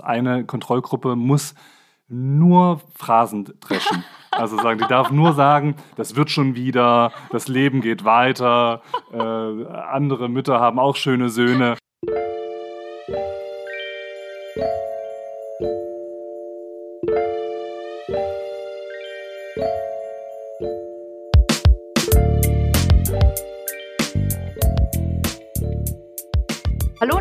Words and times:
Eine 0.00 0.44
Kontrollgruppe 0.44 1.16
muss 1.16 1.54
nur 2.08 2.80
Phrasen 2.94 3.48
dreschen. 3.60 4.04
Also 4.32 4.56
sagen, 4.56 4.80
die 4.80 4.88
darf 4.88 5.10
nur 5.10 5.32
sagen, 5.32 5.76
das 5.96 6.16
wird 6.16 6.30
schon 6.30 6.54
wieder, 6.54 7.12
das 7.30 7.48
Leben 7.48 7.80
geht 7.80 8.04
weiter, 8.04 8.82
äh, 9.12 9.16
andere 9.16 10.28
Mütter 10.28 10.60
haben 10.60 10.78
auch 10.78 10.96
schöne 10.96 11.28
Söhne. 11.28 11.76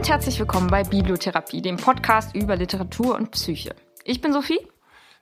Und 0.09 0.13
herzlich 0.13 0.39
willkommen 0.39 0.71
bei 0.71 0.81
Bibliotherapie, 0.81 1.61
dem 1.61 1.77
Podcast 1.77 2.35
über 2.35 2.55
Literatur 2.55 3.15
und 3.15 3.29
Psyche. 3.29 3.75
Ich 4.03 4.21
bin 4.21 4.33
Sophie. 4.33 4.57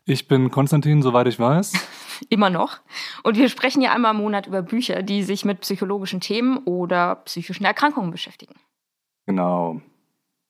Ich 0.05 0.29
bin 0.29 0.49
Konstantin, 0.49 1.01
soweit 1.01 1.27
ich 1.27 1.37
weiß. 1.37 1.73
Immer 2.29 2.49
noch. 2.49 2.77
Und 3.23 3.35
wir 3.35 3.49
sprechen 3.49 3.81
ja 3.81 3.91
einmal 3.91 4.13
im 4.13 4.21
Monat 4.21 4.47
über 4.47 4.61
Bücher, 4.61 5.03
die 5.03 5.23
sich 5.23 5.43
mit 5.43 5.59
psychologischen 5.59 6.21
Themen 6.21 6.59
oder 6.59 7.15
psychischen 7.25 7.65
Erkrankungen 7.65 8.11
beschäftigen. 8.11 8.55
Genau. 9.25 9.81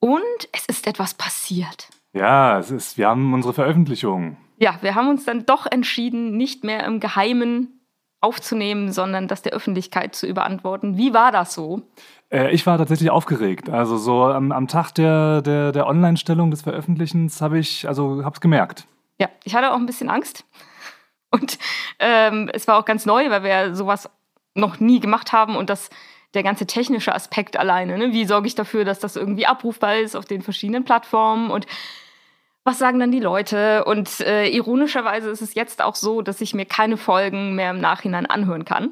Und 0.02 0.50
es 0.52 0.68
ist 0.68 0.86
etwas 0.86 1.16
passiert. 1.16 1.90
Ja, 2.14 2.60
es 2.60 2.70
ist, 2.70 3.00
wir 3.00 3.08
haben 3.08 3.34
unsere 3.34 3.56
Veröffentlichung. 3.56 4.38
Ja, 4.60 4.78
wir 4.82 4.94
haben 4.94 5.10
uns 5.10 5.26
dann 5.26 5.48
doch 5.48 5.66
entschieden, 5.66 6.38
nicht 6.38 6.64
mehr 6.64 6.86
im 6.86 7.00
Geheimen 7.00 7.77
aufzunehmen, 8.22 8.92
sondern 8.92 9.28
das 9.28 9.42
der 9.42 9.54
Öffentlichkeit 9.54 10.16
zu 10.16 10.26
überantworten. 10.28 10.98
Wie 10.98 11.14
war 11.14 11.32
das 11.32 11.54
so? 11.54 11.84
Äh, 12.32 12.52
ich 12.52 12.66
war 12.66 12.78
tatsächlich 12.78 13.10
aufgeregt. 13.10 13.70
Also 13.70 13.98
so 13.98 14.24
am, 14.24 14.52
am 14.52 14.68
Tag 14.68 14.92
der, 14.96 15.42
der, 15.42 15.72
der 15.72 15.88
Online-Stellung 15.88 16.52
des 16.52 16.64
Veröffentlichens 16.64 17.42
habe 17.42 17.60
ich, 17.60 17.88
also 17.88 18.24
habe 18.24 18.34
es 18.34 18.42
gemerkt. 18.42 18.88
Ja, 19.20 19.30
ich 19.44 19.56
hatte 19.56 19.72
auch 19.72 19.78
ein 19.78 19.86
bisschen 19.86 20.10
Angst. 20.10 20.46
Und 21.30 21.58
ähm, 22.00 22.50
es 22.54 22.68
war 22.68 22.78
auch 22.78 22.86
ganz 22.86 23.06
neu, 23.06 23.30
weil 23.30 23.44
wir 23.44 23.76
sowas 23.76 24.10
noch 24.56 24.80
nie 24.80 25.00
gemacht 25.00 25.34
haben 25.34 25.56
und 25.56 25.70
das 25.70 25.90
der 26.34 26.44
ganze 26.44 26.68
technische 26.68 27.16
Aspekt 27.16 27.58
alleine. 27.58 27.98
Ne? 27.98 28.12
Wie 28.12 28.26
sorge 28.26 28.48
ich 28.48 28.56
dafür, 28.56 28.86
dass 28.86 29.00
das 29.00 29.16
irgendwie 29.16 29.46
abrufbar 29.46 29.98
ist 29.98 30.16
auf 30.16 30.26
den 30.26 30.42
verschiedenen 30.42 30.84
Plattformen 30.84 31.50
und 31.50 31.66
was 32.68 32.78
sagen 32.78 33.00
dann 33.00 33.12
die 33.12 33.20
Leute? 33.20 33.86
Und 33.86 34.20
äh, 34.20 34.48
ironischerweise 34.50 35.30
ist 35.30 35.42
es 35.42 35.56
jetzt 35.56 35.82
auch 35.82 35.96
so, 35.96 36.22
dass 36.22 36.42
ich 36.42 36.54
mir 36.54 36.66
keine 36.66 36.98
Folgen 36.98 37.56
mehr 37.56 37.72
im 37.72 37.80
Nachhinein 37.80 38.26
anhören 38.26 38.66
kann. 38.66 38.92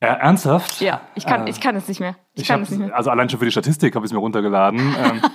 Äh, 0.00 0.06
ernsthaft? 0.06 0.80
Ja, 0.80 1.00
ich 1.14 1.24
kann, 1.24 1.46
äh, 1.46 1.50
ich 1.50 1.60
kann 1.60 1.74
es 1.74 1.88
nicht 1.88 2.00
mehr. 2.00 2.16
Ich, 2.34 2.42
ich 2.42 2.48
kann 2.48 2.62
es 2.62 2.70
nicht 2.70 2.80
mehr. 2.80 2.94
Also 2.94 3.10
allein 3.10 3.30
schon 3.30 3.38
für 3.38 3.46
die 3.46 3.50
Statistik 3.50 3.94
habe 3.94 4.04
ich 4.04 4.10
es 4.10 4.12
mir 4.12 4.20
runtergeladen. 4.20 4.78
ähm, 4.78 5.22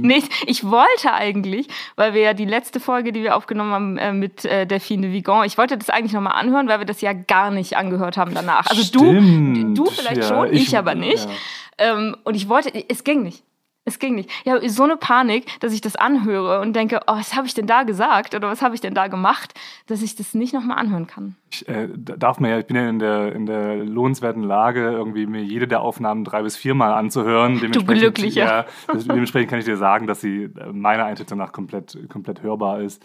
Nee, 0.00 0.22
ich 0.46 0.62
wollte 0.70 1.12
eigentlich, 1.12 1.66
weil 1.96 2.14
wir 2.14 2.20
ja 2.20 2.32
die 2.32 2.44
letzte 2.44 2.78
Folge, 2.78 3.12
die 3.12 3.24
wir 3.24 3.36
aufgenommen 3.36 3.72
haben 3.72 3.98
äh, 3.98 4.12
mit 4.12 4.44
äh, 4.44 4.66
Delphine 4.66 5.12
Vigan, 5.12 5.44
ich 5.44 5.58
wollte 5.58 5.76
das 5.76 5.90
eigentlich 5.90 6.12
nochmal 6.12 6.40
anhören, 6.40 6.68
weil 6.68 6.78
wir 6.78 6.86
das 6.86 7.00
ja 7.00 7.12
gar 7.12 7.50
nicht 7.50 7.76
angehört 7.76 8.16
haben 8.16 8.34
danach. 8.34 8.66
Also 8.66 8.82
Stimmt, 8.82 9.76
du, 9.76 9.84
du 9.84 9.90
vielleicht 9.90 10.22
ja, 10.22 10.28
schon, 10.28 10.52
ich, 10.52 10.68
ich 10.68 10.78
aber 10.78 10.94
nicht. 10.94 11.24
ja. 11.24 11.96
Ähm, 11.96 12.16
und 12.22 12.36
ich 12.36 12.48
wollte, 12.48 12.70
es 12.88 13.02
ging 13.02 13.24
nicht. 13.24 13.42
Es 13.86 13.98
ging 13.98 14.14
nicht. 14.14 14.30
Ja, 14.44 14.66
so 14.68 14.84
eine 14.84 14.96
Panik, 14.96 15.60
dass 15.60 15.74
ich 15.74 15.82
das 15.82 15.94
anhöre 15.94 16.60
und 16.60 16.74
denke, 16.74 17.00
oh, 17.06 17.16
was 17.16 17.36
habe 17.36 17.46
ich 17.46 17.52
denn 17.52 17.66
da 17.66 17.82
gesagt 17.82 18.34
oder 18.34 18.48
was 18.48 18.62
habe 18.62 18.74
ich 18.74 18.80
denn 18.80 18.94
da 18.94 19.08
gemacht, 19.08 19.52
dass 19.86 20.00
ich 20.00 20.16
das 20.16 20.32
nicht 20.32 20.54
nochmal 20.54 20.78
anhören 20.78 21.06
kann. 21.06 21.36
Ich 21.50 21.68
äh, 21.68 21.88
darf 21.94 22.40
mir 22.40 22.48
ja, 22.50 22.58
ich 22.58 22.66
bin 22.66 22.76
ja 22.76 22.88
in 22.88 22.98
der, 22.98 23.32
in 23.34 23.44
der 23.44 23.76
lohnenswerten 23.76 24.42
Lage, 24.42 24.90
irgendwie 24.90 25.26
mir 25.26 25.42
jede 25.42 25.68
der 25.68 25.82
Aufnahmen 25.82 26.24
drei 26.24 26.42
bis 26.42 26.56
viermal 26.56 26.94
anzuhören. 26.94 27.60
Du 27.60 27.84
Glücklicher. 27.84 28.44
Ja, 28.44 28.66
das, 28.86 29.06
dementsprechend 29.06 29.50
kann 29.50 29.58
ich 29.58 29.66
dir 29.66 29.76
sagen, 29.76 30.06
dass 30.06 30.22
sie 30.22 30.44
äh, 30.44 30.72
meiner 30.72 31.04
Einschätzung 31.04 31.36
nach 31.36 31.52
komplett, 31.52 31.98
komplett 32.08 32.42
hörbar 32.42 32.80
ist. 32.80 33.02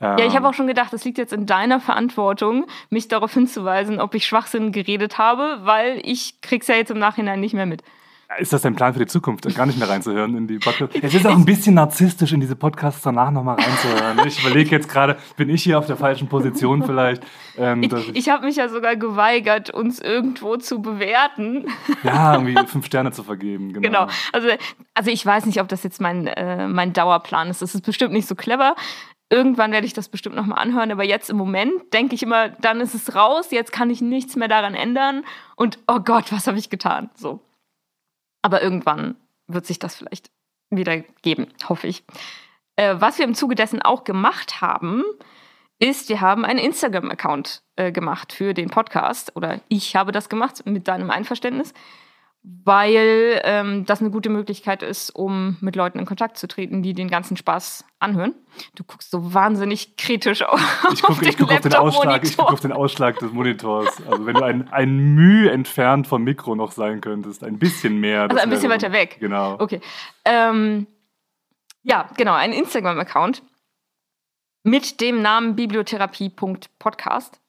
Ja, 0.00 0.16
ich 0.18 0.36
habe 0.36 0.48
auch 0.48 0.54
schon 0.54 0.68
gedacht, 0.68 0.92
es 0.92 1.04
liegt 1.04 1.18
jetzt 1.18 1.32
in 1.32 1.46
deiner 1.46 1.80
Verantwortung, 1.80 2.66
mich 2.88 3.08
darauf 3.08 3.34
hinzuweisen, 3.34 4.00
ob 4.00 4.14
ich 4.14 4.26
Schwachsinn 4.26 4.70
geredet 4.70 5.18
habe, 5.18 5.58
weil 5.62 6.00
ich 6.04 6.40
krieg's 6.40 6.68
ja 6.68 6.76
jetzt 6.76 6.92
im 6.92 7.00
Nachhinein 7.00 7.40
nicht 7.40 7.52
mehr 7.52 7.66
mit. 7.66 7.82
Ist 8.36 8.52
das 8.52 8.60
dein 8.60 8.76
Plan 8.76 8.92
für 8.92 8.98
die 8.98 9.06
Zukunft, 9.06 9.52
gar 9.56 9.64
nicht 9.64 9.78
mehr 9.78 9.88
reinzuhören 9.88 10.36
in 10.36 10.46
die 10.46 10.58
Podcasts? 10.58 10.94
Es 11.00 11.14
ist 11.14 11.26
auch 11.26 11.34
ein 11.34 11.46
bisschen 11.46 11.74
narzisstisch, 11.74 12.30
in 12.32 12.40
diese 12.40 12.56
Podcasts 12.56 13.00
danach 13.00 13.30
nochmal 13.30 13.56
reinzuhören. 13.58 14.20
Ich 14.26 14.44
überlege 14.44 14.70
jetzt 14.70 14.90
gerade, 14.90 15.16
bin 15.38 15.48
ich 15.48 15.62
hier 15.62 15.78
auf 15.78 15.86
der 15.86 15.96
falschen 15.96 16.28
Position 16.28 16.82
vielleicht? 16.84 17.22
Ähm, 17.56 17.82
ich 17.82 17.92
ich, 17.92 18.16
ich 18.16 18.28
habe 18.28 18.44
mich 18.44 18.56
ja 18.56 18.68
sogar 18.68 18.96
geweigert, 18.96 19.70
uns 19.70 19.98
irgendwo 19.98 20.56
zu 20.58 20.82
bewerten. 20.82 21.68
Ja, 22.02 22.34
irgendwie 22.34 22.54
fünf 22.66 22.84
Sterne 22.84 23.12
zu 23.12 23.24
vergeben. 23.24 23.72
Genau. 23.72 23.80
genau. 23.80 24.12
Also, 24.32 24.48
also 24.92 25.10
ich 25.10 25.24
weiß 25.24 25.46
nicht, 25.46 25.60
ob 25.62 25.68
das 25.68 25.82
jetzt 25.82 26.00
mein, 26.00 26.26
äh, 26.26 26.68
mein 26.68 26.92
Dauerplan 26.92 27.48
ist. 27.48 27.62
Das 27.62 27.74
ist 27.74 27.84
bestimmt 27.84 28.12
nicht 28.12 28.28
so 28.28 28.34
clever. 28.34 28.76
Irgendwann 29.30 29.72
werde 29.72 29.86
ich 29.86 29.94
das 29.94 30.10
bestimmt 30.10 30.36
nochmal 30.36 30.58
anhören, 30.58 30.92
aber 30.92 31.04
jetzt 31.04 31.30
im 31.30 31.36
Moment 31.38 31.72
denke 31.94 32.14
ich 32.14 32.22
immer, 32.22 32.50
dann 32.50 32.80
ist 32.82 32.94
es 32.94 33.14
raus, 33.14 33.50
jetzt 33.50 33.72
kann 33.72 33.88
ich 33.90 34.02
nichts 34.02 34.36
mehr 34.36 34.48
daran 34.48 34.74
ändern 34.74 35.24
und 35.56 35.78
oh 35.86 36.00
Gott, 36.00 36.30
was 36.30 36.46
habe 36.46 36.58
ich 36.58 36.70
getan? 36.70 37.10
So. 37.14 37.40
Aber 38.42 38.62
irgendwann 38.62 39.16
wird 39.46 39.66
sich 39.66 39.78
das 39.78 39.96
vielleicht 39.96 40.30
wieder 40.70 40.98
geben, 41.22 41.48
hoffe 41.68 41.86
ich. 41.86 42.04
Äh, 42.76 42.96
was 42.98 43.18
wir 43.18 43.24
im 43.24 43.34
Zuge 43.34 43.54
dessen 43.54 43.82
auch 43.82 44.04
gemacht 44.04 44.60
haben, 44.60 45.02
ist, 45.78 46.08
wir 46.08 46.20
haben 46.20 46.44
einen 46.44 46.58
Instagram-Account 46.58 47.62
äh, 47.76 47.92
gemacht 47.92 48.32
für 48.32 48.54
den 48.54 48.68
Podcast. 48.68 49.34
Oder 49.36 49.60
ich 49.68 49.96
habe 49.96 50.12
das 50.12 50.28
gemacht 50.28 50.64
mit 50.66 50.88
deinem 50.88 51.10
Einverständnis 51.10 51.72
weil 52.64 53.40
ähm, 53.44 53.84
das 53.84 54.00
eine 54.00 54.10
gute 54.10 54.30
Möglichkeit 54.30 54.82
ist, 54.82 55.10
um 55.10 55.58
mit 55.60 55.76
Leuten 55.76 55.98
in 55.98 56.06
Kontakt 56.06 56.38
zu 56.38 56.48
treten, 56.48 56.82
die 56.82 56.94
den 56.94 57.08
ganzen 57.08 57.36
Spaß 57.36 57.84
anhören. 57.98 58.34
Du 58.74 58.84
guckst 58.84 59.10
so 59.10 59.34
wahnsinnig 59.34 59.96
kritisch 59.96 60.42
auf, 60.46 60.60
ich 60.92 61.02
guck, 61.02 61.10
auf 61.10 61.18
den 61.18 61.28
ich 61.28 61.36
guck 61.36 61.52
auf 61.52 61.60
den 61.60 61.74
Ausschlag, 61.74 62.24
Ich 62.24 62.36
gucke 62.36 62.52
auf 62.52 62.60
den 62.60 62.72
Ausschlag 62.72 63.18
des 63.18 63.32
Monitors. 63.32 64.02
Also 64.06 64.24
wenn 64.24 64.34
du 64.34 64.44
ein, 64.44 64.68
ein 64.72 65.14
Mühe 65.14 65.50
entfernt 65.50 66.06
vom 66.06 66.24
Mikro 66.24 66.54
noch 66.54 66.72
sein 66.72 67.00
könntest, 67.00 67.44
ein 67.44 67.58
bisschen 67.58 68.00
mehr. 68.00 68.22
Also 68.22 68.36
ein 68.36 68.48
bisschen 68.48 68.70
weiter 68.70 68.92
weg. 68.92 69.18
Genau. 69.20 69.56
Okay. 69.58 69.80
Ähm, 70.24 70.86
ja, 71.82 72.08
genau, 72.16 72.34
ein 72.34 72.52
Instagram-Account 72.52 73.42
mit 74.62 75.00
dem 75.00 75.20
Namen 75.20 75.54
bibliotherapie.podcast. 75.54 77.40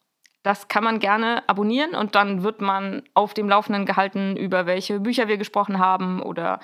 Das 0.43 0.67
kann 0.69 0.83
man 0.83 0.99
gerne 0.99 1.43
abonnieren 1.47 1.95
und 1.95 2.15
dann 2.15 2.43
wird 2.43 2.61
man 2.61 3.03
auf 3.13 3.33
dem 3.33 3.49
Laufenden 3.49 3.85
gehalten, 3.85 4.37
über 4.37 4.65
welche 4.65 4.99
Bücher 5.01 5.27
wir 5.27 5.37
gesprochen 5.37 5.79
haben 5.79 6.21
oder 6.21 6.59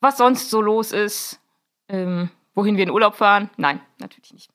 was 0.00 0.16
sonst 0.16 0.48
so 0.50 0.60
los 0.60 0.92
ist, 0.92 1.40
ähm, 1.88 2.30
wohin 2.54 2.76
wir 2.76 2.84
in 2.84 2.90
Urlaub 2.90 3.16
fahren. 3.16 3.50
Nein, 3.56 3.80
natürlich 3.98 4.32
nicht. 4.32 4.50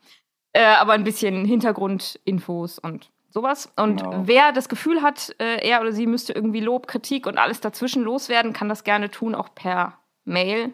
Äh, 0.54 0.64
aber 0.64 0.94
ein 0.94 1.04
bisschen 1.04 1.44
Hintergrundinfos 1.46 2.80
und 2.80 3.10
sowas. 3.30 3.72
Und 3.76 4.02
Genau. 4.04 4.22
wer 4.26 4.52
das 4.54 4.70
Gefühl 4.70 5.02
hat, 5.02 5.36
äh, 5.40 5.68
er 5.68 5.82
oder 5.82 5.92
sie 5.92 6.08
müsste 6.08 6.32
irgendwie 6.34 6.62
Lob, 6.62 6.88
Kritik 6.88 7.28
und 7.28 7.38
alles 7.38 7.60
dazwischen 7.60 8.04
loswerden, 8.04 8.54
kann 8.54 8.70
das 8.70 8.84
gerne 8.84 9.12
tun, 9.12 9.36
auch 9.36 9.54
per 9.54 10.00
Mail 10.24 10.74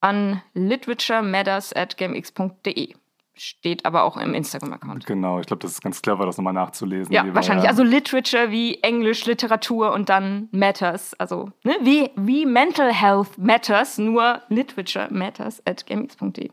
an 0.00 0.42
literaturematters@gmx.de. 0.54 2.94
Steht 3.38 3.84
aber 3.84 4.04
auch 4.04 4.16
im 4.16 4.32
Instagram-Account. 4.32 5.04
Genau, 5.04 5.40
ich 5.40 5.46
glaube, 5.46 5.60
das 5.60 5.72
ist 5.72 5.82
ganz 5.82 6.00
clever, 6.00 6.24
das 6.24 6.38
nochmal 6.38 6.54
nachzulesen. 6.54 7.12
Ja, 7.12 7.22
Die 7.22 7.28
war 7.28 7.34
wahrscheinlich. 7.36 7.64
ja- 7.64 7.70
Also 7.70 7.82
Literature 7.82 8.50
wie 8.50 8.82
Englisch, 8.82 9.26
Literatur 9.26 9.92
und 9.92 10.08
dann 10.08 10.48
Matters. 10.52 11.12
Also 11.14 11.50
ne? 11.62 11.76
wie, 11.82 12.10
wie 12.16 12.46
Mental 12.46 12.90
Health 12.92 13.36
Matters, 13.36 13.98
nur 13.98 14.40
Literature 14.48 15.08
Matters 15.12 15.60
at 15.66 15.84
gmx.de. 15.86 16.50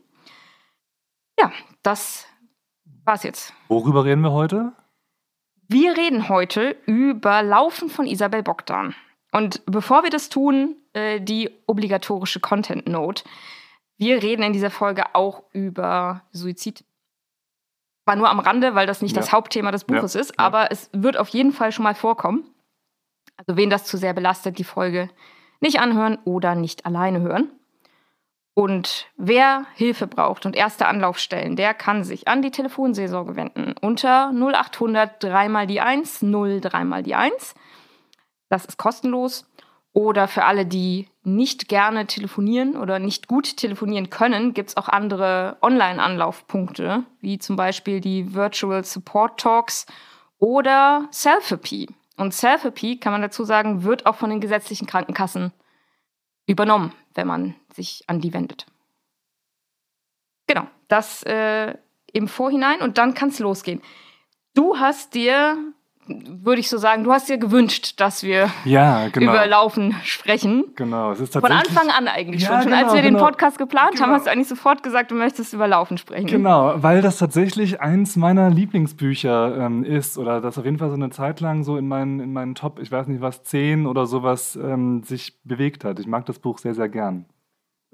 Ja, 1.40 1.50
das 1.82 2.26
war's 3.04 3.22
jetzt. 3.22 3.54
Worüber 3.68 4.04
reden 4.04 4.20
wir 4.20 4.32
heute? 4.32 4.72
Wir 5.68 5.96
reden 5.96 6.28
heute 6.28 6.76
über 6.86 7.42
Laufen 7.42 7.88
von 7.88 8.06
Isabel 8.06 8.42
Bogdan. 8.42 8.94
Und 9.32 9.62
bevor 9.66 10.02
wir 10.02 10.10
das 10.10 10.28
tun, 10.28 10.76
äh, 10.92 11.20
die 11.20 11.50
obligatorische 11.66 12.40
Content 12.40 12.86
Note. 12.86 13.24
Wir 13.96 14.22
reden 14.22 14.42
in 14.42 14.52
dieser 14.52 14.70
Folge 14.70 15.14
auch 15.14 15.42
über 15.52 16.22
Suizid. 16.32 16.84
War 18.06 18.16
nur 18.16 18.28
am 18.28 18.40
Rande, 18.40 18.74
weil 18.74 18.86
das 18.86 19.00
nicht 19.02 19.14
Ja. 19.14 19.22
das 19.22 19.32
Hauptthema 19.32 19.70
des 19.70 19.84
Buches 19.84 20.14
ist, 20.14 20.38
aber 20.38 20.70
es 20.70 20.90
wird 20.92 21.16
auf 21.16 21.28
jeden 21.28 21.52
Fall 21.52 21.72
schon 21.72 21.84
mal 21.84 21.94
vorkommen. 21.94 22.44
Also 23.36 23.56
wen 23.56 23.70
das 23.70 23.84
zu 23.84 23.96
sehr 23.96 24.12
belastet, 24.12 24.58
die 24.58 24.64
Folge 24.64 25.08
nicht 25.60 25.80
anhören 25.80 26.18
oder 26.24 26.54
nicht 26.54 26.84
alleine 26.86 27.20
hören. 27.20 27.50
Und 28.56 29.06
wer 29.16 29.66
Hilfe 29.74 30.06
braucht 30.06 30.46
und 30.46 30.54
erste 30.54 30.86
Anlaufstellen, 30.86 31.56
der 31.56 31.74
kann 31.74 32.04
sich 32.04 32.28
an 32.28 32.40
die 32.42 32.52
Telefonseelsorge 32.52 33.34
wenden 33.34 33.74
unter 33.80 34.30
0800 34.32 35.22
3 35.22 35.48
mal 35.48 35.66
die 35.66 35.80
1 35.80 36.22
0 36.22 36.60
3 36.60 36.84
mal 36.84 37.02
die 37.02 37.16
1. 37.16 37.54
Das 38.50 38.64
ist 38.64 38.76
kostenlos. 38.76 39.50
Oder 39.94 40.26
für 40.26 40.44
alle, 40.44 40.66
die 40.66 41.08
nicht 41.22 41.68
gerne 41.68 42.06
telefonieren 42.08 42.76
oder 42.76 42.98
nicht 42.98 43.28
gut 43.28 43.56
telefonieren 43.56 44.10
können, 44.10 44.52
gibt 44.52 44.70
es 44.70 44.76
auch 44.76 44.88
andere 44.88 45.56
Online-Anlaufpunkte, 45.62 47.04
wie 47.20 47.38
zum 47.38 47.54
Beispiel 47.54 48.00
die 48.00 48.34
Virtual 48.34 48.82
Support 48.84 49.38
Talks 49.38 49.86
oder 50.38 51.06
Selfie. 51.12 51.88
Und 52.16 52.34
Selfie, 52.34 52.98
kann 52.98 53.12
man 53.12 53.22
dazu 53.22 53.44
sagen, 53.44 53.84
wird 53.84 54.04
auch 54.04 54.16
von 54.16 54.30
den 54.30 54.40
gesetzlichen 54.40 54.88
Krankenkassen 54.88 55.52
übernommen, 56.46 56.92
wenn 57.14 57.28
man 57.28 57.54
sich 57.72 58.02
an 58.08 58.20
die 58.20 58.34
wendet. 58.34 58.66
Genau, 60.48 60.66
das 60.88 61.22
äh, 61.22 61.74
im 62.12 62.26
Vorhinein 62.26 62.82
und 62.82 62.98
dann 62.98 63.14
kann 63.14 63.28
es 63.28 63.38
losgehen. 63.38 63.80
Du 64.54 64.76
hast 64.76 65.14
dir 65.14 65.56
würde 66.06 66.60
ich 66.60 66.68
so 66.68 66.76
sagen, 66.76 67.04
du 67.04 67.12
hast 67.12 67.28
dir 67.28 67.38
gewünscht, 67.38 68.00
dass 68.00 68.22
wir 68.22 68.50
ja, 68.64 69.08
genau. 69.08 69.32
über 69.32 69.46
Laufen 69.46 69.94
sprechen. 70.04 70.64
Genau, 70.76 71.12
es 71.12 71.20
ist 71.20 71.32
Von 71.32 71.44
Anfang 71.50 71.88
an 71.88 72.08
eigentlich 72.08 72.42
ja, 72.42 72.48
schon. 72.48 72.62
Schon 72.62 72.72
genau, 72.72 72.84
als 72.84 72.94
wir 72.94 73.02
genau. 73.02 73.18
den 73.18 73.24
Podcast 73.24 73.58
geplant 73.58 73.92
genau. 73.92 74.02
haben, 74.02 74.12
hast 74.12 74.26
du 74.26 74.30
eigentlich 74.30 74.48
sofort 74.48 74.82
gesagt, 74.82 75.10
du 75.10 75.14
möchtest 75.14 75.54
über 75.54 75.66
Laufen 75.66 75.98
sprechen. 75.98 76.26
Genau, 76.26 76.74
weil 76.76 77.00
das 77.00 77.18
tatsächlich 77.18 77.80
eins 77.80 78.16
meiner 78.16 78.50
Lieblingsbücher 78.50 79.56
ähm, 79.58 79.84
ist 79.84 80.18
oder 80.18 80.40
das 80.40 80.58
auf 80.58 80.64
jeden 80.64 80.78
Fall 80.78 80.90
so 80.90 80.96
eine 80.96 81.10
Zeit 81.10 81.40
lang 81.40 81.64
so 81.64 81.76
in 81.76 81.88
meinen, 81.88 82.20
in 82.20 82.32
meinen 82.32 82.54
Top, 82.54 82.78
ich 82.80 82.92
weiß 82.92 83.06
nicht 83.06 83.20
was, 83.20 83.42
zehn 83.42 83.86
oder 83.86 84.06
sowas 84.06 84.56
ähm, 84.56 85.02
sich 85.04 85.40
bewegt 85.44 85.84
hat. 85.84 85.98
Ich 85.98 86.06
mag 86.06 86.26
das 86.26 86.38
Buch 86.38 86.58
sehr, 86.58 86.74
sehr 86.74 86.88
gern. 86.88 87.26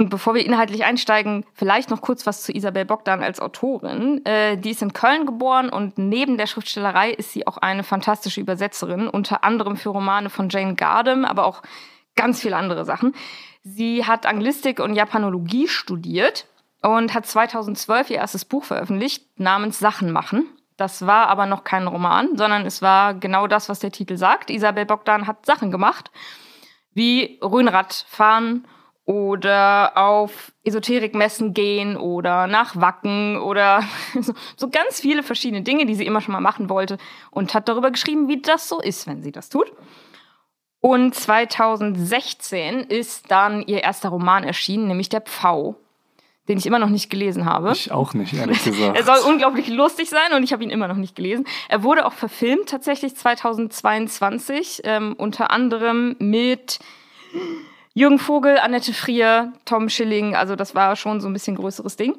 Und 0.00 0.08
bevor 0.08 0.35
wir 0.35 0.47
inhaltlich 0.47 0.87
einsteigen, 0.87 1.44
vielleicht 1.52 1.91
noch 1.91 2.00
kurz 2.00 2.26
was 2.26 2.43
zu 2.43 2.52
Isabel 2.56 2.87
Bogdan 2.87 3.23
als 3.23 3.38
Autorin. 3.38 4.25
Äh, 4.25 4.56
die 4.56 4.70
ist 4.70 4.81
in 4.81 4.94
Köln 4.94 5.26
geboren 5.26 5.69
und 5.69 5.99
neben 5.99 6.38
der 6.38 6.47
Schriftstellerei 6.47 7.11
ist 7.11 7.32
sie 7.32 7.47
auch 7.47 7.58
eine 7.58 7.85
fantastische 7.85 8.41
Übersetzerin, 8.41 9.08
unter 9.08 9.44
anderem 9.44 9.76
für 9.76 9.91
Romane 9.91 10.31
von 10.31 10.49
Jane 10.49 10.75
Gardam, 10.75 11.26
aber 11.26 11.44
auch 11.44 11.61
ganz 12.17 12.41
viele 12.41 12.56
andere 12.56 12.87
Sachen. 12.87 13.14
Sie 13.62 14.06
hat 14.06 14.25
Anglistik 14.25 14.81
und 14.81 14.94
Japanologie 14.94 15.69
studiert 15.69 16.46
und 16.81 17.12
hat 17.12 17.26
2012 17.26 18.08
ihr 18.08 18.17
erstes 18.17 18.46
Buch 18.46 18.64
veröffentlicht 18.64 19.38
namens 19.38 19.81
Sachen 19.81 20.12
machen. 20.12 20.46
Das 20.79 21.06
war 21.06 21.29
aber 21.29 21.44
noch 21.44 21.62
kein 21.62 21.87
Roman, 21.87 22.38
sondern 22.38 22.64
es 22.64 22.81
war 22.81 23.12
genau 23.12 23.46
das, 23.46 23.69
was 23.69 23.81
der 23.81 23.93
Titel 23.93 24.17
sagt. 24.17 24.49
Isabel 24.49 24.87
Bogdan 24.87 25.26
hat 25.26 25.44
Sachen 25.44 25.70
gemacht, 25.70 26.11
wie 26.94 27.38
Rhönrad 27.43 28.06
fahren 28.08 28.64
oder 29.10 29.96
auf 29.96 30.52
Esoterikmessen 30.62 31.52
gehen 31.52 31.96
oder 31.96 32.46
nach 32.46 32.80
Wacken 32.80 33.38
oder 33.38 33.82
so, 34.20 34.32
so, 34.56 34.70
ganz 34.70 35.00
viele 35.00 35.24
verschiedene 35.24 35.62
Dinge, 35.62 35.84
die 35.84 35.96
sie 35.96 36.06
immer 36.06 36.20
schon 36.20 36.30
mal 36.30 36.40
machen 36.40 36.70
wollte 36.70 36.96
und 37.32 37.52
hat 37.52 37.68
darüber 37.68 37.90
geschrieben, 37.90 38.28
wie 38.28 38.40
das 38.40 38.68
so 38.68 38.80
ist, 38.80 39.08
wenn 39.08 39.20
sie 39.20 39.32
das 39.32 39.48
tut. 39.48 39.72
Und 40.78 41.16
2016 41.16 42.82
ist 42.82 43.32
dann 43.32 43.62
ihr 43.62 43.82
erster 43.82 44.10
Roman 44.10 44.44
erschienen, 44.44 44.86
nämlich 44.86 45.08
Der 45.08 45.22
Pfau, 45.22 45.74
den 46.48 46.56
ich 46.56 46.66
immer 46.66 46.78
noch 46.78 46.88
nicht 46.88 47.10
gelesen 47.10 47.46
habe. 47.46 47.72
Ich 47.72 47.90
auch 47.90 48.14
nicht, 48.14 48.32
ehrlich 48.32 48.62
gesagt. 48.64 48.96
er 48.96 49.02
soll 49.02 49.28
unglaublich 49.28 49.66
lustig 49.66 50.08
sein 50.08 50.34
und 50.36 50.44
ich 50.44 50.52
habe 50.52 50.62
ihn 50.62 50.70
immer 50.70 50.86
noch 50.86 50.94
nicht 50.94 51.16
gelesen. 51.16 51.48
Er 51.68 51.82
wurde 51.82 52.06
auch 52.06 52.12
verfilmt 52.12 52.68
tatsächlich 52.68 53.16
2022, 53.16 54.82
ähm, 54.84 55.16
unter 55.18 55.50
anderem 55.50 56.14
mit 56.20 56.78
Jürgen 57.94 58.19
Vogel, 58.19 58.58
Annette 58.58 58.92
Frier, 58.92 59.52
Tom 59.64 59.88
Schilling, 59.88 60.37
also 60.37 60.56
das 60.56 60.75
war 60.75 60.94
schon 60.96 61.20
so 61.20 61.28
ein 61.28 61.32
bisschen 61.32 61.56
größeres 61.56 61.96
Ding. 61.96 62.16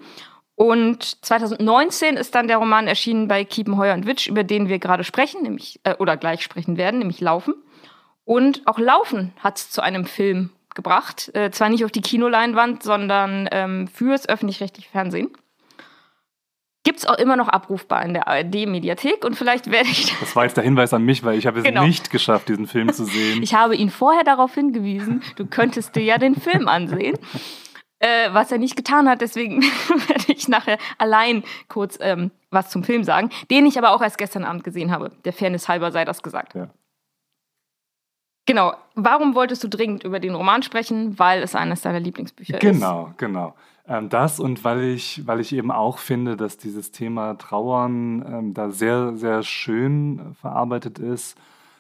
Und 0.56 1.26
2019 1.26 2.18
ist 2.18 2.36
dann 2.36 2.48
der 2.48 2.58
Roman 2.58 2.88
erschienen 2.88 3.28
bei 3.28 3.46
Kiepenheuer 3.46 3.94
und 3.94 4.06
Witsch, 4.06 4.28
über 4.28 4.44
den 4.44 4.68
wir 4.68 4.80
gerade 4.80 5.04
sprechen, 5.04 5.42
nämlich, 5.44 5.80
äh, 5.84 5.96
oder 5.96 6.18
gleich 6.18 6.44
sprechen 6.44 6.78
werden, 6.78 7.00
nämlich 7.00 7.22
Laufen. 7.22 7.56
Und 8.26 8.62
auch 8.68 8.78
Laufen 8.78 9.34
hat 9.40 9.58
es 9.58 9.72
zu 9.72 9.82
einem 9.82 10.06
Film 10.06 10.52
gebracht. 10.76 11.32
Äh, 11.34 11.52
zwar 11.52 11.70
nicht 11.70 11.84
auf 11.84 11.92
die 11.92 12.02
Kinoleinwand, 12.02 12.84
sondern 12.84 13.50
ähm, 13.52 13.88
fürs 13.88 14.30
öffentlich-rechtliche 14.30 14.90
Fernsehen 14.90 15.32
gibt 16.84 17.00
es 17.00 17.06
auch 17.06 17.18
immer 17.18 17.36
noch 17.36 17.48
abrufbar 17.48 18.04
in 18.04 18.14
der 18.14 18.28
ARD-Mediathek 18.28 19.24
und 19.24 19.36
vielleicht 19.36 19.70
werde 19.72 19.90
ich. 19.90 20.18
Das 20.20 20.36
war 20.36 20.46
jetzt 20.46 20.58
der 20.58 20.64
Hinweis 20.64 20.94
an 20.94 21.04
mich, 21.04 21.24
weil 21.24 21.38
ich 21.38 21.46
habe 21.46 21.60
es 21.60 21.66
genau. 21.66 21.86
nicht 21.86 22.10
geschafft, 22.10 22.50
diesen 22.50 22.68
Film 22.68 22.92
zu 22.92 23.06
sehen. 23.06 23.44
ich 23.44 23.54
habe 23.54 23.76
ihn 23.76 23.90
vorher 23.90 24.24
darauf 24.24 24.54
hingewiesen, 24.54 25.22
du 25.36 25.46
könntest 25.46 25.96
dir 25.96 26.04
ja 26.04 26.18
den 26.18 26.36
Film 26.36 26.68
ansehen. 26.68 27.18
Äh, 28.00 28.34
was 28.34 28.52
er 28.52 28.58
nicht 28.58 28.76
getan 28.76 29.08
hat, 29.08 29.22
deswegen 29.22 29.62
werde 30.08 30.34
ich 30.34 30.48
nachher 30.48 30.80
allein 30.98 31.44
kurz 31.68 32.00
ähm, 32.02 32.32
was 32.50 32.72
zum 32.72 32.84
Film 32.84 33.04
sagen, 33.04 33.30
den 33.52 33.68
ich 33.68 33.78
aber 33.78 33.92
auch 33.92 34.02
erst 34.02 34.18
gestern 34.18 34.44
Abend 34.44 34.64
gesehen 34.64 34.90
habe. 34.90 35.12
Der 35.24 35.34
Fairness 35.34 35.70
halber 35.70 35.92
sei 35.92 36.04
das 36.04 36.24
gesagt. 36.24 36.56
Ja. 36.56 36.72
Genau. 38.48 38.74
Warum 38.96 39.36
wolltest 39.36 39.64
du 39.64 39.68
dringend 39.68 40.04
über 40.04 40.20
den 40.20 40.34
Roman 40.34 40.64
sprechen? 40.64 41.20
Weil 41.20 41.44
es 41.44 41.54
eines 41.54 41.82
deiner 41.82 42.00
Lieblingsbücher 42.00 42.58
genau, 42.58 43.10
ist. 43.10 43.18
Genau, 43.20 43.44
genau. 43.44 43.56
Ähm, 43.92 44.08
das 44.08 44.40
und 44.40 44.64
weil 44.64 44.84
ich, 44.84 45.28
weil 45.28 45.42
ich 45.42 45.54
eben 45.54 45.70
auch 45.70 45.98
finde, 45.98 46.38
dass 46.38 46.58
dieses 46.58 46.92
Thema 46.92 47.38
Trauern 47.38 48.26
ähm, 48.26 48.54
da 48.54 48.70
sehr, 48.70 49.18
sehr 49.18 49.44
schön 49.44 50.34
verarbeitet 50.36 50.98
ist. 50.98 51.38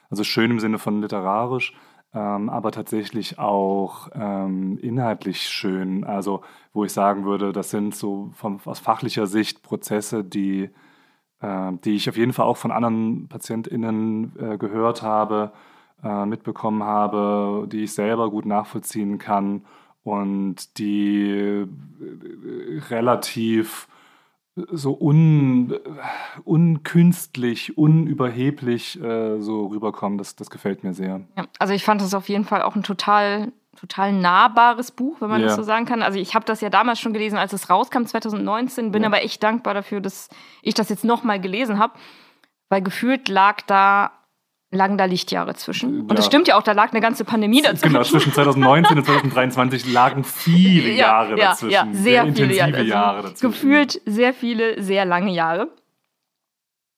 Also 0.09 0.25
schön 0.25 0.51
im 0.51 0.59
Sinne 0.59 0.77
von 0.77 1.01
literarisch, 1.01 1.73
ähm, 2.13 2.49
aber 2.49 2.71
tatsächlich 2.73 3.39
auch 3.39 4.09
ähm, 4.13 4.77
inhaltlich 4.81 5.43
schön. 5.43 6.03
Also 6.03 6.41
wo 6.73 6.83
ich 6.83 6.91
sagen 6.91 7.23
würde, 7.23 7.53
das 7.53 7.69
sind 7.69 7.95
so 7.95 8.31
vom, 8.35 8.59
aus 8.65 8.79
fachlicher 8.79 9.25
Sicht 9.25 9.63
Prozesse, 9.63 10.25
die, 10.25 10.69
äh, 11.41 11.71
die 11.85 11.95
ich 11.95 12.09
auf 12.09 12.17
jeden 12.17 12.33
Fall 12.33 12.45
auch 12.45 12.57
von 12.57 12.71
anderen 12.71 13.29
PatientInnen 13.29 14.33
äh, 14.37 14.57
gehört 14.57 15.01
habe, 15.01 15.53
äh, 16.03 16.25
mitbekommen 16.25 16.83
habe, 16.83 17.67
die 17.71 17.83
ich 17.85 17.93
selber 17.93 18.29
gut 18.29 18.45
nachvollziehen 18.45 19.17
kann 19.17 19.63
und 20.03 20.77
die 20.77 21.29
äh, 21.29 21.67
relativ 22.89 23.87
so 24.55 24.97
un, 24.99 25.73
unkünstlich, 26.43 27.77
unüberheblich 27.77 29.01
äh, 29.01 29.39
so 29.39 29.67
rüberkommen. 29.67 30.17
Das, 30.17 30.35
das 30.35 30.49
gefällt 30.49 30.83
mir 30.83 30.93
sehr. 30.93 31.21
Ja, 31.37 31.45
also 31.59 31.73
ich 31.73 31.85
fand 31.85 32.01
das 32.01 32.13
auf 32.13 32.27
jeden 32.27 32.43
Fall 32.43 32.61
auch 32.61 32.75
ein 32.75 32.83
total, 32.83 33.53
total 33.77 34.11
nahbares 34.11 34.91
Buch, 34.91 35.21
wenn 35.21 35.29
man 35.29 35.39
yeah. 35.39 35.47
das 35.47 35.55
so 35.55 35.63
sagen 35.63 35.85
kann. 35.85 36.01
Also 36.01 36.19
ich 36.19 36.35
habe 36.35 36.45
das 36.45 36.59
ja 36.59 36.69
damals 36.69 36.99
schon 36.99 37.13
gelesen, 37.13 37.37
als 37.37 37.53
es 37.53 37.69
rauskam, 37.69 38.03
2019, 38.03 38.91
bin 38.91 39.03
ja. 39.03 39.07
aber 39.07 39.23
echt 39.23 39.41
dankbar 39.41 39.73
dafür, 39.73 40.01
dass 40.01 40.29
ich 40.61 40.73
das 40.73 40.89
jetzt 40.89 41.05
nochmal 41.05 41.39
gelesen 41.39 41.79
habe, 41.79 41.93
weil 42.69 42.81
gefühlt 42.81 43.29
lag 43.29 43.61
da 43.61 44.11
lagen 44.71 44.97
da 44.97 45.05
Lichtjahre 45.05 45.53
zwischen. 45.53 46.01
Und 46.01 46.13
es 46.13 46.25
ja. 46.25 46.31
stimmt 46.31 46.47
ja 46.47 46.57
auch, 46.57 46.63
da 46.63 46.71
lag 46.71 46.91
eine 46.91 47.01
ganze 47.01 47.25
Pandemie 47.25 47.61
dazwischen. 47.61 47.93
Genau, 47.93 48.03
zwischen 48.03 48.31
2019 48.31 48.97
und 48.97 49.05
2023 49.05 49.91
lagen 49.91 50.23
viele 50.23 50.91
Jahre 50.95 51.37
ja, 51.37 51.49
dazwischen. 51.49 51.73
Ja, 51.73 51.87
sehr, 51.91 52.23
sehr 52.23 52.33
viele 52.33 52.55
Jahre, 52.55 52.77
also 52.77 52.89
Jahre 52.89 53.21
dazwischen. 53.23 53.51
Gefühlt 53.51 54.01
sehr 54.05 54.33
viele, 54.33 54.81
sehr 54.81 55.05
lange 55.05 55.31
Jahre. 55.31 55.69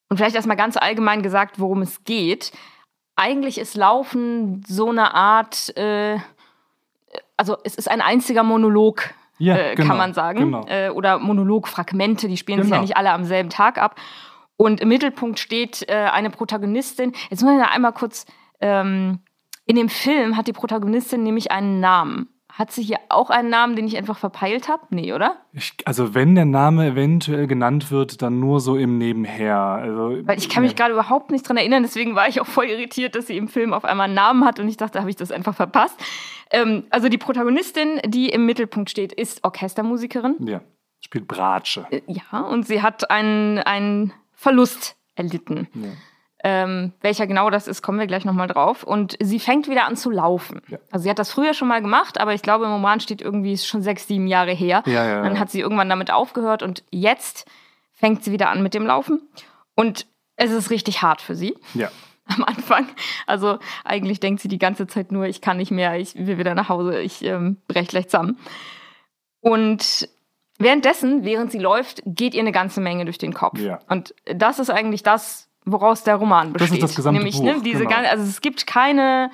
Und 0.10 0.18
vielleicht 0.18 0.36
erstmal 0.36 0.58
ganz 0.58 0.78
allgemein 0.78 1.24
gesagt, 1.24 1.60
worum 1.60 1.82
es 1.82 2.04
geht. 2.04 2.52
Eigentlich 3.16 3.58
ist 3.58 3.76
Laufen 3.76 4.64
so 4.68 4.90
eine 4.90 5.16
Art, 5.16 5.76
äh, 5.76 6.18
also 7.38 7.58
es 7.64 7.74
ist 7.76 7.90
ein 7.90 8.02
einziger 8.02 8.44
Monolog, 8.44 9.10
ja, 9.40 9.58
äh, 9.58 9.76
genau, 9.76 9.88
kann 9.88 9.98
man 9.98 10.14
sagen. 10.14 10.40
Genau. 10.40 10.66
Äh, 10.68 10.90
oder 10.90 11.18
Monologfragmente, 11.18 12.28
die 12.28 12.38
spielen 12.38 12.58
genau. 12.58 12.66
sich 12.66 12.72
ja 12.72 12.76
genau. 12.78 12.84
nicht 12.84 12.98
alle 12.98 13.12
am 13.12 13.26
selben 13.26 13.50
Tag 13.50 13.80
ab. 13.80 13.96
Und 14.58 14.82
im 14.82 14.90
Mittelpunkt 14.90 15.40
steht 15.40 15.88
äh, 15.90 15.94
eine 15.94 16.30
Protagonistin. 16.30 17.14
Jetzt 17.30 17.44
muss 17.44 17.54
ich 17.54 17.60
da 17.60 17.72
einmal 17.72 17.94
kurz. 17.94 18.26
Ähm, 18.62 19.20
in 19.66 19.76
dem 19.76 19.90
Film 19.90 20.36
hat 20.36 20.48
die 20.48 20.54
Protagonistin 20.54 21.24
nämlich 21.24 21.52
einen 21.52 21.80
Namen. 21.80 22.30
Hat 22.54 22.72
sie 22.72 22.84
hier 22.84 23.00
auch 23.10 23.32
einen 23.32 23.50
Namen, 23.50 23.76
den 23.76 23.88
ich 23.88 23.98
einfach 23.98 24.18
verpeilt 24.18 24.68
habe? 24.68 24.84
Nee, 24.92 25.14
oder? 25.14 25.38
Ich, 25.54 25.74
also 25.86 26.14
wenn 26.14 26.36
der 26.36 26.46
Name 26.46 26.86
eventuell 26.86 27.48
genannt 27.48 27.90
wird, 27.90 28.22
dann 28.22 28.40
nur 28.40 28.60
so 28.60 28.78
im 28.78 29.00
Nebenher. 29.00 29.58
Also, 29.58 30.20
Weil 30.28 30.38
ich 30.38 30.50
kann 30.50 30.62
mich 30.62 30.76
gerade 30.76 30.94
überhaupt 30.94 31.32
nicht 31.32 31.50
dran 31.50 31.58
erinnern, 31.58 31.82
deswegen 31.82 32.14
war 32.14 32.28
ich 32.28 32.40
auch 32.40 32.46
voll 32.46 32.66
irritiert, 32.66 33.16
dass 33.16 33.26
sie 33.26 33.38
im 33.38 33.48
Film 33.48 33.74
auf 33.74 33.86
einmal 33.86 34.06
einen 34.06 34.14
Namen 34.14 34.46
hat 34.46 34.60
und 34.60 34.68
ich 34.68 34.78
dachte, 34.78 35.00
habe 35.00 35.10
ich 35.10 35.16
das 35.16 35.32
einfach 35.32 35.56
verpasst. 35.56 36.00
Ähm, 36.52 36.84
also 36.92 37.10
die 37.10 37.18
Protagonistin, 37.18 38.00
die 38.06 38.30
im 38.30 38.46
Mittelpunkt 38.46 38.92
steht, 38.92 39.14
ist 39.14 39.44
Orchestermusikerin. 39.44 40.36
Ja, 40.46 40.62
spielt 41.00 41.28
Bratsche. 41.28 41.88
Äh, 41.90 42.02
ja, 42.06 42.42
und 42.42 42.68
sie 42.68 42.84
hat 42.84 43.10
einen, 43.10 43.58
einen 43.58 44.14
Verlust 44.44 44.98
erlitten. 45.16 45.70
Ja. 45.74 45.90
Ähm, 46.46 46.92
welcher 47.00 47.28
genau 47.28 47.50
das 47.50 47.70
ist, 47.70 47.82
kommen 47.82 47.98
wir 47.98 48.08
gleich 48.08 48.26
nochmal 48.26 48.50
drauf. 48.50 48.84
Und 48.84 49.16
sie 49.22 49.40
fängt 49.40 49.70
wieder 49.70 49.86
an 49.86 49.96
zu 49.96 50.12
laufen. 50.12 50.62
Ja. 50.68 50.78
Also 50.92 51.04
sie 51.04 51.10
hat 51.10 51.18
das 51.18 51.32
früher 51.32 51.54
schon 51.54 51.70
mal 51.70 51.82
gemacht, 51.82 52.20
aber 52.20 52.34
ich 52.34 52.42
glaube, 52.42 52.66
im 52.66 52.72
Roman 52.72 53.00
steht 53.00 53.22
irgendwie 53.22 53.58
schon 53.58 53.82
sechs, 53.82 54.06
sieben 54.06 54.28
Jahre 54.28 54.52
her. 54.52 54.84
Ja, 54.86 55.06
ja, 55.08 55.24
Dann 55.24 55.40
hat 55.40 55.50
sie 55.50 55.62
irgendwann 55.62 55.88
damit 55.88 56.12
aufgehört 56.12 56.62
und 56.62 56.84
jetzt 56.92 57.50
fängt 57.94 58.26
sie 58.26 58.34
wieder 58.34 58.50
an 58.50 58.62
mit 58.62 58.74
dem 58.74 58.86
Laufen. 58.86 59.22
Und 59.76 60.08
es 60.36 60.52
ist 60.52 60.70
richtig 60.70 61.02
hart 61.02 61.22
für 61.22 61.36
sie. 61.36 61.56
Ja. 61.74 61.90
Am 62.26 62.44
Anfang. 62.44 62.90
Also 63.26 63.60
eigentlich 63.86 64.20
denkt 64.20 64.42
sie 64.42 64.50
die 64.50 64.60
ganze 64.60 64.88
Zeit 64.88 65.14
nur, 65.14 65.26
ich 65.26 65.40
kann 65.40 65.56
nicht 65.56 65.72
mehr, 65.72 65.98
ich 65.98 66.16
will 66.16 66.38
wieder 66.38 66.54
nach 66.54 66.68
Hause, 66.68 67.00
ich 67.00 67.24
ähm, 67.24 67.58
brech 67.70 67.88
gleich 67.88 68.10
zusammen. 68.10 68.38
Und 69.40 70.10
Währenddessen, 70.60 71.24
während 71.24 71.52
sie 71.52 71.60
läuft, 71.60 72.02
geht 72.06 72.34
ihr 72.34 72.42
eine 72.42 72.52
ganze 72.52 72.80
Menge 72.80 73.06
durch 73.06 73.18
den 73.18 73.34
Kopf. 73.34 73.60
Ja. 73.60 73.80
Und 73.90 74.14
das 74.26 74.60
ist 74.60 74.70
eigentlich 74.70 75.04
das, 75.04 75.50
woraus 75.66 76.04
der 76.04 76.16
Roman 76.16 76.54
besteht. 76.54 76.70
Das 76.70 76.78
ist 76.78 76.84
das 76.84 76.96
gesamte 76.96 77.20
Nämlich, 77.20 77.38
Buch. 77.38 77.44
Ne, 77.44 77.62
diese 77.64 77.80
genau. 77.80 77.90
ganze, 77.90 78.10
also 78.10 78.24
es 78.24 78.42
gibt 78.42 78.68
keine 78.68 79.32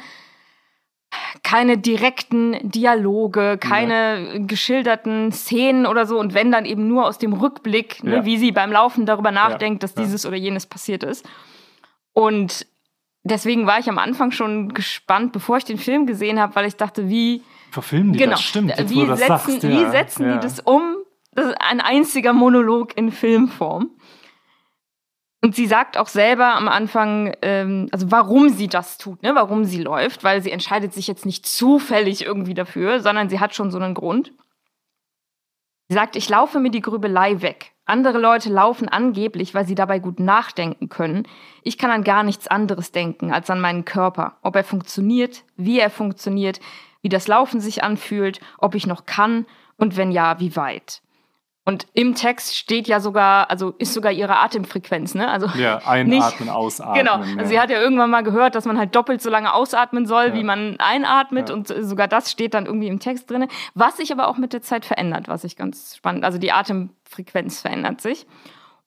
keine 1.44 1.78
direkten 1.78 2.70
Dialoge, 2.70 3.58
keine 3.58 4.34
ja. 4.34 4.40
geschilderten 4.46 5.32
Szenen 5.32 5.86
oder 5.86 6.06
so 6.06 6.20
und 6.20 6.34
wenn 6.34 6.52
dann 6.52 6.66
eben 6.66 6.88
nur 6.88 7.08
aus 7.08 7.18
dem 7.18 7.34
Rückblick, 7.34 8.04
ne, 8.04 8.18
ja. 8.18 8.26
wie 8.26 8.38
sie 8.38 8.52
beim 8.52 8.72
Laufen 8.72 9.06
darüber 9.06 9.32
nachdenkt, 9.32 9.82
dass 9.84 9.96
dieses 9.96 10.26
oder 10.26 10.38
jenes 10.38 10.68
passiert 10.68 11.04
ist. 11.04 11.28
Und 12.14 12.68
deswegen 13.24 13.66
war 13.66 13.80
ich 13.80 13.90
am 13.90 13.98
Anfang 13.98 14.32
schon 14.32 14.74
gespannt, 14.74 15.32
bevor 15.32 15.58
ich 15.58 15.66
den 15.66 15.78
Film 15.78 16.06
gesehen 16.06 16.40
habe, 16.40 16.56
weil 16.56 16.68
ich 16.68 16.76
dachte, 16.76 17.10
wie 17.10 17.44
verfilmen 17.72 18.14
die 18.14 18.20
genau, 18.20 18.32
das? 18.32 18.44
Stimmt, 18.44 18.70
jetzt, 18.78 18.90
wie, 18.90 19.06
setzen, 19.06 19.28
sagst, 19.28 19.64
wie 19.64 19.90
setzen 19.90 20.32
die 20.34 20.40
das 20.40 20.60
um, 20.60 20.98
Das 21.40 21.48
ist 21.48 21.62
ein 21.62 21.80
einziger 21.80 22.34
Monolog 22.34 22.98
in 22.98 23.14
Filmform. 23.14 23.92
Und 25.42 25.56
sie 25.56 25.68
sagt 25.68 25.98
auch 25.98 26.10
selber 26.10 26.54
am 26.54 26.68
Anfang, 26.68 27.34
ähm, 27.42 27.88
also 27.94 28.12
warum 28.12 28.50
sie 28.50 28.68
das 28.68 28.98
tut, 28.98 29.24
ne? 29.24 29.36
warum 29.36 29.64
sie 29.64 29.82
läuft, 29.82 30.26
weil 30.26 30.42
sie 30.42 30.52
entscheidet 30.52 30.94
sich 30.94 31.08
jetzt 31.08 31.26
nicht 31.26 31.46
zufällig 31.46 32.26
irgendwie 32.26 32.56
dafür, 32.56 33.00
sondern 33.00 33.30
sie 33.30 33.40
hat 33.40 33.56
schon 33.56 33.72
so 33.72 33.80
einen 33.80 33.94
Grund. 33.94 34.34
Sie 35.88 35.94
sagt, 35.96 36.18
ich 36.18 36.28
laufe 36.28 36.60
mir 36.60 36.72
die 36.72 36.82
Grübelei 36.82 37.42
weg. 37.42 37.72
Andere 37.86 38.20
Leute 38.20 38.50
laufen 38.50 38.90
angeblich, 38.90 39.54
weil 39.54 39.66
sie 39.66 39.76
dabei 39.76 40.00
gut 40.00 40.20
nachdenken 40.20 40.90
können. 40.90 41.26
Ich 41.64 41.78
kann 41.78 41.90
an 41.90 42.04
gar 42.04 42.24
nichts 42.24 42.50
anderes 42.50 42.92
denken 42.92 43.32
als 43.32 43.50
an 43.50 43.62
meinen 43.62 43.86
Körper. 43.86 44.40
Ob 44.42 44.58
er 44.58 44.66
funktioniert, 44.66 45.46
wie 45.56 45.80
er 45.80 45.90
funktioniert, 45.90 46.60
wie 47.02 47.10
das 47.10 47.30
Laufen 47.30 47.62
sich 47.62 47.82
anfühlt, 47.82 48.42
ob 48.58 48.76
ich 48.76 48.86
noch 48.86 49.06
kann 49.06 49.46
und 49.78 49.96
wenn 49.96 50.12
ja, 50.12 50.42
wie 50.42 50.58
weit. 50.58 51.02
Und 51.70 51.86
im 51.94 52.16
Text 52.16 52.58
steht 52.58 52.88
ja 52.88 53.00
sogar, 53.00 53.52
also 53.52 53.76
ist 53.78 53.94
sogar 53.94 54.12
ihre 54.12 54.40
Atemfrequenz, 54.40 55.14
ne? 55.14 55.30
Also 55.30 55.46
ja, 55.56 55.78
einatmen, 55.86 56.48
nicht, 56.48 56.50
ausatmen. 56.50 56.96
Genau. 56.96 57.18
Also 57.18 57.38
ja. 57.38 57.46
sie 57.46 57.60
hat 57.60 57.70
ja 57.70 57.80
irgendwann 57.80 58.10
mal 58.10 58.24
gehört, 58.24 58.56
dass 58.56 58.66
man 58.66 58.80
halt 58.80 58.96
doppelt 58.96 59.22
so 59.22 59.30
lange 59.30 59.54
ausatmen 59.54 60.08
soll, 60.08 60.30
ja. 60.30 60.34
wie 60.34 60.44
man 60.44 60.80
einatmet. 60.80 61.50
Ja. 61.50 61.56
Und 61.56 61.68
sogar 61.68 62.08
das 62.08 62.32
steht 62.32 62.56
dann 62.56 62.66
irgendwie 62.66 62.88
im 62.88 63.00
Text 63.00 63.30
drin. 63.30 63.48
Was 63.76 63.98
sich 63.98 64.12
aber 64.12 64.30
auch 64.30 64.38
mit 64.38 64.52
der 64.52 64.64
Zeit 64.64 64.84
verändert, 64.84 65.28
was 65.28 65.44
ich 65.44 65.56
ganz 65.56 65.96
spannend. 65.96 66.24
Also 66.24 66.40
die 66.40 66.52
Atemfrequenz 66.52 67.62
verändert 67.62 68.02
sich. 68.02 68.26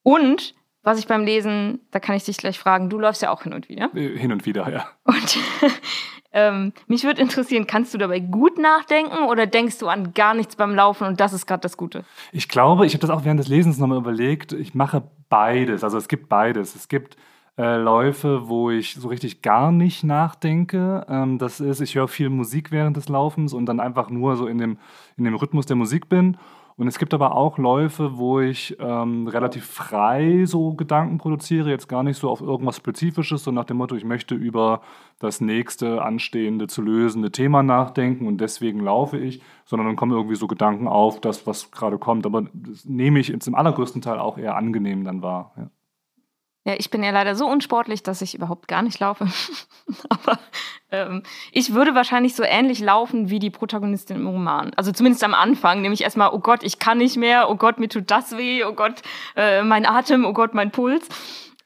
Und 0.03 0.57
was 0.83 0.99
ich 0.99 1.07
beim 1.07 1.25
Lesen, 1.25 1.79
da 1.93 2.01
kann 2.01 2.17
ich 2.17 2.25
dich 2.25 2.37
gleich 2.37 2.59
fragen, 2.59 2.91
du 2.91 2.99
läufst 2.99 3.23
ja 3.23 3.31
auch 3.31 3.45
hin 3.45 3.55
und 3.55 3.69
wieder. 3.69 3.95
Äh, 3.95 4.19
hin 4.19 4.33
und 4.33 4.45
wieder, 4.45 4.69
ja. 4.73 4.89
Und 5.05 5.39
ähm, 6.33 6.73
mich 6.87 7.05
würde 7.05 7.21
interessieren, 7.21 7.67
kannst 7.67 7.93
du 7.93 7.99
dabei 7.99 8.21
gut 8.21 8.59
nachdenken 8.59 9.25
oder 9.29 9.47
denkst 9.47 9.79
du 9.79 9.89
an 9.89 10.15
gar 10.15 10.35
nichts 10.35 10.57
beim 10.57 10.75
Laufen 10.75 11.07
und 11.07 11.21
das 11.21 11.33
ist 11.33 11.47
gerade 11.47 11.61
das 11.61 11.77
Gute? 11.77 12.05
Ich 12.33 12.49
glaube, 12.49 12.87
ich 12.87 12.95
habe 12.95 13.01
das 13.01 13.11
auch 13.11 13.25
während 13.25 13.41
des 13.41 13.49
Lesens 13.49 13.79
nochmal 13.79 13.99
überlegt. 13.99 14.53
Ich 14.53 14.75
mache 14.75 15.03
beides. 15.29 15.85
Also 15.85 15.99
es 15.99 16.09
gibt 16.09 16.29
beides. 16.29 16.75
Es 16.75 16.89
gibt 16.89 17.17
äh, 17.59 17.77
Läufe, 17.77 18.49
wo 18.49 18.71
ich 18.71 18.95
so 18.95 19.09
richtig 19.09 19.43
gar 19.43 19.73
nicht 19.73 20.05
nachdenke. 20.05 21.05
Ähm, 21.09 21.39
das 21.39 21.61
ist, 21.61 21.81
ich 21.81 21.95
höre 21.95 22.09
viel 22.09 22.31
Musik 22.31 22.73
während 22.73 22.97
des 22.97 23.09
Laufens 23.09 23.53
und 23.53 23.67
dann 23.67 23.79
einfach 23.79 24.09
nur 24.09 24.37
so 24.37 24.47
in 24.47 24.59
dem, 24.59 24.79
in 25.19 25.25
dem 25.25 25.35
Rhythmus 25.35 25.67
der 25.67 25.77
Musik 25.77 26.09
bin. 26.09 26.39
Und 26.77 26.89
es 26.89 26.99
gibt 26.99 27.15
aber 27.15 27.37
auch 27.37 27.59
Läufe, 27.59 28.17
wo 28.19 28.41
ich 28.41 28.77
ähm, 28.81 29.27
relativ 29.29 29.67
frei 29.67 30.45
so 30.47 30.75
Gedanken 30.75 31.19
produziere, 31.19 31.71
jetzt 31.71 31.89
gar 31.89 32.03
nicht 32.03 32.19
so 32.19 32.31
auf 32.31 32.41
irgendwas 32.41 32.77
Spezifisches, 32.77 33.45
so 33.45 33.51
nach 33.51 33.65
dem 33.65 33.77
Motto, 33.77 33.95
ich 33.95 34.05
möchte 34.05 34.35
über 34.35 34.81
das 35.19 35.41
nächste 35.41 36.03
anstehende 36.03 36.67
zu 36.67 36.83
lösende 36.83 37.31
Thema 37.31 37.63
nachdenken 37.63 38.27
und 38.27 38.41
deswegen 38.41 38.81
laufe 38.81 39.19
ich, 39.19 39.43
sondern 39.65 39.87
dann 39.87 39.97
kommen 39.97 40.13
irgendwie 40.13 40.37
so 40.37 40.47
Gedanken 40.47 40.89
auf, 40.89 41.21
das, 41.21 41.47
was 41.47 41.71
gerade 41.71 41.99
kommt. 41.99 42.27
Aber 42.27 42.43
das 42.53 42.85
nehme 42.85 43.21
ich 43.21 43.29
jetzt 43.29 43.47
im 43.47 43.55
allergrößten 43.55 44.03
Teil 44.03 44.19
auch 44.19 44.39
eher 44.39 44.57
angenehm 44.57 45.05
dann 45.05 45.23
wahr. 45.23 45.53
Ja. 45.57 45.71
Ja, 46.65 46.75
ich 46.79 46.91
bin 46.91 47.03
ja 47.03 47.11
leider 47.11 47.35
so 47.35 47.49
unsportlich, 47.49 48.05
dass 48.05 48.23
ich 48.23 48.35
überhaupt 48.35 48.69
gar 48.69 48.83
nicht 48.83 49.01
laufe. 49.01 49.27
Aber 50.09 50.39
ähm, 50.93 51.25
ich 51.51 51.75
würde 51.75 51.97
wahrscheinlich 51.97 52.37
so 52.37 52.45
ähnlich 52.45 52.79
laufen 52.79 53.31
wie 53.31 53.41
die 53.41 53.51
Protagonistin 53.51 54.19
im 54.19 54.29
Roman. 54.29 54.71
Also 54.77 54.93
zumindest 54.93 55.25
am 55.25 55.35
Anfang, 55.35 55.83
nämlich 55.83 56.03
erstmal, 56.03 56.31
oh 56.33 56.39
Gott, 56.39 56.63
ich 56.63 56.79
kann 56.79 56.99
nicht 56.99 57.17
mehr, 57.17 57.51
oh 57.51 57.57
Gott, 57.57 57.81
mir 57.81 57.89
tut 57.89 58.11
das 58.13 58.37
weh, 58.37 58.63
oh 58.65 58.75
Gott, 58.75 59.03
äh, 59.35 59.63
mein 59.63 59.87
Atem, 59.87 60.25
oh 60.25 60.33
Gott, 60.33 60.55
mein 60.55 60.71
Puls. 60.71 61.09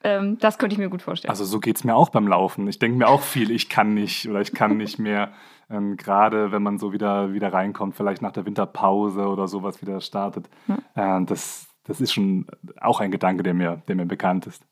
Ähm, 0.03 0.39
das 0.39 0.57
könnte 0.57 0.73
ich 0.75 0.79
mir 0.79 0.89
gut 0.89 1.03
vorstellen. 1.03 1.31
Also 1.31 1.45
so 1.45 1.61
geht's 1.61 1.85
mir 1.85 1.95
auch 1.95 2.09
beim 2.09 2.27
Laufen. 2.27 2.67
Ich 2.69 2.79
denke 2.79 2.97
mir 2.97 3.09
auch 3.09 3.23
viel, 3.23 3.51
ich 3.51 3.69
kann 3.69 3.93
nicht 3.93 4.29
oder 4.29 4.41
ich 4.41 4.55
kann 4.55 4.79
nicht 4.79 4.99
mehr. 4.99 5.33
Ähm, 5.69 5.97
Gerade 5.97 6.53
wenn 6.53 6.63
man 6.63 6.79
so 6.79 6.93
wieder, 6.93 7.35
wieder 7.35 7.53
reinkommt, 7.53 7.97
vielleicht 7.97 8.23
nach 8.23 8.33
der 8.33 8.47
Winterpause 8.47 9.27
oder 9.27 9.47
sowas 9.49 9.83
wieder 9.83 10.01
startet. 10.01 10.49
Ja. 10.69 11.19
Äh, 11.19 11.25
das, 11.27 11.69
das 11.85 12.01
ist 12.01 12.15
schon 12.15 12.47
auch 12.81 13.01
ein 13.01 13.11
Gedanke, 13.11 13.43
der 13.43 13.53
mir, 13.53 13.83
der 13.89 13.97
mir 13.97 14.07
bekannt 14.07 14.47
ist. 14.47 14.65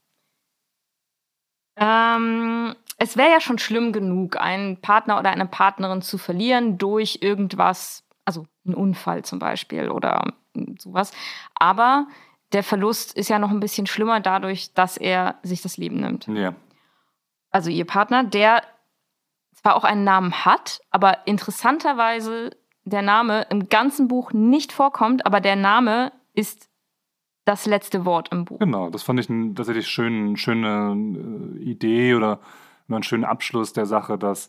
Ähm, 1.76 2.74
es 2.98 3.16
wäre 3.16 3.30
ja 3.30 3.40
schon 3.40 3.58
schlimm 3.58 3.92
genug, 3.92 4.36
einen 4.40 4.80
Partner 4.80 5.18
oder 5.18 5.30
eine 5.30 5.46
Partnerin 5.46 6.02
zu 6.02 6.18
verlieren 6.18 6.78
durch 6.78 7.18
irgendwas, 7.22 8.04
also 8.24 8.46
einen 8.64 8.74
Unfall 8.74 9.24
zum 9.24 9.38
Beispiel 9.38 9.90
oder 9.90 10.32
sowas. 10.78 11.12
Aber 11.54 12.06
der 12.52 12.62
Verlust 12.62 13.16
ist 13.16 13.28
ja 13.28 13.38
noch 13.38 13.50
ein 13.50 13.60
bisschen 13.60 13.86
schlimmer 13.86 14.20
dadurch, 14.20 14.72
dass 14.74 14.96
er 14.96 15.36
sich 15.42 15.62
das 15.62 15.76
Leben 15.76 16.00
nimmt. 16.00 16.26
Ja. 16.28 16.54
Also 17.50 17.70
ihr 17.70 17.84
Partner, 17.84 18.24
der 18.24 18.62
zwar 19.54 19.76
auch 19.76 19.84
einen 19.84 20.04
Namen 20.04 20.44
hat, 20.44 20.80
aber 20.90 21.26
interessanterweise 21.26 22.50
der 22.84 23.02
Name 23.02 23.46
im 23.50 23.68
ganzen 23.68 24.08
Buch 24.08 24.32
nicht 24.32 24.72
vorkommt, 24.72 25.26
aber 25.26 25.40
der 25.40 25.56
Name 25.56 26.12
ist 26.34 26.68
das 27.44 27.66
letzte 27.66 28.04
Wort 28.04 28.30
im 28.32 28.44
Buch. 28.44 28.58
Genau, 28.58 28.90
das 28.90 29.02
fand 29.02 29.20
ich 29.20 29.28
ein, 29.28 29.54
tatsächlich 29.54 29.88
schön, 29.88 30.36
schöne 30.36 30.96
äh, 31.56 31.62
Idee 31.62 32.14
oder 32.14 32.40
einen 32.88 33.02
schönen 33.02 33.24
Abschluss 33.24 33.72
der 33.72 33.86
Sache, 33.86 34.18
dass 34.18 34.48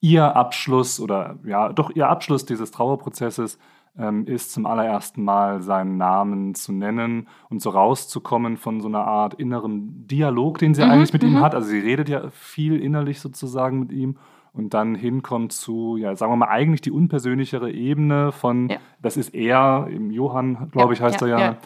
ihr 0.00 0.36
Abschluss 0.36 1.00
oder 1.00 1.38
ja, 1.44 1.72
doch 1.72 1.90
ihr 1.90 2.08
Abschluss 2.08 2.44
dieses 2.44 2.70
Trauerprozesses 2.70 3.58
ähm, 3.98 4.26
ist 4.26 4.52
zum 4.52 4.66
allerersten 4.66 5.24
Mal 5.24 5.62
seinen 5.62 5.96
Namen 5.96 6.54
zu 6.54 6.72
nennen 6.72 7.28
und 7.50 7.60
so 7.60 7.70
rauszukommen 7.70 8.56
von 8.56 8.80
so 8.80 8.88
einer 8.88 9.04
Art 9.04 9.34
innerem 9.34 10.06
Dialog, 10.06 10.58
den 10.58 10.74
sie 10.74 10.84
mhm, 10.84 10.90
eigentlich 10.90 11.12
mit 11.12 11.24
ihm 11.24 11.34
mhm. 11.34 11.40
hat. 11.40 11.54
Also 11.54 11.68
sie 11.68 11.80
redet 11.80 12.08
ja 12.08 12.30
viel 12.30 12.80
innerlich 12.80 13.20
sozusagen 13.20 13.80
mit 13.80 13.92
ihm 13.92 14.16
und 14.52 14.74
dann 14.74 14.94
hinkommt 14.94 15.52
zu, 15.52 15.96
ja, 15.96 16.14
sagen 16.14 16.32
wir 16.32 16.36
mal, 16.36 16.48
eigentlich 16.48 16.80
die 16.80 16.90
unpersönlichere 16.90 17.70
Ebene 17.70 18.32
von, 18.32 18.68
ja. 18.68 18.78
das 19.02 19.16
ist 19.16 19.34
er, 19.34 19.88
Johann, 20.10 20.70
glaube 20.70 20.94
ich, 20.94 21.00
heißt 21.00 21.20
ja, 21.20 21.26
er 21.26 21.38
ja. 21.38 21.56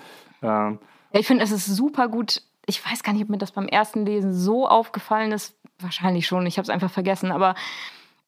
Ähm, 0.42 0.78
ja, 1.12 1.20
ich 1.20 1.26
finde, 1.26 1.44
es 1.44 1.50
ist 1.50 1.66
super 1.66 2.08
gut. 2.08 2.42
Ich 2.66 2.84
weiß 2.84 3.02
gar 3.02 3.12
nicht, 3.12 3.22
ob 3.22 3.28
mir 3.28 3.38
das 3.38 3.52
beim 3.52 3.68
ersten 3.68 4.06
Lesen 4.06 4.34
so 4.34 4.68
aufgefallen 4.68 5.32
ist. 5.32 5.56
Wahrscheinlich 5.78 6.26
schon. 6.26 6.46
Ich 6.46 6.58
habe 6.58 6.64
es 6.64 6.70
einfach 6.70 6.90
vergessen. 6.90 7.32
Aber 7.32 7.54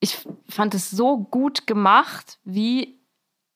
ich 0.01 0.27
fand 0.49 0.75
es 0.75 0.91
so 0.91 1.19
gut 1.19 1.67
gemacht, 1.67 2.39
wie 2.45 2.99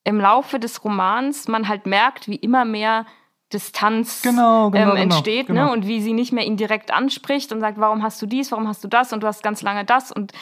im 0.03 0.19
Laufe 0.19 0.59
des 0.59 0.83
Romans 0.83 1.47
man 1.47 1.67
halt 1.67 1.85
merkt, 1.85 2.27
wie 2.27 2.37
immer 2.37 2.65
mehr 2.65 3.05
Distanz 3.51 4.21
genau, 4.21 4.69
genau, 4.69 4.83
ähm, 4.83 4.89
genau, 4.89 5.01
entsteht 5.01 5.47
genau, 5.47 5.65
Ne? 5.65 5.71
und 5.71 5.87
wie 5.87 6.01
sie 6.01 6.13
nicht 6.13 6.31
mehr 6.31 6.45
ihn 6.45 6.55
direkt 6.57 6.91
anspricht 6.93 7.51
und 7.51 7.61
sagt, 7.61 7.79
warum 7.79 8.03
hast 8.03 8.21
du 8.21 8.27
dies, 8.27 8.51
warum 8.51 8.67
hast 8.67 8.83
du 8.83 8.87
das 8.87 9.11
und 9.11 9.21
du 9.21 9.27
hast 9.27 9.41
ganz 9.41 9.61
lange 9.63 9.85
das 9.85 10.11
und 10.11 10.33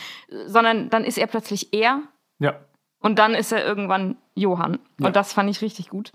sondern 0.45 0.89
dann 0.89 1.03
ist 1.03 1.17
er 1.17 1.27
plötzlich 1.27 1.74
er. 1.74 2.01
Ja. 2.39 2.55
Und 3.00 3.19
dann 3.19 3.33
ist 3.33 3.51
er 3.51 3.65
irgendwann 3.65 4.17
Johann. 4.36 4.79
Ja. 5.00 5.07
Und 5.07 5.15
das 5.15 5.33
fand 5.33 5.50
ich 5.50 5.62
richtig 5.62 5.89
gut. 5.89 6.12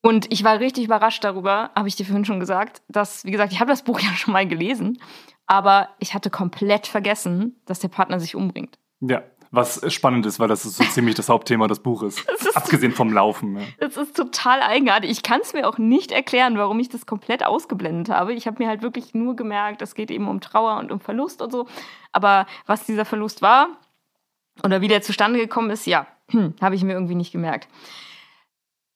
Und 0.00 0.32
ich 0.32 0.44
war 0.44 0.60
richtig 0.60 0.84
überrascht 0.84 1.24
darüber, 1.24 1.70
habe 1.74 1.88
ich 1.88 1.96
dir 1.96 2.06
vorhin 2.06 2.24
schon 2.24 2.40
gesagt, 2.40 2.82
dass, 2.88 3.24
wie 3.24 3.30
gesagt, 3.30 3.52
ich 3.52 3.60
habe 3.60 3.70
das 3.70 3.82
Buch 3.82 4.00
ja 4.00 4.10
schon 4.10 4.32
mal 4.32 4.46
gelesen, 4.46 5.00
aber 5.46 5.88
ich 5.98 6.14
hatte 6.14 6.30
komplett 6.30 6.86
vergessen, 6.86 7.60
dass 7.66 7.80
der 7.80 7.88
Partner 7.88 8.20
sich 8.20 8.36
umbringt. 8.36 8.78
Ja, 9.00 9.22
was 9.50 9.80
spannend 9.92 10.26
ist, 10.26 10.38
weil 10.38 10.48
das 10.48 10.64
ist 10.64 10.76
so 10.76 10.84
ziemlich 10.90 11.14
das 11.14 11.28
Hauptthema 11.28 11.66
des 11.68 11.80
Buches. 11.80 12.20
Ist, 12.38 12.56
Abgesehen 12.56 12.92
vom 12.92 13.12
Laufen. 13.12 13.56
Ja. 13.56 13.62
Das 13.80 13.96
ist 13.96 14.16
total 14.16 14.60
eigenartig. 14.60 15.10
Ich 15.10 15.22
kann 15.22 15.40
es 15.40 15.52
mir 15.52 15.66
auch 15.66 15.78
nicht 15.78 16.12
erklären, 16.12 16.58
warum 16.58 16.78
ich 16.80 16.88
das 16.88 17.06
komplett 17.06 17.44
ausgeblendet 17.44 18.10
habe. 18.10 18.34
Ich 18.34 18.46
habe 18.46 18.62
mir 18.62 18.68
halt 18.68 18.82
wirklich 18.82 19.14
nur 19.14 19.36
gemerkt, 19.36 19.80
es 19.80 19.94
geht 19.94 20.10
eben 20.10 20.28
um 20.28 20.40
Trauer 20.40 20.78
und 20.78 20.92
um 20.92 21.00
Verlust 21.00 21.40
und 21.40 21.50
so. 21.50 21.66
Aber 22.12 22.46
was 22.66 22.84
dieser 22.84 23.04
Verlust 23.04 23.42
war 23.42 23.68
oder 24.64 24.80
wie 24.80 24.88
der 24.88 25.02
zustande 25.02 25.38
gekommen 25.38 25.70
ist, 25.70 25.86
ja, 25.86 26.06
hm, 26.30 26.54
habe 26.60 26.74
ich 26.74 26.82
mir 26.82 26.92
irgendwie 26.92 27.14
nicht 27.14 27.32
gemerkt. 27.32 27.68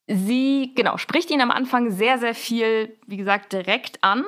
Sie, 0.06 0.72
genau, 0.74 0.96
spricht 0.96 1.30
ihn 1.30 1.40
am 1.40 1.50
Anfang 1.50 1.90
sehr, 1.90 2.18
sehr 2.18 2.34
viel, 2.34 2.98
wie 3.06 3.16
gesagt, 3.16 3.52
direkt 3.52 4.02
an. 4.02 4.24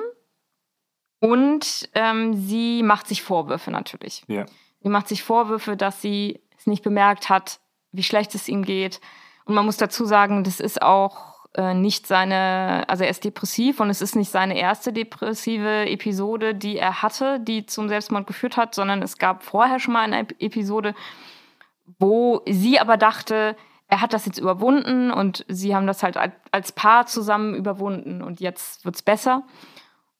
Und 1.19 1.89
ähm, 1.93 2.33
sie 2.33 2.83
macht 2.83 3.07
sich 3.07 3.21
Vorwürfe 3.21 3.71
natürlich. 3.71 4.23
Ja. 4.27 4.45
Sie 4.81 4.89
macht 4.89 5.07
sich 5.07 5.23
Vorwürfe, 5.23 5.75
dass 5.75 6.01
sie 6.01 6.41
es 6.57 6.67
nicht 6.67 6.83
bemerkt 6.83 7.29
hat, 7.29 7.59
wie 7.91 8.03
schlecht 8.03 8.35
es 8.35 8.47
ihm 8.47 8.63
geht. 8.63 9.01
Und 9.45 9.55
man 9.55 9.65
muss 9.65 9.77
dazu 9.77 10.05
sagen, 10.05 10.43
das 10.43 10.59
ist 10.59 10.81
auch 10.81 11.35
äh, 11.55 11.73
nicht 11.73 12.05
seine, 12.07 12.83
also 12.87 13.03
er 13.03 13.09
ist 13.09 13.23
depressiv 13.23 13.79
und 13.79 13.89
es 13.89 14.01
ist 14.01 14.15
nicht 14.15 14.29
seine 14.29 14.57
erste 14.57 14.91
depressive 14.91 15.87
Episode, 15.87 16.53
die 16.53 16.77
er 16.77 17.01
hatte, 17.01 17.39
die 17.39 17.65
zum 17.65 17.87
Selbstmord 17.87 18.27
geführt 18.27 18.57
hat, 18.57 18.75
sondern 18.75 19.01
es 19.01 19.17
gab 19.17 19.43
vorher 19.43 19.79
schon 19.79 19.93
mal 19.93 20.01
eine 20.03 20.27
Episode, 20.39 20.95
wo 21.99 22.41
sie 22.45 22.79
aber 22.79 22.97
dachte, 22.97 23.55
er 23.87 24.01
hat 24.01 24.13
das 24.13 24.25
jetzt 24.25 24.39
überwunden 24.39 25.11
und 25.11 25.45
sie 25.47 25.75
haben 25.75 25.87
das 25.87 26.03
halt 26.03 26.17
als 26.51 26.71
Paar 26.71 27.05
zusammen 27.05 27.53
überwunden 27.55 28.21
und 28.21 28.39
jetzt 28.39 28.85
wird 28.85 28.95
es 28.95 29.01
besser. 29.01 29.43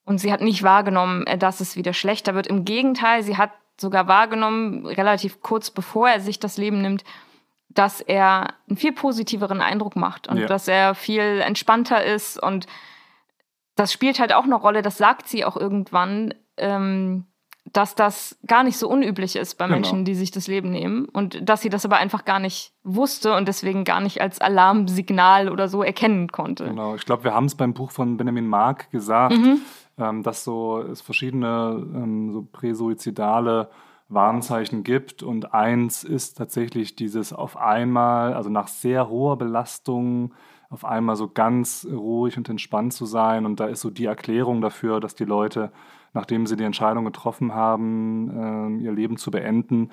Und 0.05 0.19
sie 0.19 0.31
hat 0.31 0.41
nicht 0.41 0.61
wahrgenommen, 0.61 1.25
äh, 1.25 1.37
dass 1.37 1.61
es 1.61 1.75
wieder 1.75 1.93
schlechter 1.93 2.35
wird. 2.35 2.47
Im 2.47 2.63
Gegenteil, 2.63 3.23
sie 3.23 3.37
hat 3.37 3.51
sogar 3.77 4.07
wahrgenommen, 4.07 4.85
relativ 4.85 5.41
kurz 5.41 5.71
bevor 5.71 6.09
er 6.09 6.19
sich 6.19 6.39
das 6.39 6.57
Leben 6.57 6.81
nimmt, 6.81 7.03
dass 7.69 8.01
er 8.01 8.53
einen 8.69 8.77
viel 8.77 8.93
positiveren 8.93 9.61
Eindruck 9.61 9.95
macht 9.95 10.27
und 10.27 10.37
ja. 10.37 10.45
dass 10.45 10.67
er 10.67 10.95
viel 10.95 11.41
entspannter 11.41 12.03
ist. 12.03 12.41
Und 12.41 12.67
das 13.75 13.91
spielt 13.91 14.19
halt 14.19 14.31
auch 14.31 14.45
eine 14.45 14.55
Rolle, 14.55 14.81
das 14.81 14.97
sagt 14.97 15.27
sie 15.27 15.43
auch 15.43 15.57
irgendwann. 15.57 16.33
Ähm, 16.57 17.25
dass 17.73 17.95
das 17.95 18.37
gar 18.47 18.63
nicht 18.63 18.77
so 18.77 18.87
unüblich 18.87 19.35
ist 19.35 19.57
bei 19.57 19.65
Genau. 19.65 19.75
Menschen, 19.77 20.05
die 20.05 20.13
sich 20.15 20.31
das 20.31 20.47
Leben 20.47 20.69
nehmen 20.71 21.05
und 21.05 21.49
dass 21.49 21.61
sie 21.61 21.69
das 21.69 21.83
aber 21.83 21.97
einfach 21.97 22.23
gar 22.23 22.39
nicht 22.39 22.73
wusste 22.83 23.35
und 23.35 23.47
deswegen 23.47 23.83
gar 23.83 23.99
nicht 24.01 24.21
als 24.21 24.39
Alarmsignal 24.39 25.49
oder 25.49 25.67
so 25.67 25.81
erkennen 25.83 26.29
konnte. 26.31 26.65
Genau, 26.65 26.95
ich 26.95 27.05
glaube, 27.05 27.23
wir 27.23 27.33
haben 27.33 27.45
es 27.45 27.55
beim 27.55 27.73
Buch 27.73 27.91
von 27.91 28.17
Benjamin 28.17 28.47
Mark 28.47 28.91
gesagt, 28.91 29.35
Mhm. 29.35 29.61
ähm, 29.97 30.23
dass 30.23 30.43
so 30.43 30.79
es 30.79 31.01
verschiedene 31.01 31.83
ähm, 31.95 32.31
so 32.31 32.43
präsuizidale 32.43 33.69
Warnzeichen 34.07 34.83
gibt 34.83 35.23
und 35.23 35.53
eins 35.53 36.03
ist 36.03 36.37
tatsächlich 36.37 36.95
dieses 36.95 37.33
auf 37.33 37.57
einmal, 37.57 38.35
also 38.35 38.49
nach 38.51 38.67
sehr 38.67 39.09
hoher 39.09 39.37
Belastung, 39.37 40.33
auf 40.69 40.85
einmal 40.85 41.15
so 41.15 41.27
ganz 41.27 41.87
ruhig 41.91 42.37
und 42.37 42.47
entspannt 42.49 42.93
zu 42.93 43.05
sein 43.05 43.45
und 43.45 43.59
da 43.59 43.65
ist 43.65 43.81
so 43.81 43.89
die 43.89 44.05
Erklärung 44.05 44.61
dafür, 44.61 44.99
dass 44.99 45.15
die 45.15 45.25
Leute, 45.25 45.71
nachdem 46.15 46.47
sie 46.47 46.55
die 46.55 46.63
Entscheidung 46.63 47.05
getroffen 47.05 47.53
haben, 47.53 48.31
ähm, 48.35 48.79
ihr 48.79 48.91
Leben 48.91 49.17
zu 49.17 49.29
beenden, 49.29 49.91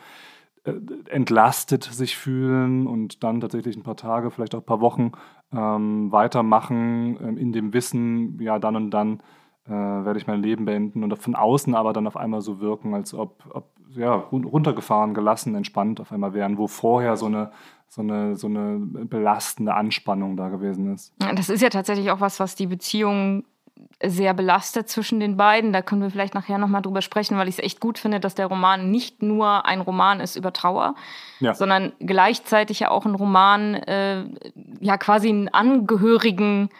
äh, 0.64 0.72
entlastet 1.10 1.84
sich 1.84 2.16
fühlen 2.16 2.86
und 2.86 3.22
dann 3.22 3.40
tatsächlich 3.40 3.76
ein 3.76 3.82
paar 3.82 3.96
Tage, 3.96 4.30
vielleicht 4.30 4.54
auch 4.54 4.60
ein 4.60 4.66
paar 4.66 4.80
Wochen 4.80 5.12
ähm, 5.52 6.10
weitermachen 6.10 7.18
ähm, 7.20 7.36
in 7.36 7.52
dem 7.52 7.74
Wissen, 7.74 8.40
ja, 8.40 8.58
dann 8.58 8.76
und 8.76 8.90
dann 8.90 9.20
äh, 9.66 9.70
werde 9.70 10.18
ich 10.18 10.26
mein 10.26 10.42
Leben 10.42 10.64
beenden 10.64 11.04
und 11.04 11.16
von 11.18 11.34
außen 11.34 11.74
aber 11.74 11.92
dann 11.92 12.06
auf 12.06 12.16
einmal 12.16 12.40
so 12.40 12.60
wirken, 12.60 12.94
als 12.94 13.12
ob, 13.12 13.44
ob 13.50 13.70
ja, 13.94 14.14
run- 14.14 14.44
runtergefahren, 14.44 15.12
gelassen, 15.12 15.54
entspannt 15.54 16.00
auf 16.00 16.12
einmal 16.12 16.32
wären, 16.32 16.56
wo 16.56 16.66
vorher 16.66 17.16
so 17.16 17.26
eine, 17.26 17.52
so 17.88 18.00
eine, 18.00 18.36
so 18.36 18.46
eine 18.46 18.78
belastende 18.78 19.74
Anspannung 19.74 20.36
da 20.36 20.48
gewesen 20.48 20.94
ist. 20.94 21.12
Das 21.36 21.50
ist 21.50 21.60
ja 21.60 21.68
tatsächlich 21.68 22.10
auch 22.10 22.20
was, 22.20 22.40
was 22.40 22.54
die 22.54 22.66
Beziehung 22.66 23.44
sehr 24.04 24.34
belastet 24.34 24.88
zwischen 24.88 25.20
den 25.20 25.36
beiden. 25.36 25.72
Da 25.72 25.82
können 25.82 26.02
wir 26.02 26.10
vielleicht 26.10 26.34
nachher 26.34 26.58
nochmal 26.58 26.82
drüber 26.82 27.02
sprechen, 27.02 27.36
weil 27.38 27.48
ich 27.48 27.58
es 27.58 27.64
echt 27.64 27.80
gut 27.80 27.98
finde, 27.98 28.20
dass 28.20 28.34
der 28.34 28.46
Roman 28.46 28.90
nicht 28.90 29.22
nur 29.22 29.64
ein 29.66 29.80
Roman 29.80 30.20
ist 30.20 30.36
über 30.36 30.52
Trauer, 30.52 30.94
Ja. 31.40 31.54
sondern 31.54 31.92
gleichzeitig 32.00 32.80
ja 32.80 32.90
auch 32.90 33.04
ein 33.06 33.14
Roman, 33.14 33.74
äh, 33.74 34.24
ja 34.80 34.96
quasi 34.98 35.30
ein 35.30 35.48
Angehörigen 35.52 36.70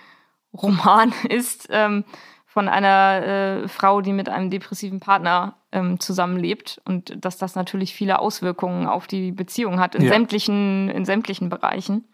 Roman 0.60 1.12
ist 1.28 1.68
ähm, 1.70 2.04
von 2.46 2.68
einer 2.68 3.62
äh, 3.64 3.68
Frau, 3.68 4.00
die 4.02 4.12
mit 4.12 4.28
einem 4.28 4.50
depressiven 4.50 5.00
Partner 5.00 5.54
ähm, 5.72 5.98
zusammenlebt 6.00 6.80
und 6.84 7.24
dass 7.24 7.38
das 7.38 7.54
natürlich 7.54 7.94
viele 7.94 8.18
Auswirkungen 8.18 8.86
auf 8.86 9.06
die 9.06 9.32
Beziehung 9.32 9.80
hat 9.80 9.94
in 9.94 10.02
Ja. 10.02 10.08
sämtlichen 10.10 10.90
in 10.90 11.04
sämtlichen 11.06 11.48
Bereichen. 11.48 12.04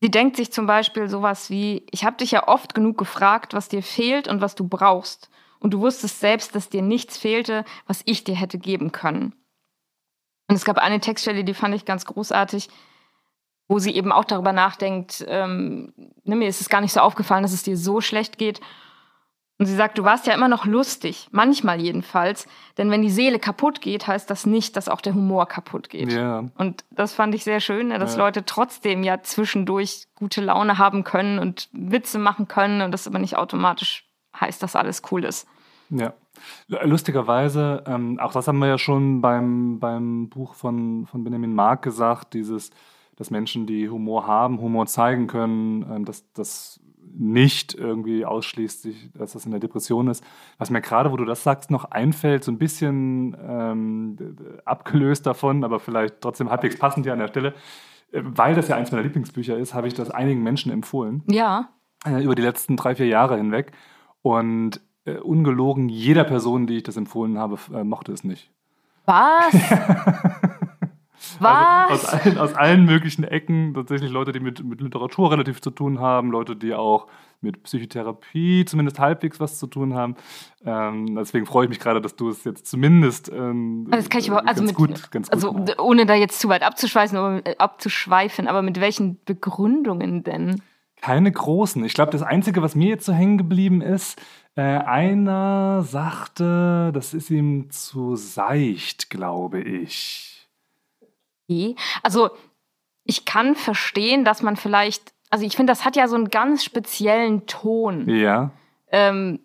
Sie 0.00 0.10
denkt 0.10 0.36
sich 0.36 0.50
zum 0.50 0.66
Beispiel 0.66 1.08
sowas 1.08 1.50
wie, 1.50 1.86
ich 1.90 2.04
habe 2.04 2.16
dich 2.16 2.30
ja 2.30 2.48
oft 2.48 2.74
genug 2.74 2.96
gefragt, 2.96 3.52
was 3.52 3.68
dir 3.68 3.82
fehlt 3.82 4.28
und 4.28 4.40
was 4.40 4.54
du 4.54 4.66
brauchst. 4.66 5.28
Und 5.58 5.74
du 5.74 5.80
wusstest 5.80 6.20
selbst, 6.20 6.54
dass 6.54 6.70
dir 6.70 6.80
nichts 6.80 7.18
fehlte, 7.18 7.64
was 7.86 8.02
ich 8.06 8.24
dir 8.24 8.34
hätte 8.34 8.58
geben 8.58 8.92
können. 8.92 9.34
Und 10.48 10.56
es 10.56 10.64
gab 10.64 10.78
eine 10.78 11.00
Textstelle, 11.00 11.44
die 11.44 11.54
fand 11.54 11.74
ich 11.74 11.84
ganz 11.84 12.06
großartig, 12.06 12.70
wo 13.68 13.78
sie 13.78 13.94
eben 13.94 14.10
auch 14.10 14.24
darüber 14.24 14.52
nachdenkt, 14.52 15.24
ähm, 15.28 15.92
ne, 16.24 16.34
mir 16.34 16.48
ist 16.48 16.60
es 16.60 16.70
gar 16.70 16.80
nicht 16.80 16.92
so 16.92 17.00
aufgefallen, 17.00 17.42
dass 17.42 17.52
es 17.52 17.62
dir 17.62 17.76
so 17.76 18.00
schlecht 18.00 18.38
geht. 18.38 18.60
Und 19.60 19.66
sie 19.66 19.76
sagt, 19.76 19.98
du 19.98 20.04
warst 20.04 20.26
ja 20.26 20.32
immer 20.32 20.48
noch 20.48 20.64
lustig, 20.64 21.28
manchmal 21.32 21.82
jedenfalls. 21.82 22.48
Denn 22.78 22.90
wenn 22.90 23.02
die 23.02 23.10
Seele 23.10 23.38
kaputt 23.38 23.82
geht, 23.82 24.06
heißt 24.06 24.30
das 24.30 24.46
nicht, 24.46 24.74
dass 24.74 24.88
auch 24.88 25.02
der 25.02 25.14
Humor 25.14 25.44
kaputt 25.44 25.90
geht. 25.90 26.10
Ja, 26.10 26.46
Und 26.56 26.82
das 26.90 27.12
fand 27.12 27.34
ich 27.34 27.44
sehr 27.44 27.60
schön, 27.60 27.88
ne, 27.88 27.98
dass 27.98 28.16
Ja. 28.16 28.24
Leute 28.24 28.46
trotzdem 28.46 29.02
ja 29.02 29.20
zwischendurch 29.22 30.06
gute 30.14 30.40
Laune 30.40 30.78
haben 30.78 31.04
können 31.04 31.38
und 31.38 31.68
Witze 31.72 32.18
machen 32.18 32.48
können 32.48 32.80
und 32.80 32.92
das 32.92 33.06
aber 33.06 33.18
nicht 33.18 33.36
automatisch 33.36 34.06
heißt, 34.34 34.62
dass 34.62 34.76
alles 34.76 35.02
cool 35.10 35.24
ist. 35.26 35.46
Ja. 35.90 36.14
Lustigerweise, 36.68 37.84
ähm, 37.86 38.18
auch 38.18 38.32
das 38.32 38.48
haben 38.48 38.60
wir 38.60 38.68
ja 38.68 38.78
schon 38.78 39.20
beim, 39.20 39.78
beim 39.78 40.30
Buch 40.30 40.54
von, 40.54 41.04
von 41.04 41.22
Benjamin 41.22 41.54
Mark 41.54 41.82
gesagt, 41.82 42.32
dieses, 42.32 42.70
dass 43.16 43.30
Menschen, 43.30 43.66
die 43.66 43.90
Humor 43.90 44.26
haben, 44.26 44.58
Humor 44.58 44.86
zeigen 44.86 45.26
können, 45.26 45.82
ähm, 45.82 46.04
dass 46.06 46.32
das 46.32 46.80
nicht 47.16 47.74
irgendwie 47.74 48.24
ausschließt, 48.24 48.88
dass 49.14 49.32
das 49.32 49.44
in 49.44 49.50
der 49.50 49.60
Depression 49.60 50.08
ist. 50.08 50.24
Was 50.58 50.70
mir 50.70 50.80
gerade, 50.80 51.12
wo 51.12 51.16
du 51.16 51.24
das 51.24 51.42
sagst, 51.42 51.70
noch 51.70 51.84
einfällt, 51.86 52.44
so 52.44 52.52
ein 52.52 52.58
bisschen 52.58 53.36
ähm, 53.40 54.36
abgelöst 54.64 55.26
davon, 55.26 55.64
aber 55.64 55.80
vielleicht 55.80 56.20
trotzdem 56.20 56.50
halbwegs 56.50 56.78
passend 56.78 57.06
hier 57.06 57.12
an 57.12 57.18
der 57.18 57.28
Stelle, 57.28 57.54
äh, 58.12 58.22
weil 58.24 58.54
das 58.54 58.68
ja 58.68 58.76
eins 58.76 58.90
meiner 58.92 59.02
Lieblingsbücher 59.02 59.56
ist, 59.56 59.74
habe 59.74 59.88
ich 59.88 59.94
das 59.94 60.10
einigen 60.10 60.42
Menschen 60.42 60.72
empfohlen 60.72 61.22
Ja, 61.30 61.70
äh, 62.06 62.22
über 62.22 62.34
die 62.34 62.42
letzten 62.42 62.76
drei, 62.76 62.94
vier 62.94 63.06
Jahre 63.06 63.36
hinweg. 63.36 63.72
Und 64.22 64.80
äh, 65.04 65.16
ungelogen, 65.16 65.88
jeder 65.88 66.24
Person, 66.24 66.66
die 66.66 66.78
ich 66.78 66.82
das 66.82 66.96
empfohlen 66.96 67.38
habe, 67.38 67.58
äh, 67.72 67.84
mochte 67.84 68.12
es 68.12 68.24
nicht. 68.24 68.50
was? 69.06 69.54
was? 71.40 71.90
Also 71.90 72.06
aus, 72.06 72.12
allen, 72.12 72.38
aus 72.38 72.54
allen 72.54 72.84
möglichen 72.84 73.24
Ecken, 73.24 73.74
tatsächlich 73.74 74.10
Leute, 74.10 74.32
die 74.32 74.40
mit, 74.40 74.62
mit 74.64 74.80
Literatur 74.80 75.32
relativ 75.32 75.60
zu 75.60 75.70
tun 75.70 76.00
haben, 76.00 76.30
Leute, 76.30 76.56
die 76.56 76.74
auch 76.74 77.06
mit 77.40 77.62
Psychotherapie 77.62 78.64
zumindest 78.66 78.98
halbwegs 78.98 79.40
was 79.40 79.58
zu 79.58 79.66
tun 79.66 79.94
haben. 79.94 80.16
Ähm, 80.64 81.16
deswegen 81.16 81.46
freue 81.46 81.64
ich 81.64 81.70
mich 81.70 81.80
gerade, 81.80 82.00
dass 82.00 82.16
du 82.16 82.28
es 82.28 82.44
jetzt 82.44 82.66
zumindest 82.66 83.30
ähm, 83.30 83.86
das 83.90 84.10
kann 84.10 84.20
ich 84.20 84.28
überhaupt, 84.28 84.46
also 84.46 84.62
ganz 84.62 84.70
mit, 84.70 84.76
gut, 84.76 85.10
ganz 85.10 85.28
gut 85.28 85.34
also 85.34 85.52
machst. 85.52 85.78
ohne 85.78 86.06
da 86.06 86.14
jetzt 86.14 86.38
zu 86.38 86.48
weit 86.48 86.62
abzuschweifen, 86.62 87.16
aber, 87.16 87.46
äh, 87.46 87.56
abzuschweifen, 87.56 88.46
aber 88.46 88.62
mit 88.62 88.80
welchen 88.80 89.18
Begründungen 89.24 90.22
denn? 90.22 90.60
Keine 91.00 91.32
großen. 91.32 91.82
Ich 91.84 91.94
glaube, 91.94 92.12
das 92.12 92.22
Einzige, 92.22 92.60
was 92.60 92.74
mir 92.74 92.88
jetzt 92.88 93.06
so 93.06 93.14
hängen 93.14 93.38
geblieben 93.38 93.80
ist, 93.80 94.20
äh, 94.54 94.60
einer 94.62 95.82
sagte, 95.82 96.90
das 96.92 97.14
ist 97.14 97.30
ihm 97.30 97.70
zu 97.70 98.16
seicht, 98.16 99.08
glaube 99.08 99.62
ich. 99.62 100.29
Okay. 101.50 101.74
Also 102.02 102.30
ich 103.04 103.24
kann 103.24 103.56
verstehen, 103.56 104.24
dass 104.24 104.42
man 104.42 104.56
vielleicht, 104.56 105.12
also 105.30 105.44
ich 105.44 105.56
finde, 105.56 105.72
das 105.72 105.84
hat 105.84 105.96
ja 105.96 106.06
so 106.06 106.14
einen 106.14 106.28
ganz 106.28 106.64
speziellen 106.64 107.46
Ton. 107.46 108.08
Ja, 108.08 108.50
ähm, 108.92 109.40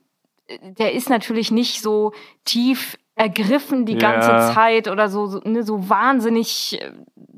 der 0.62 0.94
ist 0.94 1.10
natürlich 1.10 1.50
nicht 1.52 1.82
so 1.82 2.14
tief 2.44 2.98
ergriffen 3.16 3.86
die 3.86 3.98
ganze 3.98 4.30
Ja. 4.30 4.54
Zeit 4.54 4.88
oder 4.88 5.10
so, 5.10 5.26
so, 5.26 5.40
ne, 5.46 5.64
so 5.64 5.90
wahnsinnig, 5.90 6.80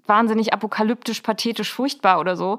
wahnsinnig 0.06 0.52
apokalyptisch, 0.52 1.22
pathetisch, 1.22 1.72
furchtbar 1.72 2.20
oder 2.20 2.36
so. 2.36 2.58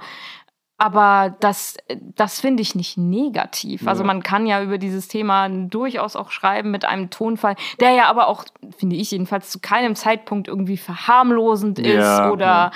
Aber 0.81 1.37
das, 1.41 1.77
das 2.15 2.41
finde 2.41 2.63
ich 2.63 2.77
nicht 2.77 2.97
negativ. 2.97 3.89
Also 3.89 4.05
man 4.05 4.23
kann 4.23 4.47
ja 4.47 4.63
über 4.63 4.79
dieses 4.79 5.09
Thema 5.09 5.49
durchaus 5.49 6.15
auch 6.15 6.31
schreiben 6.31 6.71
mit 6.71 6.85
einem 6.85 7.11
Tonfall, 7.11 7.57
der 7.81 7.91
ja 7.91 8.05
aber 8.05 8.29
auch, 8.29 8.45
finde 8.77 8.95
ich 8.95 9.11
jedenfalls, 9.11 9.51
zu 9.51 9.59
keinem 9.59 9.97
Zeitpunkt 9.97 10.47
irgendwie 10.47 10.77
verharmlosend 10.77 11.81
ist 11.81 11.95
Ja, 11.95 12.31
oder, 12.31 12.47
ja. 12.47 12.71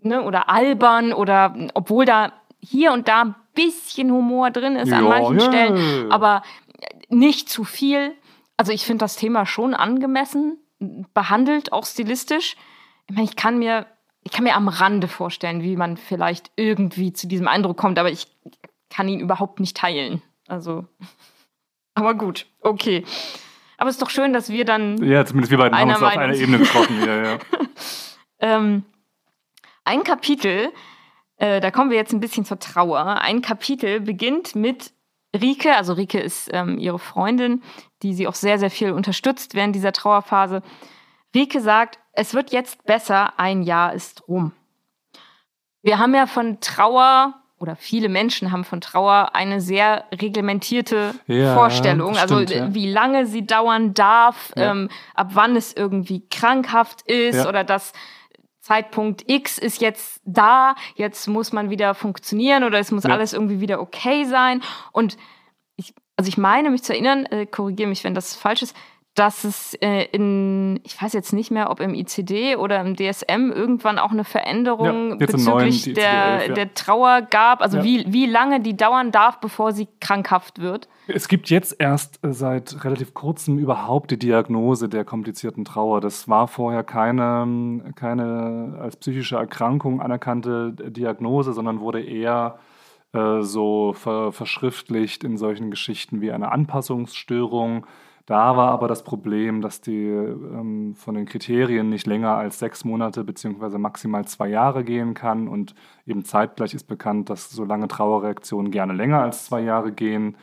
Ne, 0.00 0.22
oder 0.22 0.50
albern 0.50 1.12
oder 1.12 1.54
obwohl 1.74 2.04
da 2.04 2.32
hier 2.58 2.92
und 2.92 3.06
da 3.06 3.22
ein 3.22 3.34
bisschen 3.54 4.10
Humor 4.10 4.50
drin 4.50 4.74
ist 4.74 4.92
an 4.92 5.04
manchen 5.04 5.40
Stellen, 5.40 6.10
aber 6.10 6.42
nicht 7.08 7.48
zu 7.48 7.62
viel. 7.62 8.14
Also 8.56 8.72
ich 8.72 8.84
finde 8.84 9.04
das 9.04 9.14
Thema 9.14 9.46
schon 9.46 9.74
angemessen 9.74 10.58
behandelt, 11.14 11.72
auch 11.72 11.86
stilistisch. 11.86 12.56
Ich 13.06 13.14
meine, 13.14 13.28
ich 13.28 13.36
kann 13.36 13.58
mir, 13.58 13.86
ich 14.24 14.32
kann 14.32 14.44
mir 14.44 14.54
am 14.54 14.68
Rande 14.68 15.08
vorstellen, 15.08 15.62
wie 15.62 15.76
man 15.76 15.96
vielleicht 15.96 16.50
irgendwie 16.56 17.12
zu 17.12 17.26
diesem 17.26 17.48
Eindruck 17.48 17.76
kommt, 17.76 17.98
aber 17.98 18.10
ich 18.10 18.28
kann 18.90 19.08
ihn 19.08 19.20
überhaupt 19.20 19.60
nicht 19.60 19.76
teilen. 19.76 20.22
Also, 20.46 20.86
aber 21.94 22.14
gut, 22.14 22.46
okay. 22.60 23.04
Aber 23.78 23.88
es 23.88 23.96
ist 23.96 24.02
doch 24.02 24.10
schön, 24.10 24.32
dass 24.32 24.48
wir 24.48 24.64
dann 24.64 25.02
ja, 25.02 25.24
zumindest 25.24 25.50
wir 25.50 25.58
beiden 25.58 25.76
haben 25.76 25.88
uns 25.88 26.02
auf 26.02 26.16
einer. 26.16 26.34
Ebene 26.34 26.58
getroffen. 26.58 27.00
Ja, 27.04 27.24
ja. 27.24 27.38
ähm, 28.38 28.84
ein 29.84 30.04
Kapitel, 30.04 30.70
äh, 31.36 31.60
da 31.60 31.72
kommen 31.72 31.90
wir 31.90 31.96
jetzt 31.96 32.12
ein 32.12 32.20
bisschen 32.20 32.44
zur 32.44 32.60
Trauer. 32.60 33.20
Ein 33.20 33.42
Kapitel 33.42 34.00
beginnt 34.00 34.54
mit 34.54 34.92
Rike, 35.34 35.74
also 35.74 35.94
Rike 35.94 36.20
ist 36.20 36.50
ähm, 36.52 36.78
ihre 36.78 36.98
Freundin, 36.98 37.62
die 38.02 38.14
sie 38.14 38.28
auch 38.28 38.34
sehr, 38.34 38.58
sehr 38.58 38.70
viel 38.70 38.92
unterstützt 38.92 39.54
während 39.54 39.74
dieser 39.74 39.92
Trauerphase. 39.92 40.62
Rike 41.34 41.60
sagt, 41.60 41.98
es 42.12 42.34
wird 42.34 42.52
jetzt 42.52 42.84
besser, 42.84 43.38
ein 43.38 43.62
Jahr 43.62 43.92
ist 43.92 44.26
rum. 44.28 44.52
Wir 45.82 45.98
haben 45.98 46.14
ja 46.14 46.26
von 46.26 46.60
Trauer 46.60 47.34
oder 47.58 47.76
viele 47.76 48.08
Menschen 48.08 48.50
haben 48.50 48.64
von 48.64 48.80
Trauer 48.80 49.34
eine 49.34 49.60
sehr 49.60 50.04
reglementierte 50.12 51.14
Ja, 51.26 51.54
Vorstellung. 51.54 52.16
Also 52.16 52.36
stimmt, 52.42 52.50
ja. 52.50 52.74
wie 52.74 52.90
lange 52.90 53.26
sie 53.26 53.46
dauern 53.46 53.94
darf, 53.94 54.52
Ja. 54.56 54.72
ähm, 54.72 54.88
ab 55.14 55.30
wann 55.34 55.54
es 55.56 55.72
irgendwie 55.72 56.26
krankhaft 56.28 57.02
ist 57.02 57.46
oder 57.46 57.62
das 57.64 57.92
Zeitpunkt 58.60 59.24
X 59.28 59.58
ist 59.58 59.80
jetzt 59.80 60.20
da, 60.24 60.74
jetzt 60.94 61.26
muss 61.28 61.52
man 61.52 61.70
wieder 61.70 61.94
funktionieren 61.94 62.62
oder 62.64 62.78
es 62.78 62.90
muss 62.92 63.04
alles 63.04 63.32
irgendwie 63.32 63.60
wieder 63.60 63.80
okay 63.80 64.24
sein. 64.24 64.60
Und 64.92 65.16
ich, 65.76 65.94
also 66.16 66.28
ich 66.28 66.38
meine 66.38 66.70
mich 66.70 66.82
zu 66.84 66.92
erinnern, 66.92 67.26
äh, 67.26 67.46
korrigiere 67.46 67.88
mich, 67.88 68.04
wenn 68.04 68.14
das 68.14 68.36
falsch 68.36 68.62
ist, 68.62 68.76
dass 69.14 69.44
es 69.44 69.74
äh, 69.74 70.04
in, 70.12 70.80
ich 70.84 71.00
weiß 71.00 71.12
jetzt 71.12 71.34
nicht 71.34 71.50
mehr, 71.50 71.70
ob 71.70 71.80
im 71.80 71.94
ICD 71.94 72.56
oder 72.56 72.80
im 72.80 72.96
DSM 72.96 73.50
irgendwann 73.54 73.98
auch 73.98 74.10
eine 74.10 74.24
Veränderung 74.24 75.10
Ja, 75.10 75.16
bezüglich 75.16 75.46
neuen 75.46 75.94
der, 75.94 76.40
ICD-11, 76.40 76.48
ja. 76.48 76.54
der 76.54 76.74
Trauer 76.74 77.22
gab, 77.22 77.60
also 77.60 77.78
Ja. 77.78 77.84
wie, 77.84 78.10
wie 78.10 78.24
lange 78.24 78.60
die 78.60 78.74
dauern 78.74 79.10
darf, 79.12 79.38
bevor 79.40 79.72
sie 79.72 79.86
krankhaft 80.00 80.60
wird. 80.60 80.88
Es 81.08 81.28
gibt 81.28 81.50
jetzt 81.50 81.76
erst 81.78 82.24
äh, 82.24 82.32
seit 82.32 82.84
relativ 82.84 83.12
kurzem 83.12 83.58
überhaupt 83.58 84.10
die 84.12 84.18
Diagnose 84.18 84.88
der 84.88 85.04
komplizierten 85.04 85.66
Trauer. 85.66 86.00
Das 86.00 86.26
war 86.28 86.48
vorher 86.48 86.82
keine, 86.82 87.92
keine 87.94 88.78
als 88.80 88.96
psychische 88.96 89.36
Erkrankung 89.36 90.00
anerkannte 90.00 90.72
Diagnose, 90.72 91.52
sondern 91.52 91.80
wurde 91.80 92.02
eher 92.02 92.58
äh, 93.12 93.42
so 93.42 93.92
ver 93.92 94.32
verschriftlicht 94.32 95.22
in 95.22 95.36
solchen 95.36 95.70
Geschichten 95.70 96.22
wie 96.22 96.32
eine 96.32 96.50
Anpassungsstörung. 96.50 97.84
Da 98.26 98.56
war 98.56 98.70
aber 98.70 98.86
das 98.86 99.02
Problem, 99.02 99.62
dass 99.62 99.80
die 99.80 100.06
ähm, 100.06 100.94
von 100.94 101.14
den 101.14 101.26
Kriterien 101.26 101.88
nicht 101.88 102.06
länger 102.06 102.36
als 102.36 102.58
sechs 102.60 102.84
Monate 102.84 103.24
beziehungsweise 103.24 103.78
maximal 103.78 104.24
zwei 104.26 104.48
Jahre 104.48 104.84
gehen 104.84 105.14
kann. 105.14 105.48
Und 105.48 105.74
eben 106.06 106.24
zeitgleich 106.24 106.72
ist 106.74 106.84
bekannt, 106.84 107.30
dass 107.30 107.50
so 107.50 107.64
lange 107.64 107.88
Trauerreaktionen 107.88 108.70
gerne 108.70 108.92
länger 108.92 109.22
als 109.22 109.46
zwei 109.46 109.60
Jahre 109.62 109.90
gehen. 109.92 110.36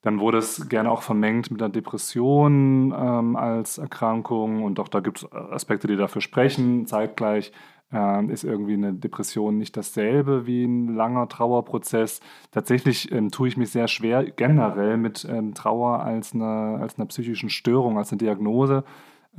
Dann 0.00 0.20
wurde 0.20 0.38
es 0.38 0.68
gerne 0.68 0.90
auch 0.90 1.02
vermengt 1.02 1.50
mit 1.50 1.62
einer 1.62 1.72
Depression 1.72 2.94
ähm, 2.96 3.36
als 3.36 3.78
Erkrankung. 3.78 4.64
Und 4.64 4.80
auch 4.80 4.88
da 4.88 5.00
gibt 5.00 5.18
es 5.18 5.32
Aspekte, 5.32 5.86
die 5.86 5.96
dafür 5.96 6.22
sprechen. 6.22 6.86
Zeitgleich 6.86 7.52
ähm, 7.92 8.30
ist 8.30 8.44
irgendwie 8.44 8.74
eine 8.74 8.94
Depression 8.94 9.58
nicht 9.58 9.76
dasselbe 9.76 10.46
wie 10.46 10.64
ein 10.64 10.94
langer 10.94 11.28
Trauerprozess. 11.28 12.20
Tatsächlich 12.50 13.12
ähm, 13.12 13.30
tue 13.30 13.48
ich 13.48 13.56
mich 13.56 13.70
sehr 13.70 13.88
schwer 13.88 14.24
generell 14.24 14.96
mit 14.96 15.26
ähm, 15.28 15.54
Trauer 15.54 16.00
als 16.00 16.34
einer, 16.34 16.78
als 16.80 16.98
einer 16.98 17.06
psychischen 17.06 17.50
Störung, 17.50 17.98
als 17.98 18.10
eine 18.10 18.18
Diagnose, 18.18 18.84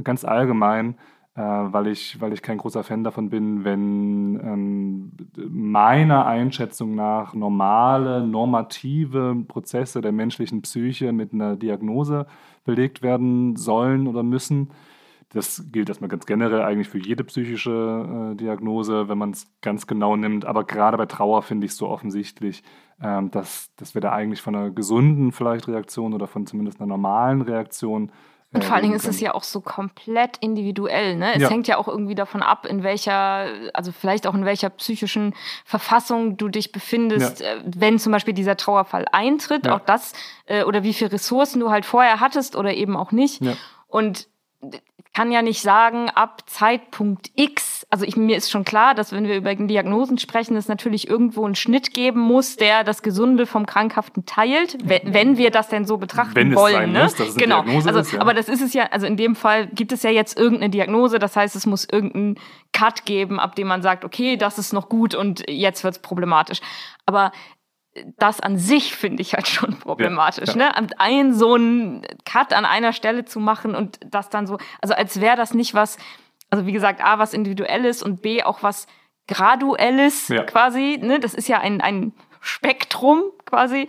ganz 0.04 0.24
allgemein, 0.24 0.96
äh, 1.36 1.42
weil, 1.42 1.88
ich, 1.88 2.22
weil 2.22 2.32
ich 2.34 2.44
kein 2.44 2.60
großer 2.60 2.84
Fan 2.84 3.04
davon 3.04 3.30
bin, 3.30 3.63
wenn 3.63 4.39
ähm, 4.44 5.12
meiner 5.50 6.28
Einschätzung 6.28 6.94
nach 6.94 7.34
normale, 7.34 8.26
normative 8.26 9.36
Prozesse 9.48 10.02
der 10.02 10.12
menschlichen 10.12 10.62
Psyche 10.62 11.12
mit 11.12 11.34
einer 11.34 11.56
Diagnose 11.56 12.28
belegt 12.66 13.02
werden 13.02 13.56
sollen 13.56 14.08
oder 14.08 14.22
müssen. 14.22 14.70
Das 15.34 15.63
gilt 15.72 15.89
erstmal 15.89 16.10
ganz 16.10 16.26
generell 16.26 16.62
eigentlich 16.62 16.89
für 16.89 17.00
jede 17.00 17.24
psychische 17.24 18.32
äh, 18.34 18.36
Diagnose, 18.36 19.10
wenn 19.10 19.17
man 19.17 19.32
es 19.32 19.48
ganz 19.62 19.88
genau 19.88 20.15
nimmt. 20.15 20.46
Aber 20.46 20.63
gerade 20.63 20.96
bei 20.98 21.06
Trauer 21.08 21.41
finde 21.41 21.65
ich 21.65 21.72
es 21.72 21.78
so 21.78 21.88
offensichtlich, 21.88 22.63
ähm, 23.02 23.32
dass, 23.32 23.72
dass 23.76 23.96
wir 23.96 24.02
da 24.02 24.12
eigentlich 24.12 24.41
von 24.41 24.56
einer 24.56 24.69
gesunden 24.69 25.32
vielleicht 25.32 25.67
Reaktion 25.67 26.13
oder 26.13 26.28
von 26.28 26.46
zumindest 26.46 26.80
einer 26.80 26.88
normalen 26.88 27.41
Reaktion. 27.41 28.10
äh, 28.52 28.58
Und 28.58 28.63
vor 28.63 28.76
allen 28.76 28.84
Dingen 28.84 28.96
ist 28.96 29.08
es 29.08 29.19
ja 29.22 29.34
auch 29.34 29.41
so 29.41 29.60
komplett 29.62 30.38
individuell. 30.38 31.15
Ne? 31.15 31.34
Es 31.34 31.41
Ja. 31.41 31.50
hängt 31.50 31.67
ja 31.67 31.78
auch 31.80 31.88
irgendwie 31.88 32.13
davon 32.13 32.43
ab, 32.43 32.67
in 32.67 32.84
welcher, 32.84 33.48
also 33.74 33.91
vielleicht 33.91 34.28
auch 34.28 34.36
in 34.36 34.46
welcher 34.46 34.69
psychischen 34.69 35.34
Verfassung 35.65 36.38
du 36.38 36.48
dich 36.48 36.72
befindest, 36.72 37.39
Ja. 37.41 37.54
äh, 37.56 37.62
wenn 37.65 37.98
zum 37.98 38.12
Beispiel 38.12 38.36
dieser 38.36 38.56
Trauerfall 38.56 39.06
eintritt. 39.12 39.65
Ja. 39.65 39.76
Auch 39.78 39.80
das, 39.80 40.13
äh, 40.46 40.63
oder 40.63 40.84
wie 40.84 40.93
viele 40.93 41.12
Ressourcen 41.12 41.60
du 41.60 41.72
halt 41.72 41.86
vorher 41.86 42.19
hattest 42.19 42.56
oder 42.56 42.72
eben 42.76 42.96
auch 42.96 43.12
nicht. 43.12 43.41
Und 43.88 44.28
kann 45.13 45.32
ja 45.32 45.43
nicht 45.43 45.62
sagen, 45.62 46.10
ab 46.10 46.41
Zeitpunkt 46.47 47.30
X, 47.36 47.86
also 47.91 48.04
ich, 48.04 48.17
mir 48.17 48.36
ist 48.36 48.49
schon 48.49 48.65
klar, 48.65 48.95
dass 48.95 49.12
wenn 49.12 49.28
wir 49.28 49.38
über 49.38 49.54
Diagnosen 49.54 50.17
sprechen, 50.17 50.56
es 50.56 50.67
natürlich 50.67 51.08
irgendwo 51.08 51.45
einen 51.45 51.54
Schnitt 51.54 51.93
geben 51.93 52.19
muss, 52.19 52.56
der 52.56 52.84
das 52.84 53.04
Gesunde 53.04 53.45
vom 53.45 53.67
Krankhaften 53.67 54.26
teilt, 54.26 54.78
wenn, 54.84 55.13
wenn 55.13 55.38
wir 55.38 55.52
das 55.52 55.69
denn 55.69 55.86
so 55.86 55.97
betrachten 55.97 56.36
Wenn 56.36 56.52
es 56.52 56.58
wollen. 56.58 56.73
sein 56.73 56.91
ne? 56.93 57.04
muss, 57.04 57.15
dass 57.15 57.30
es 57.30 57.36
genau. 57.36 57.62
Diagnose 57.62 57.88
also, 57.89 57.99
ist, 57.99 58.13
ja. 58.13 58.21
Aber 58.21 58.34
das 58.34 58.49
ist 58.49 58.62
es 58.62 58.73
ja, 58.73 58.88
also 58.89 59.06
in 59.06 59.15
dem 59.15 59.36
Fall 59.36 59.67
gibt 59.67 59.91
es 59.91 60.02
ja 60.02 60.10
jetzt 60.10 60.38
irgendeine 60.38 60.71
Diagnose, 60.71 61.19
das 61.19 61.36
heißt, 61.36 61.56
es 61.56 61.67
muss 61.67 61.88
irgendeinen 61.89 62.39
Cut 62.71 63.06
geben, 63.06 63.39
ab 63.39 63.56
dem 63.56 63.67
man 63.67 63.84
sagt, 63.84 64.06
okay, 64.06 64.36
das 64.36 64.58
ist 64.58 64.73
noch 64.73 64.89
gut 64.89 65.13
und 65.13 65.47
jetzt 65.47 65.84
wird 65.84 65.95
es 65.95 66.02
problematisch. 66.02 66.60
Aber 67.06 67.32
das 68.17 68.39
an 68.39 68.58
sich 68.58 68.95
finde 68.95 69.21
ich 69.21 69.34
halt 69.34 69.47
schon 69.47 69.77
problematisch, 69.79 70.49
ja. 70.49 70.56
ne? 70.56 70.73
Und 70.77 70.99
Ein 70.99 71.34
so 71.34 71.56
einen 71.56 72.01
Cut 72.25 72.53
an 72.53 72.65
einer 72.65 72.93
Stelle 72.93 73.25
zu 73.25 73.39
machen 73.39 73.75
und 73.75 73.99
das 74.06 74.29
dann 74.29 74.47
so, 74.47 74.58
also 74.82 74.93
als 74.93 75.21
wäre 75.21 75.38
das 75.38 75.53
nicht 75.53 75.73
was, 75.73 75.97
also 76.49 76.65
wie 76.65 76.71
gesagt, 76.71 77.03
A, 77.03 77.19
was 77.19 77.34
Individuelles 77.34 78.01
und 78.01 78.21
B, 78.21 78.43
auch 78.43 78.63
was 78.63 78.88
Graduelles 79.27 80.27
Ja. 80.27 80.43
quasi, 80.43 80.99
ne? 81.01 81.19
Das 81.19 81.34
ist 81.34 81.47
ja 81.47 81.60
ein, 81.60 81.82
ein 81.82 82.13
Spektrum 82.41 83.21
quasi. 83.45 83.88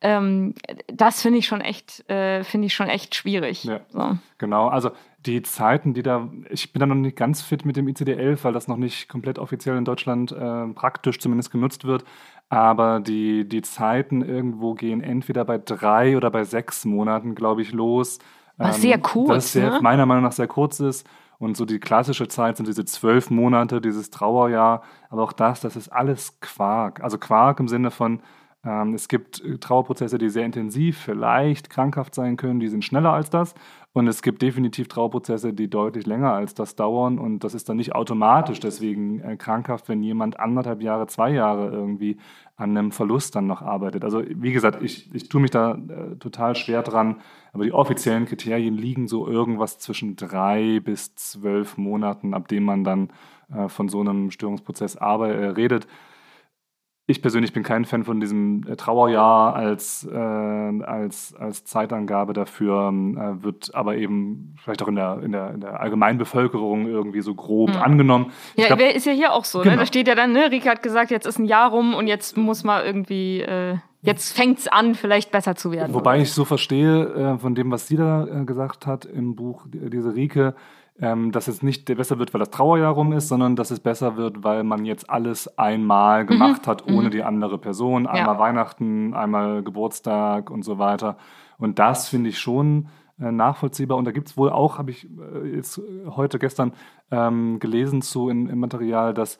Ähm, 0.00 0.54
das 0.86 1.20
finde 1.20 1.40
ich 1.40 1.46
schon 1.46 1.60
echt, 1.60 2.08
äh, 2.08 2.42
finde 2.44 2.68
ich 2.68 2.74
schon 2.74 2.88
echt 2.88 3.14
schwierig. 3.14 3.64
Ja. 3.64 3.80
So. 3.90 4.16
Genau, 4.38 4.68
also 4.68 4.92
die 5.26 5.42
Zeiten, 5.42 5.92
die 5.92 6.02
da, 6.02 6.30
ich 6.48 6.72
bin 6.72 6.80
da 6.80 6.86
noch 6.86 6.94
nicht 6.94 7.16
ganz 7.16 7.42
fit 7.42 7.64
mit 7.64 7.76
dem 7.76 7.86
ICD-11, 7.86 8.44
weil 8.44 8.52
das 8.52 8.68
noch 8.68 8.76
nicht 8.76 9.08
komplett 9.08 9.38
offiziell 9.38 9.76
in 9.76 9.84
Deutschland 9.84 10.32
äh, 10.32 10.66
praktisch 10.68 11.18
zumindest 11.18 11.50
genutzt 11.50 11.84
wird. 11.84 12.04
Aber 12.48 13.00
die, 13.00 13.48
die 13.48 13.62
Zeiten 13.62 14.22
irgendwo 14.22 14.74
gehen 14.74 15.02
entweder 15.02 15.44
bei 15.44 15.58
drei 15.58 16.16
oder 16.16 16.30
bei 16.30 16.44
sechs 16.44 16.84
Monaten, 16.84 17.34
glaube 17.34 17.62
ich, 17.62 17.72
los. 17.72 18.18
Was 18.56 18.80
sehr 18.80 18.98
kurz, 18.98 19.28
Was 19.28 19.52
sehr, 19.52 19.70
ne? 19.70 19.78
meiner 19.82 20.06
Meinung 20.06 20.24
nach 20.24 20.32
sehr 20.32 20.48
kurz 20.48 20.80
ist. 20.80 21.06
Und 21.38 21.56
so 21.56 21.64
die 21.64 21.78
klassische 21.78 22.28
Zeit 22.28 22.56
sind 22.56 22.66
diese 22.68 22.84
zwölf 22.84 23.30
Monate, 23.30 23.80
dieses 23.80 24.10
Trauerjahr. 24.10 24.82
Aber 25.08 25.22
auch 25.22 25.32
das, 25.32 25.60
das 25.60 25.76
ist 25.76 25.88
alles 25.88 26.38
Quark. 26.40 27.02
Also 27.02 27.18
Quark 27.18 27.60
im 27.60 27.68
Sinne 27.68 27.90
von, 27.90 28.20
ähm, 28.64 28.94
es 28.94 29.08
gibt 29.08 29.42
äh, 29.42 29.58
Trauerprozesse, 29.58 30.18
die 30.18 30.28
sehr 30.28 30.44
intensiv, 30.44 30.98
vielleicht 30.98 31.70
krankhaft 31.70 32.14
sein 32.14 32.36
können, 32.36 32.60
die 32.60 32.68
sind 32.68 32.84
schneller 32.84 33.12
als 33.12 33.30
das. 33.30 33.54
Und 33.92 34.06
es 34.06 34.22
gibt 34.22 34.40
definitiv 34.40 34.86
Trauerprozesse, 34.86 35.52
die 35.52 35.68
deutlich 35.68 36.06
länger 36.06 36.32
als 36.32 36.54
das 36.54 36.76
dauern. 36.76 37.18
Und 37.18 37.42
das 37.42 37.54
ist 37.54 37.68
dann 37.68 37.76
nicht 37.76 37.92
automatisch 37.94 38.60
deswegen 38.60 39.20
äh, 39.20 39.36
krankhaft, 39.36 39.88
wenn 39.88 40.00
jemand 40.02 40.38
anderthalb 40.38 40.80
Jahre, 40.80 41.08
zwei 41.08 41.32
Jahre 41.32 41.70
irgendwie 41.70 42.18
an 42.54 42.76
einem 42.76 42.92
Verlust 42.92 43.34
dann 43.34 43.48
noch 43.48 43.62
arbeitet. 43.62 44.04
Also 44.04 44.22
wie 44.24 44.52
gesagt, 44.52 44.80
ich, 44.80 45.12
ich 45.12 45.28
tue 45.28 45.40
mich 45.40 45.50
da 45.50 45.72
äh, 45.74 46.16
total 46.20 46.54
schwer 46.54 46.82
dran. 46.82 47.16
Aber 47.52 47.64
die 47.64 47.72
offiziellen 47.72 48.26
Kriterien 48.26 48.76
liegen 48.76 49.08
so 49.08 49.26
irgendwas 49.26 49.80
zwischen 49.80 50.14
drei 50.14 50.78
bis 50.78 51.16
zwölf 51.16 51.76
Monaten, 51.76 52.32
ab 52.32 52.46
dem 52.46 52.62
man 52.62 52.84
dann 52.84 53.08
äh, 53.52 53.68
von 53.68 53.88
so 53.88 53.98
einem 54.00 54.30
Störungsprozess 54.30 54.96
arbeit, 54.98 55.34
äh, 55.34 55.46
redet. 55.46 55.88
Ich 57.10 57.22
persönlich 57.22 57.52
bin 57.52 57.64
kein 57.64 57.84
Fan 57.84 58.04
von 58.04 58.20
diesem 58.20 58.64
äh, 58.68 58.76
Trauerjahr 58.76 59.54
als, 59.54 60.08
äh, 60.10 60.16
als, 60.16 61.34
als 61.34 61.64
Zeitangabe 61.64 62.32
dafür, 62.32 62.88
äh, 62.88 63.42
wird 63.42 63.74
aber 63.74 63.96
eben 63.96 64.54
vielleicht 64.62 64.82
auch 64.82 64.88
in 64.88 64.94
der, 64.94 65.20
in 65.22 65.32
der, 65.32 65.50
in 65.50 65.60
der 65.60 65.80
allgemeinen 65.80 66.18
Bevölkerung 66.18 66.86
irgendwie 66.86 67.20
so 67.20 67.34
grob 67.34 67.70
angenommen. 67.80 68.32
Ich 68.54 68.68
Ja, 68.68 68.74
glaub, 68.74 68.94
ist 68.94 69.06
ja 69.06 69.12
hier 69.12 69.32
auch 69.32 69.44
so. 69.44 69.58
Ne? 69.58 69.64
Genau. 69.64 69.76
Da 69.78 69.86
steht 69.86 70.06
ja 70.06 70.14
dann, 70.14 70.32
ne, 70.32 70.52
Rika 70.52 70.70
hat 70.70 70.82
gesagt, 70.82 71.10
jetzt 71.10 71.26
ist 71.26 71.38
ein 71.38 71.46
Jahr 71.46 71.70
rum 71.70 71.94
und 71.94 72.06
jetzt 72.06 72.36
muss 72.36 72.62
mal 72.62 72.84
irgendwie, 72.84 73.40
äh, 73.40 73.76
jetzt 74.02 74.36
fängt's 74.36 74.68
an, 74.68 74.94
vielleicht 74.94 75.32
besser 75.32 75.56
zu 75.56 75.72
werden. 75.72 75.92
Wobei 75.92 76.20
ich 76.20 76.32
so 76.32 76.44
verstehe 76.44 77.06
äh, 77.06 77.38
von 77.38 77.56
dem, 77.56 77.72
was 77.72 77.88
sie 77.88 77.96
da 77.96 78.26
äh, 78.26 78.44
gesagt 78.44 78.86
hat 78.86 79.04
im 79.04 79.34
Buch, 79.34 79.66
die, 79.66 79.90
diese 79.90 80.14
Rike, 80.14 80.54
ähm, 81.00 81.32
dass 81.32 81.48
es 81.48 81.62
nicht 81.62 81.86
besser 81.86 82.18
wird, 82.18 82.34
weil 82.34 82.40
das 82.40 82.50
Trauerjahr 82.50 82.92
rum 82.92 83.12
ist, 83.12 83.28
sondern 83.28 83.56
dass 83.56 83.70
es 83.70 83.80
besser 83.80 84.16
wird, 84.16 84.44
weil 84.44 84.64
man 84.64 84.84
jetzt 84.84 85.08
alles 85.08 85.58
einmal 85.58 86.26
gemacht 86.26 86.66
hat, 86.66 86.86
ohne 86.86 87.08
die 87.10 87.22
andere 87.22 87.58
Person. 87.58 88.06
Einmal 88.06 88.38
Weihnachten, 88.38 89.14
einmal 89.14 89.62
Geburtstag 89.62 90.50
und 90.50 90.62
so 90.62 90.78
weiter. 90.78 91.16
Und 91.58 91.78
das 91.78 92.08
finde 92.08 92.28
ich 92.28 92.38
schon 92.38 92.88
äh, 93.18 93.32
nachvollziehbar. 93.32 93.96
Und 93.96 94.04
da 94.04 94.12
gibt 94.12 94.28
es 94.28 94.36
wohl 94.36 94.50
auch, 94.50 94.78
habe 94.78 94.90
ich 94.90 95.08
äh, 95.08 95.56
jetzt 95.56 95.78
äh, 95.78 96.06
heute, 96.08 96.38
gestern 96.38 96.72
ähm, 97.10 97.58
gelesen 97.60 98.02
zu 98.02 98.28
in, 98.28 98.48
im 98.48 98.60
Material, 98.60 99.14
dass 99.14 99.38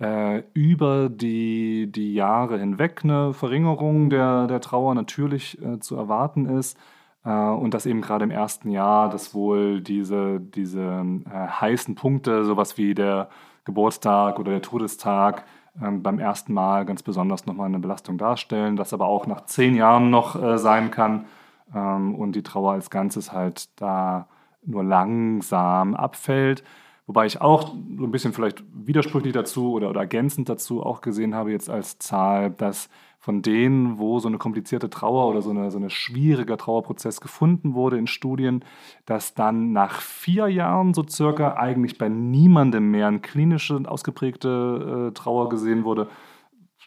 äh, 0.00 0.42
über 0.54 1.08
die, 1.08 1.90
die 1.90 2.14
Jahre 2.14 2.58
hinweg 2.58 3.00
eine 3.04 3.34
Verringerung 3.34 4.10
der, 4.10 4.46
der 4.46 4.60
Trauer 4.60 4.94
natürlich 4.94 5.60
äh, 5.62 5.78
zu 5.80 5.96
erwarten 5.96 6.46
ist. 6.46 6.78
Äh, 7.24 7.30
und 7.30 7.74
dass 7.74 7.86
eben 7.86 8.00
gerade 8.00 8.24
im 8.24 8.30
ersten 8.30 8.70
Jahr, 8.70 9.10
dass 9.10 9.34
wohl 9.34 9.80
diese, 9.80 10.40
diese 10.40 11.04
äh, 11.26 11.30
heißen 11.30 11.94
Punkte, 11.94 12.44
sowas 12.44 12.78
wie 12.78 12.94
der 12.94 13.28
Geburtstag 13.64 14.38
oder 14.38 14.52
der 14.52 14.62
Todestag, 14.62 15.44
ähm, 15.80 16.02
beim 16.02 16.18
ersten 16.18 16.52
Mal 16.52 16.84
ganz 16.84 17.02
besonders 17.02 17.46
nochmal 17.46 17.66
eine 17.66 17.78
Belastung 17.78 18.18
darstellen, 18.18 18.76
das 18.76 18.92
aber 18.92 19.06
auch 19.06 19.26
nach 19.26 19.44
zehn 19.46 19.76
Jahren 19.76 20.10
noch 20.10 20.40
äh, 20.40 20.58
sein 20.58 20.90
kann 20.90 21.26
ähm, 21.74 22.14
und 22.14 22.32
die 22.32 22.42
Trauer 22.42 22.72
als 22.72 22.90
Ganzes 22.90 23.32
halt 23.32 23.68
da 23.80 24.26
nur 24.64 24.84
langsam 24.84 25.94
abfällt. 25.94 26.64
Wobei 27.06 27.26
ich 27.26 27.40
auch 27.40 27.68
so 27.68 28.04
ein 28.04 28.10
bisschen 28.10 28.32
vielleicht 28.32 28.62
widersprüchlich 28.72 29.32
dazu 29.32 29.72
oder, 29.72 29.90
oder 29.90 30.00
ergänzend 30.00 30.48
dazu 30.48 30.82
auch 30.82 31.00
gesehen 31.00 31.34
habe 31.34 31.50
jetzt 31.50 31.70
als 31.70 31.98
Zahl, 31.98 32.50
dass 32.50 32.88
von 33.20 33.42
denen, 33.42 33.98
wo 33.98 34.18
so 34.18 34.28
eine 34.28 34.38
komplizierte 34.38 34.88
Trauer 34.88 35.28
oder 35.28 35.42
so 35.42 35.50
eine, 35.50 35.70
so 35.70 35.76
eine 35.76 35.90
schwieriger 35.90 36.56
Trauerprozess 36.56 37.20
gefunden 37.20 37.74
wurde 37.74 37.98
in 37.98 38.06
Studien, 38.06 38.64
dass 39.04 39.34
dann 39.34 39.72
nach 39.72 40.00
vier 40.00 40.48
Jahren 40.48 40.94
so 40.94 41.04
circa 41.06 41.54
eigentlich 41.54 41.98
bei 41.98 42.08
niemandem 42.08 42.90
mehr 42.90 43.08
eine 43.08 43.20
klinische 43.20 43.82
ausgeprägte 43.84 45.10
äh, 45.10 45.14
Trauer 45.14 45.50
gesehen 45.50 45.84
wurde. 45.84 46.08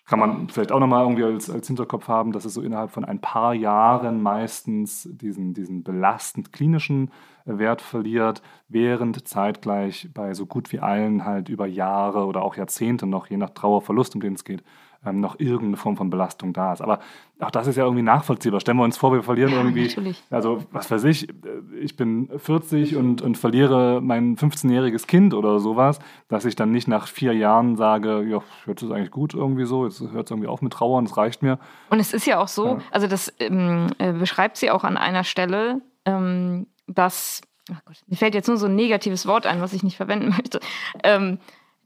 Kann 0.06 0.20
man 0.20 0.50
vielleicht 0.50 0.72
auch 0.72 0.80
nochmal 0.80 1.04
irgendwie 1.04 1.24
als, 1.24 1.52
als 1.52 1.68
Hinterkopf 1.68 2.08
haben, 2.08 2.32
dass 2.32 2.46
es 2.46 2.56
so 2.56 2.62
innerhalb 2.64 2.90
von 2.90 3.06
ein 3.06 3.22
paar 3.22 3.54
Jahren 3.54 4.22
meistens 4.22 5.08
diesen, 5.14 5.54
diesen 5.54 5.84
belastend 5.84 6.52
klinischen 6.52 7.12
Wert 7.46 7.82
verliert, 7.82 8.42
während 8.68 9.28
zeitgleich 9.28 10.10
bei 10.14 10.34
so 10.34 10.48
gut 10.48 10.72
wie 10.72 10.80
allen 10.80 11.26
halt 11.26 11.48
über 11.48 11.68
Jahre 11.68 12.26
oder 12.26 12.42
auch 12.42 12.58
Jahrzehnte 12.58 13.06
noch, 13.06 13.28
je 13.28 13.38
nach 13.38 13.52
Trauerverlust, 13.52 14.16
um 14.16 14.22
den 14.22 14.34
es 14.34 14.44
geht, 14.44 14.64
ähm, 15.06 15.20
noch 15.20 15.40
irgendeine 15.40 15.78
Form 15.78 15.98
von 15.98 16.10
Belastung 16.10 16.54
da 16.54 16.74
ist. 16.74 16.82
Aber 16.82 17.00
auch 17.40 17.52
das 17.52 17.68
ist 17.68 17.76
ja 17.76 17.84
irgendwie 17.84 18.04
nachvollziehbar. 18.04 18.60
Stellen 18.60 18.78
wir 18.78 18.84
uns 18.84 18.98
vor, 18.98 19.12
wir 19.14 19.24
verlieren 19.24 19.52
ja, 19.52 19.58
irgendwie, 19.58 19.88
natürlich. 19.88 20.24
also 20.30 20.64
was 20.72 20.90
weiß 20.90 21.04
ich, 21.06 21.30
äh, 21.30 21.34
ich 21.80 21.96
bin 21.96 22.30
40 22.38 22.96
und, 22.96 23.22
und 23.22 23.38
verliere 23.38 24.02
mein 24.02 24.38
15-jähriges 24.38 25.08
Kind 25.08 25.34
oder 25.34 25.60
sowas, 25.60 26.00
dass 26.28 26.46
ich 26.46 26.56
dann 26.56 26.72
nicht 26.72 26.88
nach 26.88 27.08
vier 27.08 27.34
Jahren 27.34 27.76
sage, 27.76 28.24
ja, 28.24 28.40
jetzt 28.66 28.82
ist 28.82 28.92
eigentlich 28.92 29.12
gut 29.12 29.34
irgendwie 29.34 29.66
so, 29.66 29.86
jetzt 29.86 30.00
hört 30.00 30.28
es 30.28 30.32
irgendwie 30.32 30.48
auf 30.48 30.62
mit 30.62 30.74
Trauern, 30.74 31.06
es 31.06 31.18
reicht 31.18 31.42
mir. 31.42 31.60
Und 31.90 32.00
es 32.00 32.14
ist 32.14 32.26
ja 32.26 32.40
auch 32.40 32.48
so, 32.48 32.68
ja. 32.68 32.78
also 32.92 33.08
das 33.08 33.34
ähm, 33.40 33.88
äh, 33.98 34.14
beschreibt 34.14 34.58
sie 34.58 34.72
auch 34.72 34.84
an 34.84 34.98
einer 34.98 35.24
Stelle, 35.24 35.82
ähm, 36.06 36.68
dass, 36.88 37.42
ach 37.72 37.82
Gott, 37.86 37.98
mir 38.08 38.18
fällt 38.18 38.36
jetzt 38.36 38.48
nur 38.48 38.58
so 38.58 38.68
ein 38.68 38.76
negatives 38.76 39.26
Wort 39.26 39.46
ein, 39.46 39.62
was 39.62 39.74
ich 39.74 39.84
nicht 39.84 39.98
verwenden 39.98 40.30
möchte, 40.38 40.60
ähm, 41.04 41.40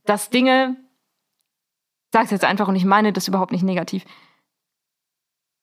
dass 0.06 0.30
Dinge, 0.30 0.78
sage 2.13 2.26
es 2.26 2.32
jetzt 2.32 2.46
einfach 2.46 2.67
und 2.67 2.76
ich 2.76 2.86
meine 2.86 3.13
das 3.13 3.28
überhaupt 3.28 3.52
nicht 3.52 3.63
negativ, 3.63 4.06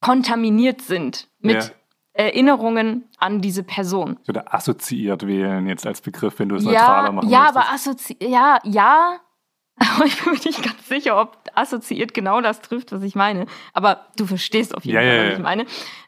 kontaminiert 0.01 0.83
sind 0.83 1.29
mit 1.39 1.57
ja. 1.57 1.71
Erinnerungen 2.13 3.09
an 3.19 3.41
diese 3.41 3.63
Person. 3.63 4.19
Ich 4.23 4.29
würde 4.29 4.53
assoziiert 4.53 5.27
wählen 5.27 5.67
jetzt 5.67 5.87
als 5.87 6.01
Begriff, 6.01 6.39
wenn 6.39 6.51
du 6.51 6.57
es 6.57 6.65
ja, 6.65 6.71
neutraler 6.71 7.13
machen 7.13 7.29
Ja, 7.31 7.39
möchtest. 7.41 7.57
aber 7.57 7.73
assoziiert, 7.73 8.23
ja, 8.23 8.59
ja, 8.65 9.21
aber 9.97 10.05
ich 10.05 10.23
bin 10.23 10.35
mir 10.35 10.39
nicht 10.45 10.63
ganz 10.63 10.87
sicher, 10.87 11.21
ob 11.21 11.39
assoziiert 11.55 12.15
genau 12.15 12.41
das 12.41 12.61
trifft, 12.61 12.93
was 12.93 13.03
ich 13.03 13.15
meine. 13.15 13.47
Aber 13.73 14.07
du 14.17 14.27
verstehst 14.27 14.75
auf 14.77 14.85
jeden 14.85 14.97
ja, 14.97 15.03
Fall, 15.03 15.27
was 15.31 15.39
ich 15.39 15.43
meine. 15.43 15.67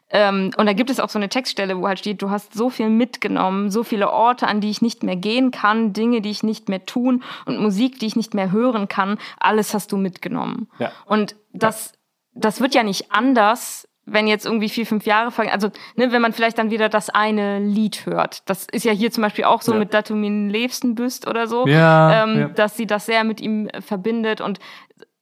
Ähm, 0.09 0.51
und 0.57 0.65
da 0.65 0.73
gibt 0.73 0.89
es 0.89 0.99
auch 0.99 1.09
so 1.09 1.19
eine 1.19 1.29
Textstelle, 1.29 1.77
wo 1.79 1.87
halt 1.87 1.99
steht, 1.99 2.21
du 2.21 2.29
hast 2.29 2.53
so 2.53 2.69
viel 2.69 2.89
mitgenommen, 2.89 3.69
so 3.71 3.83
viele 3.83 4.11
Orte, 4.11 4.47
an 4.47 4.61
die 4.61 4.69
ich 4.69 4.81
nicht 4.81 5.03
mehr 5.03 5.17
gehen 5.17 5.51
kann, 5.51 5.91
Dinge, 5.93 6.21
die 6.21 6.31
ich 6.31 6.43
nicht 6.43 6.69
mehr 6.69 6.85
tun 6.85 7.23
und 7.45 7.59
Musik, 7.59 7.99
die 7.99 8.05
ich 8.05 8.15
nicht 8.15 8.33
mehr 8.33 8.51
hören 8.51 8.87
kann, 8.87 9.17
alles 9.39 9.73
hast 9.73 9.91
du 9.91 9.97
mitgenommen. 9.97 10.69
Ja. 10.79 10.91
Und 11.05 11.35
das, 11.51 11.93
das 12.33 12.61
wird 12.61 12.73
ja 12.73 12.83
nicht 12.83 13.11
anders, 13.11 13.87
wenn 14.07 14.25
jetzt 14.25 14.45
irgendwie 14.45 14.69
vier, 14.69 14.85
fünf 14.85 15.05
Jahre 15.05 15.31
vergehen, 15.31 15.53
also 15.53 15.69
ne, 15.97 16.13
wenn 16.13 16.21
man 16.21 16.31
vielleicht 16.31 16.57
dann 16.57 16.71
wieder 16.71 16.87
das 16.87 17.09
eine 17.09 17.59
Lied 17.59 18.05
hört. 18.05 18.49
Das 18.49 18.65
ist 18.71 18.85
ja 18.85 18.93
hier 18.93 19.11
zum 19.11 19.21
Beispiel 19.21 19.43
auch 19.43 19.61
so 19.61 19.73
ja. 19.73 19.79
mit 19.79 19.93
Datumin 19.93 20.49
Levsten 20.49 20.95
büst 20.95 21.27
oder 21.27 21.47
so, 21.47 21.67
ja, 21.67 22.23
ähm, 22.23 22.39
ja. 22.39 22.47
dass 22.47 22.77
sie 22.77 22.87
das 22.87 23.05
sehr 23.05 23.25
mit 23.25 23.41
ihm 23.41 23.69
verbindet 23.81 24.39
und 24.39 24.59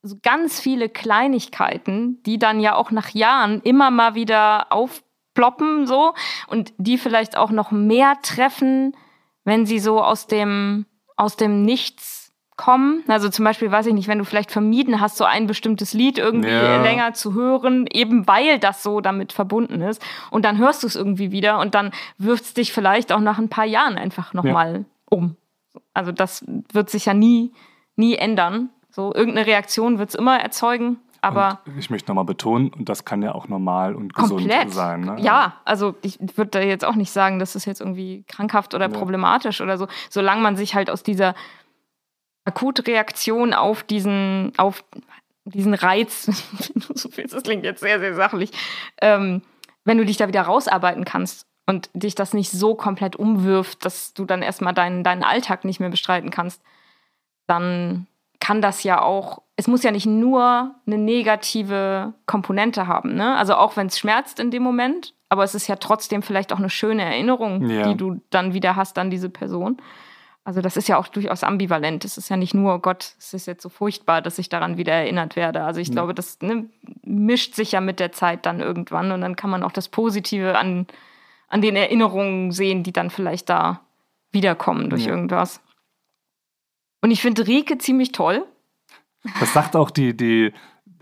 so 0.05 0.17
ganz 0.21 0.59
viele 0.59 0.87
Kleinigkeiten, 0.89 2.21
die 2.23 2.37
dann 2.37 2.59
ja 2.59 2.75
auch 2.75 2.91
nach 2.91 3.09
Jahren 3.09 3.61
immer 3.61 3.91
mal 3.91 4.15
wieder 4.15 4.71
aufploppen 4.71 5.87
so 5.87 6.13
und 6.47 6.73
die 6.77 6.97
vielleicht 6.97 7.37
auch 7.37 7.51
noch 7.51 7.71
mehr 7.71 8.13
treffen, 8.21 8.95
wenn 9.43 9.65
sie 9.65 9.79
so 9.79 10.01
aus 10.01 10.27
dem 10.27 10.85
aus 11.17 11.37
dem 11.37 11.61
Nichts 11.63 12.33
kommen. 12.57 13.03
Also 13.07 13.29
zum 13.29 13.43
Beispiel, 13.45 13.71
weiß 13.71 13.85
ich 13.87 13.93
nicht, 13.93 14.07
wenn 14.07 14.17
du 14.17 14.25
vielleicht 14.25 14.51
vermieden 14.51 15.01
hast, 15.01 15.17
so 15.17 15.25
ein 15.25 15.47
bestimmtes 15.47 15.93
Lied 15.93 16.17
irgendwie 16.17 16.49
Ja. 16.49 16.81
länger 16.81 17.13
zu 17.13 17.33
hören, 17.33 17.85
eben 17.91 18.27
weil 18.27 18.59
das 18.59 18.81
so 18.83 19.01
damit 19.01 19.33
verbunden 19.33 19.81
ist. 19.81 20.01
Und 20.31 20.45
dann 20.45 20.57
hörst 20.57 20.83
du 20.83 20.87
es 20.87 20.95
irgendwie 20.95 21.31
wieder 21.31 21.59
und 21.59 21.75
dann 21.75 21.91
wirft 22.17 22.43
es 22.45 22.53
dich 22.53 22.71
vielleicht 22.73 23.11
auch 23.11 23.19
nach 23.19 23.37
ein 23.39 23.49
paar 23.49 23.65
Jahren 23.65 23.97
einfach 23.97 24.33
nochmal 24.33 24.85
um. 25.09 25.35
Also 25.93 26.11
das 26.11 26.45
wird 26.71 26.89
sich 26.89 27.05
ja 27.05 27.13
nie, 27.13 27.51
nie 27.95 28.15
ändern. 28.15 28.69
So, 28.95 29.13
irgendeine 29.13 29.45
Reaktion 29.45 29.99
wird 29.99 30.07
es 30.07 30.15
immer 30.15 30.39
erzeugen, 30.39 31.01
aber 31.19 31.59
und 31.65 31.77
ich 31.77 31.89
möchte 31.89 32.09
nochmal 32.09 32.23
betonen, 32.23 32.69
und 32.69 32.87
das 32.87 33.03
kann 33.03 33.21
ja 33.21 33.35
auch 33.35 33.49
normal 33.49 33.93
und 33.93 34.13
gesund 34.13 34.39
komplett. 34.39 34.71
sein. 34.73 35.01
Ne? 35.01 35.17
Ja, 35.19 35.59
also 35.65 35.95
ich 36.01 36.17
würde 36.37 36.51
da 36.51 36.59
jetzt 36.61 36.85
auch 36.85 36.95
nicht 36.95 37.11
sagen, 37.11 37.37
dass 37.39 37.53
das 37.53 37.65
jetzt 37.65 37.81
irgendwie 37.81 38.23
krankhaft 38.29 38.73
oder 38.73 38.89
Ja. 38.89 38.97
problematisch 38.97 39.59
oder 39.59 39.77
so, 39.77 39.87
solange 40.09 40.41
man 40.41 40.55
sich 40.55 40.75
halt 40.75 40.89
aus 40.89 41.03
dieser 41.03 41.35
Akutreaktion 42.45 43.53
auf 43.53 43.83
diesen, 43.83 44.53
auf 44.57 44.83
diesen 45.45 45.73
Reiz, 45.73 46.25
so 46.93 47.09
willst, 47.17 47.33
das 47.33 47.43
klingt 47.43 47.65
jetzt 47.65 47.81
sehr, 47.81 47.99
sehr 47.99 48.13
sachlich, 48.15 48.51
ähm, 49.01 49.41
wenn 49.83 49.97
du 49.97 50.05
dich 50.05 50.15
da 50.17 50.27
wieder 50.29 50.43
rausarbeiten 50.43 51.03
kannst 51.03 51.47
und 51.65 51.89
dich 51.93 52.15
das 52.15 52.33
nicht 52.33 52.51
so 52.51 52.75
komplett 52.75 53.15
umwirft, 53.17 53.83
dass 53.83 54.13
du 54.13 54.23
dann 54.25 54.41
erstmal 54.41 54.73
deinen, 54.73 55.03
deinen 55.03 55.23
Alltag 55.23 55.65
nicht 55.65 55.79
mehr 55.81 55.89
bestreiten 55.89 56.29
kannst, 56.29 56.61
dann 57.47 58.07
kann 58.39 58.61
das 58.61 58.83
ja 58.83 59.01
auch, 59.01 59.41
es 59.55 59.67
muss 59.67 59.83
ja 59.83 59.91
nicht 59.91 60.05
nur 60.05 60.75
eine 60.85 60.97
negative 60.97 62.13
Komponente 62.25 62.87
haben, 62.87 63.15
ne? 63.15 63.35
Also 63.35 63.55
auch 63.55 63.75
wenn 63.77 63.87
es 63.87 63.97
schmerzt 63.99 64.39
in 64.39 64.51
dem 64.51 64.63
Moment, 64.63 65.13
aber 65.29 65.43
es 65.43 65.55
ist 65.55 65.67
ja 65.67 65.75
trotzdem 65.77 66.21
vielleicht 66.21 66.53
auch 66.53 66.59
eine 66.59 66.69
schöne 66.69 67.03
Erinnerung, 67.03 67.67
Ja. 67.69 67.87
die 67.87 67.95
du 67.95 68.21
dann 68.29 68.53
wieder 68.53 68.75
hast 68.75 68.97
an 68.97 69.09
diese 69.09 69.29
Person. 69.29 69.77
Also 70.43 70.61
das 70.61 70.77
ist 70.77 70.87
ja 70.87 70.97
auch 70.97 71.07
durchaus 71.07 71.43
ambivalent. 71.43 72.05
Es 72.05 72.19
ist 72.19 72.29
ja 72.29 72.37
nicht 72.37 72.53
nur, 72.53 72.75
oh 72.75 72.79
Gott, 72.79 73.15
es 73.17 73.33
ist 73.33 73.47
jetzt 73.47 73.63
so 73.63 73.69
furchtbar, 73.69 74.21
dass 74.21 74.37
ich 74.37 74.47
daran 74.47 74.77
wieder 74.77 74.93
erinnert 74.93 75.35
werde. 75.35 75.63
Also 75.63 75.79
ich 75.79 75.87
Ja. 75.87 75.93
glaube, 75.95 76.13
das 76.13 76.39
ne, 76.41 76.65
mischt 77.03 77.55
sich 77.55 77.71
ja 77.71 77.81
mit 77.81 77.99
der 77.99 78.11
Zeit 78.11 78.45
dann 78.45 78.59
irgendwann 78.59 79.11
und 79.11 79.21
dann 79.21 79.35
kann 79.35 79.49
man 79.49 79.63
auch 79.63 79.71
das 79.71 79.89
Positive 79.89 80.55
an, 80.57 80.85
an 81.47 81.61
den 81.61 81.75
Erinnerungen 81.75 82.51
sehen, 82.51 82.83
die 82.83 82.93
dann 82.93 83.09
vielleicht 83.09 83.49
da 83.49 83.79
wiederkommen 84.31 84.91
durch 84.91 85.05
Ja. 85.05 85.11
irgendwas. 85.13 85.61
Und 87.05 87.11
ich 87.11 87.21
finde 87.21 87.45
Rike 87.45 87.77
ziemlich 87.77 88.13
toll. 88.13 88.47
Das 89.39 89.53
sagt 89.53 89.75
auch 89.75 89.91
die, 89.91 90.17
die 90.17 90.51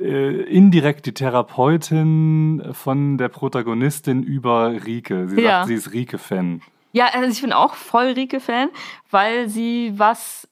äh, 0.01 0.41
indirekt 0.53 1.05
die 1.05 1.13
Therapeutin 1.13 2.61
von 2.73 3.17
der 3.17 3.29
Protagonistin 3.29 4.21
über 4.21 4.83
Rike. 4.85 5.29
Sie 5.29 5.39
Ja. 5.39 5.59
sagt, 5.59 5.67
sie 5.67 5.75
ist 5.75 5.93
Rike-Fan. 5.93 6.61
Ja, 6.91 7.05
also 7.13 7.29
ich 7.31 7.39
bin 7.41 7.53
auch 7.53 7.75
voll 7.75 8.07
Rike-Fan, 8.07 8.67
weil 9.11 9.47
sie 9.47 9.93
was 9.95 10.45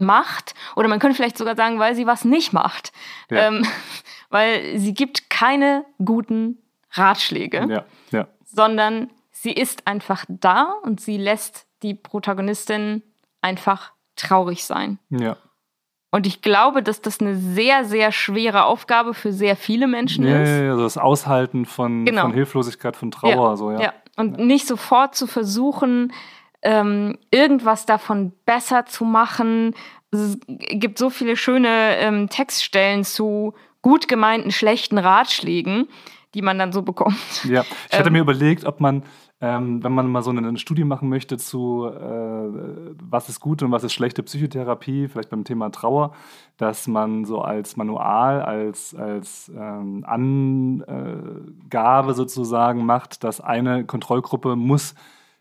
macht. 0.00 0.54
Oder 0.74 0.88
man 0.88 0.98
könnte 0.98 1.14
vielleicht 1.14 1.38
sogar 1.38 1.54
sagen, 1.54 1.78
weil 1.78 1.94
sie 1.94 2.08
was 2.08 2.24
nicht 2.24 2.52
macht. 2.52 2.92
Ja. 3.30 3.46
Ähm, 3.46 3.64
weil 4.28 4.76
sie 4.80 4.92
gibt 4.92 5.30
keine 5.30 5.84
guten 6.04 6.58
Ratschläge, 6.90 7.64
Ja, 7.70 7.84
ja. 8.10 8.26
sondern 8.44 9.08
sie 9.30 9.52
ist 9.52 9.86
einfach 9.86 10.24
da 10.28 10.74
und 10.82 11.00
sie 11.00 11.16
lässt 11.16 11.68
die 11.84 11.94
Protagonistin 11.94 13.04
einfach 13.40 13.92
traurig 14.16 14.64
sein. 14.64 14.98
Ja. 15.10 15.36
Und 16.10 16.26
ich 16.26 16.40
glaube, 16.40 16.82
dass 16.82 17.02
das 17.02 17.20
eine 17.20 17.36
sehr, 17.36 17.84
sehr 17.84 18.10
schwere 18.12 18.64
Aufgabe 18.64 19.12
für 19.12 19.32
sehr 19.32 19.56
viele 19.56 19.86
Menschen 19.86 20.26
Ja, 20.26 20.42
ist. 20.42 20.48
ja, 20.48 20.62
ja, 20.64 20.70
also 20.70 20.82
das 20.84 20.96
Aushalten 20.98 21.66
von, 21.66 22.04
Genau. 22.04 22.22
von 22.22 22.32
Hilflosigkeit, 22.32 22.96
von 22.96 23.10
Trauer. 23.10 23.56
So, 23.56 23.70
ja. 23.72 23.80
Ja, 23.80 23.92
und 24.16 24.38
nicht 24.38 24.66
sofort 24.66 25.14
zu 25.14 25.26
versuchen, 25.26 26.12
ähm, 26.62 27.18
irgendwas 27.30 27.84
davon 27.86 28.32
besser 28.46 28.86
zu 28.86 29.04
machen. 29.04 29.74
Es 30.10 30.38
gibt 30.46 30.96
so 30.98 31.10
viele 31.10 31.36
schöne 31.36 31.96
ähm, 31.98 32.28
Textstellen 32.30 33.04
zu 33.04 33.52
gut 33.82 34.08
gemeinten 34.08 34.52
schlechten 34.52 34.96
Ratschlägen, 34.98 35.86
die 36.34 36.40
man 36.42 36.58
dann 36.58 36.72
so 36.72 36.82
bekommt. 36.82 37.44
Ja, 37.44 37.64
ich 37.90 37.98
hatte 37.98 38.08
Ähm, 38.08 38.14
mir 38.14 38.20
überlegt, 38.20 38.64
ob 38.64 38.80
man, 38.80 39.02
ähm, 39.40 39.84
wenn 39.84 39.92
man 39.92 40.10
mal 40.10 40.22
so 40.22 40.30
eine, 40.30 40.46
eine 40.46 40.58
Studie 40.58 40.84
machen 40.84 41.10
möchte 41.10 41.36
zu, 41.36 41.86
äh, 41.86 42.48
was 43.10 43.28
ist 43.28 43.40
gute 43.40 43.66
und 43.66 43.72
was 43.72 43.84
ist 43.84 43.92
schlechte 43.92 44.22
Psychotherapie, 44.22 45.08
vielleicht 45.08 45.28
beim 45.28 45.44
Thema 45.44 45.70
Trauer, 45.70 46.12
dass 46.56 46.86
man 46.86 47.26
so 47.26 47.42
als 47.42 47.76
Manual, 47.76 48.40
als, 48.40 48.94
als 48.94 49.52
ähm, 49.54 50.04
Angabe 50.06 50.94
sozusagen 52.14 52.86
macht, 52.86 53.24
dass 53.24 53.42
eine 53.42 53.84
Kontrollgruppe 53.84 54.56
muss 54.56 54.94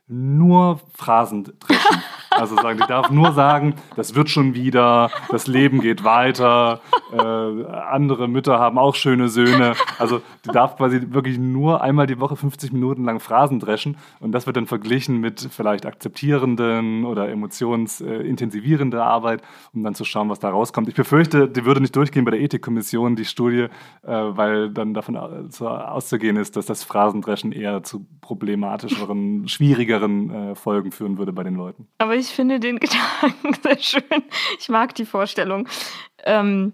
nur 0.08 0.80
Phrasen 0.94 1.44
dreschen. 1.60 2.02
Also 2.38 2.58
sagen, 2.58 2.80
die 2.82 2.88
darf 2.90 3.12
nur 3.12 3.32
sagen, 3.32 3.76
das 3.96 4.14
wird 4.14 4.30
schon 4.30 4.56
wieder, 4.56 5.10
das 5.30 5.48
Leben 5.48 5.80
geht 5.80 6.04
weiter, 6.04 6.82
äh, 7.14 7.18
andere 7.18 8.28
Mütter 8.28 8.60
haben 8.60 8.78
auch 8.78 8.94
schöne 8.96 9.30
Söhne. 9.30 9.76
Also 10.00 10.20
die 10.44 10.50
darf 10.50 10.76
quasi 10.76 11.00
wirklich 11.14 11.38
nur 11.38 11.80
einmal 11.82 12.08
die 12.08 12.20
Woche 12.20 12.36
50 12.36 12.74
Minuten 12.74 13.06
lang 13.06 13.22
Phrasen 13.22 13.62
dreschen 13.62 13.96
und 14.20 14.34
das 14.34 14.48
wird 14.48 14.58
dann 14.58 14.66
verglichen 14.68 15.22
mit 15.22 15.48
vielleicht 15.50 15.86
akzeptierenden 15.86 17.06
oder 17.06 17.30
emotionsintensivierender 17.30 19.06
Arbeit, 19.06 19.42
um 19.74 19.84
dann 19.84 19.96
zu 19.96 20.04
schauen, 20.04 20.30
was 20.30 20.40
da 20.40 20.50
rauskommt. 20.50 20.90
Ich 20.90 20.96
befürchte, 20.96 21.48
die 21.48 21.64
würde 21.64 21.80
nicht 21.80 21.96
durchgehen 21.96 22.26
bei 22.26 22.32
der 22.32 22.42
Ethikkommission, 22.42 23.16
die 23.16 23.24
Studie, 23.24 23.68
äh, 24.04 24.08
weil 24.08 24.72
dann 24.72 24.94
davon 24.94 25.16
au- 25.16 25.44
zu- 25.48 25.70
auszugehen 25.70 26.36
ist, 26.36 26.58
dass 26.58 26.66
das 26.66 26.84
Phrasendreschen 26.84 27.54
eher 27.54 27.82
zu 27.84 28.06
problematischeren, 28.20 29.48
schwierigeren 29.96 30.52
äh, 30.52 30.56
Folgen 30.56 30.92
führen 30.92 31.18
würde 31.18 31.34
bei 31.34 31.44
den 31.44 31.56
Leuten. 31.56 31.88
Aber 31.98 32.16
ich 32.16 32.28
finde 32.28 32.60
den 32.60 32.80
Gedanken 32.80 33.54
sehr 33.64 33.80
schön. 33.80 34.24
Ich 34.60 34.70
mag 34.70 34.96
die 34.96 35.06
Vorstellung. 35.06 35.68
Ähm, 36.24 36.74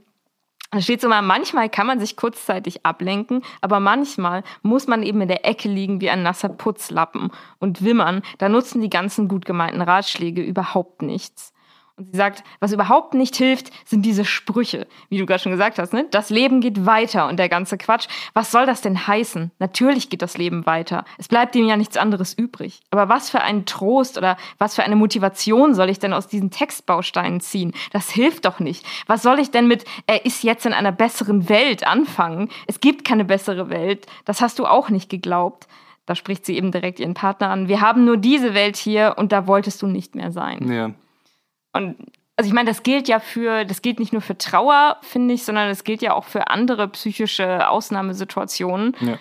da 0.72 0.80
steht 0.80 1.02
so 1.02 1.10
mal, 1.10 1.22
manchmal 1.22 1.70
kann 1.70 1.86
man 1.86 2.00
sich 2.00 2.16
kurzzeitig 2.16 2.86
ablenken, 2.86 3.42
aber 3.60 3.82
manchmal 3.82 4.44
muss 4.62 4.88
man 4.88 5.04
eben 5.04 5.20
in 5.20 5.28
der 5.28 5.46
Ecke 5.46 5.68
liegen 5.68 6.00
wie 6.00 6.10
ein 6.10 6.24
nasser 6.24 6.48
Putzlappen 6.48 7.30
und 7.60 7.84
wimmern. 7.84 8.22
Da 8.38 8.48
nutzen 8.48 8.82
die 8.82 8.90
ganzen 8.90 9.28
gut 9.28 9.46
gemeinten 9.46 9.82
Ratschläge 9.82 10.42
überhaupt 10.42 11.02
nichts. 11.02 11.54
Und 11.98 12.12
sie 12.12 12.18
sagt, 12.18 12.44
was 12.60 12.72
überhaupt 12.72 13.14
nicht 13.14 13.36
hilft, 13.36 13.72
sind 13.86 14.04
diese 14.04 14.26
Sprüche, 14.26 14.88
wie 15.10 15.18
du 15.18 15.26
gerade 15.26 15.42
schon 15.42 15.52
gesagt 15.52 15.80
hast. 15.80 15.94
Ne? 15.94 16.08
Das 16.12 16.30
Leben 16.30 16.62
geht 16.62 16.86
weiter 16.86 17.28
und 17.28 17.38
der 17.38 17.50
ganze 17.50 17.78
Quatsch. 17.78 18.08
Was 18.34 18.52
soll 18.52 18.66
das 18.66 18.82
denn 18.82 19.08
heißen? 19.08 19.52
Natürlich 19.60 20.10
geht 20.10 20.22
das 20.22 20.38
Leben 20.38 20.66
weiter. 20.66 21.06
Es 21.18 21.28
bleibt 21.28 21.56
ihm 21.56 21.68
ja 21.68 21.78
nichts 21.78 21.98
anderes 21.98 22.34
übrig. 22.34 22.82
Aber 22.92 23.10
was 23.10 23.30
für 23.30 23.42
einen 23.42 23.66
Trost 23.66 24.18
oder 24.18 24.38
was 24.58 24.76
für 24.76 24.84
eine 24.84 24.96
Motivation 24.96 25.74
soll 25.74 25.90
ich 25.90 26.00
denn 26.00 26.14
aus 26.14 26.28
diesen 26.28 26.52
Textbausteinen 26.52 27.42
ziehen? 27.42 27.74
Das 27.92 28.10
hilft 28.10 28.46
doch 28.46 28.60
nicht. 28.60 28.86
Was 29.08 29.22
soll 29.22 29.40
ich 29.40 29.52
denn 29.52 29.68
mit, 29.68 29.86
er 30.08 30.26
ist 30.26 30.44
jetzt 30.44 30.66
in 30.66 30.74
einer 30.74 30.92
besseren 30.92 31.50
Welt 31.50 31.86
anfangen? 31.86 32.50
Es 32.68 32.80
gibt 32.80 33.06
keine 33.06 33.26
bessere 33.26 33.70
Welt. 33.70 34.08
Das 34.26 34.42
hast 34.42 34.60
du 34.60 34.66
auch 34.66 34.90
nicht 34.90 35.10
geglaubt. 35.10 35.68
Da 36.06 36.16
spricht 36.16 36.46
sie 36.46 36.58
eben 36.58 36.72
direkt 36.72 37.00
ihren 37.00 37.14
Partner 37.14 37.50
an. 37.50 37.68
Wir 37.68 37.82
haben 37.82 38.06
nur 38.06 38.18
diese 38.18 38.54
Welt 38.54 38.76
hier 38.76 39.16
und 39.18 39.32
da 39.32 39.48
wolltest 39.48 39.82
du 39.82 39.88
nicht 39.88 40.16
mehr 40.16 40.32
sein. 40.32 40.72
Ja. 40.72 40.92
Und 41.74 41.96
also 42.38 42.48
ich 42.48 42.54
meine, 42.54 42.70
das 42.70 42.84
gilt 42.84 43.08
ja 43.08 43.20
für, 43.20 43.66
das 43.66 43.82
gilt 43.82 44.00
nicht 44.00 44.14
nur 44.14 44.22
für 44.22 44.38
Trauer, 44.38 44.98
finde 45.02 45.34
ich, 45.34 45.44
sondern 45.44 45.70
das 45.70 45.84
gilt 45.84 46.02
ja 46.02 46.14
auch 46.14 46.26
für 46.26 46.48
andere 46.48 46.88
psychische 46.88 47.70
Ausnahmesituationen. 47.70 48.96
Ja. 49.00 49.18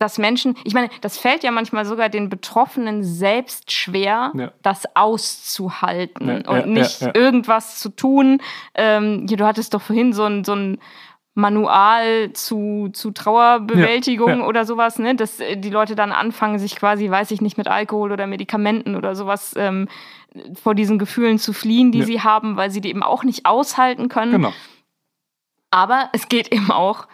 Dass 0.00 0.18
Menschen, 0.18 0.56
ich 0.64 0.74
meine, 0.74 0.90
das 1.00 1.16
fällt 1.16 1.44
ja 1.44 1.52
manchmal 1.52 1.84
sogar 1.84 2.08
den 2.08 2.28
Betroffenen 2.28 3.04
selbst 3.04 3.70
schwer, 3.70 4.32
ja. 4.34 4.52
das 4.62 4.82
auszuhalten 4.96 6.42
ja, 6.44 6.50
und 6.50 6.66
nicht 6.66 7.02
irgendwas 7.14 7.78
zu 7.78 7.90
tun. 7.90 8.40
Ähm, 8.74 9.26
du 9.28 9.46
hattest 9.46 9.72
doch 9.72 9.82
vorhin 9.82 10.12
so 10.12 10.24
ein, 10.24 10.42
so 10.42 10.54
ein 10.54 10.78
Manual 11.34 12.32
zu, 12.32 12.90
zu 12.92 13.10
Trauerbewältigung 13.10 14.28
ja, 14.28 14.36
ja. 14.36 14.46
oder 14.46 14.64
sowas, 14.64 15.00
ne? 15.00 15.16
dass 15.16 15.40
äh, 15.40 15.56
die 15.56 15.70
Leute 15.70 15.96
dann 15.96 16.12
anfangen, 16.12 16.60
sich 16.60 16.76
quasi, 16.76 17.10
weiß 17.10 17.32
ich 17.32 17.40
nicht, 17.40 17.58
mit 17.58 17.66
Alkohol 17.66 18.12
oder 18.12 18.28
Medikamenten 18.28 18.94
oder 18.94 19.16
sowas 19.16 19.54
ähm, 19.56 19.88
vor 20.54 20.74
diesen 20.74 20.98
Gefühlen 20.98 21.38
zu 21.38 21.52
fliehen, 21.52 21.92
die 21.92 22.00
ja. 22.00 22.04
sie 22.04 22.20
haben, 22.22 22.56
weil 22.56 22.70
sie 22.70 22.80
die 22.80 22.90
eben 22.90 23.02
auch 23.02 23.24
nicht 23.24 23.46
aushalten 23.46 24.08
können. 24.08 24.32
Genau. 24.32 24.52
Aber 25.70 26.10
es 26.12 26.28
geht 26.28 26.52
eben 26.52 26.70
auch 26.70 27.06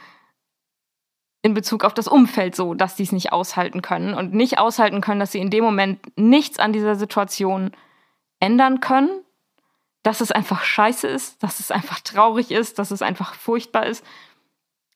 in 1.42 1.54
Bezug 1.54 1.84
auf 1.84 1.94
das 1.94 2.08
Umfeld 2.08 2.54
so, 2.54 2.74
dass 2.74 2.96
sie 2.96 3.02
es 3.02 3.12
nicht 3.12 3.32
aushalten 3.32 3.82
können 3.82 4.14
und 4.14 4.34
nicht 4.34 4.58
aushalten 4.58 5.00
können, 5.00 5.20
dass 5.20 5.32
sie 5.32 5.38
in 5.38 5.50
dem 5.50 5.64
Moment 5.64 6.00
nichts 6.16 6.58
an 6.58 6.72
dieser 6.72 6.96
Situation 6.96 7.72
ändern 8.40 8.80
können 8.80 9.10
dass 10.02 10.20
es 10.20 10.32
einfach 10.32 10.62
scheiße 10.64 11.06
ist, 11.06 11.42
dass 11.42 11.60
es 11.60 11.70
einfach 11.70 12.00
traurig 12.00 12.50
ist, 12.50 12.78
dass 12.78 12.90
es 12.90 13.02
einfach 13.02 13.34
furchtbar 13.34 13.86
ist. 13.86 14.04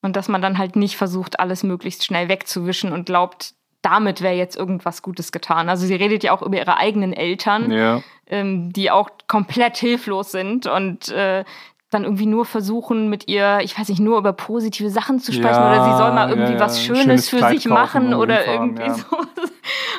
Und 0.02 0.16
dass 0.16 0.28
man 0.28 0.42
dann 0.42 0.58
halt 0.58 0.76
nicht 0.76 0.96
versucht, 0.96 1.40
alles 1.40 1.62
möglichst 1.62 2.04
schnell 2.04 2.28
wegzuwischen 2.28 2.92
und 2.92 3.06
glaubt, 3.06 3.54
damit 3.84 4.22
wäre 4.22 4.34
jetzt 4.34 4.56
irgendwas 4.56 5.02
Gutes 5.02 5.30
getan. 5.30 5.68
Also 5.68 5.86
sie 5.86 5.94
redet 5.94 6.24
ja 6.24 6.32
auch 6.32 6.42
über 6.42 6.56
ihre 6.56 6.78
eigenen 6.78 7.12
Eltern, 7.12 7.70
ja. 7.70 8.02
ähm, 8.26 8.72
die 8.72 8.90
auch 8.90 9.10
komplett 9.28 9.76
hilflos 9.76 10.32
sind 10.32 10.66
und 10.66 11.10
äh, 11.10 11.44
dann 11.90 12.04
irgendwie 12.04 12.26
nur 12.26 12.44
versuchen, 12.44 13.08
mit 13.08 13.28
ihr, 13.28 13.60
ich 13.62 13.78
weiß 13.78 13.88
nicht, 13.88 14.00
nur 14.00 14.18
über 14.18 14.32
positive 14.32 14.90
Sachen 14.90 15.20
zu 15.20 15.32
sprechen 15.32 15.60
ja, 15.60 15.70
oder 15.70 15.84
sie 15.84 15.96
soll 15.96 16.12
mal 16.12 16.28
irgendwie 16.28 16.54
ja, 16.54 16.60
was 16.60 16.82
Schönes, 16.82 17.02
Schönes 17.02 17.28
für 17.28 17.36
Kleid 17.36 17.56
sich 17.56 17.66
machen 17.66 18.14
oder 18.14 18.46
irgendwie 18.46 18.82
ja. 18.82 18.94
so. 18.94 19.16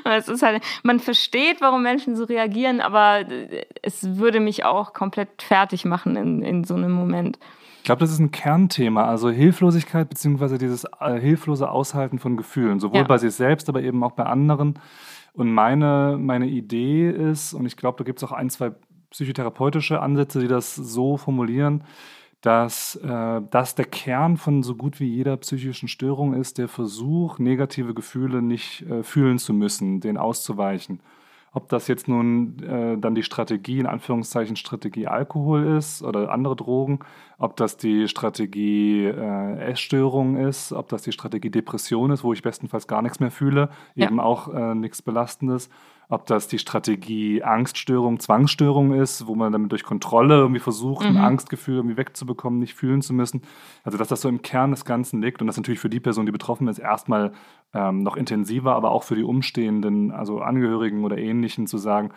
es 0.03 0.27
ist 0.27 0.43
halt, 0.43 0.61
man 0.83 0.99
versteht, 0.99 1.61
warum 1.61 1.83
Menschen 1.83 2.15
so 2.15 2.25
reagieren, 2.25 2.81
aber 2.81 3.23
es 3.81 4.17
würde 4.17 4.39
mich 4.39 4.65
auch 4.65 4.93
komplett 4.93 5.41
fertig 5.41 5.85
machen 5.85 6.15
in, 6.15 6.41
in 6.41 6.63
so 6.63 6.73
einem 6.73 6.91
Moment. 6.91 7.39
Ich 7.85 7.87
glaube, 7.87 7.99
das 7.99 8.11
ist 8.11 8.17
ein 8.17 8.31
Kernthema, 8.31 9.05
also 9.05 9.29
Hilflosigkeit 9.29 10.09
beziehungsweise 10.09 10.57
dieses 10.57 10.85
äh, 10.99 11.19
hilflose 11.19 11.69
Aushalten 11.69 12.17
von 12.17 12.35
Gefühlen, 12.35 12.79
sowohl 12.79 13.03
bei 13.05 13.19
sich 13.19 13.35
selbst, 13.35 13.69
aber 13.69 13.83
eben 13.83 14.03
auch 14.03 14.13
bei 14.13 14.23
anderen. 14.23 14.79
Und 15.33 15.53
meine, 15.53 16.17
meine 16.19 16.47
Idee 16.47 17.11
ist, 17.11 17.53
und 17.53 17.67
ich 17.67 17.77
glaube, 17.77 17.99
da 17.99 18.03
gibt 18.03 18.17
es 18.17 18.23
auch 18.23 18.31
ein, 18.31 18.49
zwei 18.49 18.71
psychotherapeutische 19.11 20.01
Ansätze, 20.01 20.39
die 20.39 20.47
das 20.47 20.73
so 20.73 21.17
formulieren, 21.17 21.83
dass 22.41 22.95
äh, 22.95 23.41
das 23.51 23.75
der 23.75 23.85
Kern 23.85 24.37
von 24.37 24.63
so 24.63 24.73
gut 24.73 24.99
wie 24.99 25.05
jeder 25.07 25.37
psychischen 25.37 25.87
Störung 25.87 26.33
ist, 26.33 26.57
der 26.57 26.67
Versuch, 26.67 27.37
negative 27.37 27.93
Gefühle 27.93 28.41
nicht 28.41 28.81
äh, 28.89 29.03
fühlen 29.03 29.37
zu 29.37 29.53
müssen, 29.53 29.99
denen 29.99 30.17
auszuweichen. 30.17 31.01
Ob 31.55 31.69
das 31.69 31.87
jetzt 31.87 32.09
nun 32.09 32.61
äh, 32.63 32.97
dann 32.97 33.15
die 33.15 33.23
Strategie, 33.23 33.79
in 33.79 33.85
Anführungszeichen 33.85 34.57
Strategie 34.57 35.07
Alkohol 35.07 35.77
ist 35.77 36.03
oder 36.03 36.29
andere 36.29 36.57
Drogen, 36.57 36.99
ob 37.37 37.55
das 37.55 37.77
die 37.77 38.09
Strategie 38.09 39.05
äh, 39.05 39.57
Essstörung 39.59 40.35
ist, 40.35 40.73
ob 40.73 40.89
das 40.89 41.03
die 41.03 41.13
Strategie 41.13 41.49
Depression 41.49 42.11
ist, 42.11 42.25
wo 42.25 42.33
ich 42.33 42.41
bestenfalls 42.41 42.87
gar 42.87 43.01
nichts 43.01 43.21
mehr 43.21 43.31
fühle, 43.31 43.69
ja. 43.95 44.07
eben 44.07 44.19
auch 44.19 44.53
äh, 44.53 44.75
nichts 44.75 45.01
Belastendes 45.01 45.69
ob 46.09 46.25
das 46.25 46.47
die 46.47 46.59
Strategie 46.59 47.43
Angststörung, 47.43 48.19
Zwangsstörung 48.19 48.93
ist, 48.93 49.27
wo 49.27 49.35
man 49.35 49.51
damit 49.51 49.71
durch 49.71 49.83
Kontrolle 49.83 50.35
irgendwie 50.35 50.59
versucht, 50.59 51.09
mhm. 51.09 51.17
ein 51.17 51.23
Angstgefühl 51.23 51.77
irgendwie 51.77 51.97
wegzubekommen, 51.97 52.59
nicht 52.59 52.75
fühlen 52.75 53.01
zu 53.01 53.13
müssen. 53.13 53.41
Also 53.83 53.97
dass 53.97 54.07
das 54.07 54.21
so 54.21 54.29
im 54.29 54.41
Kern 54.41 54.71
des 54.71 54.85
Ganzen 54.85 55.21
liegt 55.21 55.41
und 55.41 55.47
das 55.47 55.57
natürlich 55.57 55.79
für 55.79 55.89
die 55.89 55.99
Person, 55.99 56.25
die 56.25 56.31
betroffen 56.31 56.67
ist, 56.67 56.79
erstmal 56.79 57.33
ähm, 57.73 58.03
noch 58.03 58.15
intensiver, 58.15 58.75
aber 58.75 58.91
auch 58.91 59.03
für 59.03 59.15
die 59.15 59.23
Umstehenden, 59.23 60.11
also 60.11 60.39
Angehörigen 60.39 61.03
oder 61.03 61.17
Ähnlichen 61.17 61.67
zu 61.67 61.77
sagen, 61.77 62.11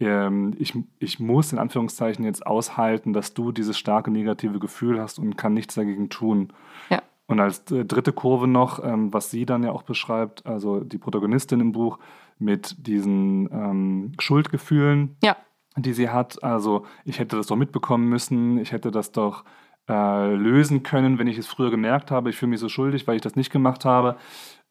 ähm, 0.00 0.54
ich, 0.58 0.74
ich 0.98 1.18
muss 1.18 1.52
in 1.52 1.58
Anführungszeichen 1.58 2.24
jetzt 2.24 2.46
aushalten, 2.46 3.12
dass 3.12 3.34
du 3.34 3.52
dieses 3.52 3.78
starke 3.78 4.10
negative 4.10 4.58
Gefühl 4.58 5.00
hast 5.00 5.18
und 5.18 5.36
kann 5.36 5.54
nichts 5.54 5.74
dagegen 5.74 6.08
tun. 6.08 6.52
Ja. 6.90 7.02
Und 7.28 7.40
als 7.40 7.70
äh, 7.70 7.84
dritte 7.84 8.12
Kurve 8.12 8.48
noch, 8.48 8.82
ähm, 8.82 9.12
was 9.12 9.30
sie 9.30 9.46
dann 9.46 9.62
ja 9.62 9.70
auch 9.70 9.82
beschreibt, 9.82 10.44
also 10.46 10.80
die 10.80 10.98
Protagonistin 10.98 11.60
im 11.60 11.72
Buch, 11.72 11.98
mit 12.38 12.86
diesen 12.86 13.48
ähm, 13.52 14.12
Schuldgefühlen, 14.18 15.16
ja. 15.22 15.36
die 15.76 15.92
sie 15.92 16.08
hat. 16.08 16.42
Also 16.42 16.86
ich 17.04 17.18
hätte 17.18 17.36
das 17.36 17.48
doch 17.48 17.56
mitbekommen 17.56 18.08
müssen, 18.08 18.58
ich 18.58 18.72
hätte 18.72 18.90
das 18.90 19.12
doch 19.12 19.44
äh, 19.88 20.34
lösen 20.34 20.82
können, 20.82 21.18
wenn 21.18 21.26
ich 21.26 21.38
es 21.38 21.46
früher 21.46 21.70
gemerkt 21.70 22.10
habe. 22.10 22.30
Ich 22.30 22.36
fühle 22.36 22.50
mich 22.50 22.60
so 22.60 22.68
schuldig, 22.68 23.06
weil 23.06 23.16
ich 23.16 23.22
das 23.22 23.36
nicht 23.36 23.50
gemacht 23.50 23.84
habe. 23.84 24.16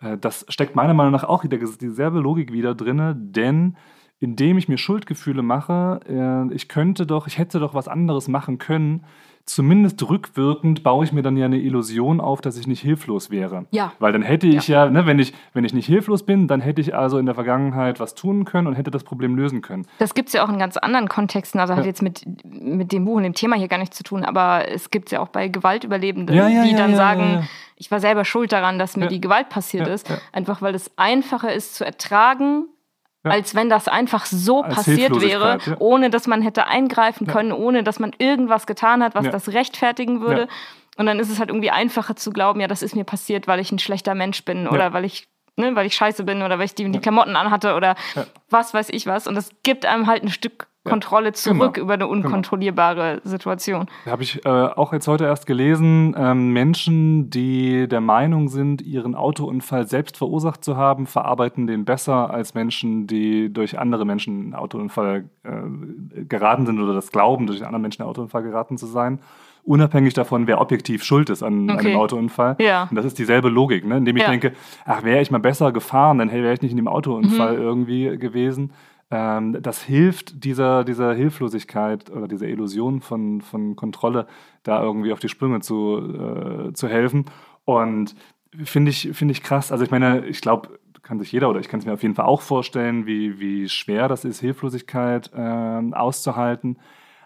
Äh, 0.01 0.17
das 0.17 0.45
steckt 0.49 0.75
meiner 0.75 0.93
Meinung 0.93 1.11
nach 1.11 1.25
auch 1.25 1.43
wieder 1.43 1.57
dieselbe 1.57 2.19
Logik 2.19 2.51
wieder 2.51 2.73
drin, 2.73 3.15
denn 3.17 3.77
indem 4.19 4.57
ich 4.57 4.67
mir 4.67 4.77
Schuldgefühle 4.77 5.43
mache, 5.43 5.99
äh, 6.07 6.53
ich 6.53 6.69
könnte 6.69 7.05
doch, 7.05 7.27
ich 7.27 7.37
hätte 7.37 7.59
doch 7.59 7.73
was 7.75 7.87
anderes 7.87 8.27
machen 8.27 8.57
können, 8.57 9.05
zumindest 9.47 10.07
rückwirkend 10.07 10.83
baue 10.83 11.05
ich 11.05 11.13
mir 11.13 11.23
dann 11.23 11.37
ja 11.37 11.45
eine 11.45 11.57
Illusion 11.57 12.19
auf, 12.19 12.41
dass 12.41 12.57
ich 12.57 12.67
nicht 12.67 12.81
hilflos 12.81 13.31
wäre. 13.31 13.65
Ja. 13.71 13.93
Weil 13.97 14.11
dann 14.11 14.21
hätte 14.21 14.45
ich 14.45 14.67
ja, 14.67 14.85
ja 14.85 14.91
ne, 14.91 15.05
wenn, 15.05 15.19
ich, 15.19 15.33
wenn 15.53 15.63
ich 15.63 15.73
nicht 15.73 15.87
hilflos 15.87 16.23
bin, 16.23 16.47
dann 16.47 16.59
hätte 16.59 16.81
ich 16.81 16.93
also 16.93 17.17
in 17.17 17.25
der 17.25 17.33
Vergangenheit 17.33 17.99
was 17.99 18.13
tun 18.13 18.43
können 18.43 18.67
und 18.67 18.75
hätte 18.75 18.91
das 18.91 19.05
Problem 19.05 19.35
lösen 19.35 19.61
können. 19.61 19.87
Das 19.99 20.13
gibt 20.13 20.27
es 20.27 20.33
ja 20.33 20.45
auch 20.45 20.49
in 20.49 20.59
ganz 20.59 20.75
anderen 20.75 21.07
Kontexten, 21.07 21.61
also 21.61 21.73
ja. 21.73 21.79
hat 21.79 21.85
jetzt 21.85 22.01
mit, 22.01 22.25
mit 22.45 22.91
dem 22.91 23.05
Buch 23.05 23.15
und 23.15 23.23
dem 23.23 23.33
Thema 23.33 23.55
hier 23.55 23.69
gar 23.69 23.79
nichts 23.79 23.95
zu 23.95 24.03
tun, 24.03 24.25
aber 24.25 24.69
es 24.69 24.91
gibt 24.91 25.07
es 25.07 25.11
ja 25.13 25.21
auch 25.21 25.29
bei 25.29 25.47
Gewaltüberlebenden, 25.47 26.35
ja, 26.35 26.63
die 26.65 26.75
dann 26.75 26.95
sagen, 26.95 27.47
ich 27.77 27.89
war 27.89 28.01
selber 28.01 28.25
schuld 28.25 28.51
daran, 28.51 28.77
dass 28.77 28.97
mir 28.97 29.07
die 29.07 29.21
Gewalt 29.21 29.47
passiert 29.47 29.87
ist, 29.87 30.11
einfach 30.33 30.61
weil 30.61 30.75
es 30.75 30.91
einfacher 30.97 31.53
ist 31.53 31.75
zu 31.75 31.85
ertragen, 31.85 32.65
ja. 33.25 33.31
als 33.31 33.55
wenn 33.55 33.69
das 33.69 33.87
einfach 33.87 34.25
so 34.25 34.63
als 34.63 34.75
passiert 34.75 35.19
wäre, 35.21 35.59
ja. 35.65 35.75
ohne 35.79 36.09
dass 36.09 36.27
man 36.27 36.41
hätte 36.41 36.67
eingreifen 36.67 37.27
können, 37.27 37.51
ohne 37.51 37.83
dass 37.83 37.99
man 37.99 38.13
irgendwas 38.17 38.67
getan 38.67 39.03
hat, 39.03 39.15
was 39.15 39.29
das 39.29 39.49
rechtfertigen 39.49 40.21
würde. 40.21 40.47
Und 40.97 41.05
dann 41.05 41.19
ist 41.19 41.29
es 41.29 41.39
halt 41.39 41.49
irgendwie 41.49 41.69
einfacher 41.69 42.15
zu 42.15 42.31
glauben, 42.31 42.59
ja, 42.59 42.67
das 42.67 42.81
ist 42.81 42.95
mir 42.95 43.03
passiert, 43.03 43.47
weil 43.47 43.59
ich 43.59 43.71
ein 43.71 43.79
schlechter 43.79 44.15
Mensch 44.15 44.43
bin 44.45 44.67
oder 44.67 44.93
weil 44.93 45.05
ich 45.05 45.27
Ne, 45.59 45.75
weil 45.75 45.87
ich 45.87 45.95
scheiße 45.95 46.23
bin 46.23 46.43
oder 46.43 46.59
weil 46.59 46.65
ich 46.65 46.75
die, 46.75 46.89
die 46.91 46.99
Klamotten 46.99 47.35
anhatte 47.35 47.73
oder 47.73 47.95
was 48.49 48.75
weiß 48.75 48.89
ich 48.91 49.07
was. 49.07 49.25
Und 49.25 49.33
das 49.33 49.49
gibt 49.63 49.87
einem 49.87 50.05
halt 50.05 50.23
ein 50.23 50.29
Stück 50.29 50.67
Kontrolle 50.87 51.33
zurück 51.33 51.75
genau. 51.75 51.85
über 51.85 51.93
eine 51.93 52.05
genau. 52.05 52.15
unkontrollierbare 52.15 53.15
genau. 53.15 53.29
Situation. 53.29 53.85
Habe 54.05 54.23
ich 54.23 54.45
äh, 54.45 54.49
auch 54.49 54.93
jetzt 54.93 55.07
heute 55.07 55.25
erst 55.25 55.45
gelesen. 55.45 56.15
Ähm, 56.17 56.53
Menschen, 56.53 57.29
die 57.29 57.87
der 57.87 58.01
Meinung 58.01 58.47
sind, 58.49 58.81
ihren 58.81 59.15
Autounfall 59.15 59.87
selbst 59.87 60.17
verursacht 60.17 60.63
zu 60.63 60.77
haben, 60.77 61.07
verarbeiten 61.07 61.67
den 61.67 61.85
besser 61.85 62.29
als 62.29 62.53
Menschen, 62.53 63.07
die 63.07 63.51
durch 63.51 63.77
andere 63.79 64.05
Menschen 64.05 64.41
einen 64.41 64.55
Autounfall 64.55 65.29
äh, 65.43 66.23
geraten 66.25 66.65
sind 66.65 66.79
oder 66.79 66.93
das 66.93 67.11
glauben, 67.11 67.47
durch 67.47 67.59
einen 67.59 67.67
anderen 67.67 67.81
Menschen 67.81 68.01
einen 68.01 68.09
Autounfall 68.09 68.43
geraten 68.43 68.77
zu 68.77 68.85
sein 68.85 69.19
unabhängig 69.67 70.13
davon, 70.13 70.47
wer 70.47 70.61
objektiv 70.61 71.03
schuld 71.03 71.29
ist 71.29 71.43
an, 71.43 71.69
okay. 71.69 71.89
einem 71.89 71.97
Autounfall. 71.97 72.55
Ja. 72.59 72.87
Und 72.89 72.95
das 72.95 73.05
ist 73.05 73.19
dieselbe 73.19 73.49
Logik, 73.49 73.85
ne? 73.85 73.97
indem 73.97 74.17
ich 74.17 74.23
ja. 74.23 74.29
denke, 74.29 74.53
ach, 74.85 75.03
wäre 75.03 75.21
ich 75.21 75.29
mal 75.29 75.39
besser 75.39 75.71
gefahren, 75.71 76.19
dann 76.19 76.31
wäre 76.31 76.53
ich 76.53 76.61
nicht 76.61 76.71
in 76.71 76.77
dem 76.77 76.87
Autounfall 76.87 77.57
mhm. 77.57 77.63
irgendwie 77.63 78.17
gewesen 78.17 78.71
ähm, 79.09 79.57
das 79.61 79.83
hilft 79.83 80.43
dieser, 80.43 80.83
dieser 80.83 81.13
Hilflosigkeit 81.13 82.09
oder 82.09 82.27
dieser 82.27 82.47
Illusion 82.47 82.99
von, 82.99 83.39
von 83.41 83.77
Kontrolle, 83.77 84.27
da 84.63 84.83
irgendwie 84.83 85.13
auf 85.13 85.19
die 85.19 85.29
Sprünge 85.29 85.61
zu, 85.61 86.67
äh, 86.69 86.73
zu 86.73 86.89
helfen. 86.89 87.25
Und 87.63 88.15
finde 88.63 88.91
ich, 88.91 89.09
find 89.13 89.31
ich 89.31 89.43
krass. 89.43 89.71
Also 89.71 89.85
ich 89.85 89.91
meine, 89.91 90.25
ich 90.25 90.41
glaube, 90.41 90.77
kann 91.03 91.19
sich 91.19 91.31
jeder 91.31 91.49
oder 91.49 91.61
ich 91.61 91.69
kann 91.69 91.79
es 91.79 91.85
mir 91.85 91.93
auf 91.93 92.03
jeden 92.03 92.15
Fall 92.15 92.25
auch 92.25 92.41
vorstellen, 92.41 93.05
wie, 93.05 93.39
wie 93.39 93.69
schwer 93.69 94.09
das 94.09 94.25
ist, 94.25 94.41
Hilflosigkeit 94.41 95.31
äh, 95.33 95.93
auszuhalten. 95.93 96.77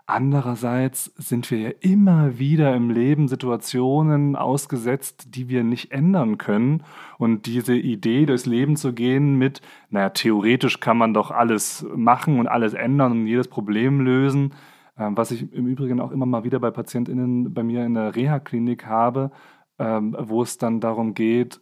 Andererseits 0.06 1.06
sind 1.16 1.50
wir 1.52 1.60
ja 1.60 1.70
immer 1.80 2.38
wieder 2.40 2.76
im 2.76 2.90
Leben 2.90 3.28
Situationen 3.28 4.36
ausgesetzt, 4.36 5.36
die 5.36 5.48
wir 5.48 5.64
nicht 5.64 5.92
ändern 5.92 6.38
können. 6.38 6.84
Und 7.18 7.46
diese 7.46 7.76
Idee, 7.76 8.26
durchs 8.26 8.46
Leben 8.46 8.76
zu 8.76 8.94
gehen 8.94 9.38
mit, 9.38 9.62
naja, 9.90 10.10
theoretisch 10.10 10.80
kann 10.80 10.98
man 10.98 11.14
doch 11.14 11.32
alles 11.32 11.86
machen 11.96 12.40
und 12.40 12.48
alles 12.48 12.74
ändern 12.74 13.12
und 13.14 13.28
jedes 13.28 13.48
Problem 13.48 14.02
lösen, 14.02 14.54
Ähm, 14.98 15.16
was 15.18 15.32
ich 15.32 15.52
im 15.54 15.68
Übrigen 15.68 16.00
auch 16.02 16.12
immer 16.12 16.26
mal 16.26 16.44
wieder 16.44 16.60
bei 16.60 16.70
PatientInnen 16.72 17.54
bei 17.54 17.64
mir 17.64 17.86
in 17.86 17.94
der 17.94 18.14
Reha-Klinik 18.16 18.86
habe, 18.86 19.32
ähm, 19.80 20.16
wo 20.20 20.42
es 20.44 20.58
dann 20.58 20.80
darum 20.82 21.14
geht, 21.14 21.62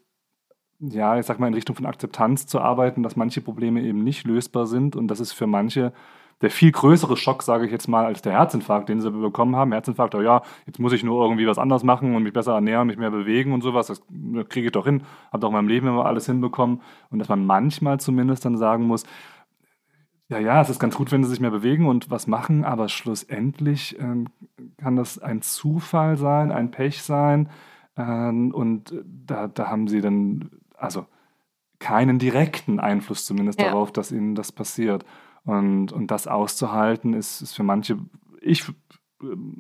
ja, 0.80 1.18
ich 1.20 1.26
sag 1.26 1.40
mal, 1.40 1.48
in 1.48 1.54
Richtung 1.54 1.76
von 1.76 1.86
Akzeptanz 1.86 2.48
zu 2.48 2.60
arbeiten, 2.60 3.04
dass 3.04 3.16
manche 3.16 3.42
Probleme 3.42 3.82
eben 3.84 4.04
nicht 4.04 4.26
lösbar 4.26 4.66
sind 4.66 4.96
und 4.96 5.08
das 5.10 5.20
ist 5.20 5.34
für 5.34 5.48
manche 5.48 5.94
der 6.42 6.50
viel 6.50 6.72
größere 6.72 7.18
Schock, 7.18 7.44
sage 7.44 7.66
ich 7.66 7.72
jetzt 7.72 7.88
mal, 7.88 8.06
als 8.06 8.22
der 8.22 8.32
Herzinfarkt, 8.32 8.88
den 8.88 9.02
sie 9.02 9.12
bekommen 9.12 9.56
haben. 9.56 9.74
Herzinfarkt, 9.74 10.16
oh 10.16 10.22
ja, 10.22 10.42
jetzt 10.66 10.80
muss 10.80 10.94
ich 10.94 11.04
nur 11.04 11.22
irgendwie 11.22 11.48
was 11.48 11.58
anderes 11.58 11.84
machen 11.84 12.16
und 12.16 12.24
mich 12.24 12.34
besser 12.34 12.54
ernähren, 12.54 12.88
mich 12.88 12.98
mehr 12.98 13.12
bewegen 13.12 13.52
und 13.52 13.62
sowas. 13.62 13.88
Das 13.88 14.02
kriege 14.48 14.68
ich 14.68 14.72
doch 14.72 14.86
hin. 14.86 15.04
Habe 15.32 15.42
doch 15.42 15.50
in 15.50 15.54
meinem 15.56 15.68
Leben 15.68 15.88
immer 15.88 16.06
alles 16.06 16.26
hinbekommen. 16.28 16.82
Und 17.10 17.20
dass 17.20 17.30
man 17.30 17.46
manchmal 17.46 18.00
zumindest 18.00 18.46
dann 18.46 18.58
sagen 18.58 18.86
muss, 18.86 19.04
ja, 20.30 20.38
ja, 20.38 20.62
es 20.62 20.70
ist 20.70 20.80
ganz 20.80 20.96
gut, 20.96 21.12
wenn 21.12 21.24
sie 21.24 21.30
sich 21.30 21.40
mehr 21.40 21.50
bewegen 21.50 21.88
und 21.88 22.12
was 22.12 22.28
machen, 22.28 22.64
aber 22.64 22.88
schlussendlich 22.88 23.98
ähm, 24.00 24.28
kann 24.78 24.96
das 24.96 25.18
ein 25.18 25.42
Zufall 25.42 26.18
sein, 26.18 26.52
ein 26.52 26.70
Pech 26.70 27.02
sein. 27.02 27.50
Ähm, 27.98 28.54
und 28.54 28.94
da, 29.04 29.48
da 29.48 29.70
haben 29.70 29.88
sie 29.88 30.02
dann, 30.02 30.52
also 30.78 31.08
keinen 31.80 32.20
direkten 32.20 32.80
Einfluss 32.80 33.26
zumindest 33.26 33.60
ja. 33.60 33.68
darauf, 33.70 33.92
dass 33.92 34.12
ihnen 34.12 34.36
das 34.36 34.52
passiert. 34.52 35.04
Und, 35.50 35.92
und 35.92 36.12
das 36.12 36.28
auszuhalten, 36.28 37.14
ist, 37.14 37.42
ist 37.42 37.56
für 37.56 37.64
manche, 37.64 37.98
ich, 38.42 38.64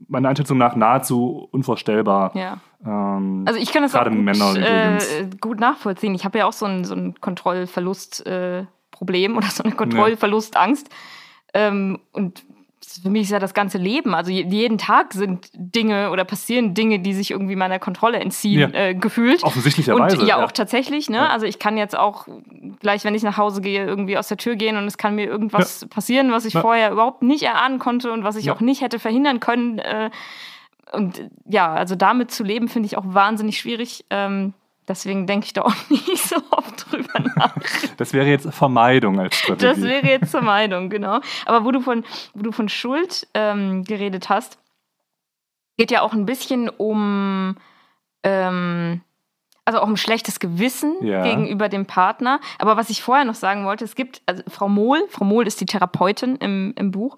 meiner 0.08 0.30
Einschätzung 0.30 0.58
nach, 0.58 0.76
nahezu 0.76 1.48
unvorstellbar. 1.52 2.36
Ja. 2.36 2.60
Ähm, 2.86 3.44
also 3.48 3.60
ich 3.60 3.72
kann 3.72 3.84
das 3.84 3.96
auch 3.96 4.06
gut, 4.06 4.14
Männer 4.14 4.56
äh, 4.56 5.00
gut 5.40 5.60
nachvollziehen. 5.60 6.16
Ich 6.16 6.26
habe 6.26 6.38
ja 6.38 6.46
auch 6.46 6.54
so 6.54 6.66
ein, 6.66 6.86
so 6.86 6.96
ein 6.96 7.20
Kontrollverlustproblem 7.20 8.68
äh, 9.06 9.30
oder 9.38 9.48
so 9.48 9.64
eine 9.64 9.74
Kontrollverlustangst. 9.74 10.90
Ja. 10.90 11.68
Ähm, 11.68 12.00
und 12.12 12.46
für 13.02 13.10
mich 13.10 13.24
ist 13.24 13.32
ja 13.32 13.40
das 13.40 13.54
ganze 13.54 13.78
Leben. 13.78 14.14
Also 14.14 14.32
jeden 14.32 14.78
Tag 14.78 15.14
sind 15.14 15.50
Dinge 15.54 16.12
oder 16.12 16.24
passieren 16.24 16.74
Dinge, 16.74 17.00
die 17.00 17.14
sich 17.14 17.32
irgendwie 17.32 17.56
meiner 17.56 17.80
Kontrolle 17.80 18.20
entziehen, 18.20 18.72
ja. 18.74 18.80
äh, 18.80 18.96
gefühlt. 18.96 19.44
Offensichtlicherweise. 19.44 20.18
Und 20.18 20.28
ja, 20.28 20.38
ja, 20.38 20.46
auch 20.46 20.52
tatsächlich. 20.52 21.10
Ne? 21.10 21.18
Ja. 21.18 21.30
Also 21.30 21.46
ich 21.46 21.60
kann 21.60 21.78
jetzt 21.78 21.98
auch 21.98 22.28
gleich, 22.80 23.04
wenn 23.04 23.16
ich 23.16 23.24
nach 23.24 23.38
Hause 23.38 23.62
gehe, 23.62 23.86
irgendwie 23.86 24.18
aus 24.18 24.28
der 24.28 24.38
Tür 24.38 24.56
gehen 24.56 24.78
und 24.78 24.86
es 24.86 24.98
kann 24.98 25.16
mir 25.16 25.26
irgendwas 25.26 25.86
passieren, 25.90 26.32
was 26.32 26.46
ich 26.46 26.54
vorher 26.54 26.92
überhaupt 26.92 27.24
nicht 27.24 27.44
erahnen 27.44 27.80
konnte 27.80 28.12
und 28.12 28.24
was 28.24 28.36
ich 28.36 28.52
auch 28.52 28.62
nicht 28.62 28.82
hätte 28.82 29.00
verhindern 29.00 29.40
können. 29.40 29.80
Äh, 29.80 30.10
und 30.92 31.30
ja, 31.46 31.72
also 31.74 31.96
damit 31.96 32.32
zu 32.32 32.44
leben, 32.44 32.68
finde 32.68 32.88
ich 32.88 32.98
auch 32.98 33.06
wahnsinnig 33.06 33.60
schwierig. 33.60 34.06
Ähm, 34.10 34.54
Deswegen 34.90 35.28
denke 35.28 35.46
ich 35.46 35.54
da 35.54 35.62
auch 35.62 35.76
nicht 35.90 36.18
so 36.18 36.36
oft 36.50 36.92
drüber 36.92 37.20
nach. 37.36 37.56
Das 37.98 38.12
wäre 38.12 38.28
jetzt 38.28 38.52
Vermeidung 38.52 39.20
als 39.20 39.36
Strategie. 39.36 39.66
Das 39.68 39.82
wäre 39.82 40.08
jetzt 40.08 40.32
Vermeidung, 40.32 40.90
genau. 40.90 41.22
Aber 41.46 41.64
wo 41.64 41.72
du 41.72 41.80
von, 41.80 42.04
wo 42.34 42.42
du 42.42 42.52
von 42.52 42.68
Schuld 42.68 43.28
ähm, 43.36 43.84
geredet 43.84 44.30
hast, 44.30 44.58
geht 45.78 45.92
ja 45.92 46.02
auch 46.02 46.14
ein 46.14 46.26
bisschen 46.26 46.70
um, 46.70 47.56
ähm, 48.24 49.02
also 49.64 49.80
auch 49.80 49.88
um 49.88 49.96
schlechtes 49.96 50.40
Gewissen 50.40 50.96
ja. 51.02 51.22
gegenüber 51.22 51.70
dem 51.70 51.86
Partner. 51.86 52.40
Aber 52.58 52.76
was 52.76 52.90
ich 52.90 53.04
vorher 53.04 53.26
noch 53.26 53.36
sagen 53.36 53.66
wollte, 53.66 53.86
es 53.86 53.96
gibt, 53.96 54.24
also 54.26 54.42
Frau 54.48 54.68
Mohl, 54.68 55.04
Frau 55.10 55.24
Mohl 55.24 55.46
ist 55.46 55.62
die 55.62 55.68
Therapeutin 55.68 56.36
im, 56.38 56.74
im 56.76 56.90
Buch 56.90 57.16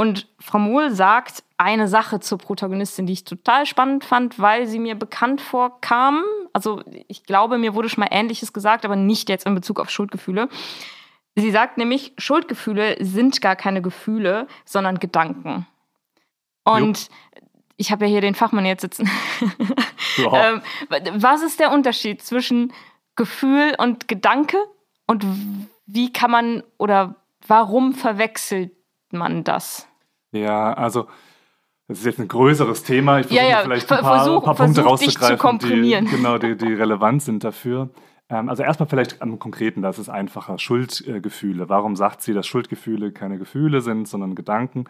und 0.00 0.28
Frau 0.38 0.58
Mohl 0.58 0.92
sagt 0.92 1.44
eine 1.58 1.86
Sache 1.86 2.20
zur 2.20 2.38
Protagonistin, 2.38 3.04
die 3.04 3.12
ich 3.12 3.24
total 3.24 3.66
spannend 3.66 4.02
fand, 4.02 4.38
weil 4.38 4.66
sie 4.66 4.78
mir 4.78 4.94
bekannt 4.94 5.42
vorkam. 5.42 6.24
Also 6.54 6.82
ich 7.06 7.24
glaube, 7.24 7.58
mir 7.58 7.74
wurde 7.74 7.90
schon 7.90 8.00
mal 8.00 8.08
Ähnliches 8.10 8.54
gesagt, 8.54 8.86
aber 8.86 8.96
nicht 8.96 9.28
jetzt 9.28 9.44
in 9.44 9.54
Bezug 9.54 9.78
auf 9.78 9.90
Schuldgefühle. 9.90 10.48
Sie 11.36 11.50
sagt 11.50 11.76
nämlich, 11.76 12.14
Schuldgefühle 12.16 12.96
sind 13.04 13.42
gar 13.42 13.56
keine 13.56 13.82
Gefühle, 13.82 14.46
sondern 14.64 15.00
Gedanken. 15.00 15.66
Und 16.64 16.98
jo. 16.98 17.42
ich 17.76 17.92
habe 17.92 18.06
ja 18.06 18.10
hier 18.10 18.22
den 18.22 18.34
Fachmann 18.34 18.64
jetzt 18.64 18.80
sitzen. 18.80 19.06
Ähm, 20.16 20.62
was 21.12 21.42
ist 21.42 21.60
der 21.60 21.70
Unterschied 21.72 22.20
zwischen 22.22 22.72
Gefühl 23.16 23.74
und 23.78 24.08
Gedanke? 24.08 24.56
Und 25.06 25.24
wie 25.86 26.12
kann 26.12 26.30
man 26.30 26.62
oder 26.78 27.16
warum 27.46 27.94
verwechselt 27.94 28.72
man 29.12 29.44
das? 29.44 29.86
Ja, 30.32 30.72
also 30.72 31.06
das 31.88 31.98
ist 31.98 32.04
jetzt 32.04 32.20
ein 32.20 32.28
größeres 32.28 32.84
Thema. 32.84 33.18
Ich 33.18 33.26
versuche 33.26 33.44
ja, 33.44 33.50
ja. 33.50 33.62
vielleicht 33.64 33.90
ein 33.90 34.00
paar, 34.00 34.16
versuch, 34.18 34.44
paar 34.44 34.54
Punkte 34.54 34.82
rauszugreifen, 34.82 35.58
die, 35.58 35.90
genau, 36.08 36.38
die, 36.38 36.56
die 36.56 36.72
relevant 36.72 37.22
sind 37.22 37.42
dafür. 37.42 37.90
Ähm, 38.30 38.48
also 38.48 38.62
erstmal 38.62 38.88
vielleicht 38.88 39.20
am 39.20 39.38
Konkreten, 39.38 39.82
das 39.82 39.98
ist 39.98 40.08
einfacher. 40.08 40.58
Schuldgefühle. 40.58 41.68
Warum 41.68 41.96
sagt 41.96 42.22
sie, 42.22 42.32
dass 42.32 42.46
Schuldgefühle 42.46 43.10
keine 43.12 43.38
Gefühle 43.38 43.80
sind, 43.80 44.06
sondern 44.06 44.36
Gedanken? 44.36 44.84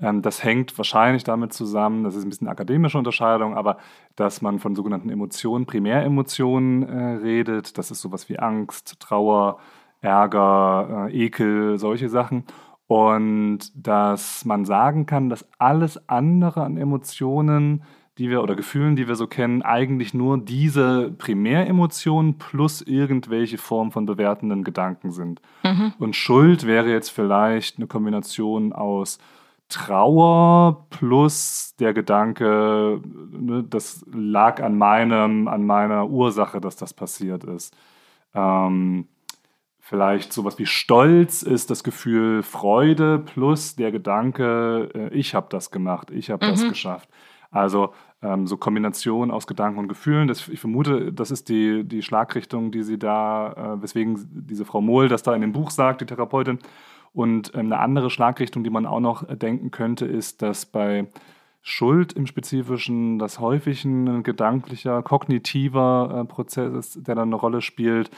Ähm, 0.00 0.22
das 0.22 0.42
hängt 0.42 0.76
wahrscheinlich 0.78 1.24
damit 1.24 1.52
zusammen, 1.52 2.04
das 2.04 2.16
ist 2.16 2.24
ein 2.24 2.30
bisschen 2.30 2.46
eine 2.46 2.52
akademische 2.52 2.96
Unterscheidung, 2.96 3.54
aber 3.54 3.76
dass 4.16 4.40
man 4.40 4.58
von 4.58 4.74
sogenannten 4.74 5.10
Emotionen, 5.10 5.66
Primäremotionen 5.66 6.88
äh, 6.88 7.16
redet. 7.22 7.76
Das 7.76 7.90
ist 7.90 8.00
sowas 8.00 8.28
wie 8.30 8.38
Angst, 8.38 8.98
Trauer, 8.98 9.58
Ärger, 10.00 11.08
äh, 11.10 11.24
Ekel, 11.24 11.78
solche 11.78 12.08
Sachen. 12.08 12.44
Und 12.86 13.72
dass 13.74 14.44
man 14.44 14.64
sagen 14.64 15.06
kann, 15.06 15.28
dass 15.28 15.46
alles 15.58 16.08
andere 16.08 16.62
an 16.62 16.76
Emotionen, 16.76 17.82
die 18.18 18.30
wir 18.30 18.42
oder 18.42 18.54
Gefühlen, 18.54 18.96
die 18.96 19.08
wir 19.08 19.16
so 19.16 19.26
kennen, 19.26 19.62
eigentlich 19.62 20.14
nur 20.14 20.38
diese 20.38 21.10
Primäremotionen 21.18 22.38
plus 22.38 22.82
irgendwelche 22.82 23.58
Form 23.58 23.90
von 23.90 24.06
bewertenden 24.06 24.62
Gedanken 24.62 25.10
sind. 25.10 25.40
Mhm. 25.64 25.94
Und 25.98 26.16
Schuld 26.16 26.66
wäre 26.66 26.88
jetzt 26.88 27.10
vielleicht 27.10 27.78
eine 27.78 27.88
Kombination 27.88 28.72
aus 28.72 29.18
Trauer 29.68 30.86
plus 30.90 31.74
der 31.80 31.92
Gedanke, 31.92 33.00
ne, 33.32 33.64
das 33.68 34.06
lag 34.12 34.62
an 34.62 34.78
meinem, 34.78 35.48
an 35.48 35.66
meiner 35.66 36.08
Ursache, 36.08 36.60
dass 36.60 36.76
das 36.76 36.94
passiert 36.94 37.42
ist. 37.42 37.76
Ähm, 38.32 39.08
Vielleicht 39.88 40.32
sowas 40.32 40.58
wie 40.58 40.66
Stolz 40.66 41.44
ist 41.44 41.70
das 41.70 41.84
Gefühl 41.84 42.42
Freude 42.42 43.20
plus 43.20 43.76
der 43.76 43.92
Gedanke, 43.92 44.90
äh, 44.92 45.14
ich 45.14 45.32
habe 45.32 45.46
das 45.48 45.70
gemacht, 45.70 46.10
ich 46.10 46.28
habe 46.28 46.44
mhm. 46.44 46.50
das 46.50 46.68
geschafft. 46.68 47.08
Also 47.52 47.94
ähm, 48.20 48.48
so 48.48 48.56
Kombination 48.56 49.30
aus 49.30 49.46
Gedanken 49.46 49.78
und 49.78 49.86
Gefühlen. 49.86 50.26
Das, 50.26 50.48
ich 50.48 50.58
vermute, 50.58 51.12
das 51.12 51.30
ist 51.30 51.48
die, 51.48 51.84
die 51.84 52.02
Schlagrichtung, 52.02 52.72
die 52.72 52.82
sie 52.82 52.98
da, 52.98 53.52
äh, 53.76 53.82
weswegen 53.82 54.28
diese 54.48 54.64
Frau 54.64 54.80
Mohl 54.80 55.08
das 55.08 55.22
da 55.22 55.36
in 55.36 55.40
dem 55.40 55.52
Buch 55.52 55.70
sagt, 55.70 56.00
die 56.00 56.06
Therapeutin. 56.06 56.58
Und 57.12 57.52
ähm, 57.54 57.66
eine 57.66 57.78
andere 57.78 58.10
Schlagrichtung, 58.10 58.64
die 58.64 58.70
man 58.70 58.86
auch 58.86 58.98
noch 58.98 59.24
denken 59.36 59.70
könnte, 59.70 60.04
ist, 60.04 60.42
dass 60.42 60.66
bei 60.66 61.06
Schuld 61.62 62.12
im 62.12 62.26
Spezifischen 62.26 63.20
das 63.20 63.38
häufig 63.38 63.84
ein 63.84 64.24
gedanklicher, 64.24 65.04
kognitiver 65.04 66.22
äh, 66.22 66.24
Prozess 66.24 66.74
ist, 66.74 67.06
der 67.06 67.14
dann 67.14 67.28
eine 67.28 67.36
Rolle 67.36 67.60
spielt. 67.60 68.10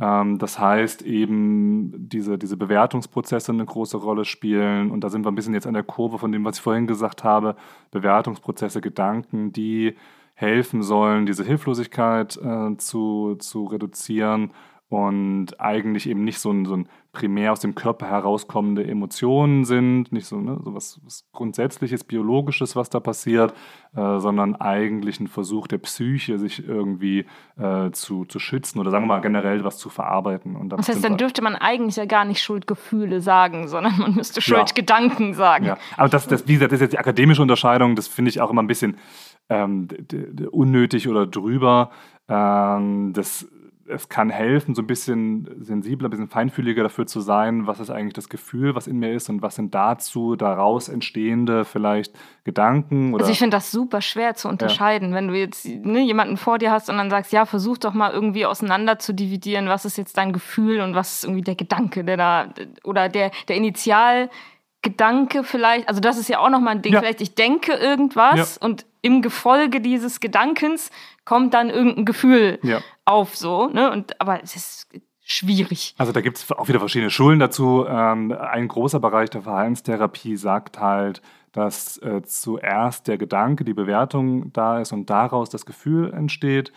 Ähm, 0.00 0.38
das 0.38 0.58
heißt 0.58 1.02
eben, 1.02 2.08
diese, 2.08 2.38
diese 2.38 2.56
Bewertungsprozesse 2.56 3.52
eine 3.52 3.64
große 3.64 3.96
Rolle 3.96 4.24
spielen. 4.24 4.90
Und 4.90 5.02
da 5.02 5.08
sind 5.08 5.24
wir 5.24 5.30
ein 5.30 5.34
bisschen 5.34 5.54
jetzt 5.54 5.66
an 5.66 5.74
der 5.74 5.82
Kurve 5.82 6.18
von 6.18 6.32
dem, 6.32 6.44
was 6.44 6.56
ich 6.56 6.62
vorhin 6.62 6.86
gesagt 6.86 7.24
habe. 7.24 7.56
Bewertungsprozesse, 7.90 8.80
Gedanken, 8.80 9.52
die 9.52 9.96
helfen 10.34 10.82
sollen, 10.82 11.24
diese 11.24 11.44
Hilflosigkeit 11.44 12.36
äh, 12.36 12.76
zu, 12.76 13.36
zu 13.36 13.64
reduzieren 13.64 14.52
und 14.88 15.60
eigentlich 15.60 16.08
eben 16.08 16.22
nicht 16.22 16.38
so 16.38 16.52
ein, 16.52 16.64
so 16.64 16.76
ein 16.76 16.88
primär 17.12 17.50
aus 17.50 17.60
dem 17.60 17.74
Körper 17.74 18.06
herauskommende 18.06 18.86
Emotionen 18.86 19.64
sind, 19.64 20.12
nicht 20.12 20.26
so, 20.26 20.36
ne, 20.38 20.60
so 20.62 20.74
was, 20.74 21.00
was 21.02 21.24
Grundsätzliches, 21.32 22.04
Biologisches, 22.04 22.76
was 22.76 22.90
da 22.90 23.00
passiert, 23.00 23.52
äh, 23.96 24.20
sondern 24.20 24.54
eigentlich 24.54 25.18
ein 25.18 25.26
Versuch 25.26 25.66
der 25.66 25.78
Psyche, 25.78 26.38
sich 26.38 26.68
irgendwie 26.68 27.24
äh, 27.58 27.90
zu, 27.90 28.26
zu 28.26 28.38
schützen 28.38 28.78
oder 28.78 28.90
sagen 28.90 29.04
wir 29.04 29.14
mal 29.14 29.20
generell 29.20 29.64
was 29.64 29.78
zu 29.78 29.88
verarbeiten. 29.88 30.54
Und 30.54 30.68
das 30.68 30.88
heißt, 30.88 31.02
dann 31.02 31.16
dürfte 31.16 31.42
man 31.42 31.56
eigentlich 31.56 31.96
ja 31.96 32.04
gar 32.04 32.24
nicht 32.24 32.42
Schuldgefühle 32.42 33.20
sagen, 33.20 33.66
sondern 33.66 33.98
man 33.98 34.14
müsste 34.14 34.40
Schuldgedanken 34.40 35.28
ja. 35.28 35.34
sagen. 35.34 35.64
Ja, 35.64 35.78
aber 35.96 36.10
das, 36.10 36.28
das, 36.28 36.46
wie 36.46 36.54
gesagt, 36.54 36.70
das 36.70 36.76
ist 36.76 36.82
jetzt 36.82 36.92
die 36.92 36.98
akademische 36.98 37.42
Unterscheidung, 37.42 37.96
das 37.96 38.06
finde 38.06 38.28
ich 38.28 38.40
auch 38.40 38.50
immer 38.50 38.62
ein 38.62 38.68
bisschen 38.68 38.98
ähm, 39.48 39.88
unnötig 40.50 41.08
oder 41.08 41.26
drüber. 41.26 41.90
Ähm, 42.28 43.12
das 43.12 43.48
es 43.88 44.08
kann 44.08 44.30
helfen, 44.30 44.74
so 44.74 44.82
ein 44.82 44.86
bisschen 44.86 45.48
sensibler, 45.60 46.08
ein 46.08 46.10
bisschen 46.10 46.28
feinfühliger 46.28 46.82
dafür 46.82 47.06
zu 47.06 47.20
sein, 47.20 47.66
was 47.66 47.80
ist 47.80 47.90
eigentlich 47.90 48.14
das 48.14 48.28
Gefühl, 48.28 48.74
was 48.74 48.86
in 48.86 48.98
mir 48.98 49.12
ist 49.12 49.28
und 49.28 49.42
was 49.42 49.56
sind 49.56 49.74
dazu 49.74 50.36
daraus 50.36 50.88
entstehende 50.88 51.64
vielleicht 51.64 52.12
Gedanken. 52.44 53.14
Oder 53.14 53.24
also 53.24 53.32
ich 53.32 53.38
finde 53.38 53.56
das 53.56 53.70
super 53.70 54.00
schwer 54.00 54.34
zu 54.34 54.48
unterscheiden, 54.48 55.10
ja. 55.10 55.16
wenn 55.16 55.28
du 55.28 55.34
jetzt 55.34 55.66
ne, 55.66 56.00
jemanden 56.00 56.36
vor 56.36 56.58
dir 56.58 56.70
hast 56.70 56.90
und 56.90 56.96
dann 56.96 57.10
sagst, 57.10 57.32
ja, 57.32 57.46
versuch 57.46 57.78
doch 57.78 57.94
mal 57.94 58.12
irgendwie 58.12 58.46
auseinander 58.46 58.98
zu 58.98 59.14
dividieren, 59.14 59.68
was 59.68 59.84
ist 59.84 59.98
jetzt 59.98 60.16
dein 60.16 60.32
Gefühl 60.32 60.80
und 60.80 60.94
was 60.94 61.14
ist 61.14 61.24
irgendwie 61.24 61.42
der 61.42 61.56
Gedanke, 61.56 62.04
der 62.04 62.16
da, 62.16 62.54
oder 62.84 63.08
der, 63.08 63.30
der 63.48 63.56
Initialgedanke 63.56 65.44
vielleicht, 65.44 65.88
also 65.88 66.00
das 66.00 66.18
ist 66.18 66.28
ja 66.28 66.40
auch 66.40 66.50
nochmal 66.50 66.76
ein 66.76 66.82
Ding, 66.82 66.92
ja. 66.92 67.00
vielleicht 67.00 67.20
ich 67.20 67.34
denke 67.34 67.72
irgendwas 67.72 68.58
ja. 68.60 68.66
und 68.66 68.86
im 69.02 69.22
Gefolge 69.22 69.80
dieses 69.80 70.20
Gedankens 70.20 70.90
kommt 71.26 71.52
dann 71.52 71.68
irgendein 71.68 72.06
Gefühl 72.06 72.58
ja. 72.62 72.80
auf 73.04 73.36
so. 73.36 73.66
Ne? 73.68 73.90
Und, 73.90 74.18
aber 74.18 74.42
es 74.42 74.56
ist 74.56 74.88
schwierig. 75.22 75.94
Also 75.98 76.12
da 76.12 76.22
gibt 76.22 76.38
es 76.38 76.50
auch 76.52 76.68
wieder 76.68 76.78
verschiedene 76.78 77.10
Schulen 77.10 77.38
dazu. 77.38 77.84
Ähm, 77.86 78.32
ein 78.32 78.68
großer 78.68 79.00
Bereich 79.00 79.28
der 79.28 79.42
Verhaltenstherapie 79.42 80.36
sagt 80.36 80.80
halt, 80.80 81.20
dass 81.52 81.98
äh, 81.98 82.22
zuerst 82.22 83.08
der 83.08 83.18
Gedanke, 83.18 83.64
die 83.64 83.74
Bewertung 83.74 84.52
da 84.52 84.80
ist 84.80 84.92
und 84.92 85.10
daraus 85.10 85.50
das 85.50 85.66
Gefühl 85.66 86.12
entsteht. 86.12 86.72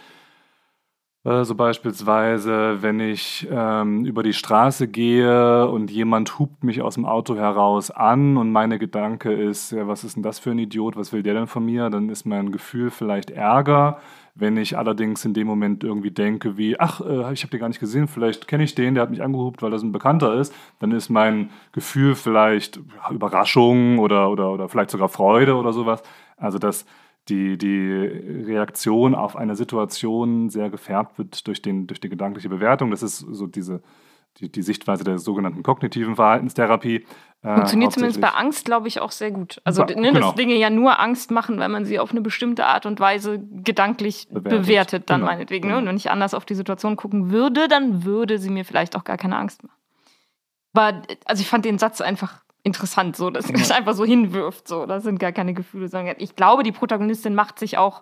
Äh, 1.25 1.43
so 1.43 1.53
beispielsweise, 1.53 2.81
wenn 2.81 2.99
ich 2.99 3.47
ähm, 3.51 4.05
über 4.05 4.23
die 4.23 4.33
Straße 4.33 4.87
gehe 4.87 5.67
und 5.67 5.91
jemand 5.91 6.39
hupt 6.39 6.63
mich 6.63 6.81
aus 6.81 6.95
dem 6.95 7.05
Auto 7.05 7.35
heraus 7.35 7.91
an 7.91 8.37
und 8.37 8.51
meine 8.51 8.79
Gedanke 8.79 9.31
ist, 9.33 9.71
ja, 9.71 9.87
was 9.87 10.03
ist 10.03 10.15
denn 10.15 10.23
das 10.23 10.39
für 10.39 10.51
ein 10.51 10.59
Idiot, 10.59 10.95
was 10.95 11.11
will 11.11 11.21
der 11.21 11.33
denn 11.33 11.47
von 11.47 11.65
mir? 11.65 11.89
Dann 11.89 12.09
ist 12.09 12.25
mein 12.25 12.51
Gefühl 12.51 12.89
vielleicht 12.89 13.31
Ärger. 13.31 13.99
Wenn 14.39 14.57
ich 14.57 14.77
allerdings 14.77 15.25
in 15.25 15.33
dem 15.33 15.47
Moment 15.47 15.83
irgendwie 15.83 16.11
denke, 16.11 16.57
wie, 16.57 16.79
ach, 16.79 17.01
äh, 17.01 17.33
ich 17.33 17.43
habe 17.43 17.51
den 17.51 17.59
gar 17.59 17.67
nicht 17.67 17.79
gesehen, 17.79 18.07
vielleicht 18.07 18.47
kenne 18.47 18.63
ich 18.63 18.75
den, 18.75 18.95
der 18.95 19.03
hat 19.03 19.09
mich 19.09 19.21
angehupt, 19.21 19.61
weil 19.61 19.71
das 19.71 19.83
ein 19.83 19.91
Bekannter 19.91 20.35
ist, 20.35 20.53
dann 20.79 20.91
ist 20.91 21.09
mein 21.09 21.49
Gefühl 21.71 22.15
vielleicht 22.15 22.79
Überraschung 23.09 23.99
oder, 23.99 24.29
oder, 24.29 24.51
oder 24.51 24.69
vielleicht 24.69 24.91
sogar 24.91 25.09
Freude 25.09 25.55
oder 25.55 25.73
sowas. 25.73 26.01
Also 26.37 26.57
das 26.57 26.85
die, 27.29 27.57
die 27.57 27.91
Reaktion 28.47 29.15
auf 29.15 29.35
eine 29.35 29.55
Situation 29.55 30.49
sehr 30.49 30.69
gefärbt 30.69 31.17
wird 31.17 31.47
durch, 31.47 31.61
den, 31.61 31.87
durch 31.87 31.99
die 31.99 32.09
gedankliche 32.09 32.49
Bewertung. 32.49 32.91
Das 32.91 33.03
ist 33.03 33.19
so 33.19 33.47
diese, 33.47 33.81
die, 34.39 34.51
die 34.51 34.61
Sichtweise 34.61 35.03
der 35.03 35.19
sogenannten 35.19 35.63
kognitiven 35.63 36.15
Verhaltenstherapie. 36.15 37.05
Äh, 37.41 37.55
Funktioniert 37.55 37.93
zumindest 37.93 38.21
bei 38.21 38.29
Angst, 38.29 38.65
glaube 38.65 38.87
ich, 38.87 38.99
auch 38.99 39.11
sehr 39.11 39.31
gut. 39.31 39.61
Also, 39.63 39.85
ba 39.85 39.93
ne, 39.93 40.11
genau. 40.11 40.27
dass 40.27 40.35
Dinge 40.35 40.55
ja 40.55 40.69
nur 40.69 40.99
Angst 40.99 41.31
machen, 41.31 41.59
wenn 41.59 41.71
man 41.71 41.85
sie 41.85 41.99
auf 41.99 42.11
eine 42.11 42.21
bestimmte 42.21 42.65
Art 42.65 42.85
und 42.85 42.99
Weise 42.99 43.39
gedanklich 43.39 44.27
bewertet, 44.29 44.61
bewertet 44.61 45.09
dann 45.09 45.21
genau. 45.21 45.31
meinetwegen. 45.31 45.67
Ne? 45.67 45.73
Genau. 45.73 45.81
Und 45.81 45.87
wenn 45.87 45.97
ich 45.97 46.11
anders 46.11 46.33
auf 46.33 46.45
die 46.45 46.55
Situation 46.55 46.95
gucken 46.95 47.31
würde, 47.31 47.67
dann 47.67 48.03
würde 48.03 48.39
sie 48.39 48.49
mir 48.49 48.65
vielleicht 48.65 48.95
auch 48.95 49.03
gar 49.03 49.17
keine 49.17 49.37
Angst 49.37 49.63
machen. 49.63 49.75
Aber, 50.73 51.01
also 51.25 51.41
ich 51.41 51.47
fand 51.47 51.65
den 51.65 51.77
Satz 51.77 52.01
einfach 52.01 52.41
interessant, 52.63 53.15
so, 53.15 53.29
dass 53.29 53.49
ja. 53.49 53.75
einfach 53.75 53.93
so 53.93 54.05
hinwirft. 54.05 54.67
So. 54.67 54.85
Das 54.85 55.03
sind 55.03 55.19
gar 55.19 55.31
keine 55.31 55.53
Gefühle, 55.53 55.87
sondern 55.87 56.15
ich 56.19 56.35
glaube, 56.35 56.63
die 56.63 56.71
Protagonistin 56.71 57.35
macht 57.35 57.59
sich 57.59 57.77
auch 57.77 58.01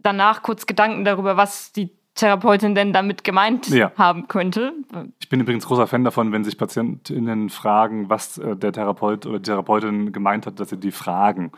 danach 0.00 0.42
kurz 0.42 0.66
Gedanken 0.66 1.04
darüber, 1.04 1.36
was 1.36 1.72
die 1.72 1.90
Therapeutin 2.14 2.76
denn 2.76 2.92
damit 2.92 3.24
gemeint 3.24 3.68
ja. 3.70 3.90
haben 3.96 4.28
könnte. 4.28 4.72
Ich 5.18 5.28
bin 5.28 5.40
übrigens 5.40 5.66
großer 5.66 5.88
Fan 5.88 6.04
davon, 6.04 6.30
wenn 6.30 6.44
sich 6.44 6.56
PatientInnen 6.56 7.50
fragen, 7.50 8.08
was 8.08 8.38
äh, 8.38 8.56
der 8.56 8.72
Therapeut 8.72 9.26
oder 9.26 9.38
die 9.38 9.44
Therapeutin 9.44 10.12
gemeint 10.12 10.46
hat, 10.46 10.60
dass 10.60 10.70
sie 10.70 10.76
die 10.76 10.92
fragen. 10.92 11.50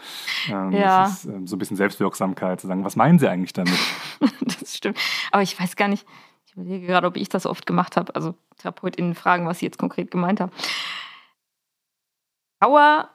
Ähm, 0.49 0.73
ja. 0.73 1.05
Das 1.05 1.25
ist 1.25 1.27
ähm, 1.27 1.47
so 1.47 1.57
ein 1.57 1.59
bisschen 1.59 1.77
Selbstwirksamkeit, 1.77 2.61
zu 2.61 2.69
sagen, 2.69 2.85
was 2.85 2.97
meinen 2.97 3.19
sie 3.19 3.29
eigentlich 3.29 3.53
damit? 3.53 3.79
das 4.41 4.75
stimmt. 4.75 4.99
Aber 5.31 5.43
ich 5.43 5.61
weiß 5.61 5.77
gar 5.77 5.89
nicht, 5.89 6.07
ich 6.47 6.55
überlege 6.55 6.87
gerade, 6.87 7.07
ob 7.07 7.19
ich 7.19 7.29
das 7.29 7.45
oft 7.45 7.67
gemacht 7.67 7.99
habe. 7.99 8.15
Also 8.15 8.35
TherapeutInnen 8.57 9.15
fragen, 9.15 9.47
was 9.47 9.59
sie 9.59 9.67
jetzt 9.67 9.79
konkret 9.79 10.11
gemeint 10.11 10.41
haben. 10.41 10.53
Trauer 12.61 13.11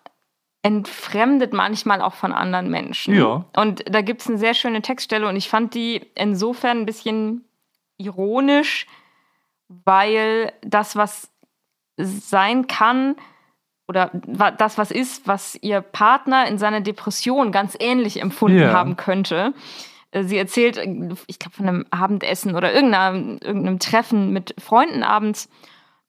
entfremdet 0.64 1.54
manchmal 1.54 2.02
auch 2.02 2.14
von 2.14 2.32
anderen 2.34 2.70
Menschen. 2.70 3.16
Ja. 3.16 3.46
Und 3.56 3.84
da 3.90 4.02
gibt 4.02 4.22
es 4.22 4.28
eine 4.28 4.38
sehr 4.38 4.54
schöne 4.54 4.82
Textstelle 4.82 5.28
und 5.28 5.36
ich 5.36 5.50
fand 5.50 5.74
die 5.74 6.02
insofern 6.16 6.80
ein 6.80 6.86
bisschen 6.86 7.46
ironisch, 7.98 8.86
weil 9.68 10.54
das, 10.62 10.96
was 10.96 11.32
sein 11.98 12.68
kann, 12.68 13.16
oder 13.92 14.10
das, 14.58 14.78
was 14.78 14.90
ist, 14.90 15.28
was 15.28 15.58
ihr 15.62 15.82
Partner 15.82 16.48
in 16.48 16.58
seiner 16.58 16.80
Depression 16.80 17.52
ganz 17.52 17.76
ähnlich 17.78 18.22
empfunden 18.22 18.60
yeah. 18.60 18.72
haben 18.72 18.96
könnte. 18.96 19.54
Äh, 20.12 20.24
sie 20.24 20.38
erzählt, 20.38 20.78
ich 21.28 21.40
glaube, 21.40 21.56
von 21.58 21.68
einem 21.68 21.86
Abendessen 21.90 22.56
oder 22.56 22.74
irgendeinem, 22.74 23.38
irgendeinem 23.44 23.80
Treffen 23.80 24.32
mit 24.32 24.56
Freunden 24.60 25.04
abends 25.04 25.50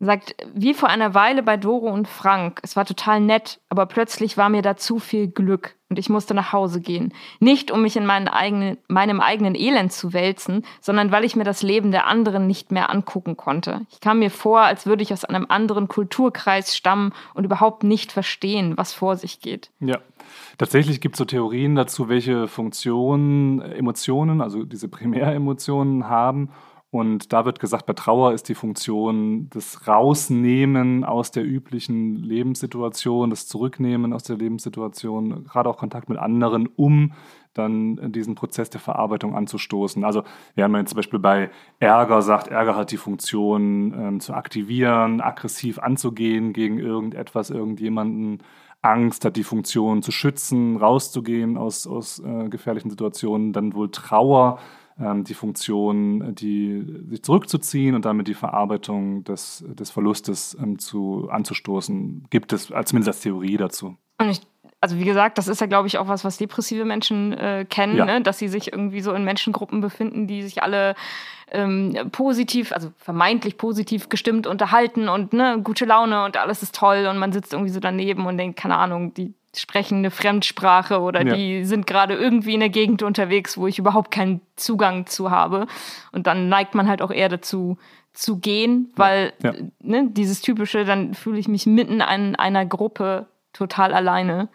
sagt, 0.06 0.34
wie 0.54 0.74
vor 0.74 0.88
einer 0.88 1.14
Weile 1.14 1.42
bei 1.42 1.56
Doro 1.56 1.86
und 1.86 2.08
Frank. 2.08 2.60
Es 2.62 2.76
war 2.76 2.84
total 2.84 3.20
nett, 3.20 3.60
aber 3.68 3.86
plötzlich 3.86 4.36
war 4.36 4.48
mir 4.48 4.62
da 4.62 4.76
zu 4.76 4.98
viel 4.98 5.28
Glück 5.28 5.76
und 5.88 5.98
ich 5.98 6.08
musste 6.08 6.34
nach 6.34 6.52
Hause 6.52 6.80
gehen. 6.80 7.12
Nicht, 7.38 7.70
um 7.70 7.82
mich 7.82 7.96
in 7.96 8.10
eigenen, 8.10 8.78
meinem 8.88 9.20
eigenen 9.20 9.54
Elend 9.54 9.92
zu 9.92 10.12
wälzen, 10.12 10.64
sondern 10.80 11.12
weil 11.12 11.24
ich 11.24 11.36
mir 11.36 11.44
das 11.44 11.62
Leben 11.62 11.92
der 11.92 12.06
anderen 12.06 12.46
nicht 12.46 12.72
mehr 12.72 12.90
angucken 12.90 13.36
konnte. 13.36 13.82
Ich 13.90 14.00
kam 14.00 14.18
mir 14.18 14.30
vor, 14.30 14.60
als 14.60 14.86
würde 14.86 15.02
ich 15.02 15.12
aus 15.12 15.24
einem 15.24 15.46
anderen 15.48 15.86
Kulturkreis 15.86 16.76
stammen 16.76 17.12
und 17.34 17.44
überhaupt 17.44 17.84
nicht 17.84 18.10
verstehen, 18.10 18.76
was 18.76 18.92
vor 18.92 19.16
sich 19.16 19.40
geht. 19.40 19.70
Ja. 19.80 19.98
Tatsächlich 20.58 21.00
gibt 21.00 21.14
es 21.14 21.18
so 21.18 21.24
Theorien 21.24 21.74
dazu, 21.74 22.08
welche 22.08 22.48
Funktionen 22.48 23.60
Emotionen, 23.60 24.40
also 24.40 24.64
diese 24.64 24.88
Primäremotionen 24.88 26.08
haben 26.08 26.50
und 26.92 27.32
da 27.32 27.46
wird 27.46 27.58
gesagt, 27.58 27.86
bei 27.86 27.94
Trauer 27.94 28.34
ist 28.34 28.50
die 28.50 28.54
Funktion 28.54 29.48
das 29.48 29.88
Rausnehmen 29.88 31.04
aus 31.04 31.30
der 31.30 31.42
üblichen 31.42 32.16
Lebenssituation, 32.16 33.30
das 33.30 33.46
Zurücknehmen 33.46 34.12
aus 34.12 34.24
der 34.24 34.36
Lebenssituation, 34.36 35.44
gerade 35.44 35.70
auch 35.70 35.78
Kontakt 35.78 36.10
mit 36.10 36.18
anderen, 36.18 36.66
um 36.76 37.14
dann 37.54 38.12
diesen 38.12 38.34
Prozess 38.34 38.68
der 38.68 38.82
Verarbeitung 38.82 39.34
anzustoßen. 39.34 40.04
Also 40.04 40.22
während 40.54 40.72
man 40.72 40.86
zum 40.86 40.96
Beispiel 40.96 41.18
bei 41.18 41.48
Ärger 41.78 42.20
sagt, 42.20 42.48
Ärger 42.48 42.76
hat 42.76 42.92
die 42.92 42.98
Funktion 42.98 43.94
ähm, 43.96 44.20
zu 44.20 44.34
aktivieren, 44.34 45.22
aggressiv 45.22 45.78
anzugehen 45.78 46.52
gegen 46.52 46.78
irgendetwas, 46.78 47.48
irgendjemanden. 47.48 48.42
Angst 48.82 49.24
hat 49.24 49.36
die 49.36 49.44
Funktion 49.44 50.02
zu 50.02 50.12
schützen, 50.12 50.76
rauszugehen 50.76 51.56
aus, 51.56 51.86
aus 51.86 52.18
äh, 52.18 52.50
gefährlichen 52.50 52.90
Situationen. 52.90 53.54
Dann 53.54 53.72
wohl 53.72 53.90
Trauer 53.90 54.58
die 54.98 55.34
Funktion, 55.34 56.34
die, 56.34 56.84
sich 57.08 57.22
zurückzuziehen 57.22 57.94
und 57.94 58.04
damit 58.04 58.28
die 58.28 58.34
Verarbeitung 58.34 59.24
des, 59.24 59.64
des 59.66 59.90
Verlustes 59.90 60.56
ähm, 60.60 60.78
zu, 60.78 61.28
anzustoßen, 61.30 62.26
gibt 62.30 62.52
es 62.52 62.66
zumindest 62.66 63.08
als 63.08 63.20
Theorie 63.20 63.56
dazu. 63.56 63.96
Und 64.18 64.28
ich 64.30 64.42
also 64.82 64.98
wie 64.98 65.04
gesagt, 65.04 65.38
das 65.38 65.46
ist 65.46 65.60
ja, 65.60 65.68
glaube 65.68 65.86
ich, 65.86 65.96
auch 65.96 66.08
was, 66.08 66.24
was 66.24 66.38
depressive 66.38 66.84
Menschen 66.84 67.32
äh, 67.34 67.64
kennen, 67.70 67.96
ja. 67.96 68.04
ne? 68.04 68.20
dass 68.20 68.40
sie 68.40 68.48
sich 68.48 68.72
irgendwie 68.72 69.00
so 69.00 69.12
in 69.12 69.22
Menschengruppen 69.22 69.80
befinden, 69.80 70.26
die 70.26 70.42
sich 70.42 70.60
alle 70.64 70.96
ähm, 71.52 72.10
positiv, 72.10 72.72
also 72.72 72.92
vermeintlich 72.96 73.58
positiv 73.58 74.08
gestimmt 74.08 74.48
unterhalten 74.48 75.08
und 75.08 75.34
ne, 75.34 75.60
gute 75.62 75.84
Laune 75.84 76.24
und 76.24 76.36
alles 76.36 76.64
ist 76.64 76.74
toll 76.74 77.06
und 77.06 77.18
man 77.18 77.32
sitzt 77.32 77.52
irgendwie 77.52 77.70
so 77.70 77.78
daneben 77.78 78.26
und 78.26 78.38
denkt, 78.38 78.58
keine 78.58 78.76
Ahnung, 78.76 79.14
die 79.14 79.34
sprechen 79.54 79.98
eine 79.98 80.10
Fremdsprache 80.10 81.00
oder 81.00 81.26
ja. 81.26 81.34
die 81.34 81.64
sind 81.64 81.86
gerade 81.86 82.14
irgendwie 82.14 82.54
in 82.54 82.60
der 82.60 82.68
Gegend 82.68 83.02
unterwegs, 83.02 83.58
wo 83.58 83.66
ich 83.66 83.78
überhaupt 83.78 84.10
keinen 84.10 84.40
Zugang 84.56 85.06
zu 85.06 85.30
habe. 85.30 85.66
Und 86.12 86.26
dann 86.26 86.48
neigt 86.48 86.74
man 86.74 86.88
halt 86.88 87.02
auch 87.02 87.10
eher 87.10 87.28
dazu, 87.28 87.76
zu 88.12 88.38
gehen, 88.38 88.92
weil 88.94 89.32
ja. 89.42 89.54
Ne, 89.80 90.08
dieses 90.10 90.42
typische, 90.42 90.84
dann 90.84 91.14
fühle 91.14 91.38
ich 91.38 91.48
mich 91.48 91.66
mitten 91.66 92.00
in 92.00 92.36
einer 92.36 92.66
Gruppe 92.66 93.26
total 93.52 93.94
alleine. 93.94 94.48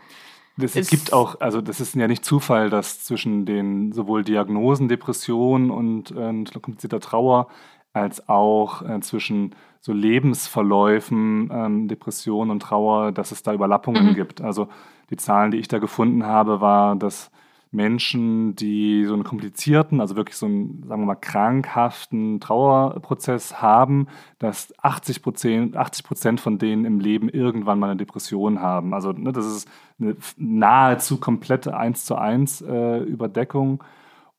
Das 0.58 0.76
es 0.76 0.90
gibt 0.90 1.14
auch, 1.14 1.40
also 1.40 1.62
das 1.62 1.80
ist 1.80 1.96
ja 1.96 2.08
nicht 2.08 2.26
Zufall, 2.26 2.70
dass 2.70 3.04
zwischen 3.04 3.46
den 3.46 3.92
sowohl 3.94 4.24
Diagnosen 4.24 4.88
Depression 4.88 5.70
und 5.70 6.12
äh, 6.12 6.60
komplizierter 6.60 7.00
Trauer 7.00 7.48
als 7.94 8.28
auch 8.28 8.82
äh, 8.82 9.00
zwischen 9.02 9.56
so 9.80 9.94
Lebensverläufen, 9.94 11.50
ähm, 11.52 11.88
Depression 11.88 12.50
und 12.50 12.62
Trauer, 12.62 13.12
dass 13.12 13.32
es 13.32 13.44
da 13.44 13.54
Überlappungen 13.54 14.08
mhm. 14.08 14.16
gibt. 14.16 14.42
Also 14.42 14.68
die 15.10 15.18
Zahlen, 15.18 15.52
die 15.52 15.58
ich 15.58 15.68
da 15.68 15.80
gefunden 15.80 16.26
habe, 16.26 16.62
war, 16.62 16.96
dass 16.96 17.32
Menschen, 17.72 18.56
die 18.56 19.06
so 19.06 19.14
einen 19.14 19.24
komplizierten, 19.24 20.00
also 20.00 20.16
wirklich 20.16 20.38
so 20.38 20.46
einen, 20.46 20.84
sagen 20.88 21.02
wir 21.02 21.08
mal, 21.08 21.16
krankhaften 21.16 22.40
Trauerprozess 22.40 23.62
haben, 23.62 24.08
dass 24.40 24.74
80 24.82 25.22
Prozent, 25.22 25.78
80 25.78 26.06
Prozent 26.06 26.40
von 26.40 26.58
denen 26.58 26.86
im 26.86 27.00
Leben 27.00 27.30
irgendwann 27.30 27.80
mal 27.80 27.90
eine 27.90 27.98
Depression 27.98 28.62
haben. 28.62 28.94
Also 28.94 29.12
ne, 29.12 29.32
das 29.32 29.46
ist 29.46 29.70
eine 30.00 30.16
nahezu 30.38 31.20
komplette 31.20 31.76
1 31.76 32.06
zu 32.06 32.16
1 32.16 32.62
äh, 32.62 33.00
Überdeckung. 33.00 33.84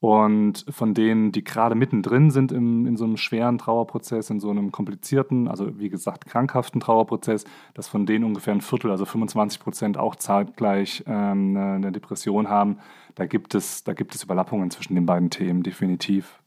Und 0.01 0.65
von 0.69 0.93
denen, 0.93 1.33
die 1.33 1.43
gerade 1.43 1.75
mittendrin 1.75 2.31
sind 2.31 2.53
im, 2.53 2.85
in 2.85 2.95
so 2.95 3.03
einem 3.03 3.17
schweren 3.17 3.57
Trauerprozess, 3.57 4.29
in 4.29 4.39
so 4.39 4.49
einem 4.49 4.71
komplizierten, 4.71 5.49
also 5.49 5.77
wie 5.77 5.89
gesagt, 5.89 6.25
krankhaften 6.25 6.79
Trauerprozess, 6.79 7.43
dass 7.73 7.89
von 7.89 8.05
denen 8.05 8.23
ungefähr 8.23 8.53
ein 8.53 8.61
Viertel, 8.61 8.91
also 8.91 9.03
25 9.03 9.59
Prozent 9.59 9.97
auch 9.97 10.15
zeitgleich 10.15 11.03
ähm, 11.05 11.57
eine 11.57 11.91
Depression 11.91 12.47
haben. 12.47 12.77
Da 13.15 13.25
gibt, 13.25 13.55
es, 13.55 13.83
da 13.83 13.93
gibt 13.93 14.15
es 14.15 14.23
Überlappungen 14.23 14.71
zwischen 14.71 14.95
den 14.95 15.05
beiden 15.05 15.31
Themen, 15.31 15.63
definitiv. 15.63 16.39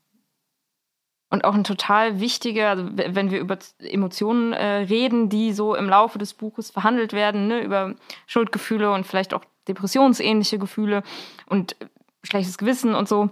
Und 1.29 1.45
auch 1.45 1.55
ein 1.55 1.65
total 1.65 2.21
wichtiger, 2.21 2.71
also 2.71 2.89
wenn 2.95 3.31
wir 3.31 3.41
über 3.41 3.59
Emotionen 3.79 4.55
äh, 4.55 4.65
reden, 4.65 5.29
die 5.29 5.53
so 5.53 5.75
im 5.75 5.89
Laufe 5.89 6.19
des 6.19 6.33
Buches 6.33 6.71
verhandelt 6.71 7.13
werden, 7.13 7.49
ne, 7.49 7.63
über 7.63 7.95
Schuldgefühle 8.27 8.93
und 8.93 9.07
vielleicht 9.07 9.35
auch 9.35 9.45
depressionsähnliche 9.69 10.59
Gefühle 10.59 11.03
und 11.47 11.77
schlechtes 12.23 12.57
Gewissen 12.59 12.95
und 12.95 13.09
so 13.09 13.31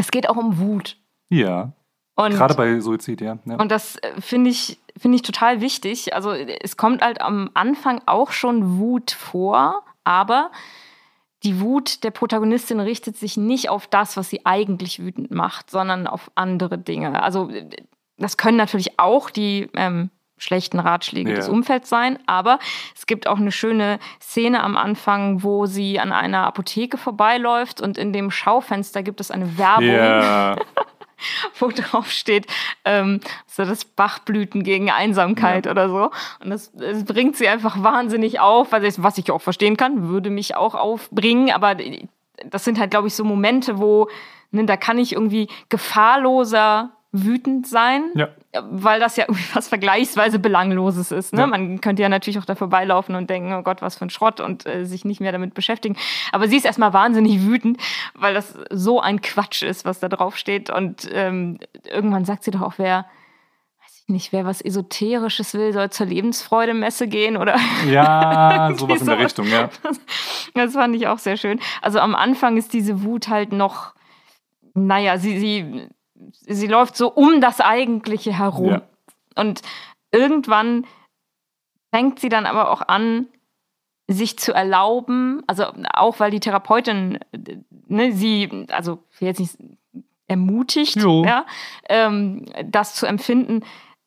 es 0.00 0.10
geht 0.10 0.30
auch 0.30 0.36
um 0.36 0.58
Wut. 0.58 0.96
Ja. 1.28 1.72
Und, 2.16 2.32
Gerade 2.32 2.54
bei 2.54 2.80
Suizid, 2.80 3.20
ja. 3.20 3.38
ja. 3.44 3.56
Und 3.56 3.70
das 3.70 3.96
äh, 3.96 4.20
finde 4.20 4.48
ich, 4.50 4.78
find 4.96 5.14
ich 5.14 5.22
total 5.22 5.60
wichtig. 5.60 6.14
Also 6.14 6.32
es 6.32 6.78
kommt 6.78 7.02
halt 7.02 7.20
am 7.20 7.50
Anfang 7.52 8.00
auch 8.06 8.32
schon 8.32 8.78
Wut 8.78 9.10
vor, 9.10 9.82
aber 10.04 10.50
die 11.42 11.60
Wut 11.60 12.02
der 12.02 12.10
Protagonistin 12.10 12.80
richtet 12.80 13.16
sich 13.16 13.36
nicht 13.36 13.68
auf 13.68 13.86
das, 13.86 14.16
was 14.16 14.30
sie 14.30 14.44
eigentlich 14.46 15.00
wütend 15.00 15.30
macht, 15.30 15.70
sondern 15.70 16.06
auf 16.06 16.30
andere 16.34 16.78
Dinge. 16.78 17.22
Also 17.22 17.50
das 18.16 18.38
können 18.38 18.56
natürlich 18.56 18.98
auch 18.98 19.28
die 19.28 19.68
ähm, 19.74 20.10
schlechten 20.40 20.80
Ratschläge 20.80 21.30
Ja. 21.30 21.36
des 21.36 21.48
Umfelds 21.48 21.88
sein. 21.88 22.18
Aber 22.26 22.58
es 22.96 23.06
gibt 23.06 23.28
auch 23.28 23.38
eine 23.38 23.52
schöne 23.52 24.00
Szene 24.20 24.62
am 24.64 24.76
Anfang, 24.76 25.42
wo 25.44 25.66
sie 25.66 26.00
an 26.00 26.10
einer 26.12 26.44
Apotheke 26.46 26.98
vorbeiläuft 26.98 27.80
und 27.80 27.96
in 27.98 28.12
dem 28.12 28.30
Schaufenster 28.32 29.02
gibt 29.04 29.20
es 29.20 29.30
eine 29.30 29.56
Werbung, 29.58 29.84
Ja, 29.86 30.56
wo 31.58 31.68
drauf 31.68 32.10
steht, 32.10 32.46
ähm, 32.86 33.20
so 33.46 33.64
das 33.64 33.84
Bachblüten 33.84 34.62
gegen 34.64 34.90
Einsamkeit 34.90 35.66
oder 35.66 35.88
so. 35.90 36.10
Und 36.42 36.50
das, 36.50 36.72
das 36.72 37.04
bringt 37.04 37.36
sie 37.36 37.46
einfach 37.48 37.82
wahnsinnig 37.82 38.40
auf, 38.40 38.72
was 38.72 38.82
ich, 38.82 39.02
was 39.02 39.18
ich 39.18 39.30
auch 39.30 39.42
verstehen 39.42 39.76
kann, 39.76 40.08
würde 40.08 40.30
mich 40.30 40.56
auch 40.56 40.74
aufbringen. 40.74 41.50
Aber 41.52 41.76
das 42.46 42.64
sind 42.64 42.78
halt, 42.80 42.90
glaube 42.90 43.08
ich, 43.08 43.14
so 43.14 43.24
Momente, 43.24 43.78
wo 43.78 44.08
ne, 44.50 44.64
da 44.64 44.78
kann 44.78 44.96
ich 44.98 45.12
irgendwie 45.12 45.48
gefahrloser 45.68 46.90
wütend 47.12 47.66
sein, 47.66 48.04
ja. 48.14 48.28
weil 48.52 49.00
das 49.00 49.16
ja 49.16 49.24
irgendwie 49.28 49.44
was 49.54 49.68
vergleichsweise 49.68 50.38
Belangloses 50.38 51.10
ist. 51.10 51.32
Ne? 51.32 51.40
Ja. 51.40 51.46
Man 51.46 51.80
könnte 51.80 52.02
ja 52.02 52.08
natürlich 52.08 52.38
auch 52.38 52.44
da 52.44 52.54
vorbeilaufen 52.54 53.14
und 53.14 53.28
denken, 53.28 53.52
oh 53.52 53.62
Gott, 53.62 53.82
was 53.82 53.96
für 53.96 54.06
ein 54.06 54.10
Schrott 54.10 54.40
und 54.40 54.66
äh, 54.66 54.84
sich 54.84 55.04
nicht 55.04 55.20
mehr 55.20 55.32
damit 55.32 55.54
beschäftigen. 55.54 55.96
Aber 56.32 56.48
sie 56.48 56.56
ist 56.56 56.64
erstmal 56.64 56.92
wahnsinnig 56.92 57.44
wütend, 57.44 57.78
weil 58.14 58.34
das 58.34 58.54
so 58.70 59.00
ein 59.00 59.20
Quatsch 59.20 59.62
ist, 59.62 59.84
was 59.84 60.00
da 60.00 60.08
drauf 60.08 60.36
steht. 60.36 60.70
Und 60.70 61.08
ähm, 61.12 61.58
irgendwann 61.84 62.24
sagt 62.24 62.44
sie 62.44 62.52
doch 62.52 62.62
auch, 62.62 62.74
wer, 62.76 63.06
weiß 63.82 64.02
ich 64.04 64.08
nicht, 64.08 64.32
wer 64.32 64.44
was 64.44 64.60
Esoterisches 64.60 65.54
will, 65.54 65.72
soll 65.72 65.90
zur 65.90 66.06
Lebensfreude-Messe 66.06 67.08
gehen 67.08 67.36
oder 67.36 67.56
Ja, 67.88 68.72
sowas 68.76 69.00
in 69.00 69.06
der. 69.06 69.18
Richtung, 69.18 69.48
ja. 69.48 69.68
das 70.54 70.74
fand 70.74 70.94
ich 70.94 71.08
auch 71.08 71.18
sehr 71.18 71.36
schön. 71.36 71.58
Also 71.82 71.98
am 71.98 72.14
Anfang 72.14 72.56
ist 72.56 72.72
diese 72.72 73.02
Wut 73.02 73.28
halt 73.28 73.52
noch, 73.52 73.94
naja, 74.74 75.18
sie, 75.18 75.40
sie, 75.40 75.88
sie 76.30 76.66
läuft 76.66 76.96
so 76.96 77.10
um 77.10 77.40
das 77.40 77.60
Eigentliche 77.60 78.36
herum. 78.36 78.70
Ja. 78.70 78.82
Und 79.36 79.62
irgendwann 80.10 80.86
fängt 81.94 82.20
sie 82.20 82.28
dann 82.28 82.46
aber 82.46 82.70
auch 82.70 82.82
an, 82.82 83.26
sich 84.08 84.38
zu 84.38 84.52
erlauben, 84.52 85.42
also 85.46 85.66
auch 85.94 86.18
weil 86.18 86.32
die 86.32 86.40
Therapeutin 86.40 87.20
ne, 87.86 88.12
sie, 88.12 88.66
also 88.70 88.98
jetzt 89.20 89.38
nicht 89.38 89.56
ermutigt, 90.26 90.96
ja, 90.96 91.46
ähm, 91.88 92.46
das 92.64 92.94
zu 92.94 93.06
empfinden, 93.06 93.64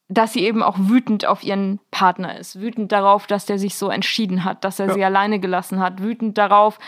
dass 0.10 0.34
sie 0.34 0.44
eben 0.44 0.62
auch 0.62 0.76
wütend 0.78 1.26
auf 1.26 1.44
ihren 1.44 1.80
Partner 1.90 2.38
ist. 2.38 2.60
Wütend 2.60 2.92
darauf, 2.92 3.28
dass 3.28 3.46
der 3.46 3.58
sich 3.58 3.76
so 3.76 3.90
entschieden 3.90 4.44
hat, 4.44 4.64
dass 4.64 4.80
er 4.80 4.88
Ja. 4.88 4.94
sie 4.94 5.04
alleine 5.06 5.40
gelassen 5.40 5.80
hat. 5.80 6.02
Wütend 6.02 6.38
darauf, 6.38 6.80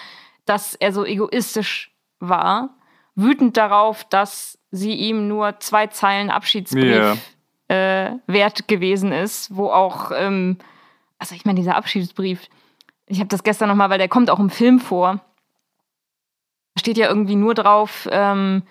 dass 0.45 0.75
er 0.75 0.91
so 0.91 1.05
egoistisch 1.05 1.95
war. 2.19 2.75
Wütend 3.15 3.55
darauf, 3.57 4.03
dass 4.03 4.59
sie 4.75 4.93
ihm 4.93 5.27
nur 5.27 5.59
zwei 5.59 5.87
Zeilen 5.87 6.29
Abschiedsbrief 6.29 7.17
äh, 7.67 8.11
wert 8.27 8.67
gewesen 8.67 9.11
ist, 9.11 9.55
wo 9.55 9.69
auch, 9.69 10.11
ähm, 10.15 10.57
also 11.17 11.33
ich 11.35 11.45
meine, 11.45 11.59
dieser 11.59 11.75
Abschiedsbrief, 11.75 12.41
ich 13.07 13.19
habe 13.19 13.29
das 13.29 13.43
gestern 13.43 13.69
nochmal, 13.69 13.89
weil 13.89 13.97
der 13.97 14.07
kommt 14.07 14.29
auch 14.29 14.39
im 14.39 14.49
Film 14.49 14.79
vor. 14.79 15.21
Da 16.75 16.79
steht 16.79 16.97
ja 16.97 17.07
irgendwie 17.07 17.35
nur 17.35 17.53
drauf, 17.53 18.07
ähm, 18.11 18.63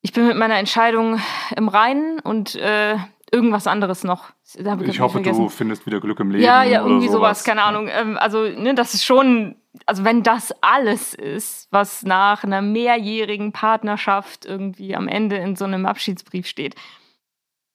ich 0.00 0.12
bin 0.12 0.26
mit 0.26 0.36
meiner 0.36 0.58
Entscheidung 0.58 1.20
im 1.56 1.68
Reinen 1.68 2.20
und 2.20 2.54
äh, 2.54 2.96
irgendwas 3.30 3.66
anderes 3.66 4.04
noch. 4.04 4.30
Ich 4.54 4.64
grad 4.64 4.98
hoffe, 5.00 5.20
du 5.20 5.48
findest 5.48 5.86
wieder 5.86 6.00
Glück 6.00 6.20
im 6.20 6.30
Leben. 6.30 6.42
Ja, 6.42 6.62
ja, 6.62 6.82
irgendwie 6.82 7.08
sowas, 7.08 7.44
keine 7.44 7.60
Ja. 7.60 7.66
Ahnung. 7.66 7.88
Ähm, 7.88 8.16
also, 8.16 8.42
ne, 8.44 8.74
das 8.74 8.94
ist 8.94 9.04
schon, 9.04 9.56
also 9.86 10.04
wenn 10.04 10.22
das 10.22 10.52
alles 10.62 11.14
ist, 11.14 11.68
was 11.70 12.02
nach 12.02 12.44
einer 12.44 12.62
mehrjährigen 12.62 13.52
Partnerschaft 13.52 14.44
irgendwie 14.46 14.94
am 14.96 15.08
Ende 15.08 15.36
in 15.36 15.56
so 15.56 15.64
einem 15.64 15.86
Abschiedsbrief 15.86 16.46
steht, 16.46 16.74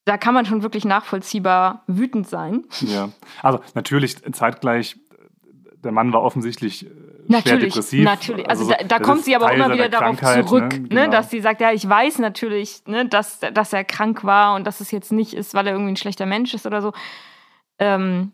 da 0.05 0.17
kann 0.17 0.33
man 0.33 0.45
schon 0.45 0.63
wirklich 0.63 0.85
nachvollziehbar 0.85 1.83
wütend 1.87 2.27
sein. 2.27 2.65
Ja, 2.81 3.09
also 3.41 3.61
natürlich 3.73 4.21
zeitgleich, 4.33 4.97
der 5.83 5.91
Mann 5.91 6.11
war 6.13 6.21
offensichtlich 6.23 6.85
äh, 6.85 6.89
schwer 6.89 7.13
Natürlich, 7.27 7.73
depressiv. 7.73 8.03
natürlich. 8.05 8.49
Also, 8.49 8.65
so- 8.65 8.71
da, 8.71 8.83
da 8.83 8.99
kommt 8.99 9.23
sie 9.23 9.35
aber 9.35 9.47
Teil 9.47 9.55
immer 9.55 9.73
wieder 9.73 9.87
darauf 9.89 10.17
Krankheit, 10.17 10.47
zurück, 10.47 10.73
ne? 10.73 10.79
ne, 10.79 10.87
Genau. 10.89 11.09
dass 11.11 11.29
sie 11.29 11.39
sagt, 11.39 11.61
ja, 11.61 11.71
ich 11.71 11.87
weiß 11.87 12.19
natürlich, 12.19 12.83
ne, 12.85 13.05
dass, 13.07 13.39
dass 13.39 13.71
er 13.73 13.83
krank 13.85 14.23
war 14.25 14.55
und 14.55 14.65
dass 14.67 14.81
es 14.81 14.91
jetzt 14.91 15.11
nicht 15.13 15.33
ist, 15.33 15.53
weil 15.53 15.67
er 15.67 15.73
irgendwie 15.73 15.93
ein 15.93 15.97
schlechter 15.97 16.25
Mensch 16.25 16.53
ist 16.53 16.65
oder 16.65 16.81
so. 16.81 16.91
Ähm, 17.79 18.33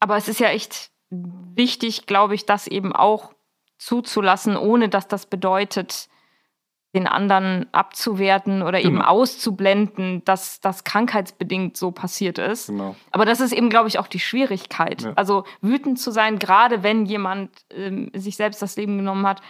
aber 0.00 0.16
es 0.16 0.28
ist 0.28 0.40
ja 0.40 0.48
echt 0.48 0.90
wichtig, 1.54 2.06
glaube 2.06 2.34
ich, 2.34 2.46
das 2.46 2.66
eben 2.66 2.94
auch 2.94 3.32
zuzulassen, 3.78 4.56
ohne 4.56 4.88
dass 4.88 5.08
das 5.08 5.26
bedeutet, 5.26 6.08
den 6.94 7.06
anderen 7.06 7.66
abzuwerten 7.72 8.62
oder 8.62 8.80
eben 8.80 8.96
Genau. 8.96 9.06
auszublenden, 9.08 10.24
dass 10.24 10.60
das 10.60 10.82
krankheitsbedingt 10.84 11.76
so 11.76 11.90
passiert 11.90 12.38
ist. 12.38 12.68
Genau. 12.68 12.96
Aber 13.10 13.26
das 13.26 13.40
ist 13.40 13.52
eben, 13.52 13.68
glaube 13.68 13.88
ich, 13.88 13.98
auch 13.98 14.06
die 14.06 14.18
Schwierigkeit. 14.18 15.02
Ja. 15.02 15.12
Also 15.14 15.44
wütend 15.60 15.98
zu 16.00 16.10
sein, 16.10 16.38
gerade 16.38 16.82
wenn 16.82 17.04
jemand 17.04 17.50
ähm, 17.70 18.10
sich 18.14 18.36
selbst 18.36 18.62
das 18.62 18.76
Leben 18.76 18.96
genommen 18.96 19.26
hat, 19.26 19.42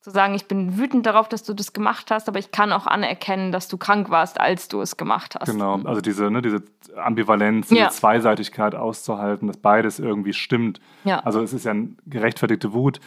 zu 0.00 0.10
sagen, 0.10 0.34
ich 0.34 0.46
bin 0.46 0.78
wütend 0.78 1.04
darauf, 1.04 1.28
dass 1.28 1.42
du 1.42 1.52
das 1.52 1.72
gemacht 1.72 2.10
hast, 2.10 2.28
aber 2.28 2.38
ich 2.38 2.50
kann 2.52 2.72
auch 2.72 2.86
anerkennen, 2.86 3.52
dass 3.52 3.68
du 3.68 3.76
krank 3.76 4.10
warst, 4.10 4.40
als 4.40 4.68
du 4.68 4.80
es 4.80 4.96
gemacht 4.96 5.36
hast. 5.38 5.50
Genau, 5.50 5.78
also 5.84 6.00
diese, 6.00 6.30
ne, 6.30 6.40
diese 6.40 6.62
Ambivalenz, 6.96 7.68
diese 7.68 7.80
Ja. 7.80 7.88
Zweiseitigkeit 7.90 8.74
auszuhalten, 8.74 9.46
dass 9.46 9.58
beides 9.58 9.98
irgendwie 9.98 10.32
stimmt. 10.32 10.80
Ja. 11.04 11.20
Also 11.20 11.42
es 11.42 11.52
ist 11.52 11.64
ja 11.66 11.72
eine 11.72 11.90
gerechtfertigte 12.06 12.72
Wut. 12.72 13.00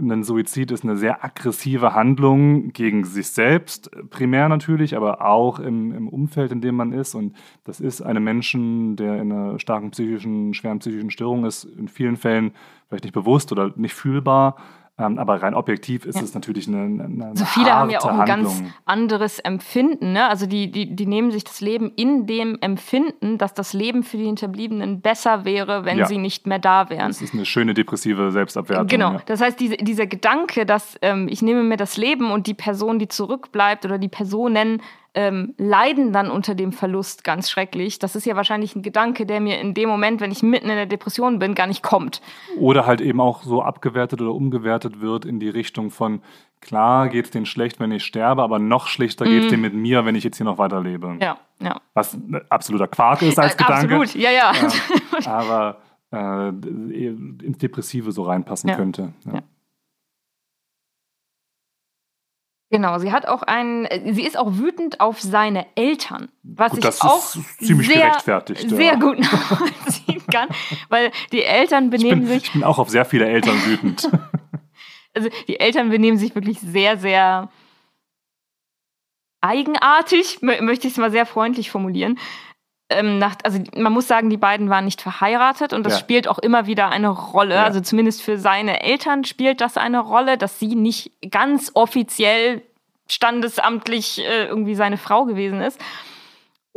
Ein 0.00 0.22
Suizid 0.22 0.70
ist 0.70 0.84
eine 0.84 0.96
sehr 0.98 1.24
aggressive 1.24 1.94
Handlung 1.94 2.72
gegen 2.74 3.04
sich 3.04 3.28
selbst, 3.30 3.90
primär 4.10 4.48
natürlich, 4.50 4.94
aber 4.96 5.24
auch 5.24 5.58
im, 5.58 5.92
im 5.92 6.08
Umfeld, 6.08 6.52
in 6.52 6.60
dem 6.60 6.76
man 6.76 6.92
ist. 6.92 7.14
Und 7.14 7.34
das 7.64 7.80
ist 7.80 8.02
einem 8.02 8.22
Menschen, 8.22 8.96
der 8.96 9.20
in 9.20 9.32
einer 9.32 9.58
starken 9.58 9.90
psychischen, 9.90 10.52
schweren 10.52 10.78
psychischen 10.80 11.10
Störung 11.10 11.46
ist, 11.46 11.64
in 11.64 11.88
vielen 11.88 12.16
Fällen 12.18 12.52
vielleicht 12.86 13.04
nicht 13.04 13.14
bewusst 13.14 13.50
oder 13.50 13.72
nicht 13.76 13.94
fühlbar. 13.94 14.56
Ähm, 15.00 15.18
aber 15.18 15.40
rein 15.42 15.54
objektiv 15.54 16.04
ist 16.04 16.16
Ja. 16.16 16.22
es 16.22 16.34
natürlich 16.34 16.66
eine, 16.66 16.78
eine 17.04 17.26
Also 17.26 17.44
viele 17.44 17.72
haben 17.72 17.88
ja 17.88 18.00
auch 18.00 18.06
ein 18.06 18.26
ganz 18.26 18.50
Handlung. 18.56 18.72
anderes 18.84 19.38
Empfinden. 19.38 20.12
Ne? 20.12 20.28
Also 20.28 20.46
die, 20.46 20.72
die, 20.72 20.96
die 20.96 21.06
nehmen 21.06 21.30
sich 21.30 21.44
das 21.44 21.60
Leben 21.60 21.92
in 21.94 22.26
dem 22.26 22.58
Empfinden, 22.60 23.38
dass 23.38 23.54
das 23.54 23.72
Leben 23.74 24.02
für 24.02 24.16
die 24.16 24.24
Hinterbliebenen 24.24 25.00
besser 25.00 25.44
wäre, 25.44 25.84
wenn 25.84 25.98
Ja. 25.98 26.06
sie 26.06 26.18
nicht 26.18 26.46
mehr 26.48 26.58
da 26.58 26.90
wären. 26.90 27.08
Das 27.08 27.22
ist 27.22 27.32
eine 27.32 27.44
schöne 27.46 27.74
depressive 27.74 28.32
Selbstabwertung. 28.32 28.88
Genau. 28.88 29.12
Ja. 29.12 29.22
Das 29.26 29.40
heißt, 29.40 29.60
diese, 29.60 29.76
dieser 29.76 30.06
Gedanke, 30.06 30.66
dass 30.66 30.98
ähm, 31.02 31.28
ich 31.28 31.42
nehme 31.42 31.62
mir 31.62 31.76
das 31.76 31.96
Leben 31.96 32.30
und 32.32 32.46
die 32.48 32.54
Person, 32.54 32.98
die 32.98 33.06
zurückbleibt 33.08 33.84
oder 33.84 33.98
die 33.98 34.08
Personen 34.08 34.82
ähm, 35.18 35.52
leiden 35.58 36.12
dann 36.12 36.30
unter 36.30 36.54
dem 36.54 36.70
Verlust 36.70 37.24
ganz 37.24 37.50
schrecklich. 37.50 37.98
Das 37.98 38.14
ist 38.14 38.24
ja 38.24 38.36
wahrscheinlich 38.36 38.76
ein 38.76 38.82
Gedanke, 38.82 39.26
der 39.26 39.40
mir 39.40 39.58
in 39.60 39.74
dem 39.74 39.88
Moment, 39.88 40.20
wenn 40.20 40.30
ich 40.30 40.44
mitten 40.44 40.70
in 40.70 40.76
der 40.76 40.86
Depression 40.86 41.40
bin, 41.40 41.56
gar 41.56 41.66
nicht 41.66 41.82
kommt. 41.82 42.22
Oder 42.56 42.86
halt 42.86 43.00
eben 43.00 43.20
auch 43.20 43.42
so 43.42 43.60
abgewertet 43.60 44.22
oder 44.22 44.32
umgewertet 44.32 45.00
wird 45.00 45.24
in 45.24 45.40
die 45.40 45.48
Richtung 45.48 45.90
von, 45.90 46.20
klar 46.60 47.08
geht 47.08 47.24
es 47.24 47.30
denen 47.32 47.46
schlecht, 47.46 47.80
wenn 47.80 47.90
ich 47.90 48.04
sterbe, 48.04 48.42
aber 48.44 48.60
noch 48.60 48.86
schlechter 48.86 49.24
geht 49.24 49.42
es 49.44 49.50
denen 49.50 49.62
mit 49.62 49.74
mir, 49.74 50.04
wenn 50.04 50.14
ich 50.14 50.22
jetzt 50.22 50.36
hier 50.36 50.46
noch 50.46 50.58
weiterlebe. 50.58 51.08
Mhm. 51.08 51.20
Ja, 51.20 51.38
ja. 51.58 51.80
Was 51.94 52.16
absoluter 52.48 52.86
Quark 52.86 53.22
ist 53.22 53.40
als 53.40 53.54
Äh, 53.54 53.56
Gedanke. 53.56 53.96
Absolut, 53.96 54.14
ja, 54.14 54.30
ja. 54.30 54.52
Ja, 55.20 55.32
aber 55.32 55.78
äh, 56.12 56.48
ins 57.44 57.58
Depressive 57.58 58.12
so 58.12 58.22
reinpassen 58.22 58.70
Ja. 58.70 58.76
könnte. 58.76 59.14
Ja. 59.26 59.32
Ja. 59.34 59.40
Genau, 62.70 62.98
sie 62.98 63.12
hat 63.12 63.26
auch 63.26 63.42
einen, 63.42 63.86
äh, 63.86 64.12
sie 64.12 64.24
ist 64.24 64.36
auch 64.36 64.52
wütend 64.58 65.00
auf 65.00 65.20
seine 65.22 65.66
Eltern, 65.74 66.28
was 66.42 66.70
Gut, 66.70 66.80
ich 66.80 66.84
das 66.84 67.00
auch 67.00 67.22
sehr, 67.24 67.76
gerechtfertigt, 67.76 68.64
ja. 68.70 68.76
sehr 68.76 68.96
gut 68.98 69.18
nachvollziehen 69.20 70.22
kann, 70.30 70.48
weil 70.90 71.10
die 71.32 71.42
Eltern 71.44 71.84
Ich, 71.84 71.90
benehmen 71.90 72.20
bin, 72.20 72.28
sich 72.28 72.44
ich 72.44 72.52
bin 72.52 72.64
auch 72.64 72.78
auf 72.78 72.90
sehr 72.90 73.06
viele 73.06 73.26
Eltern 73.26 73.56
wütend. 73.64 74.10
also 75.14 75.30
die 75.48 75.58
Eltern 75.60 75.88
benehmen 75.88 76.18
sich 76.18 76.34
wirklich 76.34 76.60
sehr, 76.60 76.98
sehr 76.98 77.48
eigenartig, 79.40 80.38
mö- 80.42 80.60
möchte 80.62 80.86
ich 80.88 80.92
es 80.94 80.98
mal 80.98 81.10
sehr 81.10 81.26
freundlich 81.26 81.70
formulieren. 81.70 82.18
Ähm, 82.90 83.18
nach, 83.18 83.36
also 83.44 83.58
man 83.76 83.92
muss 83.92 84.08
sagen, 84.08 84.30
die 84.30 84.38
beiden 84.38 84.70
waren 84.70 84.86
nicht 84.86 85.02
verheiratet 85.02 85.72
und 85.74 85.84
das 85.84 85.94
Ja. 85.94 85.98
spielt 85.98 86.26
auch 86.26 86.38
immer 86.38 86.66
wieder 86.66 86.88
eine 86.88 87.08
Rolle. 87.10 87.56
Ja. 87.56 87.64
Also 87.64 87.80
zumindest 87.80 88.22
für 88.22 88.38
seine 88.38 88.82
Eltern 88.82 89.24
spielt 89.24 89.60
das 89.60 89.76
eine 89.76 90.00
Rolle, 90.00 90.38
dass 90.38 90.58
sie 90.58 90.74
nicht 90.74 91.12
ganz 91.30 91.70
offiziell 91.74 92.62
standesamtlich 93.06 94.20
äh, 94.20 94.46
irgendwie 94.46 94.74
seine 94.74 94.96
Frau 94.96 95.24
gewesen 95.24 95.60
ist. 95.60 95.78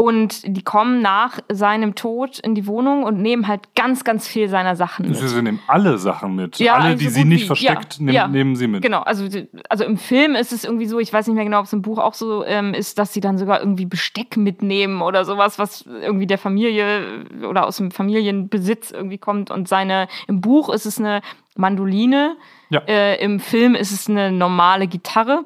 Und 0.02 0.42
die 0.58 0.64
kommen 0.64 1.04
nach 1.04 1.38
seinem 1.48 1.94
Tod 1.94 2.40
in 2.40 2.56
die 2.56 2.66
Wohnung 2.66 3.04
und 3.04 3.22
nehmen 3.22 3.48
halt 3.48 3.76
ganz, 3.76 4.04
ganz 4.04 4.28
viel 4.28 4.50
seiner 4.50 4.76
Sachen 4.76 5.08
mit. 5.08 5.16
Sie 5.16 5.42
nehmen 5.44 5.60
alle 5.68 6.00
Sachen 6.00 6.36
mit. 6.36 6.58
Ja, 6.58 6.74
alle, 6.74 6.86
also 6.86 6.98
die 6.98 7.08
so 7.10 7.12
sie 7.20 7.24
nicht 7.26 7.44
wie. 7.44 7.48
versteckt, 7.48 8.00
Ja, 8.00 8.04
nehm, 8.06 8.14
ja. 8.16 8.28
nehmen 8.28 8.56
sie 8.56 8.66
mit. 8.68 8.82
Genau, 8.82 9.02
also, 9.02 9.28
also 9.70 9.84
im 9.84 9.98
Film 9.98 10.34
ist 10.34 10.54
es 10.54 10.64
irgendwie 10.66 10.88
so, 10.88 10.98
ich 10.98 11.14
weiß 11.14 11.28
nicht 11.28 11.36
mehr 11.36 11.44
genau, 11.44 11.60
ob 11.60 11.66
es 11.66 11.74
im 11.74 11.84
Buch 11.84 12.00
auch 12.00 12.16
so 12.16 12.44
ähm, 12.44 12.74
ist, 12.74 12.98
dass 12.98 13.14
sie 13.14 13.22
dann 13.22 13.38
sogar 13.38 13.60
irgendwie 13.60 13.86
Besteck 13.86 14.38
mitnehmen 14.38 15.04
oder 15.04 15.24
sowas, 15.24 15.60
was 15.60 15.84
irgendwie 15.86 16.26
der 16.26 16.40
Familie 16.40 17.26
oder 17.48 17.68
aus 17.68 17.78
dem 17.78 17.92
Familienbesitz 17.92 18.90
irgendwie 18.90 19.20
kommt. 19.20 19.52
Und 19.52 19.68
seine, 19.68 20.08
im 20.28 20.42
Buch 20.42 20.70
ist 20.70 20.88
es 20.88 20.98
eine 21.00 21.22
Mandoline, 21.56 22.38
Ja. 22.70 22.80
äh, 22.88 23.24
im 23.24 23.40
Film 23.40 23.76
ist 23.76 23.92
es 23.92 24.10
eine 24.10 24.32
normale 24.32 24.88
Gitarre. 24.88 25.44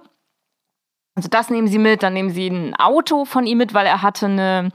Also 1.15 1.29
das 1.29 1.49
nehmen 1.49 1.67
sie 1.67 1.79
mit, 1.79 2.03
dann 2.03 2.13
nehmen 2.13 2.29
sie 2.29 2.47
ein 2.47 2.75
Auto 2.75 3.23
von 3.25 3.45
ihm 3.47 3.57
mit, 3.57 3.73
weil 3.73 3.85
er 3.85 4.01
hatte 4.01 4.25
eine 4.27 4.71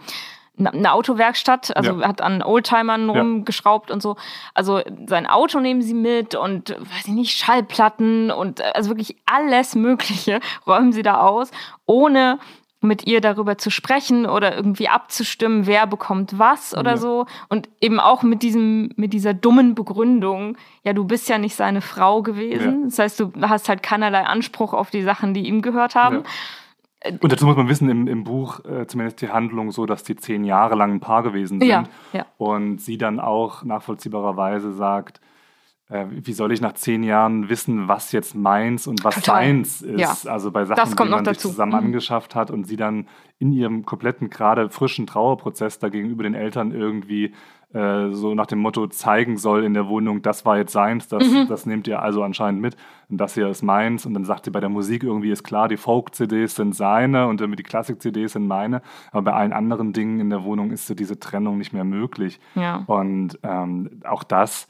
eine 0.62 0.92
Autowerkstatt, 0.92 1.74
also 1.74 2.00
Ja. 2.00 2.08
hat 2.08 2.20
an 2.20 2.42
Oldtimern 2.42 3.08
Ja. 3.14 3.22
rumgeschraubt 3.22 3.90
und 3.90 4.02
so. 4.02 4.16
Also 4.52 4.82
sein 5.06 5.26
Auto 5.26 5.58
nehmen 5.58 5.80
sie 5.80 5.94
mit 5.94 6.34
und 6.34 6.70
weiß 6.78 7.06
ich 7.06 7.14
nicht, 7.14 7.34
Schallplatten 7.38 8.30
und 8.30 8.60
äh, 8.60 8.64
also 8.74 8.90
wirklich 8.90 9.16
alles 9.24 9.74
Mögliche 9.74 10.40
räumen 10.66 10.92
sie 10.92 11.02
da 11.02 11.20
aus, 11.22 11.50
ohne 11.86 12.38
mit 12.82 13.06
ihr 13.06 13.20
darüber 13.20 13.58
zu 13.58 13.70
sprechen 13.70 14.24
oder 14.26 14.56
irgendwie 14.56 14.88
abzustimmen, 14.88 15.66
wer 15.66 15.86
bekommt 15.86 16.38
was 16.38 16.74
oder 16.76 16.92
Ja. 16.92 16.96
so. 16.96 17.26
Und 17.48 17.68
eben 17.80 18.00
auch 18.00 18.22
mit 18.22 18.42
diesem, 18.42 18.90
mit 18.96 19.12
dieser 19.12 19.34
dummen 19.34 19.74
Begründung, 19.74 20.56
ja, 20.82 20.92
du 20.94 21.04
bist 21.04 21.28
ja 21.28 21.36
nicht 21.38 21.54
seine 21.56 21.82
Frau 21.82 22.22
gewesen. 22.22 22.80
Ja. 22.80 22.84
Das 22.86 22.98
heißt, 22.98 23.20
du 23.20 23.32
hast 23.42 23.68
halt 23.68 23.82
keinerlei 23.82 24.24
Anspruch 24.24 24.72
auf 24.72 24.90
die 24.90 25.02
Sachen, 25.02 25.34
die 25.34 25.46
ihm 25.46 25.60
gehört 25.60 25.94
haben. 25.94 26.22
Und 27.22 27.32
dazu 27.32 27.46
muss 27.46 27.56
man 27.56 27.68
wissen, 27.68 27.88
im, 27.88 28.06
im 28.06 28.24
Buch 28.24 28.62
äh, 28.66 28.86
zumindest 28.86 29.22
die 29.22 29.30
Handlung 29.30 29.70
so, 29.72 29.86
dass 29.86 30.02
die 30.04 30.16
zehn 30.16 30.44
Jahre 30.44 30.74
lang 30.74 30.92
ein 30.92 31.00
Paar 31.00 31.22
gewesen 31.22 31.58
sind. 31.60 31.68
Ja, 31.68 31.84
ja. 32.12 32.26
Und 32.36 32.80
sie 32.80 32.98
dann 32.98 33.20
auch 33.20 33.62
nachvollziehbarerweise 33.64 34.72
sagt, 34.72 35.20
äh, 35.90 36.06
wie 36.10 36.32
soll 36.32 36.52
ich 36.52 36.60
nach 36.60 36.72
zehn 36.74 37.02
Jahren 37.02 37.48
wissen, 37.48 37.88
was 37.88 38.12
jetzt 38.12 38.34
meins 38.34 38.86
und 38.86 39.04
was 39.04 39.16
Total. 39.16 39.36
seins 39.44 39.82
ist? 39.82 40.26
Also 40.28 40.50
bei 40.50 40.64
Sachen, 40.64 40.96
die 40.96 41.04
man 41.10 41.24
sich 41.24 41.34
dazu. 41.36 41.48
zusammen 41.48 41.72
Mhm. 41.72 41.78
angeschafft 41.86 42.34
hat 42.34 42.50
und 42.50 42.64
sie 42.66 42.76
dann 42.76 43.06
in 43.38 43.52
ihrem 43.52 43.84
kompletten, 43.84 44.30
gerade 44.30 44.70
frischen 44.70 45.06
Trauerprozess 45.06 45.78
da 45.78 45.88
gegenüber 45.88 46.22
den 46.22 46.34
Eltern 46.34 46.72
irgendwie 46.72 47.32
äh, 47.72 48.10
so 48.10 48.34
nach 48.34 48.46
dem 48.46 48.58
Motto 48.58 48.88
zeigen 48.88 49.36
soll 49.36 49.62
in 49.62 49.74
der 49.74 49.86
Wohnung, 49.86 50.22
das 50.22 50.44
war 50.44 50.56
jetzt 50.58 50.72
seins, 50.72 51.06
das, 51.06 51.22
Mhm. 51.24 51.46
das 51.48 51.66
nehmt 51.66 51.86
ihr 51.86 52.02
also 52.02 52.24
anscheinend 52.24 52.60
mit 52.60 52.76
und 53.08 53.18
das 53.18 53.34
hier 53.34 53.46
ist 53.48 53.62
meins. 53.62 54.04
Und 54.06 54.14
dann 54.14 54.24
sagt 54.24 54.46
sie, 54.46 54.50
bei 54.50 54.58
der 54.58 54.68
Musik 54.68 55.04
irgendwie 55.04 55.30
ist 55.30 55.44
klar, 55.44 55.68
die 55.68 55.76
Folk-CDs 55.76 56.56
sind 56.56 56.74
seine 56.74 57.28
und 57.28 57.40
die 57.40 57.62
Klassik-CDs 57.62 58.32
sind 58.32 58.48
meine. 58.48 58.82
Aber 59.12 59.22
bei 59.22 59.32
allen 59.34 59.52
anderen 59.52 59.92
Dingen 59.92 60.18
in 60.18 60.30
der 60.30 60.42
Wohnung 60.42 60.72
ist 60.72 60.88
so 60.88 60.94
diese 60.94 61.20
Trennung 61.20 61.58
nicht 61.58 61.72
mehr 61.72 61.84
möglich. 61.84 62.40
Ja. 62.56 62.82
Und 62.88 63.38
ähm, 63.44 64.00
auch 64.04 64.24
das 64.24 64.66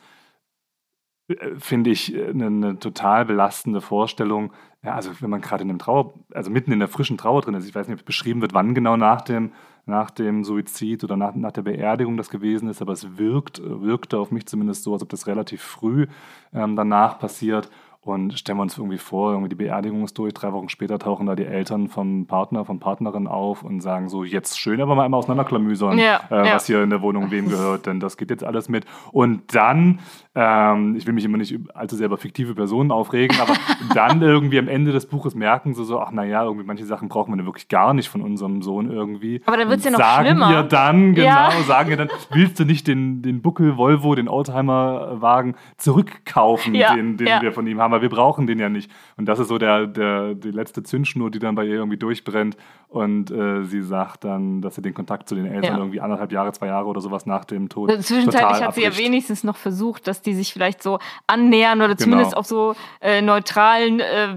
finde 1.58 1.90
ich 1.90 2.14
äh, 2.14 2.28
eine, 2.28 2.46
eine 2.46 2.78
total 2.78 3.24
belastende 3.24 3.80
Vorstellung. 3.80 4.52
Ja, 4.82 4.94
also 4.94 5.10
wenn 5.20 5.30
man 5.30 5.40
gerade 5.40 5.62
in 5.62 5.70
einem 5.70 5.78
Trauer, 5.78 6.14
also 6.32 6.50
mitten 6.50 6.72
in 6.72 6.78
der 6.78 6.88
frischen 6.88 7.18
Trauer 7.18 7.42
drin 7.42 7.54
ist, 7.54 7.68
ich 7.68 7.74
weiß 7.74 7.88
nicht, 7.88 8.00
ob 8.00 8.06
beschrieben 8.06 8.40
wird, 8.40 8.54
wann 8.54 8.74
genau 8.74 8.96
nach 8.96 9.20
dem, 9.20 9.52
nach 9.84 10.10
dem 10.10 10.44
Suizid 10.44 11.04
oder 11.04 11.16
nach, 11.16 11.34
nach 11.34 11.52
der 11.52 11.62
Beerdigung 11.62 12.16
das 12.16 12.30
gewesen 12.30 12.68
ist, 12.68 12.80
aber 12.80 12.92
es 12.92 13.18
wirkt, 13.18 13.60
wirkte 13.62 14.18
auf 14.18 14.30
mich 14.30 14.46
zumindest 14.46 14.84
so, 14.84 14.92
als 14.94 15.02
ob 15.02 15.10
das 15.10 15.26
relativ 15.26 15.60
früh 15.62 16.06
ähm, 16.54 16.76
danach 16.76 17.18
passiert. 17.18 17.70
Und 18.02 18.38
stellen 18.38 18.56
wir 18.56 18.62
uns 18.62 18.78
irgendwie 18.78 18.96
vor, 18.96 19.32
irgendwie 19.32 19.50
die 19.50 19.56
Beerdigung 19.56 20.04
ist 20.04 20.16
durch, 20.16 20.32
drei 20.32 20.54
Wochen 20.54 20.70
später 20.70 20.98
tauchen 20.98 21.26
da 21.26 21.34
die 21.36 21.44
Eltern 21.44 21.88
vom 21.88 22.26
Partner, 22.26 22.64
von 22.64 22.80
Partnerin 22.80 23.26
auf 23.26 23.62
und 23.62 23.82
sagen 23.82 24.08
so, 24.08 24.24
jetzt 24.24 24.58
schön 24.58 24.80
aber 24.80 24.94
mal 24.94 25.04
einmal 25.04 25.18
auseinanderklamüsern, 25.18 25.98
Ja, 25.98 26.22
äh, 26.30 26.46
ja. 26.46 26.54
was 26.54 26.64
hier 26.64 26.82
in 26.82 26.88
der 26.88 27.02
Wohnung 27.02 27.30
wem 27.30 27.50
gehört, 27.50 27.84
denn 27.84 28.00
das 28.00 28.16
geht 28.16 28.30
jetzt 28.30 28.42
alles 28.42 28.70
mit. 28.70 28.86
Und 29.12 29.54
dann, 29.54 29.98
ähm, 30.34 30.94
ich 30.96 31.06
will 31.06 31.12
mich 31.12 31.24
immer 31.24 31.38
nicht 31.38 31.58
allzu 31.74 31.96
sehr 31.96 32.06
über 32.06 32.16
fiktive 32.16 32.54
Personen 32.54 32.92
aufregen, 32.92 33.36
aber 33.40 33.54
dann 33.94 34.22
irgendwie 34.22 34.58
am 34.60 34.68
Ende 34.68 34.92
des 34.92 35.06
Buches 35.06 35.34
merken 35.34 35.74
sie 35.74 35.84
so, 35.84 35.98
ach 36.00 36.12
naja, 36.12 36.44
irgendwie 36.44 36.64
manche 36.64 36.84
Sachen 36.86 37.08
brauchen 37.08 37.32
wir 37.32 37.36
dann 37.36 37.46
wirklich 37.46 37.68
gar 37.68 37.94
nicht 37.94 38.08
von 38.08 38.20
unserem 38.22 38.62
Sohn 38.62 38.90
irgendwie. 38.90 39.42
Aber 39.46 39.56
dann 39.56 39.68
wird's 39.68 39.84
Und 39.86 39.92
ja 39.92 39.98
noch 39.98 40.04
sagen 40.04 40.26
schlimmer. 40.26 40.50
ihr 40.52 40.62
dann, 40.62 41.14
genau, 41.14 41.26
Ja. 41.26 41.50
sagen 41.66 41.90
ihr 41.90 41.96
dann, 41.96 42.10
willst 42.30 42.60
du 42.60 42.64
nicht 42.64 42.86
den, 42.86 43.22
den 43.22 43.42
Buckel 43.42 43.76
Volvo, 43.76 44.14
den 44.14 44.28
Oldtimer-Wagen 44.28 45.56
zurückkaufen, 45.78 46.74
Ja, 46.74 46.94
den, 46.94 47.16
den 47.16 47.26
ja. 47.26 47.42
wir 47.42 47.52
von 47.52 47.66
ihm 47.66 47.80
haben, 47.80 47.92
weil 47.92 48.02
wir 48.02 48.08
brauchen 48.08 48.46
den 48.46 48.58
ja 48.58 48.68
nicht. 48.68 48.90
Und 49.16 49.26
das 49.26 49.38
ist 49.38 49.48
so 49.48 49.58
der, 49.58 49.86
der, 49.86 50.34
die 50.34 50.50
letzte 50.50 50.82
Zündschnur, 50.82 51.30
die 51.30 51.38
dann 51.38 51.54
bei 51.54 51.64
ihr 51.64 51.74
irgendwie 51.74 51.96
durchbrennt. 51.98 52.56
Und 52.88 53.30
äh, 53.30 53.62
sie 53.64 53.82
sagt 53.82 54.24
dann, 54.24 54.62
dass 54.62 54.74
sie 54.74 54.82
den 54.82 54.94
Kontakt 54.94 55.28
zu 55.28 55.34
den 55.36 55.46
Eltern 55.46 55.78
irgendwie 55.78 56.00
anderthalb 56.00 56.32
Jahre, 56.32 56.52
zwei 56.52 56.66
Jahre 56.66 56.86
oder 56.88 57.00
sowas 57.00 57.24
nach 57.26 57.44
dem 57.44 57.68
Tod. 57.68 57.88
Also 57.90 58.02
Zwischenzeitlich 58.02 58.62
hat 58.62 58.74
sie 58.74 58.82
ja 58.82 58.88
abbricht. 58.88 59.04
wenigstens 59.06 59.44
noch 59.44 59.56
versucht, 59.56 60.06
dass 60.20 60.22
die 60.22 60.34
sich 60.34 60.52
vielleicht 60.52 60.82
so 60.82 60.98
annähern 61.26 61.80
oder 61.80 61.96
zumindest 61.96 62.36
auf 62.36 62.46
so 62.46 62.74
äh, 63.00 63.22
neutralen 63.22 64.00
äh, 64.00 64.36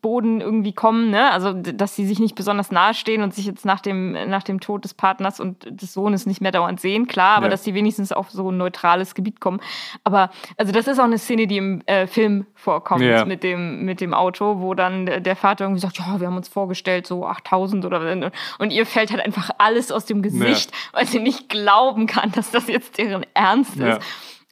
Boden 0.00 0.40
irgendwie 0.40 0.72
kommen. 0.72 1.10
Ne? 1.10 1.30
Also, 1.30 1.52
dass 1.52 1.94
sie 1.94 2.06
sich 2.06 2.18
nicht 2.20 2.34
besonders 2.34 2.70
nahe 2.70 2.94
stehen 2.94 3.22
und 3.22 3.34
sich 3.34 3.44
jetzt 3.44 3.64
nach 3.66 3.80
dem, 3.80 4.12
nach 4.30 4.42
dem 4.42 4.60
Tod 4.60 4.84
des 4.84 4.94
Partners 4.94 5.40
und 5.40 5.66
des 5.80 5.92
Sohnes 5.92 6.24
nicht 6.26 6.40
mehr 6.40 6.52
dauernd 6.52 6.80
sehen, 6.80 7.06
klar, 7.06 7.36
aber 7.36 7.46
Ja. 7.46 7.50
dass 7.50 7.64
sie 7.64 7.74
wenigstens 7.74 8.12
auf 8.12 8.30
so 8.30 8.50
ein 8.50 8.56
neutrales 8.56 9.14
Gebiet 9.14 9.40
kommen. 9.40 9.60
Aber 10.04 10.30
also 10.56 10.72
das 10.72 10.86
ist 10.88 10.98
auch 10.98 11.04
eine 11.04 11.18
Szene, 11.18 11.46
die 11.46 11.58
im 11.58 11.82
äh, 11.86 12.06
Film 12.06 12.46
vorkommt 12.54 13.02
Ja. 13.04 13.24
mit, 13.26 13.42
dem, 13.42 13.84
mit 13.84 14.00
dem 14.00 14.14
Auto, 14.14 14.60
wo 14.60 14.72
dann 14.74 15.04
der 15.06 15.36
Vater 15.36 15.66
irgendwie 15.66 15.80
sagt, 15.80 15.98
ja, 15.98 16.18
wir 16.20 16.26
haben 16.28 16.36
uns 16.36 16.48
vorgestellt, 16.48 17.06
so 17.06 17.26
8000 17.26 17.84
oder 17.84 18.30
und 18.58 18.70
ihr 18.72 18.86
fällt 18.86 19.10
halt 19.10 19.20
einfach 19.24 19.50
alles 19.58 19.92
aus 19.92 20.06
dem 20.06 20.22
Gesicht, 20.22 20.70
weil 20.92 21.06
sie 21.06 21.18
nicht 21.20 21.48
glauben 21.50 22.06
kann, 22.06 22.32
dass 22.32 22.50
das 22.50 22.68
jetzt 22.68 22.96
deren 22.98 23.26
Ernst 23.34 23.76
Ja. 23.76 23.96
ist. 23.96 24.00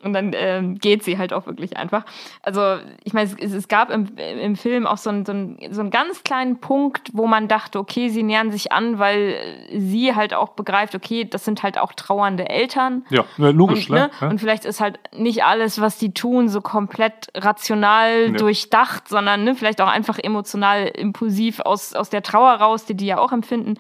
Und 0.03 0.13
dann 0.13 0.33
ähm, 0.35 0.79
geht 0.79 1.05
sie 1.05 1.19
halt 1.19 1.33
auch 1.33 1.47
wirklich 1.47 1.77
einfach. 1.77 2.05
Also, 2.43 2.79
ich 3.05 3.13
meine, 3.13 3.31
es, 3.39 3.53
es 3.53 3.69
gab 3.69 3.91
im, 3.91 4.17
im 4.17 4.57
Film 4.57 4.87
auch 4.87 4.99
so 4.99 5.11
einen, 5.11 5.25
so, 5.25 5.33
einen, 5.33 5.59
so 5.71 5.81
einen 5.81 5.91
ganz 5.91 6.23
kleinen 6.25 6.61
Punkt, 6.61 7.11
wo 7.13 7.27
man 7.27 7.49
dachte, 7.49 7.79
okay, 7.79 8.09
sie 8.09 8.23
nähern 8.23 8.51
sich 8.51 8.73
an, 8.73 8.99
weil 8.99 9.37
sie 9.75 10.15
halt 10.15 10.35
auch 10.35 10.51
begreift, 10.51 10.95
okay, 10.95 11.25
das 11.25 11.45
sind 11.45 11.63
halt 11.63 11.79
auch 11.79 11.93
trauernde 11.93 12.49
Eltern. 12.49 13.05
Ja, 13.11 13.25
ja, 13.39 13.51
logisch, 13.51 13.89
Und, 13.89 13.97
ne? 13.97 14.11
ne? 14.21 14.29
und 14.29 14.39
vielleicht 14.39 14.65
ist 14.65 14.81
halt 14.81 14.99
nicht 15.17 15.45
alles, 15.45 15.81
was 15.81 15.99
die 15.99 16.13
tun, 16.13 16.49
so 16.49 16.61
komplett 16.61 17.29
rational 17.37 18.31
Ja. 18.31 18.33
durchdacht, 18.39 19.09
sondern 19.09 19.45
ne, 19.45 19.55
vielleicht 19.55 19.81
auch 19.81 19.89
einfach 19.89 20.19
emotional 20.19 20.87
impulsiv 20.87 21.61
aus, 21.61 21.95
aus 21.95 22.11
der 22.11 22.23
Trauer 22.23 22.53
raus, 22.55 22.85
die 22.85 22.95
die 22.97 23.07
ja 23.07 23.19
auch 23.19 23.33
empfinden. 23.33 23.75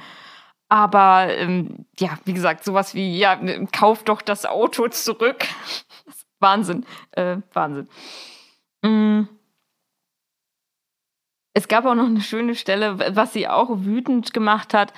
Aber 0.68 1.26
ähm, 1.28 1.84
ja, 1.98 2.10
wie 2.24 2.32
gesagt, 2.32 2.64
sowas 2.64 2.94
wie, 2.94 3.18
ja, 3.18 3.38
kauf 3.76 4.04
doch 4.04 4.22
das 4.22 4.46
Auto 4.46 4.88
zurück. 4.88 5.44
Wahnsinn. 6.42 6.84
Äh, 7.12 7.38
Wahnsinn. 7.52 7.88
Mm. 8.82 9.22
Es 11.54 11.68
gab 11.68 11.84
auch 11.84 11.94
noch 11.94 12.06
eine 12.06 12.20
schöne 12.22 12.54
Stelle, 12.54 12.98
was 13.16 13.32
sie 13.32 13.46
auch 13.46 13.68
wütend 13.70 14.32
gemacht 14.32 14.74
hat. 14.74 14.92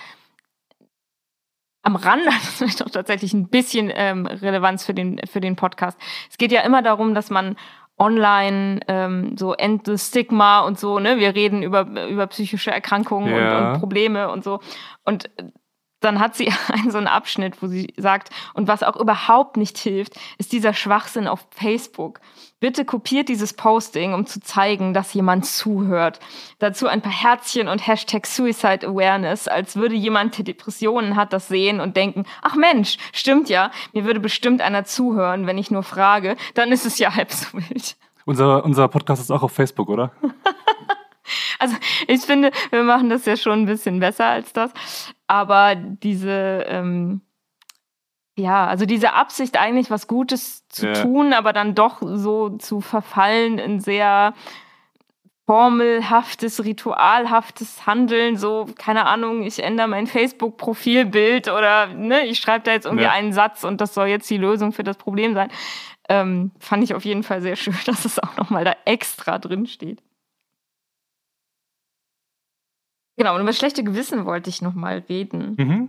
Am 1.83 1.97
Rande 1.97 2.27
hat 2.27 2.43
es 2.43 2.55
vielleicht 2.59 2.83
auch 2.83 2.91
tatsächlich 2.91 3.35
ein 3.35 3.49
bisschen 3.49 3.91
ähm, 3.95 4.27
Relevanz 4.27 4.85
für 4.87 4.95
den, 4.95 5.21
für 5.27 5.41
den 5.41 5.57
Podcast. 5.57 5.99
Es 6.31 6.39
geht 6.39 6.53
ja 6.53 6.63
immer 6.63 6.81
darum, 6.81 7.15
dass 7.15 7.29
man 7.29 7.57
online 7.99 8.81
ähm, 8.89 9.37
so 9.37 9.53
End 9.55 9.87
the 9.87 9.99
Stigma 9.99 10.61
und 10.61 10.79
so, 10.79 10.99
ne? 10.99 11.19
Wir 11.19 11.35
reden 11.35 11.63
über, 11.63 11.87
über 12.09 12.27
psychische 12.29 12.71
Erkrankungen 12.71 13.35
Ja. 13.35 13.59
und, 13.59 13.67
und 13.75 13.81
Probleme 13.81 14.31
und 14.31 14.43
so. 14.45 14.61
Und 15.05 15.31
dann 16.05 16.21
hat 16.21 16.37
sie 16.37 16.53
einen 16.69 16.91
so 16.91 16.99
einen 16.99 17.07
Abschnitt, 17.07 17.63
wo 17.63 17.67
sie 17.67 17.93
sagt, 17.97 18.31
und 18.55 18.69
was 18.69 18.83
auch 18.83 18.97
überhaupt 18.97 19.57
nicht 19.57 19.79
hilft, 19.79 20.15
ist 20.39 20.53
dieser 20.53 20.75
Schwachsinn 20.75 21.27
auf 21.27 21.47
Facebook. 21.51 22.21
Bitte 22.61 22.85
kopiert 22.85 23.29
dieses 23.29 23.53
Posting, 23.53 24.15
um 24.15 24.27
zu 24.27 24.41
zeigen, 24.41 24.95
dass 24.95 25.13
jemand 25.13 25.45
zuhört. 25.47 26.21
Dazu 26.61 26.87
ein 26.87 27.03
paar 27.03 27.13
Herzchen 27.13 27.69
und 27.69 27.87
Hashtag 27.87 28.27
Suicide 28.27 28.87
Awareness, 28.87 29.49
als 29.49 29.77
würde 29.77 29.95
jemand, 29.95 30.39
der 30.39 30.45
Depressionen 30.45 31.17
hat, 31.17 31.33
das 31.33 31.49
sehen 31.49 31.81
und 31.81 31.97
denken, 31.97 32.25
ach 32.43 32.57
Mensch, 32.57 32.97
stimmt 33.13 33.49
ja, 33.49 33.71
mir 33.93 34.05
würde 34.05 34.21
bestimmt 34.21 34.63
einer 34.63 34.85
zuhören, 34.85 35.47
wenn 35.47 35.59
ich 35.59 35.71
nur 35.71 35.83
frage, 35.83 36.37
dann 36.55 36.73
ist 36.73 36.87
es 36.87 36.99
ja 36.99 37.15
halb 37.15 37.33
so 37.33 37.59
wild. 37.59 37.97
Unser, 38.25 38.65
unser 38.65 38.89
Podcast 38.89 39.21
ist 39.21 39.31
auch 39.31 39.43
auf 39.43 39.53
Facebook, 39.53 39.91
oder? 39.91 40.13
Also 41.59 41.77
ich 42.09 42.21
finde, 42.23 42.51
wir 42.71 42.83
machen 42.83 43.09
das 43.09 43.25
ja 43.27 43.37
schon 43.37 43.63
ein 43.63 43.67
bisschen 43.67 44.01
besser 44.01 44.27
als 44.27 44.53
das. 44.53 44.73
Aber 45.27 45.75
diese, 45.75 46.65
ähm, 46.69 47.21
ja, 48.37 48.67
also 48.67 48.85
diese 48.87 49.13
Absicht 49.15 49.57
eigentlich 49.59 49.91
was 49.91 50.07
Gutes 50.09 50.67
zu 50.69 50.87
Ja. 50.89 50.93
tun, 51.03 51.33
aber 51.33 51.53
dann 51.53 51.75
doch 51.75 52.03
so 52.03 52.51
zu 52.59 52.81
verfallen 52.81 53.59
in 53.59 53.81
sehr 53.81 54.35
formelhaftes, 55.47 56.65
ritualhaftes 56.65 57.87
Handeln, 57.87 58.37
so, 58.37 58.67
keine 58.79 59.05
Ahnung, 59.07 59.43
ich 59.43 59.63
ändere 59.63 59.89
mein 59.89 60.07
Facebook-Profilbild 60.07 61.49
oder 61.49 61.89
ne, 61.89 62.25
ich 62.27 62.39
schreibe 62.39 62.65
da 62.65 62.73
jetzt 62.73 62.87
irgendwie 62.87 63.05
Ja. 63.05 63.11
einen 63.13 63.33
Satz 63.35 63.63
und 63.63 63.81
das 63.81 63.93
soll 63.93 64.07
jetzt 64.09 64.29
die 64.31 64.39
Lösung 64.39 64.73
für 64.73 64.85
das 64.85 64.97
Problem 64.97 65.35
sein. 65.35 65.51
Ähm, 66.09 66.51
fand 66.59 66.83
ich 66.83 66.95
auf 66.95 67.05
jeden 67.05 67.23
Fall 67.23 67.43
sehr 67.43 67.57
schön, 67.57 67.75
dass 67.87 68.05
es 68.07 68.19
auch 68.19 68.37
nochmal 68.39 68.65
da 68.65 68.75
extra 68.87 69.39
drin 69.39 69.67
steht. 69.67 70.03
Genau, 73.17 73.35
und 73.35 73.41
über 73.43 73.51
das 73.51 73.59
schlechte 73.59 73.85
Gewissen 73.85 74.25
wollte 74.27 74.51
ich 74.51 74.63
nochmal 74.63 75.05
reden, 75.09 75.55
Mhm. 75.59 75.89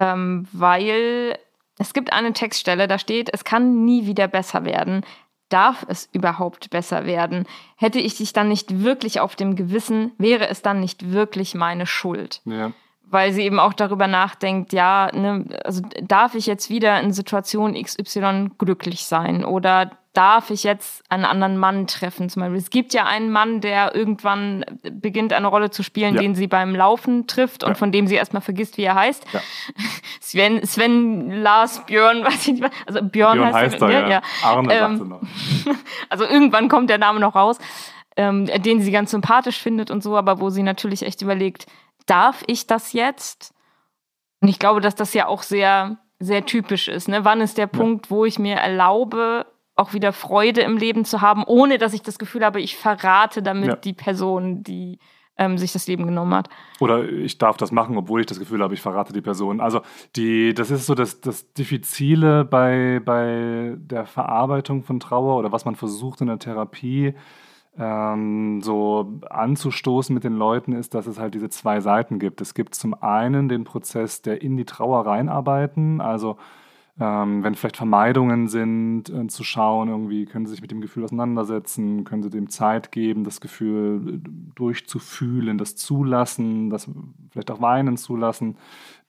ähm, 0.00 0.46
weil 0.52 1.38
es 1.78 1.94
gibt 1.94 2.12
eine 2.12 2.32
Textstelle, 2.32 2.88
da 2.88 2.98
steht, 2.98 3.30
es 3.32 3.44
kann 3.44 3.84
nie 3.84 4.06
wieder 4.06 4.28
besser 4.28 4.64
werden. 4.64 5.02
Darf 5.48 5.86
es 5.88 6.08
überhaupt 6.12 6.68
besser 6.68 7.06
werden? 7.06 7.46
Hätte 7.76 7.98
ich 8.00 8.16
dich 8.16 8.34
dann 8.34 8.48
nicht 8.48 8.82
wirklich 8.84 9.20
auf 9.20 9.34
dem 9.34 9.56
Gewissen, 9.56 10.12
wäre 10.18 10.48
es 10.48 10.60
dann 10.60 10.80
nicht 10.80 11.10
wirklich 11.12 11.54
meine 11.54 11.86
Schuld? 11.86 12.42
Ja. 12.44 12.72
weil 13.10 13.32
sie 13.32 13.40
eben 13.44 13.58
auch 13.58 13.72
darüber 13.72 14.06
nachdenkt, 14.06 14.74
ja, 14.74 15.10
ne, 15.14 15.46
also 15.64 15.80
darf 16.02 16.34
ich 16.34 16.44
jetzt 16.44 16.68
wieder 16.68 17.00
in 17.00 17.14
Situation 17.14 17.72
XY 17.72 18.50
glücklich 18.58 19.06
sein 19.06 19.46
oder 19.46 19.92
darf 20.18 20.50
ich 20.50 20.64
jetzt 20.64 21.04
einen 21.08 21.24
anderen 21.24 21.56
Mann 21.58 21.86
treffen? 21.86 22.28
Zum 22.28 22.40
Beispiel, 22.40 22.58
es 22.58 22.70
gibt 22.70 22.92
ja 22.92 23.06
einen 23.06 23.30
Mann, 23.30 23.60
der 23.60 23.94
irgendwann 23.94 24.64
beginnt, 24.82 25.32
eine 25.32 25.46
Rolle 25.46 25.70
zu 25.70 25.84
spielen, 25.84 26.16
ja. 26.16 26.20
den 26.20 26.34
sie 26.34 26.48
beim 26.48 26.74
Laufen 26.74 27.28
trifft 27.28 27.62
und 27.62 27.70
ja. 27.70 27.74
von 27.76 27.92
dem 27.92 28.08
sie 28.08 28.16
erstmal 28.16 28.42
vergisst, 28.42 28.78
wie 28.78 28.82
er 28.82 28.96
heißt. 28.96 29.24
Ja. 29.32 29.40
Sven, 30.20 30.66
Sven, 30.66 31.30
Lars, 31.30 31.86
Björn, 31.86 32.24
weiß 32.24 32.48
ich 32.48 32.54
nicht, 32.54 32.64
also 32.84 33.00
Björn, 33.00 33.38
Björn 33.38 33.54
heißt, 33.54 33.74
heißt 33.74 33.82
er, 33.82 33.90
ja. 33.90 34.08
ja. 34.08 34.22
Arne 34.42 34.74
ähm, 34.74 35.08
noch. 35.08 35.22
also 36.08 36.24
irgendwann 36.24 36.68
kommt 36.68 36.90
der 36.90 36.98
Name 36.98 37.20
noch 37.20 37.36
raus, 37.36 37.58
ähm, 38.16 38.46
den 38.46 38.80
sie 38.80 38.90
ganz 38.90 39.12
sympathisch 39.12 39.62
findet 39.62 39.88
und 39.92 40.02
so, 40.02 40.16
aber 40.16 40.40
wo 40.40 40.50
sie 40.50 40.64
natürlich 40.64 41.04
echt 41.04 41.22
überlegt, 41.22 41.66
darf 42.06 42.42
ich 42.48 42.66
das 42.66 42.92
jetzt? 42.92 43.54
Und 44.40 44.48
ich 44.48 44.58
glaube, 44.58 44.80
dass 44.80 44.96
das 44.96 45.14
ja 45.14 45.28
auch 45.28 45.44
sehr, 45.44 45.98
sehr 46.18 46.44
typisch 46.44 46.88
ist. 46.88 47.06
Ne? 47.06 47.24
Wann 47.24 47.40
ist 47.40 47.56
der 47.56 47.68
Punkt, 47.68 48.10
wo 48.10 48.24
ich 48.24 48.40
mir 48.40 48.56
erlaube, 48.56 49.46
auch 49.78 49.92
wieder 49.92 50.12
Freude 50.12 50.62
im 50.62 50.76
Leben 50.76 51.04
zu 51.04 51.20
haben, 51.20 51.44
ohne 51.44 51.78
dass 51.78 51.94
ich 51.94 52.02
das 52.02 52.18
Gefühl 52.18 52.44
habe, 52.44 52.60
ich 52.60 52.76
verrate 52.76 53.42
damit 53.42 53.68
ja. 53.68 53.76
die 53.76 53.92
Person, 53.92 54.62
die 54.62 54.98
ähm, 55.38 55.56
sich 55.56 55.72
das 55.72 55.86
Leben 55.86 56.04
genommen 56.04 56.34
hat. 56.34 56.48
Oder 56.80 57.08
ich 57.08 57.38
darf 57.38 57.56
das 57.56 57.70
machen, 57.70 57.96
obwohl 57.96 58.20
ich 58.20 58.26
das 58.26 58.40
Gefühl 58.40 58.60
habe, 58.62 58.74
ich 58.74 58.80
verrate 58.80 59.12
die 59.12 59.20
Person. 59.20 59.60
Also 59.60 59.80
die, 60.16 60.52
das 60.52 60.70
ist 60.70 60.86
so 60.86 60.94
das, 60.94 61.20
das 61.20 61.52
Diffizile 61.52 62.44
bei, 62.44 63.00
bei 63.04 63.74
der 63.76 64.04
Verarbeitung 64.04 64.82
von 64.82 64.98
Trauer 64.98 65.38
oder 65.38 65.52
was 65.52 65.64
man 65.64 65.76
versucht 65.76 66.20
in 66.20 66.26
der 66.26 66.40
Therapie 66.40 67.14
ähm, 67.78 68.60
so 68.60 69.20
anzustoßen 69.30 70.12
mit 70.12 70.24
den 70.24 70.34
Leuten, 70.34 70.72
ist, 70.72 70.94
dass 70.94 71.06
es 71.06 71.20
halt 71.20 71.34
diese 71.34 71.48
zwei 71.48 71.80
Seiten 71.80 72.18
gibt. 72.18 72.40
Es 72.40 72.54
gibt 72.54 72.74
zum 72.74 73.00
einen 73.00 73.48
den 73.48 73.62
Prozess 73.62 74.22
der 74.22 74.42
in 74.42 74.56
die 74.56 74.64
Trauer 74.64 75.06
reinarbeiten, 75.06 76.00
also 76.00 76.36
ähm, 77.00 77.44
wenn 77.44 77.54
vielleicht 77.54 77.76
Vermeidungen 77.76 78.48
sind, 78.48 79.08
äh, 79.08 79.28
zu 79.28 79.44
schauen, 79.44 79.88
irgendwie 79.88 80.24
können 80.24 80.46
sie 80.46 80.52
sich 80.52 80.62
mit 80.62 80.70
dem 80.70 80.80
Gefühl 80.80 81.04
auseinandersetzen, 81.04 82.04
können 82.04 82.22
sie 82.22 82.30
dem 82.30 82.50
Zeit 82.50 82.90
geben, 82.90 83.22
das 83.22 83.40
Gefühl 83.40 84.14
äh, 84.14 84.28
durchzufühlen, 84.56 85.58
das 85.58 85.76
zulassen, 85.76 86.70
das 86.70 86.90
vielleicht 87.30 87.50
auch 87.50 87.60
weinen 87.60 87.96
zulassen, 87.96 88.56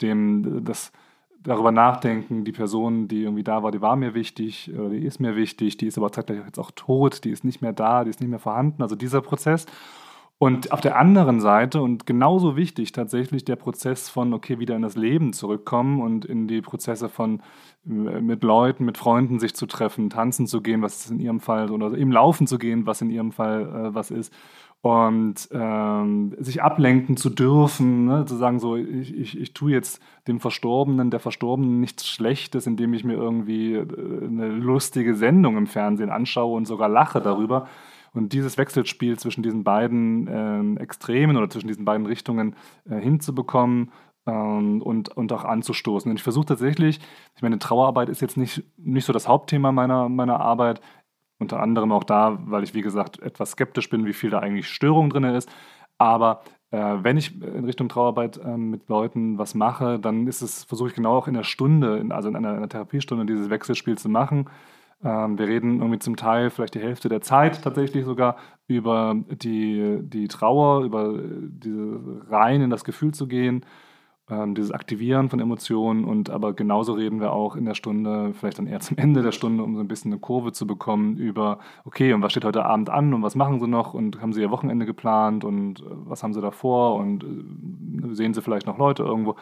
dem 0.02 0.64
das 0.64 0.92
darüber 1.42 1.72
nachdenken, 1.72 2.44
die 2.44 2.52
Person, 2.52 3.08
die 3.08 3.24
irgendwie 3.24 3.44
da 3.44 3.64
war, 3.64 3.72
die 3.72 3.82
war 3.82 3.96
mir 3.96 4.14
wichtig 4.14 4.72
oder 4.74 4.90
die 4.90 5.06
ist 5.06 5.20
mir 5.20 5.36
wichtig, 5.36 5.78
die 5.78 5.88
ist 5.88 5.98
aber 5.98 6.12
zeitgleich 6.12 6.46
jetzt 6.46 6.60
auch 6.60 6.72
tot, 6.72 7.24
die 7.24 7.32
ist 7.32 7.44
nicht 7.44 7.62
mehr 7.62 7.74
da, 7.74 8.04
die 8.04 8.10
ist 8.10 8.20
nicht 8.20 8.30
mehr 8.30 8.40
vorhanden. 8.40 8.84
Also 8.84 8.96
dieser 8.96 9.22
Prozess. 9.22 9.66
Und 10.42 10.72
auf 10.72 10.80
der 10.80 10.98
anderen 10.98 11.42
Seite 11.42 11.82
und 11.82 12.06
genauso 12.06 12.56
wichtig 12.56 12.94
tatsächlich 12.94 13.44
der 13.44 13.58
Prozess 13.58 14.08
von, 14.08 14.34
okay, 14.34 14.58
wieder 14.58 14.74
in 14.78 14.82
das 14.82 14.96
Leben 14.96 15.34
zurückkommen 15.34 16.02
und 16.02 16.24
in 16.24 16.48
die 16.48 16.62
Prozesse 16.62 17.10
von 17.10 17.42
äh, 17.86 18.22
mit 18.22 18.42
Leuten, 18.42 18.86
mit 18.86 18.98
Freunden 18.98 19.40
sich 19.40 19.54
zu 19.54 19.66
treffen, 19.66 20.10
tanzen 20.10 20.48
zu 20.48 20.62
gehen, 20.62 20.82
was 20.82 21.12
in 21.12 21.20
ihrem 21.20 21.42
Fall, 21.42 21.70
oder 21.72 21.92
eben 21.98 22.14
laufen 22.14 22.48
zu 22.48 22.58
gehen, 22.58 22.86
was 22.86 23.02
in 23.02 23.10
ihrem 23.10 23.34
Fall 23.34 23.64
äh, 23.64 23.94
was 23.94 24.12
ist 24.12 24.34
und 24.82 25.50
ähm, 25.52 26.36
sich 26.40 26.64
ablenken 26.64 27.18
zu 27.18 27.30
dürfen, 27.30 28.06
ne? 28.06 28.26
zu 28.26 28.38
sagen, 28.38 28.60
so, 28.60 28.78
ich, 28.78 29.14
ich, 29.14 29.38
ich 29.38 29.54
tue 29.54 29.72
jetzt 29.72 30.02
dem 30.28 30.40
Verstorbenen, 30.40 31.12
der 31.12 31.20
Verstorbenen 31.20 31.82
nichts 31.82 32.08
Schlechtes, 32.08 32.66
indem 32.66 32.94
ich 32.94 33.04
mir 33.04 33.16
irgendwie 33.16 33.74
äh, 33.74 33.86
eine 34.26 34.48
lustige 34.48 35.16
Sendung 35.16 35.58
im 35.58 35.68
Fernsehen 35.68 36.10
anschaue 36.10 36.56
und 36.56 36.66
sogar 36.66 36.88
lache 36.88 37.20
darüber. 37.20 37.68
Und 38.14 38.34
dieses 38.34 38.58
Wechselspiel 38.58 39.18
zwischen 39.18 39.44
diesen 39.44 39.64
beiden 39.64 40.28
äh, 40.28 40.82
Extremen 40.82 41.38
oder 41.38 41.50
zwischen 41.50 41.68
diesen 41.68 41.86
beiden 41.86 42.06
Richtungen 42.06 42.56
äh, 42.90 43.00
hinzubekommen 43.00 43.92
ähm, 44.26 44.82
und, 44.82 45.10
und 45.10 45.32
auch 45.34 45.46
anzustoßen. 45.46 46.10
Und 46.10 46.18
ich 46.18 46.24
versuche 46.24 46.48
tatsächlich, 46.48 47.00
ich 47.36 47.42
meine, 47.42 47.60
Trauerarbeit 47.60 48.10
ist 48.10 48.22
jetzt 48.22 48.38
nicht, 48.38 48.64
nicht 48.78 49.06
so 49.06 49.14
das 49.14 49.28
Hauptthema 49.28 49.72
meiner, 49.72 50.10
meiner 50.10 50.40
Arbeit. 50.40 50.82
Unter 51.42 51.62
anderem 51.62 51.94
auch 51.94 52.04
da, 52.04 52.38
weil 52.46 52.64
ich, 52.64 52.74
wie 52.74 52.82
gesagt, 52.82 53.20
etwas 53.20 53.52
skeptisch 53.52 53.90
bin, 53.90 54.06
wie 54.06 54.14
viel 54.14 54.30
da 54.30 54.40
eigentlich 54.40 54.68
Störung 54.68 55.10
drin 55.10 55.24
ist. 55.24 55.50
Aber 55.98 56.42
äh, 56.72 56.78
wenn 57.02 57.18
ich 57.18 57.42
in 57.42 57.66
Richtung 57.66 57.90
Trauerarbeit 57.90 58.38
äh, 58.38 58.58
mit 58.58 58.90
Leuten 58.90 59.38
was 59.38 59.56
mache, 59.56 60.00
dann 60.00 60.28
ist 60.28 60.42
es, 60.42 60.66
versuche 60.66 60.90
ich 60.90 60.96
genau 60.96 61.18
auch 61.18 61.28
in 61.28 61.34
der 61.34 61.44
Stunde, 61.44 61.98
in, 61.98 62.12
also 62.12 62.30
in 62.30 62.36
einer, 62.36 62.52
in 62.52 62.58
einer, 62.58 62.70
Therapiestunde, 62.70 63.26
dieses 63.26 63.50
Wechselspiel 63.50 63.98
zu 63.98 64.10
machen. 64.10 64.50
Ähm, 65.04 65.38
wir 65.38 65.48
reden 65.48 65.80
irgendwie 65.80 66.00
zum 66.00 66.16
Teil, 66.16 66.50
vielleicht 66.50 66.76
die 66.76 66.82
Hälfte 66.82 67.10
der 67.10 67.22
Zeit 67.22 67.62
tatsächlich 67.64 68.06
sogar, 68.06 68.38
über 68.68 69.16
die, 69.30 70.00
die 70.02 70.28
Trauer, 70.28 70.84
über 70.84 71.18
diese 71.18 72.24
rein 72.30 72.62
in 72.62 72.70
das 72.70 72.84
Gefühl 72.84 73.14
zu 73.14 73.28
gehen 73.28 73.66
ähm, 74.30 74.56
dieses 74.56 74.72
Aktivieren 74.72 75.30
von 75.30 75.40
Emotionen 75.40 76.06
und 76.06 76.30
aber 76.30 76.54
genauso 76.54 76.94
reden 76.94 77.20
wir 77.20 77.32
auch 77.32 77.56
in 77.56 77.66
der 77.66 77.74
Stunde, 77.74 78.34
vielleicht 78.34 78.60
dann 78.60 78.68
eher 78.68 78.80
zum 78.80 78.98
Ende 78.98 79.24
der 79.24 79.32
Stunde, 79.32 79.64
um 79.64 79.76
so 79.76 79.82
ein 79.82 79.88
bisschen 79.88 80.12
eine 80.12 80.20
Kurve 80.20 80.52
zu 80.52 80.68
bekommen 80.68 81.18
über, 81.18 81.60
okay, 81.86 82.14
und 82.14 82.22
was 82.22 82.32
steht 82.32 82.46
heute 82.46 82.66
Abend 82.66 82.90
an 82.90 83.14
und 83.14 83.24
was 83.24 83.36
machen 83.36 83.60
sie 83.60 83.68
noch 83.68 83.94
und 83.94 84.22
haben 84.22 84.34
sie 84.34 84.42
ihr 84.42 84.52
Wochenende 84.52 84.86
geplant 84.86 85.44
und 85.44 85.82
äh, 85.82 85.84
was 86.06 86.24
haben 86.24 86.34
sie 86.34 86.42
davor 86.42 86.96
und 86.96 87.24
äh, 87.24 88.14
sehen 88.14 88.34
sie 88.34 88.42
vielleicht 88.42 88.68
noch 88.68 88.78
Leute 88.78 89.04
irgendwo. 89.04 89.36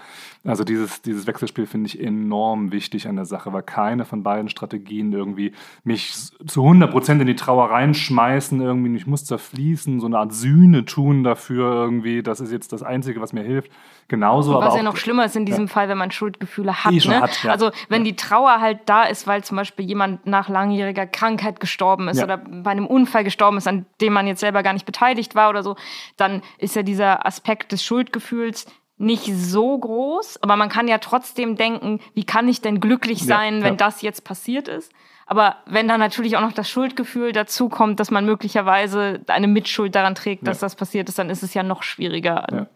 Also 0.43 0.63
dieses, 0.63 1.01
dieses 1.01 1.27
Wechselspiel 1.27 1.65
finde 1.65 1.87
ich 1.87 2.01
enorm 2.01 2.71
wichtig 2.71 3.07
an 3.07 3.15
der 3.17 3.25
Sache, 3.25 3.51
weil 3.53 3.63
keine 3.63 4.05
von 4.05 4.23
beiden 4.23 4.49
Strategien 4.49 5.11
irgendwie 5.11 5.51
mich 5.83 6.13
zu 6.45 6.63
100 6.63 6.91
Prozent 6.91 7.21
in 7.21 7.27
die 7.27 7.35
Trauer 7.35 7.69
reinschmeißen, 7.71 8.61
irgendwie, 8.61 8.95
ich 8.95 9.07
muss 9.07 9.25
zerfließen, 9.25 9.99
so 9.99 10.05
eine 10.05 10.19
Art 10.19 10.33
Sühne 10.33 10.85
tun 10.85 11.23
dafür 11.23 11.73
irgendwie, 11.73 12.23
das 12.23 12.39
ist 12.39 12.51
jetzt 12.51 12.71
das 12.71 12.83
Einzige, 12.83 13.21
was 13.21 13.33
mir 13.33 13.43
hilft. 13.43 13.71
Genauso, 14.09 14.53
was 14.53 14.67
aber 14.67 14.77
ja 14.77 14.83
noch 14.83 14.95
schlimmer 14.95 15.25
ist 15.25 15.35
in 15.35 15.45
diesem 15.45 15.65
ja. 15.65 15.71
Fall, 15.71 15.89
wenn 15.89 15.97
man 15.97 16.11
Schuldgefühle 16.11 16.85
hat. 16.85 16.93
Ne? 16.93 17.21
hat 17.21 17.43
ja. 17.43 17.51
Also 17.51 17.71
wenn 17.89 18.05
die 18.05 18.15
Trauer 18.15 18.61
halt 18.61 18.79
da 18.85 19.03
ist, 19.03 19.27
weil 19.27 19.43
zum 19.43 19.57
Beispiel 19.57 19.85
jemand 19.85 20.25
nach 20.25 20.47
langjähriger 20.47 21.05
Krankheit 21.05 21.59
gestorben 21.59 22.07
ist 22.07 22.19
ja. 22.19 22.23
oder 22.23 22.37
bei 22.37 22.71
einem 22.71 22.87
Unfall 22.87 23.25
gestorben 23.25 23.57
ist, 23.57 23.67
an 23.67 23.85
dem 23.99 24.13
man 24.13 24.25
jetzt 24.25 24.39
selber 24.39 24.63
gar 24.63 24.71
nicht 24.71 24.85
beteiligt 24.85 25.35
war 25.35 25.49
oder 25.49 25.61
so, 25.61 25.75
dann 26.15 26.41
ist 26.57 26.75
ja 26.75 26.83
dieser 26.83 27.25
Aspekt 27.25 27.73
des 27.73 27.83
Schuldgefühls 27.83 28.65
nicht 28.97 29.25
so 29.25 29.77
groß, 29.77 30.41
aber 30.41 30.55
man 30.55 30.69
kann 30.69 30.87
ja 30.87 30.97
trotzdem 30.97 31.55
denken, 31.55 31.99
wie 32.13 32.23
kann 32.23 32.47
ich 32.47 32.61
denn 32.61 32.79
glücklich 32.79 33.23
sein, 33.23 33.61
wenn 33.61 33.77
das 33.77 34.01
jetzt 34.01 34.23
passiert 34.23 34.67
ist? 34.67 34.91
Aber 35.27 35.57
wenn 35.65 35.89
dann 35.89 35.99
natürlich 35.99 36.37
auch 36.37 36.41
noch 36.41 36.53
das 36.53 36.69
Schuldgefühl 36.69 37.33
dazu 37.33 37.67
kommt, 37.67 37.99
dass 37.99 38.09
man 38.09 38.25
möglicherweise 38.25 39.21
eine 39.27 39.47
Mitschuld 39.47 39.93
daran 39.93 40.15
trägt, 40.15 40.47
dass 40.47 40.59
das 40.59 40.75
passiert 40.75 41.09
ist, 41.09 41.19
dann 41.19 41.29
ist 41.29 41.43
es 41.43 41.53
ja 41.53 41.63
noch 41.63 41.83
schwieriger. 41.83 42.67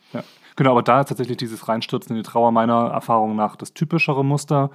Genau, 0.61 0.73
aber 0.73 0.83
da 0.83 0.99
ist 0.99 1.09
tatsächlich 1.09 1.37
dieses 1.37 1.67
Reinstürzen 1.67 2.15
in 2.15 2.21
die 2.21 2.29
Trauer 2.29 2.51
meiner 2.51 2.91
Erfahrung 2.91 3.35
nach 3.35 3.55
das 3.55 3.73
typischere 3.73 4.23
Muster. 4.23 4.69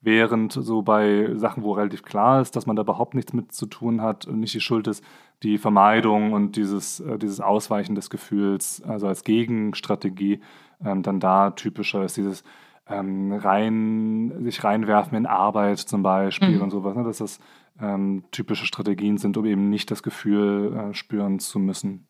Während 0.00 0.54
so 0.54 0.80
bei 0.80 1.28
Sachen, 1.34 1.62
wo 1.62 1.72
relativ 1.72 2.04
klar 2.04 2.40
ist, 2.40 2.56
dass 2.56 2.64
man 2.64 2.74
da 2.74 2.80
überhaupt 2.80 3.12
nichts 3.12 3.34
mit 3.34 3.52
zu 3.52 3.66
tun 3.66 4.00
hat 4.00 4.24
und 4.24 4.40
nicht 4.40 4.54
die 4.54 4.62
Schuld 4.62 4.86
ist, 4.86 5.04
die 5.42 5.58
Vermeidung 5.58 6.32
und 6.32 6.56
dieses, 6.56 7.00
äh, 7.00 7.18
dieses 7.18 7.42
Ausweichen 7.42 7.94
des 7.94 8.08
Gefühls, 8.08 8.82
also 8.88 9.08
als 9.08 9.24
Gegenstrategie, 9.24 10.40
ähm, 10.82 11.02
dann 11.02 11.20
da 11.20 11.50
typischer 11.50 12.02
ist 12.02 12.16
dieses 12.16 12.42
ähm, 12.88 13.34
rein, 13.34 14.32
sich 14.40 14.64
reinwerfen 14.64 15.18
in 15.18 15.26
Arbeit 15.26 15.80
zum 15.80 16.02
Beispiel 16.02 16.56
mhm. 16.56 16.62
und 16.62 16.70
sowas, 16.70 16.96
ne, 16.96 17.04
dass 17.04 17.18
das 17.18 17.40
ähm, 17.78 18.24
typische 18.30 18.64
Strategien 18.64 19.18
sind, 19.18 19.36
um 19.36 19.44
eben 19.44 19.68
nicht 19.68 19.90
das 19.90 20.02
Gefühl 20.02 20.74
äh, 20.74 20.94
spüren 20.94 21.40
zu 21.40 21.58
müssen. 21.58 22.06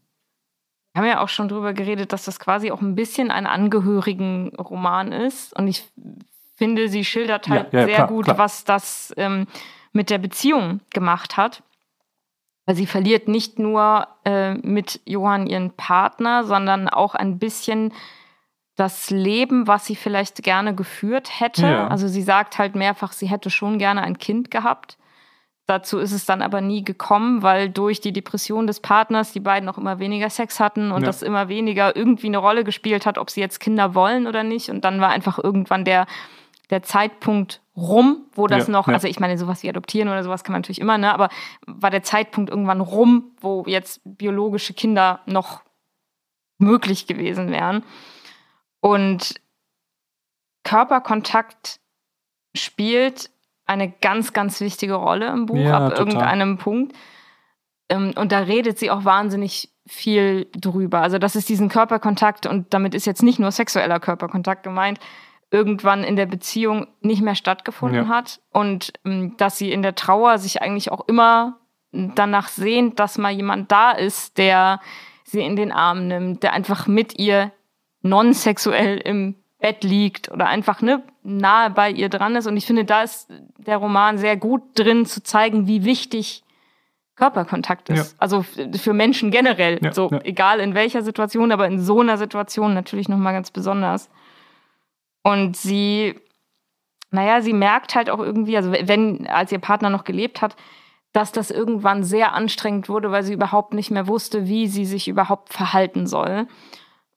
Wir 0.97 1.03
haben 1.03 1.09
ja 1.11 1.21
auch 1.21 1.29
schon 1.29 1.49
darüber 1.49 1.75
geredet, 1.75 2.15
dass 2.15 2.25
das 2.25 2.41
quasi 2.41 2.71
auch 2.71 2.81
ein 2.81 2.95
bisschen 2.95 3.31
ein 3.31 3.47
Angehörigen-Roman 3.47 5.13
ist. 5.13 5.55
Und 5.55 5.69
ich 5.69 5.87
finde, 6.57 6.89
sie 6.89 7.05
schildert 7.05 7.49
halt 7.49 7.71
ja, 7.75 7.81
ja, 7.81 7.87
sehr 7.87 7.95
klar, 7.97 8.09
gut, 8.09 8.25
klar. 8.25 8.39
was 8.39 8.65
das 8.65 9.13
ähm, 9.19 9.47
mit 9.93 10.09
der 10.09 10.17
Beziehung 10.17 10.81
gemacht 10.95 11.37
hat. 11.37 11.63
Weil 12.65 12.77
sie 12.77 12.87
verliert 12.87 13.29
nicht 13.29 13.59
nur 13.59 14.09
äh, 14.25 14.55
mit 14.55 15.03
Johann 15.05 15.47
ihren 15.47 15.73
Partner, 15.73 16.45
sondern 16.45 16.89
auch 16.89 17.15
ein 17.15 17.39
bisschen 17.39 17.93
das 18.75 19.11
Leben, 19.11 19.67
was 19.67 19.85
sie 19.85 19.97
vielleicht 19.97 20.43
gerne 20.45 20.75
geführt 20.75 21.29
hätte. 21.41 21.67
Ja. 21.67 21.89
Also 21.89 22.09
sie 22.09 22.23
sagt 22.23 22.57
halt 22.57 22.75
mehrfach, 22.75 23.13
sie 23.13 23.29
hätte 23.29 23.51
schon 23.51 23.77
gerne 23.77 24.01
ein 24.01 24.17
Kind 24.17 24.51
gehabt. 24.51 24.97
Dazu 25.67 25.99
ist 25.99 26.13
es 26.13 26.25
dann 26.25 26.43
aber 26.43 26.61
nie 26.61 26.85
gekommen, 26.85 27.43
weil 27.43 27.69
durch 27.69 28.01
die 28.01 28.13
Depression 28.13 28.69
des 28.69 28.79
Partners 28.79 29.33
die 29.33 29.41
beiden 29.41 29.69
auch 29.69 29.79
immer 29.79 29.99
weniger 29.99 30.31
Sex 30.31 30.61
hatten 30.61 30.93
und 30.93 31.03
ja. 31.03 31.07
das 31.07 31.23
immer 31.23 31.49
weniger 31.49 31.97
irgendwie 31.97 32.29
eine 32.29 32.39
Rolle 32.39 32.63
gespielt 32.63 33.05
hat, 33.05 33.19
ob 33.19 33.31
sie 33.31 33.41
jetzt 33.41 33.59
Kinder 33.59 33.95
wollen 33.97 34.29
oder 34.29 34.45
nicht. 34.45 34.71
Und 34.71 34.85
dann 34.85 35.01
war 35.01 35.09
einfach 35.09 35.43
irgendwann 35.43 35.85
der, 35.85 36.07
der 36.71 36.85
Zeitpunkt 36.85 37.63
rum, 37.77 38.27
wo 38.33 38.47
das 38.47 38.69
ja, 38.69 38.73
noch, 38.73 38.87
ja. 38.87 38.95
also 38.95 39.09
ich 39.09 39.19
meine, 39.19 39.37
sowas 39.39 39.65
wie 39.65 39.69
adoptieren 39.69 40.09
oder 40.09 40.23
sowas 40.23 40.45
kann 40.45 40.53
man 40.53 40.61
natürlich 40.63 40.81
immer, 40.81 40.99
ne? 40.99 41.13
Aber 41.13 41.31
war 41.67 41.91
der 41.91 42.05
Zeitpunkt 42.05 42.49
irgendwann 42.49 42.81
rum, 42.81 43.33
wo 43.41 43.65
jetzt 43.67 44.01
biologische 44.05 44.73
Kinder 44.73 45.21
noch 45.27 45.63
möglich 46.59 47.09
gewesen 47.09 47.51
wären. 47.51 47.83
Und 48.81 49.35
Körperkontakt 50.63 51.81
spielt 52.55 53.31
eine 53.67 53.91
ganz, 53.91 54.33
ganz 54.33 54.61
wichtige 54.61 54.95
Rolle 54.95 55.29
im 55.29 55.47
Buch 55.47 55.57
ja, 55.57 55.77
ab 55.77 55.91
total. 55.91 56.07
irgendeinem 56.07 56.59
Punkt. 56.59 56.95
Ähm, 57.89 58.13
und 58.17 58.33
da 58.33 58.41
redet 58.41 58.79
sie 58.79 58.91
auch 58.91 59.05
wahnsinnig 59.05 59.71
viel 59.87 60.49
drüber. 60.57 61.01
Also, 61.01 61.19
das 61.19 61.37
ist 61.37 61.49
diesen 61.49 61.69
Körperkontakt 61.69 62.47
und 62.47 62.73
damit 62.75 62.95
ist 62.95 63.07
jetzt 63.07 63.23
nicht 63.23 63.39
nur 63.39 63.51
sexueller 63.53 64.01
Körperkontakt 64.01 64.63
gemeint, 64.63 64.99
irgendwann 65.51 66.03
in 66.03 66.17
der 66.17 66.27
Beziehung 66.27 66.89
nicht 67.01 67.23
mehr 67.23 67.37
stattgefunden 67.37 68.07
Ja. 68.07 68.09
hat 68.09 68.41
und 68.53 68.93
ähm, 69.05 69.37
dass 69.37 69.59
sie 69.59 69.71
in 69.71 69.83
der 69.83 69.95
Trauer 69.95 70.39
sich 70.39 70.61
eigentlich 70.61 70.91
auch 70.91 71.07
immer 71.07 71.59
danach 71.93 72.49
sehnt, 72.49 72.99
dass 72.99 73.17
mal 73.17 73.33
jemand 73.33 73.71
da 73.71 73.93
ist, 73.93 74.39
der 74.39 74.81
sie 75.25 75.41
in 75.41 75.57
den 75.57 75.73
Arm 75.73 76.09
nimmt, 76.09 76.43
der 76.43 76.53
einfach 76.53 76.87
mit 76.87 77.19
ihr 77.19 77.53
non-sexuell 78.03 78.99
im 78.99 79.37
Bett 79.59 79.85
liegt 79.85 80.31
oder 80.31 80.47
einfach 80.47 80.83
ne, 80.83 81.03
nahe 81.27 81.71
bei 81.71 81.91
ihr 81.91 82.09
dran 82.09 82.37
ist. 82.37 82.47
Und 82.47 82.57
ich 82.57 82.67
finde, 82.67 82.85
da 82.85 83.03
ist 83.03 83.29
der 83.59 83.79
Roman 83.79 84.19
sehr 84.19 84.37
gut 84.37 84.63
drin 84.75 85.05
zu 85.07 85.23
zeigen, 85.23 85.67
wie 85.67 85.85
wichtig 85.85 86.45
Körperkontakt 87.17 87.89
ist. 87.89 88.13
Ja. 88.13 88.19
Also 88.19 88.43
für 88.43 88.93
Menschen 88.93 89.31
generell. 89.31 89.79
Ja, 89.83 89.93
so 89.93 90.11
ja. 90.11 90.21
egal 90.23 90.61
in 90.61 90.75
welcher 90.75 91.03
Situation, 91.03 91.51
aber 91.51 91.67
in 91.67 91.81
so 91.81 92.01
einer 92.01 92.19
Situation 92.19 92.75
natürlich 92.75 93.09
nochmal 93.09 93.33
ganz 93.33 93.51
besonders. 93.51 94.11
Und 95.23 95.57
sie, 95.57 96.15
naja, 97.11 97.41
sie 97.41 97.55
merkt 97.55 97.95
halt 97.95 98.11
auch 98.11 98.21
irgendwie, 98.21 98.57
also 98.57 98.71
wenn, 98.71 99.27
als 99.27 99.51
ihr 99.51 99.59
Partner 99.59 99.91
noch 99.91 100.05
gelebt 100.05 100.43
hat, 100.43 100.57
dass 101.13 101.33
das 101.33 101.51
irgendwann 101.51 102.05
sehr 102.05 102.35
anstrengend 102.35 102.91
wurde, 102.91 103.11
weil 103.11 103.23
sie 103.23 103.33
überhaupt 103.33 103.73
nicht 103.73 103.91
mehr 103.91 104.07
wusste, 104.07 104.47
wie 104.47 104.67
sie 104.67 104.85
sich 104.85 105.09
überhaupt 105.09 105.53
verhalten 105.53 106.07
soll. 106.07 106.47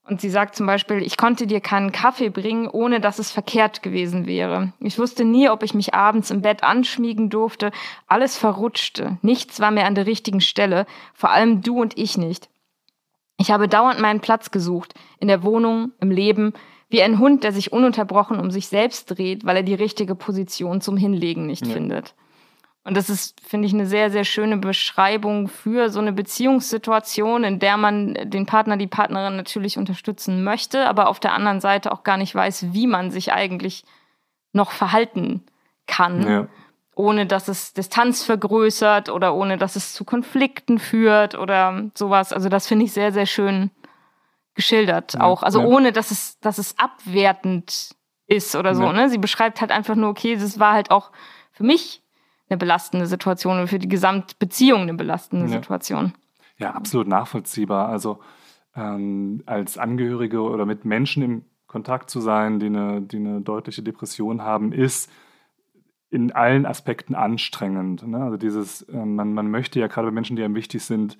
Und 0.09 0.19
sie 0.21 0.29
sagt 0.29 0.55
zum 0.55 0.65
Beispiel, 0.65 1.03
ich 1.03 1.17
konnte 1.17 1.45
dir 1.45 1.61
keinen 1.61 1.91
Kaffee 1.91 2.29
bringen, 2.29 2.67
ohne 2.67 2.99
dass 2.99 3.19
es 3.19 3.31
verkehrt 3.31 3.83
gewesen 3.83 4.25
wäre. 4.25 4.73
Ich 4.79 4.97
wusste 4.97 5.23
nie, 5.23 5.49
ob 5.49 5.61
ich 5.61 5.75
mich 5.75 5.93
abends 5.93 6.31
im 6.31 6.41
Bett 6.41 6.63
anschmiegen 6.63 7.29
durfte. 7.29 7.71
Alles 8.07 8.35
verrutschte. 8.35 9.19
Nichts 9.21 9.59
war 9.59 9.69
mehr 9.69 9.85
an 9.85 9.93
der 9.93 10.07
richtigen 10.07 10.41
Stelle. 10.41 10.87
Vor 11.13 11.29
allem 11.29 11.61
du 11.61 11.79
und 11.79 11.95
ich 11.97 12.17
nicht. 12.17 12.49
Ich 13.37 13.51
habe 13.51 13.67
dauernd 13.67 13.99
meinen 13.99 14.19
Platz 14.19 14.49
gesucht. 14.49 14.95
In 15.19 15.27
der 15.27 15.43
Wohnung, 15.43 15.91
im 15.99 16.09
Leben. 16.09 16.53
Wie 16.89 17.03
ein 17.03 17.19
Hund, 17.19 17.43
der 17.43 17.51
sich 17.51 17.71
ununterbrochen 17.71 18.39
um 18.39 18.49
sich 18.49 18.67
selbst 18.67 19.05
dreht, 19.11 19.45
weil 19.45 19.57
er 19.57 19.63
die 19.63 19.75
richtige 19.75 20.15
Position 20.15 20.81
zum 20.81 20.97
Hinlegen 20.97 21.45
nicht 21.45 21.67
Ja. 21.67 21.73
findet. 21.73 22.15
Und 22.89 22.97
das 22.97 23.07
ist, 23.11 23.39
finde 23.47 23.67
ich, 23.67 23.73
eine 23.75 23.85
sehr, 23.85 24.09
sehr 24.09 24.23
schöne 24.23 24.57
Beschreibung 24.57 25.47
für 25.47 25.91
so 25.91 25.99
eine 25.99 26.11
Beziehungssituation, 26.11 27.43
in 27.43 27.59
der 27.59 27.77
man 27.77 28.15
den 28.23 28.47
Partner, 28.47 28.77
die 28.77 28.87
Partnerin 28.87 29.35
natürlich 29.37 29.77
unterstützen 29.77 30.43
möchte, 30.43 30.87
aber 30.87 31.07
auf 31.07 31.19
der 31.19 31.33
anderen 31.33 31.61
Seite 31.61 31.91
auch 31.91 32.03
gar 32.03 32.17
nicht 32.17 32.33
weiß, 32.33 32.73
wie 32.73 32.87
man 32.87 33.11
sich 33.11 33.31
eigentlich 33.31 33.83
noch 34.53 34.71
verhalten 34.71 35.43
kann, 35.85 36.27
Ja. 36.27 36.47
ohne 36.95 37.27
dass 37.27 37.47
es 37.47 37.73
Distanz 37.73 38.23
vergrößert 38.23 39.09
oder 39.09 39.35
ohne 39.35 39.57
dass 39.59 39.75
es 39.75 39.93
zu 39.93 40.03
Konflikten 40.03 40.79
führt 40.79 41.35
oder 41.35 41.91
sowas. 41.93 42.33
Also 42.33 42.49
das 42.49 42.65
finde 42.65 42.85
ich 42.85 42.91
sehr, 42.91 43.11
sehr 43.11 43.27
schön 43.27 43.69
geschildert 44.55 45.13
Ja, 45.13 45.21
auch. 45.25 45.43
Also 45.43 45.61
ja. 45.61 45.67
ohne, 45.67 45.91
dass 45.91 46.09
es, 46.09 46.39
dass 46.39 46.57
es 46.57 46.73
abwertend 46.79 47.91
ist 48.25 48.55
oder 48.55 48.73
so. 48.73 48.91
Ne? 48.91 49.09
Sie 49.09 49.19
beschreibt 49.19 49.61
halt 49.61 49.69
einfach 49.69 49.93
nur, 49.93 50.09
okay, 50.09 50.35
das 50.37 50.59
war 50.59 50.73
halt 50.73 50.89
auch 50.89 51.11
für 51.51 51.63
mich 51.63 52.01
eine 52.49 52.57
belastende 52.57 53.05
Situation 53.05 53.59
und 53.59 53.67
für 53.67 53.79
die 53.79 53.87
Gesamtbeziehung 53.87 54.81
eine 54.81 54.93
belastende 54.93 55.45
Ja. 55.45 55.51
Situation. 55.51 56.13
Ja, 56.57 56.71
absolut 56.71 57.07
nachvollziehbar. 57.07 57.89
Also 57.89 58.19
ähm, 58.75 59.43
als 59.45 59.77
Angehörige 59.77 60.41
oder 60.41 60.65
mit 60.65 60.85
Menschen 60.85 61.23
im 61.23 61.45
Kontakt 61.67 62.09
zu 62.09 62.19
sein, 62.19 62.59
die 62.59 62.65
eine, 62.65 63.01
die 63.01 63.17
eine 63.17 63.41
deutliche 63.41 63.83
Depression 63.83 64.41
haben, 64.41 64.71
ist 64.73 65.11
in 66.09 66.31
allen 66.31 66.65
Aspekten 66.65 67.13
anstrengend. 67.13 68.05
Ne? 68.07 68.21
Also 68.23 68.37
dieses, 68.37 68.81
äh, 68.83 69.05
man, 69.05 69.33
man 69.33 69.51
möchte 69.51 69.79
ja 69.79 69.87
gerade 69.87 70.07
bei 70.07 70.13
Menschen, 70.13 70.35
die 70.35 70.43
einem 70.43 70.55
wichtig 70.55 70.83
sind, 70.83 71.17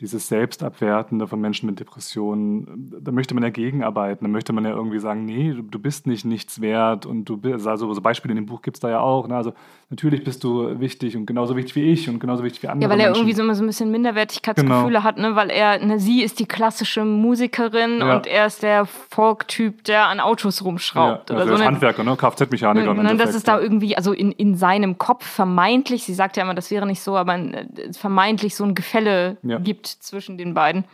dieses 0.00 0.28
Selbstabwertende 0.28 1.26
von 1.26 1.40
Menschen 1.40 1.66
mit 1.70 1.80
Depressionen, 1.80 2.92
da 3.00 3.12
möchte 3.12 3.32
man 3.32 3.42
ja 3.42 3.48
gegenarbeiten. 3.48 4.26
Da 4.26 4.30
möchte 4.30 4.52
man 4.52 4.64
ja 4.64 4.70
irgendwie 4.72 4.98
sagen, 4.98 5.24
nee, 5.24 5.54
du, 5.54 5.62
du 5.62 5.78
bist 5.78 6.06
nicht 6.06 6.24
nichts 6.26 6.60
wert 6.60 7.06
und 7.06 7.24
du 7.24 7.38
bist, 7.38 7.66
also 7.66 7.92
so 7.94 8.00
Beispiele 8.02 8.32
in 8.32 8.36
dem 8.36 8.46
Buch 8.46 8.60
gibt 8.60 8.76
es 8.76 8.80
da 8.80 8.90
ja 8.90 9.00
auch. 9.00 9.26
Ne? 9.26 9.34
Also 9.36 9.54
natürlich 9.88 10.22
bist 10.22 10.44
du 10.44 10.78
wichtig 10.80 11.16
und 11.16 11.24
genauso 11.24 11.56
wichtig 11.56 11.76
wie 11.76 11.84
ich 11.84 12.10
und 12.10 12.18
genauso 12.20 12.44
wichtig 12.44 12.62
wie 12.62 12.68
andere 12.68 12.90
Ja, 12.90 12.92
weil 12.94 13.00
er 13.00 13.06
Menschen. 13.06 13.20
irgendwie 13.22 13.36
so 13.36 13.42
immer 13.42 13.54
so 13.54 13.62
ein 13.64 13.66
bisschen 13.68 13.90
Minderwertigkeitsgefühle 13.90 14.86
Genau. 14.88 15.02
hat, 15.02 15.16
ne? 15.16 15.34
weil 15.34 15.48
er, 15.50 15.78
ne, 15.82 15.98
sie 15.98 16.22
ist 16.22 16.40
die 16.40 16.46
klassische 16.46 17.04
Musikerin 17.04 18.00
Ja. 18.00 18.16
und 18.16 18.26
er 18.26 18.46
ist 18.46 18.62
der 18.62 18.84
Folk-Typ, 18.84 19.84
der 19.84 20.08
an 20.08 20.20
Autos 20.20 20.62
rumschraubt. 20.62 21.30
Ja, 21.30 21.36
oder 21.36 21.44
also 21.44 21.46
so. 21.46 21.52
als 21.54 21.60
ne? 21.60 21.66
Handwerker, 21.66 22.04
ne? 22.04 22.16
Kfz-Mechaniker. 22.16 22.90
im 22.90 23.02
Ne, 23.02 23.16
das 23.16 23.34
ist 23.34 23.48
da 23.48 23.58
irgendwie, 23.58 23.96
also 23.96 24.12
in, 24.12 24.30
in 24.32 24.56
seinem 24.56 24.98
Kopf 24.98 25.24
vermeintlich, 25.26 26.04
sie 26.04 26.12
sagt 26.14 26.36
ja 26.36 26.42
immer, 26.42 26.54
das 26.54 26.70
wäre 26.70 26.84
nicht 26.86 27.00
so, 27.00 27.16
aber 27.16 27.34
äh, 27.38 27.66
vermeintlich 27.92 28.54
so 28.54 28.64
ein 28.64 28.74
Gefälle 28.74 29.38
Ja. 29.42 29.58
gibt 29.58 29.85
zwischen 29.86 30.38
den 30.38 30.54
beiden. 30.54 30.84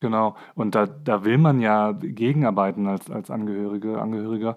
Genau. 0.00 0.36
Und 0.54 0.74
da, 0.74 0.86
da 0.86 1.24
will 1.24 1.38
man 1.38 1.60
ja 1.60 1.92
gegenarbeiten 1.92 2.86
als, 2.86 3.10
als 3.10 3.30
Angehörige, 3.30 4.00
Angehöriger. 4.00 4.56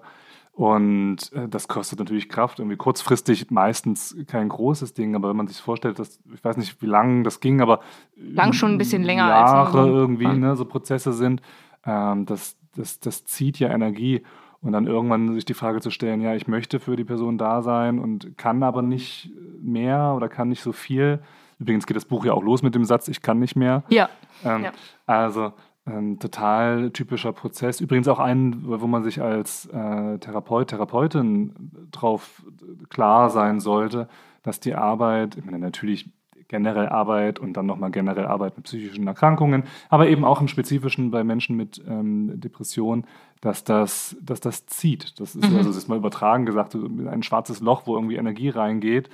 Und 0.52 1.32
äh, 1.32 1.48
das 1.48 1.68
kostet 1.68 2.00
natürlich 2.00 2.28
Kraft. 2.28 2.58
Irgendwie 2.58 2.76
kurzfristig 2.76 3.50
meistens 3.50 4.14
kein 4.26 4.48
großes 4.48 4.92
Ding, 4.92 5.14
aber 5.14 5.30
wenn 5.30 5.36
man 5.36 5.46
sich 5.46 5.58
vorstellt, 5.58 5.98
dass, 5.98 6.20
ich 6.34 6.44
weiß 6.44 6.56
nicht, 6.58 6.82
wie 6.82 6.86
lang 6.86 7.24
das 7.24 7.40
ging, 7.40 7.62
aber 7.62 7.80
Lang 8.16 8.52
schon 8.52 8.72
ein 8.72 8.78
bisschen 8.78 9.02
länger 9.02 9.24
als 9.24 9.50
Jahre 9.50 9.76
nur 9.78 9.86
so. 9.86 9.92
irgendwie, 9.92 10.26
ne, 10.26 10.56
so 10.56 10.66
Prozesse 10.66 11.12
sind, 11.12 11.40
ähm, 11.86 12.26
das, 12.26 12.58
das, 12.76 13.00
das 13.00 13.24
zieht 13.24 13.58
ja 13.58 13.70
Energie. 13.70 14.22
Und 14.60 14.72
dann 14.72 14.86
irgendwann 14.86 15.32
sich 15.32 15.46
die 15.46 15.54
Frage 15.54 15.80
zu 15.80 15.90
stellen, 15.90 16.20
ja, 16.20 16.34
ich 16.34 16.46
möchte 16.46 16.80
für 16.80 16.94
die 16.94 17.04
Person 17.04 17.38
da 17.38 17.62
sein 17.62 17.98
und 17.98 18.36
kann 18.36 18.62
aber 18.62 18.82
nicht 18.82 19.30
mehr 19.62 20.12
oder 20.14 20.28
kann 20.28 20.50
nicht 20.50 20.62
so 20.62 20.72
viel. 20.72 21.20
Übrigens 21.60 21.86
geht 21.86 21.96
das 21.96 22.04
Buch 22.06 22.24
ja 22.24 22.32
auch 22.32 22.42
los 22.42 22.62
mit 22.62 22.74
dem 22.74 22.84
Satz, 22.84 23.06
ich 23.06 23.22
kann 23.22 23.38
nicht 23.38 23.54
mehr. 23.54 23.84
Ja. 23.88 24.08
Ähm, 24.44 24.64
Ja. 24.64 24.72
Also 25.06 25.52
ein 25.84 26.18
total 26.18 26.90
typischer 26.90 27.32
Prozess. 27.32 27.80
Übrigens 27.80 28.08
auch 28.08 28.18
ein, 28.18 28.62
wo 28.64 28.86
man 28.86 29.02
sich 29.02 29.20
als 29.22 29.66
äh, 29.66 30.18
Therapeut, 30.18 30.68
Therapeutin 30.68 31.54
drauf 31.90 32.42
klar 32.88 33.30
sein 33.30 33.60
sollte, 33.60 34.08
dass 34.42 34.60
die 34.60 34.74
Arbeit, 34.74 35.36
ich 35.36 35.44
meine 35.44 35.58
natürlich 35.58 36.10
generell 36.48 36.88
Arbeit 36.88 37.38
und 37.38 37.52
dann 37.54 37.66
nochmal 37.66 37.90
generell 37.92 38.26
Arbeit 38.26 38.56
mit 38.56 38.66
psychischen 38.66 39.06
Erkrankungen, 39.06 39.64
aber 39.88 40.08
eben 40.08 40.24
auch 40.24 40.40
im 40.40 40.48
Spezifischen 40.48 41.10
bei 41.12 41.22
Menschen 41.22 41.56
mit 41.56 41.80
ähm, 41.88 42.40
Depressionen, 42.40 43.06
dass 43.40 43.62
das, 43.62 44.16
dass 44.20 44.40
das 44.40 44.66
zieht. 44.66 45.18
Das 45.20 45.36
ist, 45.36 45.48
Mhm. 45.48 45.56
also 45.58 45.70
das 45.70 45.76
ist 45.76 45.88
mal 45.88 45.96
übertragen 45.98 46.46
gesagt, 46.46 46.74
ein 46.74 47.22
schwarzes 47.22 47.60
Loch, 47.60 47.82
wo 47.86 47.94
irgendwie 47.94 48.16
Energie 48.16 48.48
reingeht, 48.48 49.08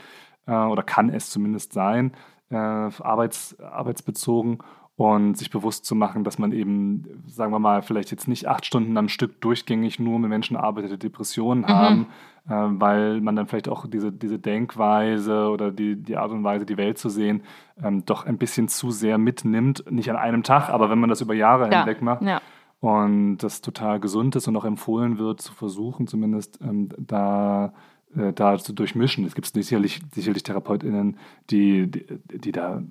äh, 0.46 0.52
oder 0.52 0.82
kann 0.82 1.10
es 1.10 1.28
zumindest 1.28 1.72
sein, 1.74 2.12
äh, 2.50 2.56
arbeits, 2.56 3.58
arbeitsbezogen 3.60 4.58
und 4.96 5.36
sich 5.36 5.50
bewusst 5.50 5.84
zu 5.84 5.94
machen, 5.94 6.24
dass 6.24 6.38
man 6.38 6.52
eben, 6.52 7.04
sagen 7.26 7.52
wir 7.52 7.58
mal, 7.58 7.82
vielleicht 7.82 8.10
jetzt 8.10 8.28
nicht 8.28 8.46
acht 8.48 8.64
Stunden 8.64 8.96
am 8.96 9.08
Stück 9.10 9.40
durchgängig 9.42 9.98
nur 9.98 10.18
mit 10.18 10.30
Menschen 10.30 10.56
arbeitet, 10.56 10.90
die 10.92 10.98
Depressionen 10.98 11.66
haben, 11.68 12.06
äh, 12.48 12.52
weil 12.54 13.20
man 13.20 13.36
dann 13.36 13.46
vielleicht 13.46 13.68
auch 13.68 13.86
diese, 13.86 14.10
diese 14.10 14.38
Denkweise 14.38 15.50
oder 15.50 15.70
die, 15.70 15.96
die 15.96 16.16
Art 16.16 16.30
und 16.30 16.44
Weise, 16.44 16.64
die 16.64 16.78
Welt 16.78 16.96
zu 16.96 17.10
sehen, 17.10 17.42
ähm, 17.82 18.06
doch 18.06 18.24
ein 18.24 18.38
bisschen 18.38 18.68
zu 18.68 18.90
sehr 18.90 19.18
mitnimmt. 19.18 19.84
Nicht 19.90 20.08
an 20.10 20.16
einem 20.16 20.42
Tag, 20.42 20.70
aber 20.70 20.88
wenn 20.88 20.98
man 20.98 21.10
das 21.10 21.20
über 21.20 21.34
Jahre 21.34 21.70
Ja. 21.70 21.80
hinweg 21.80 22.00
macht 22.00 22.22
Ja. 22.22 22.40
und 22.80 23.38
das 23.38 23.60
total 23.60 24.00
gesund 24.00 24.34
ist 24.36 24.48
und 24.48 24.56
auch 24.56 24.64
empfohlen 24.64 25.18
wird, 25.18 25.42
zu 25.42 25.52
versuchen, 25.52 26.06
zumindest 26.06 26.58
ähm, 26.62 26.88
da, 26.98 27.74
äh, 28.16 28.32
da 28.32 28.58
zu 28.58 28.72
durchmischen. 28.72 29.24
Es 29.24 29.34
gibt 29.34 29.46
sicherlich, 29.46 30.00
sicherlich 30.12 30.42
TherapeutInnen, 30.42 31.16
die, 31.50 31.90
die, 31.90 32.06
die 32.38 32.52
da 32.52 32.82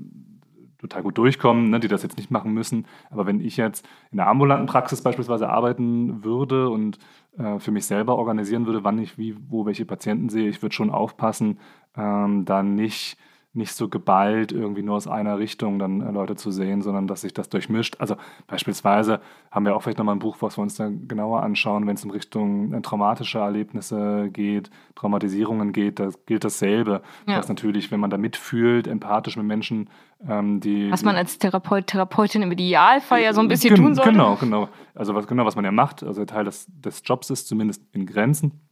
total 0.79 1.03
gut 1.03 1.17
durchkommen, 1.17 1.69
ne, 1.69 1.79
die 1.79 1.87
das 1.87 2.03
jetzt 2.03 2.17
nicht 2.17 2.31
machen 2.31 2.53
müssen. 2.53 2.85
Aber 3.09 3.25
wenn 3.25 3.39
ich 3.39 3.57
jetzt 3.57 3.87
in 4.11 4.17
der 4.17 4.27
ambulanten 4.27 4.67
Praxis 4.67 5.01
beispielsweise 5.01 5.49
arbeiten 5.49 6.23
würde 6.23 6.69
und 6.69 6.99
äh, 7.37 7.59
für 7.59 7.71
mich 7.71 7.85
selber 7.85 8.17
organisieren 8.17 8.65
würde, 8.65 8.83
wann 8.83 8.99
ich 8.99 9.17
wie, 9.17 9.35
wo 9.49 9.65
welche 9.65 9.85
Patienten 9.85 10.29
sehe, 10.29 10.49
ich 10.49 10.61
würde 10.61 10.75
schon 10.75 10.89
aufpassen, 10.89 11.59
ähm, 11.97 12.45
da 12.45 12.61
nicht 12.61 13.17
nicht 13.55 13.73
so 13.73 13.89
geballt 13.89 14.51
irgendwie 14.51 14.83
nur 14.83 14.95
aus 14.95 15.07
einer 15.07 15.39
Richtung 15.39 15.79
dann 15.79 16.01
äh, 16.01 16.11
Leute 16.11 16.35
zu 16.35 16.51
sehen, 16.51 16.81
sondern 16.81 17.07
dass 17.07 17.21
sich 17.21 17.33
das 17.33 17.49
durchmischt. 17.49 17.95
Also 17.99 18.15
beispielsweise 18.47 19.21
haben 19.51 19.65
wir 19.65 19.75
auch 19.75 19.81
vielleicht 19.81 19.97
nochmal 19.97 20.15
ein 20.15 20.19
Buch, 20.19 20.37
was 20.41 20.57
wir 20.57 20.61
uns 20.61 20.75
dann 20.75 21.07
genauer 21.07 21.43
anschauen, 21.43 21.87
wenn 21.87 21.95
es 21.95 22.03
in 22.03 22.11
Richtung 22.11 22.73
äh, 22.73 22.81
traumatische 22.81 23.39
Erlebnisse 23.39 24.29
geht, 24.31 24.69
Traumatisierungen 24.95 25.73
geht, 25.73 25.99
da 25.99 26.09
gilt 26.25 26.43
dasselbe. 26.43 27.01
Ja. 27.27 27.37
Dass 27.37 27.49
natürlich, 27.49 27.91
wenn 27.91 27.99
man 27.99 28.09
da 28.09 28.17
mitfühlt, 28.17 28.87
empathisch 28.87 29.37
mit 29.37 29.45
Menschen, 29.45 29.89
ähm, 30.27 30.59
die... 30.59 30.91
Was 30.91 31.03
man 31.03 31.15
als 31.15 31.37
Therapeut, 31.37 31.87
Therapeutin 31.87 32.41
im 32.41 32.51
Idealfall 32.51 33.21
ja 33.21 33.33
so 33.33 33.41
ein 33.41 33.47
bisschen 33.47 33.75
tun 33.75 33.95
sollte. 33.95 34.11
Genau, 34.11 34.35
genau. 34.35 34.69
Also 34.93 35.15
was, 35.15 35.27
genau, 35.27 35.45
was 35.45 35.55
man 35.55 35.65
ja 35.65 35.71
macht, 35.71 36.03
also 36.03 36.25
Teil 36.25 36.45
des, 36.45 36.67
des 36.67 37.01
Jobs 37.05 37.29
ist, 37.29 37.47
zumindest 37.47 37.83
in 37.93 38.05
Grenzen. 38.05 38.64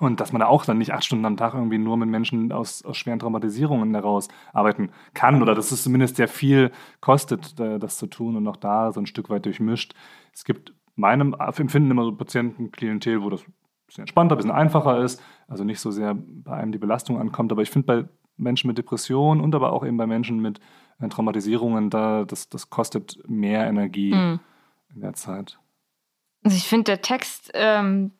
Und 0.00 0.18
dass 0.18 0.32
man 0.32 0.40
da 0.40 0.46
auch 0.46 0.64
dann 0.64 0.78
nicht 0.78 0.92
acht 0.92 1.04
Stunden 1.04 1.26
am 1.26 1.36
Tag 1.36 1.54
irgendwie 1.54 1.78
nur 1.78 1.96
mit 1.96 2.08
Menschen 2.08 2.50
aus, 2.52 2.82
aus 2.84 2.96
schweren 2.96 3.18
Traumatisierungen 3.18 3.94
heraus 3.94 4.28
arbeiten 4.52 4.90
kann 5.14 5.42
oder 5.42 5.54
dass 5.54 5.70
es 5.70 5.82
zumindest 5.82 6.16
sehr 6.16 6.26
viel 6.26 6.72
kostet, 7.00 7.60
das 7.60 7.98
zu 7.98 8.06
tun 8.06 8.34
und 8.36 8.48
auch 8.48 8.56
da 8.56 8.92
so 8.92 9.00
ein 9.00 9.06
Stück 9.06 9.28
weit 9.30 9.44
durchmischt. 9.44 9.94
Es 10.32 10.44
gibt 10.44 10.72
meinem 10.96 11.34
Empfinden 11.38 11.90
immer 11.90 12.04
so 12.04 12.12
Patientenklientel, 12.12 13.22
wo 13.22 13.28
das 13.30 13.42
ein 13.42 13.54
bisschen 13.86 14.02
entspannter, 14.02 14.34
ein 14.34 14.38
bisschen 14.38 14.50
einfacher 14.50 15.02
ist, 15.02 15.22
also 15.48 15.64
nicht 15.64 15.80
so 15.80 15.90
sehr 15.90 16.14
bei 16.16 16.54
einem 16.56 16.72
die 16.72 16.78
Belastung 16.78 17.20
ankommt. 17.20 17.52
Aber 17.52 17.60
ich 17.62 17.70
finde 17.70 17.86
bei 17.86 18.08
Menschen 18.38 18.68
mit 18.68 18.78
Depressionen 18.78 19.44
und 19.44 19.54
aber 19.54 19.72
auch 19.72 19.84
eben 19.84 19.98
bei 19.98 20.06
Menschen 20.06 20.40
mit 20.40 20.60
äh, 20.98 21.08
Traumatisierungen, 21.08 21.90
da, 21.90 22.24
das, 22.24 22.48
das 22.48 22.70
kostet 22.70 23.18
mehr 23.28 23.66
Energie 23.66 24.14
Mhm. 24.14 24.40
in 24.94 25.00
der 25.02 25.12
Zeit. 25.12 25.58
Also 26.42 26.56
ich 26.56 26.66
finde, 26.66 26.84
der 26.84 27.02
Text 27.02 27.50
ähm, 27.52 28.12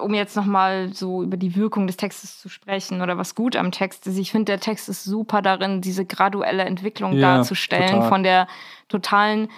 um 0.00 0.12
jetzt 0.14 0.36
nochmal 0.36 0.92
so 0.92 1.22
über 1.22 1.36
die 1.36 1.56
Wirkung 1.56 1.86
des 1.86 1.96
Textes 1.96 2.38
zu 2.40 2.48
sprechen 2.48 3.00
oder 3.02 3.16
was 3.16 3.34
gut 3.34 3.56
am 3.56 3.72
Text 3.72 4.06
ist, 4.06 4.18
ich 4.18 4.30
finde, 4.30 4.46
der 4.52 4.60
Text 4.60 4.88
ist 4.88 5.04
super 5.04 5.40
darin, 5.42 5.80
diese 5.80 6.04
graduelle 6.04 6.64
Entwicklung 6.64 7.14
Ja, 7.14 7.36
darzustellen 7.36 7.88
total. 7.90 8.08
von 8.08 8.22
der 8.22 8.46
totalen 8.88 9.48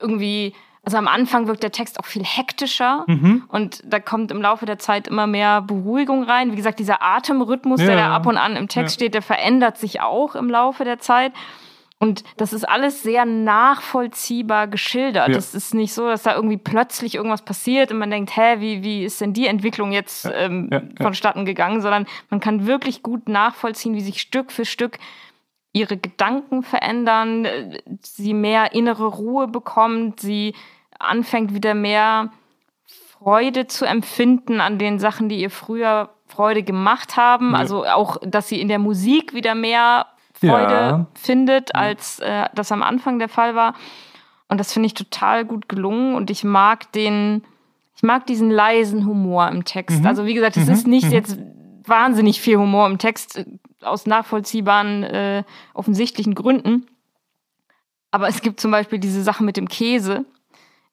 irgendwie, 0.00 0.54
also 0.82 0.96
am 0.98 1.08
Anfang 1.08 1.46
wirkt 1.46 1.62
der 1.62 1.72
Text 1.72 1.98
auch 1.98 2.04
viel 2.04 2.24
hektischer 2.24 3.04
Mhm. 3.06 3.44
und 3.48 3.82
da 3.86 4.00
kommt 4.00 4.30
im 4.30 4.42
Laufe 4.42 4.66
der 4.66 4.78
Zeit 4.78 5.08
immer 5.08 5.26
mehr 5.26 5.62
Beruhigung 5.62 6.24
rein. 6.24 6.52
Wie 6.52 6.56
gesagt, 6.56 6.78
dieser 6.78 7.02
Atemrhythmus, 7.02 7.80
der 7.80 7.90
Ja. 7.96 8.08
da 8.08 8.14
ab 8.14 8.26
und 8.26 8.36
an 8.36 8.56
im 8.56 8.68
Text 8.68 8.96
Ja. 8.96 9.00
steht, 9.00 9.14
der 9.14 9.22
verändert 9.22 9.78
sich 9.78 10.00
auch 10.00 10.34
im 10.34 10.50
Laufe 10.50 10.84
der 10.84 10.98
Zeit. 10.98 11.32
Und 12.04 12.22
das 12.36 12.52
ist 12.52 12.68
alles 12.68 13.02
sehr 13.02 13.24
nachvollziehbar 13.24 14.68
geschildert. 14.68 15.30
Ja. 15.30 15.36
Es 15.38 15.54
ist 15.54 15.72
nicht 15.72 15.94
so, 15.94 16.06
dass 16.06 16.24
da 16.24 16.34
irgendwie 16.34 16.58
plötzlich 16.58 17.14
irgendwas 17.14 17.40
passiert 17.40 17.90
und 17.90 17.96
man 17.96 18.10
denkt, 18.10 18.36
hä, 18.36 18.56
wie, 18.58 18.82
wie 18.82 19.04
ist 19.04 19.22
denn 19.22 19.32
die 19.32 19.46
Entwicklung 19.46 19.90
jetzt 19.90 20.30
ähm, 20.34 20.68
ja, 20.70 20.80
ja. 20.80 20.84
vonstatten 21.00 21.46
gegangen, 21.46 21.80
sondern 21.80 22.04
man 22.28 22.40
kann 22.40 22.66
wirklich 22.66 23.02
gut 23.02 23.26
nachvollziehen, 23.26 23.94
wie 23.94 24.02
sich 24.02 24.20
Stück 24.20 24.52
für 24.52 24.66
Stück 24.66 24.98
ihre 25.72 25.96
Gedanken 25.96 26.62
verändern, 26.62 27.46
äh, 27.46 27.80
sie 28.02 28.34
mehr 28.34 28.74
innere 28.74 29.06
Ruhe 29.06 29.48
bekommt, 29.48 30.20
sie 30.20 30.54
anfängt 30.98 31.54
wieder 31.54 31.72
mehr 31.72 32.32
Freude 32.84 33.66
zu 33.66 33.86
empfinden 33.86 34.60
an 34.60 34.78
den 34.78 34.98
Sachen, 34.98 35.30
die 35.30 35.40
ihr 35.40 35.50
früher 35.50 36.10
Freude 36.26 36.62
gemacht 36.62 37.16
haben. 37.16 37.54
Also 37.54 37.86
auch, 37.86 38.18
dass 38.22 38.48
sie 38.48 38.60
in 38.60 38.68
der 38.68 38.78
Musik 38.78 39.32
wieder 39.32 39.54
mehr 39.54 40.06
Freude 40.48 40.72
Ja. 40.74 41.06
findet, 41.14 41.74
als 41.74 42.18
äh, 42.20 42.46
das 42.54 42.72
am 42.72 42.82
Anfang 42.82 43.18
der 43.18 43.28
Fall 43.28 43.54
war. 43.54 43.74
Und 44.48 44.58
das 44.58 44.72
finde 44.72 44.86
ich 44.86 44.94
total 44.94 45.44
gut 45.44 45.68
gelungen 45.68 46.14
und 46.14 46.30
ich 46.30 46.44
mag 46.44 46.92
den, 46.92 47.42
ich 47.96 48.02
mag 48.02 48.26
diesen 48.26 48.50
leisen 48.50 49.06
Humor 49.06 49.48
im 49.48 49.64
Text. 49.64 50.00
Mhm. 50.00 50.06
Also 50.06 50.26
wie 50.26 50.34
gesagt, 50.34 50.56
es 50.56 50.68
ist 50.68 50.86
nicht 50.86 51.10
jetzt 51.10 51.38
wahnsinnig 51.86 52.40
viel 52.40 52.58
Humor 52.58 52.86
im 52.86 52.98
Text 52.98 53.38
äh, 53.38 53.44
aus 53.82 54.06
nachvollziehbaren, 54.06 55.02
äh, 55.02 55.44
offensichtlichen 55.74 56.34
Gründen. 56.34 56.86
Aber 58.10 58.28
es 58.28 58.42
gibt 58.42 58.60
zum 58.60 58.70
Beispiel 58.70 58.98
diese 58.98 59.22
Sache 59.22 59.42
mit 59.42 59.56
dem 59.56 59.68
Käse, 59.68 60.24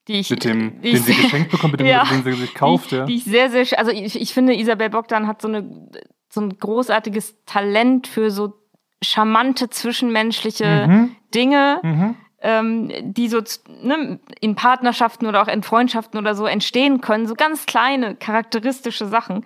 die 0.08 0.14
ich, 0.14 0.30
Mit 0.30 0.44
dem, 0.44 0.80
die 0.82 0.90
den 0.90 0.96
ich 0.96 1.02
sie 1.02 1.14
geschenkt 1.22 1.50
bekommt, 1.52 1.72
mit 1.74 1.80
dem, 1.80 1.86
Ja. 1.86 2.04
den 2.04 2.24
sie 2.24 2.32
sich 2.32 2.54
kauft, 2.54 2.90
die, 2.90 2.96
ja. 2.96 3.04
die 3.06 3.14
ich 3.16 3.24
sehr, 3.24 3.50
sehr, 3.50 3.64
also 3.78 3.92
ich, 3.92 4.20
ich 4.20 4.34
finde, 4.34 4.54
Isabel 4.58 4.90
Bogdan 4.90 5.26
hat 5.28 5.40
so, 5.40 5.48
eine, 5.48 5.88
so 6.28 6.40
ein 6.40 6.58
großartiges 6.58 7.36
Talent 7.46 8.08
für 8.08 8.30
so 8.30 8.54
charmante 9.02 9.68
zwischenmenschliche 9.70 10.86
Mhm. 10.88 11.16
Dinge, 11.34 11.80
Mhm. 11.82 12.14
ähm, 12.42 12.90
die 13.02 13.28
so 13.28 13.40
ne, 13.82 14.18
in 14.40 14.54
Partnerschaften 14.54 15.26
oder 15.26 15.42
auch 15.42 15.48
in 15.48 15.62
Freundschaften 15.62 16.18
oder 16.18 16.34
so 16.34 16.46
entstehen 16.46 17.00
können. 17.00 17.26
So 17.26 17.34
ganz 17.34 17.66
kleine, 17.66 18.16
charakteristische 18.16 19.06
Sachen. 19.06 19.44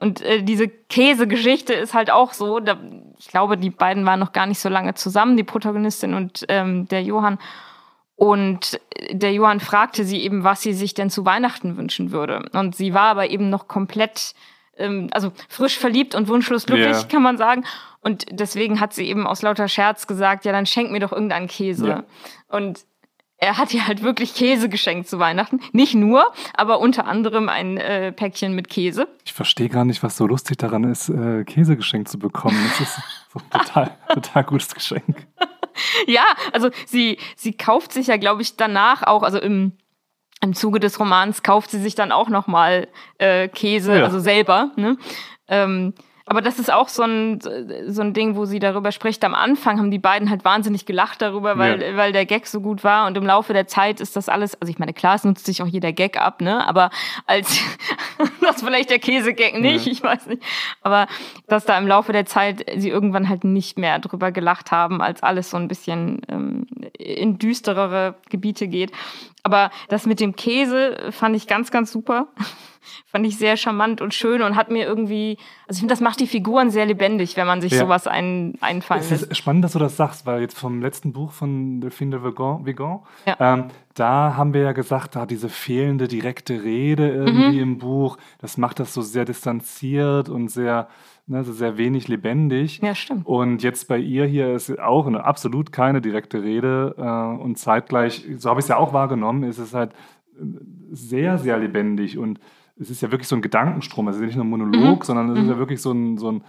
Und 0.00 0.22
äh, 0.22 0.42
diese 0.42 0.68
Käsegeschichte 0.68 1.74
ist 1.74 1.94
halt 1.94 2.10
auch 2.10 2.32
so. 2.32 2.60
Da, 2.60 2.78
ich 3.18 3.28
glaube, 3.28 3.58
die 3.58 3.70
beiden 3.70 4.06
waren 4.06 4.20
noch 4.20 4.32
gar 4.32 4.46
nicht 4.46 4.60
so 4.60 4.68
lange 4.68 4.94
zusammen, 4.94 5.36
die 5.36 5.44
Protagonistin 5.44 6.14
und 6.14 6.44
ähm, 6.48 6.86
der 6.88 7.02
Johann. 7.02 7.38
Und 8.16 8.80
der 9.12 9.32
Johann 9.32 9.60
fragte 9.60 10.02
sie 10.04 10.20
eben, 10.22 10.42
was 10.42 10.62
sie 10.62 10.72
sich 10.72 10.92
denn 10.92 11.08
zu 11.08 11.24
Weihnachten 11.24 11.76
wünschen 11.76 12.10
würde. 12.10 12.48
Und 12.52 12.74
sie 12.74 12.92
war 12.92 13.04
aber 13.10 13.30
eben 13.30 13.48
noch 13.48 13.68
komplett, 13.68 14.34
ähm, 14.78 15.08
also 15.12 15.32
frisch 15.48 15.78
verliebt 15.78 16.14
und 16.14 16.28
wunschlos 16.28 16.66
glücklich, 16.66 16.96
Ja. 16.96 17.02
kann 17.04 17.22
man 17.22 17.36
sagen. 17.36 17.64
Und 18.00 18.26
deswegen 18.30 18.80
hat 18.80 18.94
sie 18.94 19.06
eben 19.08 19.26
aus 19.26 19.42
lauter 19.42 19.68
Scherz 19.68 20.06
gesagt, 20.06 20.44
ja, 20.44 20.52
dann 20.52 20.66
schenk 20.66 20.90
mir 20.90 21.00
doch 21.00 21.12
irgendeinen 21.12 21.48
Käse. 21.48 21.88
Ja. 21.88 22.04
Und 22.48 22.80
er 23.40 23.56
hat 23.58 23.72
ihr 23.72 23.86
halt 23.86 24.02
wirklich 24.02 24.34
Käse 24.34 24.68
geschenkt 24.68 25.08
zu 25.08 25.18
Weihnachten. 25.20 25.60
Nicht 25.72 25.94
nur, 25.94 26.24
aber 26.54 26.80
unter 26.80 27.06
anderem 27.06 27.48
ein 27.48 27.76
äh, 27.76 28.10
Päckchen 28.12 28.54
mit 28.54 28.68
Käse. 28.68 29.06
Ich 29.24 29.32
verstehe 29.32 29.68
gar 29.68 29.84
nicht, 29.84 30.02
was 30.02 30.16
so 30.16 30.26
lustig 30.26 30.58
daran 30.58 30.84
ist, 30.84 31.08
äh, 31.08 31.44
Käse 31.44 31.76
geschenkt 31.76 32.08
zu 32.08 32.18
bekommen. 32.18 32.58
Das 32.68 32.80
ist 32.88 33.00
so 33.32 33.38
ein 33.38 33.50
total, 33.50 33.96
total 34.12 34.44
gutes 34.44 34.74
Geschenk. 34.74 35.26
Ja, 36.06 36.24
also 36.52 36.70
sie, 36.86 37.18
sie 37.36 37.52
kauft 37.52 37.92
sich 37.92 38.08
ja, 38.08 38.16
glaube 38.16 38.42
ich, 38.42 38.56
danach 38.56 39.04
auch, 39.04 39.22
also 39.22 39.38
im, 39.38 39.72
im 40.40 40.54
Zuge 40.54 40.80
des 40.80 40.98
Romans 41.00 41.42
kauft 41.42 41.70
sie 41.70 41.80
sich 41.80 41.94
dann 41.94 42.12
auch 42.12 42.28
nochmal 42.28 42.88
äh, 43.18 43.48
Käse, 43.48 43.98
Ja. 43.98 44.04
also 44.04 44.20
selber. 44.20 44.70
Ne? 44.76 44.96
Ähm, 45.48 45.94
aber 46.28 46.42
das 46.42 46.58
ist 46.58 46.72
auch 46.72 46.88
so 46.88 47.02
ein, 47.02 47.40
so 47.86 48.02
ein 48.02 48.12
Ding, 48.12 48.36
wo 48.36 48.44
sie 48.44 48.58
darüber 48.58 48.92
spricht. 48.92 49.24
Am 49.24 49.34
Anfang 49.34 49.78
haben 49.78 49.90
die 49.90 49.98
beiden 49.98 50.30
halt 50.30 50.44
wahnsinnig 50.44 50.86
gelacht 50.86 51.22
darüber, 51.22 51.58
weil, 51.58 51.82
Ja. 51.82 51.96
weil 51.96 52.12
der 52.12 52.26
Gag 52.26 52.46
so 52.46 52.60
gut 52.60 52.84
war. 52.84 53.06
Und 53.06 53.16
im 53.16 53.24
Laufe 53.26 53.52
der 53.52 53.66
Zeit 53.66 54.00
ist 54.00 54.16
das 54.16 54.28
alles, 54.28 54.60
also 54.60 54.70
ich 54.70 54.78
meine, 54.78 54.92
klar, 54.92 55.14
es 55.14 55.24
nutzt 55.24 55.46
sich 55.46 55.62
auch 55.62 55.66
jeder 55.66 55.92
Gag 55.92 56.20
ab, 56.20 56.40
ne? 56.40 56.66
Aber 56.66 56.90
als 57.26 57.58
das 58.40 58.62
vielleicht 58.62 58.90
der 58.90 58.98
Käse-Gag 58.98 59.60
nicht, 59.60 59.86
Ja. 59.86 59.92
ich 59.92 60.02
weiß 60.02 60.26
nicht. 60.26 60.42
Aber 60.82 61.06
dass 61.46 61.64
da 61.64 61.76
im 61.78 61.86
Laufe 61.86 62.12
der 62.12 62.26
Zeit 62.26 62.64
sie 62.76 62.88
irgendwann 62.90 63.28
halt 63.28 63.44
nicht 63.44 63.78
mehr 63.78 63.98
drüber 63.98 64.32
gelacht 64.32 64.70
haben, 64.70 65.00
als 65.02 65.22
alles 65.22 65.50
so 65.50 65.56
ein 65.56 65.68
bisschen 65.68 66.20
ähm, 66.28 66.66
in 66.98 67.38
düsterere 67.38 68.14
Gebiete 68.28 68.68
geht. 68.68 68.92
Aber 69.42 69.70
das 69.88 70.04
mit 70.06 70.20
dem 70.20 70.36
Käse 70.36 71.08
fand 71.10 71.34
ich 71.36 71.46
ganz, 71.46 71.70
ganz 71.70 71.90
super. 71.92 72.28
Fand 73.06 73.26
ich 73.26 73.36
sehr 73.38 73.56
charmant 73.56 74.00
und 74.00 74.14
schön 74.14 74.42
und 74.42 74.56
hat 74.56 74.70
mir 74.70 74.86
irgendwie, 74.86 75.36
also 75.66 75.76
ich 75.76 75.80
finde, 75.80 75.92
das 75.92 76.00
macht 76.00 76.20
die 76.20 76.26
Figuren 76.26 76.70
sehr 76.70 76.86
lebendig, 76.86 77.36
wenn 77.36 77.46
man 77.46 77.60
sich 77.60 77.72
Ja. 77.72 77.80
sowas 77.80 78.06
ein, 78.06 78.54
einfallen 78.60 79.00
Es 79.00 79.10
lässt. 79.10 79.22
ist 79.24 79.36
spannend, 79.36 79.64
dass 79.64 79.72
du 79.72 79.78
das 79.78 79.96
sagst, 79.96 80.26
weil 80.26 80.40
jetzt 80.40 80.58
vom 80.58 80.80
letzten 80.80 81.12
Buch 81.12 81.32
von 81.32 81.80
Delphine 81.80 82.16
de 82.18 82.24
Vigan, 82.24 82.64
Vigan 82.66 83.00
Ja. 83.26 83.36
ähm, 83.54 83.64
da 83.94 84.36
haben 84.36 84.54
wir 84.54 84.60
ja 84.62 84.72
gesagt, 84.72 85.16
da 85.16 85.26
diese 85.26 85.48
fehlende 85.48 86.06
direkte 86.08 86.62
Rede 86.62 87.08
irgendwie 87.10 87.56
Mhm. 87.56 87.62
im 87.62 87.78
Buch, 87.78 88.16
das 88.38 88.56
macht 88.56 88.78
das 88.80 88.94
so 88.94 89.02
sehr 89.02 89.24
distanziert 89.24 90.28
und 90.28 90.48
sehr, 90.48 90.88
ne, 91.26 91.42
so 91.42 91.52
sehr 91.52 91.76
wenig 91.78 92.06
lebendig. 92.08 92.78
Ja, 92.82 92.94
stimmt. 92.94 93.26
Und 93.26 93.62
jetzt 93.64 93.88
bei 93.88 93.98
ihr 93.98 94.24
hier 94.24 94.54
ist 94.54 94.78
auch 94.78 95.06
eine, 95.08 95.24
absolut 95.24 95.72
keine 95.72 96.00
direkte 96.00 96.42
Rede 96.42 96.94
äh, 96.96 97.42
und 97.42 97.58
zeitgleich, 97.58 98.24
so 98.36 98.50
habe 98.50 98.60
ich 98.60 98.64
es 98.64 98.68
ja 98.68 98.76
auch 98.76 98.92
wahrgenommen, 98.92 99.42
ist 99.42 99.58
es 99.58 99.74
halt 99.74 99.90
äh, 100.38 100.44
sehr, 100.92 101.38
sehr 101.38 101.58
lebendig 101.58 102.18
und 102.18 102.38
es 102.80 102.90
ist 102.90 103.00
ja 103.00 103.10
wirklich 103.10 103.28
so 103.28 103.36
ein 103.36 103.42
Gedankenstrom. 103.42 104.08
Es 104.08 104.16
ist 104.16 104.20
ja 104.20 104.26
nicht 104.26 104.36
nur 104.36 104.44
ein 104.44 104.50
Monolog, 104.50 105.04
sondern 105.04 105.30
es 105.30 105.38
ist 105.42 105.48
ja 105.48 105.58
wirklich 105.58 105.82
so 105.82 105.92
ein, 105.92 106.18
so 106.18 106.32
ein 106.32 106.44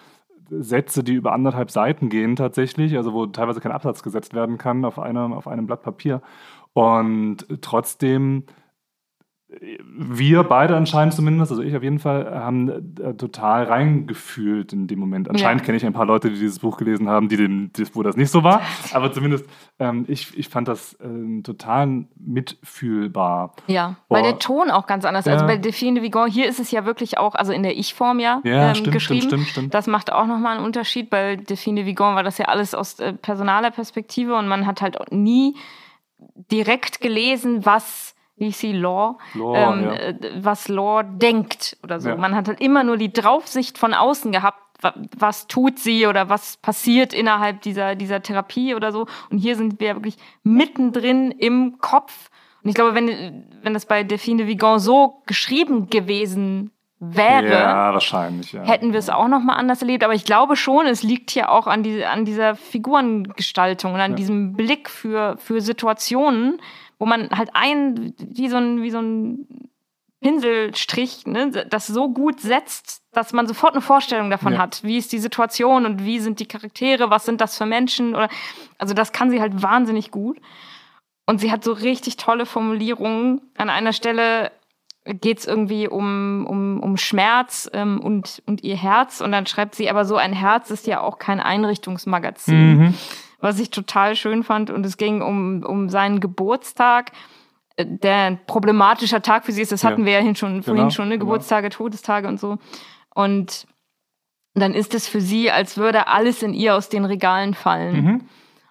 Sätze, 0.50 1.04
die 1.04 1.14
über 1.14 1.34
anderthalb 1.34 1.72
Seiten 1.72 2.10
gehen 2.10 2.36
tatsächlich, 2.36 2.98
also 2.98 3.14
wo 3.14 3.26
teilweise 3.28 3.62
kein 3.62 3.72
Absatz 3.72 4.04
gesetzt 4.04 4.34
werden 4.34 4.58
kann 4.58 4.86
auf 4.86 5.00
einem, 5.00 5.34
auf 5.34 5.48
einem 5.48 5.68
Blatt 5.68 5.84
Papier. 5.84 6.22
Und 6.74 7.46
trotzdem, 7.62 8.44
wir 9.52 10.44
beide 10.44 10.76
anscheinend 10.78 11.16
zumindest, 11.16 11.52
also 11.52 11.64
ich 11.64 11.76
auf 11.76 11.82
jeden 11.82 11.98
Fall, 11.98 12.32
haben 12.40 12.70
äh, 13.00 13.16
total 13.16 13.64
reingefühlt 13.64 14.74
in 14.74 14.86
dem 14.86 15.00
Moment. 15.00 15.28
Anscheinend 15.28 15.62
Ja. 15.62 15.66
kenne 15.66 15.78
ich 15.78 15.86
ein 15.86 15.94
paar 15.94 16.06
Leute, 16.06 16.30
die 16.30 16.36
dieses 16.38 16.60
Buch 16.60 16.78
gelesen 16.78 17.10
haben, 17.10 17.30
die 17.30 17.38
dem, 17.38 17.72
wo 17.94 18.04
das 18.04 18.16
nicht 18.16 18.30
so 18.30 18.44
war. 18.44 18.62
Aber 18.94 19.12
zumindest, 19.12 19.46
ähm, 19.80 20.06
ich, 20.08 20.38
ich 20.38 20.50
fand 20.50 20.68
das 20.68 20.94
äh, 20.96 21.42
total 21.42 22.06
mitfühlbar. 22.18 23.56
Ja, 23.68 23.96
weil 24.08 24.22
Oh. 24.22 24.26
der 24.26 24.40
Ton 24.40 24.70
auch 24.70 24.86
ganz 24.86 25.04
anders 25.06 25.26
ist. 25.26 25.28
Ja. 25.32 25.34
Also 25.34 25.48
bei 25.48 25.58
Delphine 25.58 25.96
de 25.96 26.04
Vigan, 26.04 26.30
hier 26.30 26.48
ist 26.48 26.60
es 26.60 26.70
ja 26.72 26.86
wirklich 26.86 27.18
auch, 27.18 27.34
also 27.36 27.52
in 27.52 27.64
der 27.64 27.78
Ich-Form 27.78 28.20
ja, 28.20 28.42
Ja, 28.44 28.70
ähm, 28.70 28.76
stimmt, 28.76 28.94
geschrieben. 28.94 29.22
stimmt, 29.22 29.32
stimmt, 29.44 29.48
stimmt. 29.50 29.74
Das 29.74 29.88
macht 29.88 30.12
auch 30.12 30.28
nochmal 30.28 30.58
einen 30.58 30.66
Unterschied. 30.66 31.10
Bei 31.10 31.36
Delphine 31.38 31.82
de 31.82 31.86
Vigan 31.88 32.16
war 32.16 32.24
das 32.24 32.38
ja 32.38 32.46
alles 32.46 32.76
aus 32.76 33.00
äh, 33.00 33.14
personaler 33.14 33.72
Perspektive 33.72 34.36
und 34.36 34.48
man 34.48 34.68
hat 34.68 34.82
halt 34.82 34.98
nie 35.12 35.56
direkt 36.52 37.02
gelesen, 37.02 37.66
was 37.66 38.16
wie 38.40 38.48
ich 38.48 38.58
sie 38.58 38.72
Law, 38.74 39.18
Law, 39.36 39.56
ähm, 39.56 39.84
ja. 39.84 39.94
äh, 39.94 40.16
was 40.42 40.68
Law 40.68 41.04
denkt 41.04 41.78
oder 41.84 42.00
so. 42.00 42.10
Ja. 42.10 42.16
Man 42.16 42.36
hat 42.36 42.48
halt 42.48 42.62
immer 42.62 42.84
nur 42.84 42.98
die 42.98 43.12
Draufsicht 43.14 43.78
von 43.78 43.94
außen 43.94 44.32
gehabt, 44.32 44.60
wa- 44.82 44.94
was 45.18 45.48
tut 45.48 45.78
sie 45.80 46.08
oder 46.08 46.30
was 46.30 46.58
passiert 46.58 47.14
innerhalb 47.14 47.62
dieser, 47.62 47.96
dieser 47.96 48.22
Therapie 48.22 48.76
oder 48.76 48.92
so. 48.92 49.08
Und 49.30 49.38
hier 49.40 49.56
sind 49.56 49.80
wir 49.80 49.96
wirklich 49.96 50.18
mittendrin 50.44 51.32
im 51.32 51.78
Kopf. 51.80 52.30
Und 52.64 52.70
ich 52.70 52.76
glaube, 52.76 52.96
wenn, 52.96 53.46
wenn 53.62 53.74
das 53.74 53.86
bei 53.86 54.04
Delphine 54.04 54.40
de 54.44 54.48
Vigan 54.48 54.80
so 54.80 55.22
geschrieben 55.26 55.90
gewesen 55.90 56.72
wäre, 57.02 57.50
Ja, 57.54 57.94
wahrscheinlich. 57.94 58.52
Ja. 58.52 58.64
hätten 58.64 58.92
wir 58.92 59.00
es 59.00 59.10
auch 59.10 59.30
noch 59.30 59.40
mal 59.40 59.54
anders 59.56 59.82
erlebt. 59.82 60.04
Aber 60.04 60.14
ich 60.14 60.26
glaube 60.26 60.58
schon, 60.58 60.86
es 60.86 61.02
liegt 61.02 61.32
hier 61.32 61.50
auch 61.50 61.66
an, 61.68 61.82
die, 61.84 62.04
an 62.04 62.26
dieser 62.26 62.56
Figurengestaltung 62.56 63.94
und 63.94 64.00
an 64.02 64.12
Ja. 64.12 64.18
diesem 64.18 64.54
Blick 64.54 64.90
für, 64.90 65.38
für 65.38 65.62
Situationen, 65.62 66.60
wo 67.00 67.06
man 67.06 67.30
halt 67.32 67.50
ein, 67.54 68.14
wie 68.20 68.50
so 68.50 68.58
ein, 68.58 68.82
wie 68.84 68.92
so 68.92 69.00
ein 69.00 69.48
Pinselstrich, 70.22 71.26
ne, 71.28 71.50
das 71.70 71.88
so 71.88 72.10
gut 72.10 72.42
setzt, 72.42 73.04
dass 73.14 73.32
man 73.32 73.48
sofort 73.48 73.74
eine 73.74 73.82
Vorstellung 73.82 74.30
davon 74.30 74.54
Ja. 74.54 74.60
hat. 74.60 74.84
Wie 74.84 74.98
ist 74.98 75.12
die 75.14 75.18
Situation 75.18 75.86
und 75.86 76.04
wie 76.04 76.20
sind 76.20 76.40
die 76.42 76.46
Charaktere, 76.46 77.10
was 77.10 77.26
sind 77.26 77.40
das 77.40 77.58
für 77.58 77.66
Menschen? 77.66 78.16
Oder, 78.16 78.28
also 78.78 78.94
das 78.94 79.14
kann 79.14 79.32
sie 79.32 79.40
halt 79.40 79.64
wahnsinnig 79.64 80.12
gut. 80.12 80.38
Und 81.26 81.40
sie 81.40 81.52
hat 81.52 81.64
so 81.64 81.72
richtig 81.72 82.18
tolle 82.18 82.46
Formulierungen. 82.46 83.40
An 83.58 83.70
einer 83.70 83.94
Stelle 83.94 84.52
geht 85.06 85.40
es 85.40 85.48
irgendwie 85.48 85.88
um, 85.88 86.46
um, 86.48 86.82
um 86.82 86.98
Schmerz 86.98 87.70
ähm, 87.74 88.02
und, 88.02 88.44
und 88.46 88.64
ihr 88.64 88.76
Herz. 88.76 89.22
Und 89.22 89.32
dann 89.32 89.46
schreibt 89.46 89.76
sie, 89.76 89.90
aber 89.90 90.04
so 90.04 90.18
ein 90.18 90.34
Herz 90.34 90.70
ist 90.70 90.86
ja 90.86 91.00
auch 91.00 91.18
kein 91.18 91.40
Einrichtungsmagazin. 91.40 92.78
Mhm. 92.78 92.94
Was 93.42 93.60
ich 93.60 93.70
total 93.70 94.16
schön 94.16 94.44
fand. 94.44 94.70
Und 94.70 94.86
es 94.86 94.98
ging 94.98 95.22
um, 95.22 95.64
um 95.64 95.90
seinen 95.90 96.20
Geburtstag. 96.20 97.12
äh, 97.78 97.86
der 97.88 98.16
ein 98.26 98.46
problematischer 98.46 99.22
Tag 99.22 99.46
für 99.46 99.52
sie 99.54 99.62
ist. 99.62 99.72
Das 99.72 99.84
hatten 99.86 100.02
Ja. 100.02 100.06
wir 100.08 100.22
ja 100.24 100.36
schon, 100.36 100.64
vorhin 100.64 100.84
Genau, 100.84 100.90
schon, 100.90 101.08
ne? 101.08 101.16
genau. 101.18 101.26
Geburtstage, 101.32 101.70
Todestage 101.70 102.28
und 102.28 102.40
so. 102.40 102.58
Und 103.16 103.66
dann 104.56 104.74
ist 104.74 104.94
es 104.94 105.08
für 105.08 105.22
sie, 105.22 105.50
als 105.52 105.78
würde 105.78 106.08
alles 106.08 106.44
in 106.44 106.54
ihr 106.54 106.76
aus 106.76 106.90
den 106.90 107.06
Regalen 107.06 107.54
fallen. 107.54 108.04
Mhm. 108.04 108.22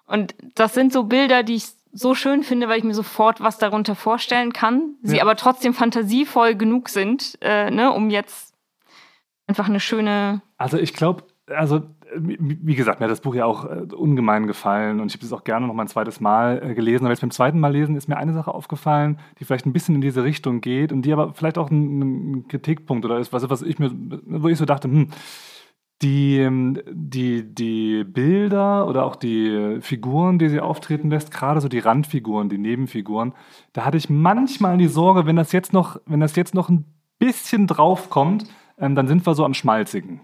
Und 0.05 0.35
das 0.55 0.73
sind 0.75 0.93
so 0.93 1.03
Bilder, 1.05 1.41
die 1.43 1.55
ich 1.55 1.65
so 1.91 2.13
schön 2.13 2.43
finde, 2.43 2.67
weil 2.69 2.77
ich 2.77 2.83
mir 2.83 2.93
sofort 2.93 3.41
was 3.41 3.57
darunter 3.57 3.95
vorstellen 3.95 4.53
kann. 4.53 4.95
Sie 5.01 5.15
Ja. 5.17 5.23
aber 5.23 5.35
trotzdem 5.35 5.73
fantasievoll 5.73 6.53
genug 6.55 6.89
sind, 6.89 7.37
äh, 7.41 7.71
ne, 7.71 7.91
um 7.91 8.11
jetzt 8.11 8.53
einfach 9.47 9.67
eine 9.67 9.79
schöne. 9.79 10.41
Also 10.57 10.77
ich 10.77 10.93
glaube, 10.93 11.23
also 11.47 11.81
wie 12.15 12.75
gesagt, 12.75 12.99
mir 12.99 13.05
hat 13.05 13.11
das 13.11 13.21
Buch 13.21 13.35
ja 13.35 13.45
auch 13.45 13.65
äh, 13.65 13.85
ungemein 13.95 14.47
gefallen 14.47 14.99
und 14.99 15.07
ich 15.07 15.15
habe 15.15 15.25
es 15.25 15.33
auch 15.33 15.43
gerne 15.43 15.67
noch 15.67 15.73
mal 15.73 15.83
ein 15.83 15.87
zweites 15.87 16.19
Mal 16.19 16.61
äh, 16.63 16.73
gelesen. 16.73 17.05
Aber 17.05 17.13
jetzt 17.13 17.21
beim 17.21 17.31
zweiten 17.31 17.59
Mal 17.59 17.71
lesen 17.71 17.95
ist 17.95 18.07
mir 18.07 18.17
eine 18.17 18.33
Sache 18.33 18.53
aufgefallen, 18.53 19.19
die 19.39 19.45
vielleicht 19.45 19.65
ein 19.65 19.73
bisschen 19.73 19.95
in 19.95 20.01
diese 20.01 20.23
Richtung 20.23 20.61
geht 20.61 20.91
und 20.91 21.03
die 21.03 21.13
aber 21.13 21.33
vielleicht 21.33 21.57
auch 21.57 21.69
ein, 21.69 22.47
Kritikpunkt 22.47 23.05
oder 23.05 23.19
ist, 23.19 23.33
was, 23.33 23.49
was 23.49 23.61
ich 23.61 23.79
mir, 23.79 23.91
wo 23.93 24.47
ich 24.47 24.57
so 24.57 24.65
dachte, 24.65 24.87
hm, 24.87 25.09
die, 26.01 26.37
ähm, 26.37 26.79
die, 26.89 27.43
die 27.43 28.03
Bilder 28.05 28.87
oder 28.87 29.05
auch 29.05 29.15
die 29.15 29.79
Figuren, 29.81 30.39
die 30.39 30.49
sie 30.49 30.61
auftreten 30.61 31.09
lässt, 31.09 31.31
gerade 31.31 31.61
so 31.61 31.67
die 31.67 31.79
Randfiguren, 31.79 32.49
die 32.49 32.57
Nebenfiguren, 32.57 33.33
da 33.73 33.85
hatte 33.85 33.97
ich 33.97 34.09
manchmal 34.09 34.77
die 34.77 34.87
Sorge, 34.87 35.25
wenn 35.25 35.35
das 35.35 35.51
jetzt 35.51 35.73
noch, 35.73 35.99
wenn 36.05 36.21
das 36.21 36.35
jetzt 36.35 36.55
noch 36.55 36.69
ein 36.69 36.85
bisschen 37.19 37.67
draufkommt, 37.67 38.45
ähm, 38.77 38.95
dann 38.95 39.07
sind 39.07 39.25
wir 39.25 39.35
so 39.35 39.43
am 39.43 39.53
Schmalzigen. 39.53 40.21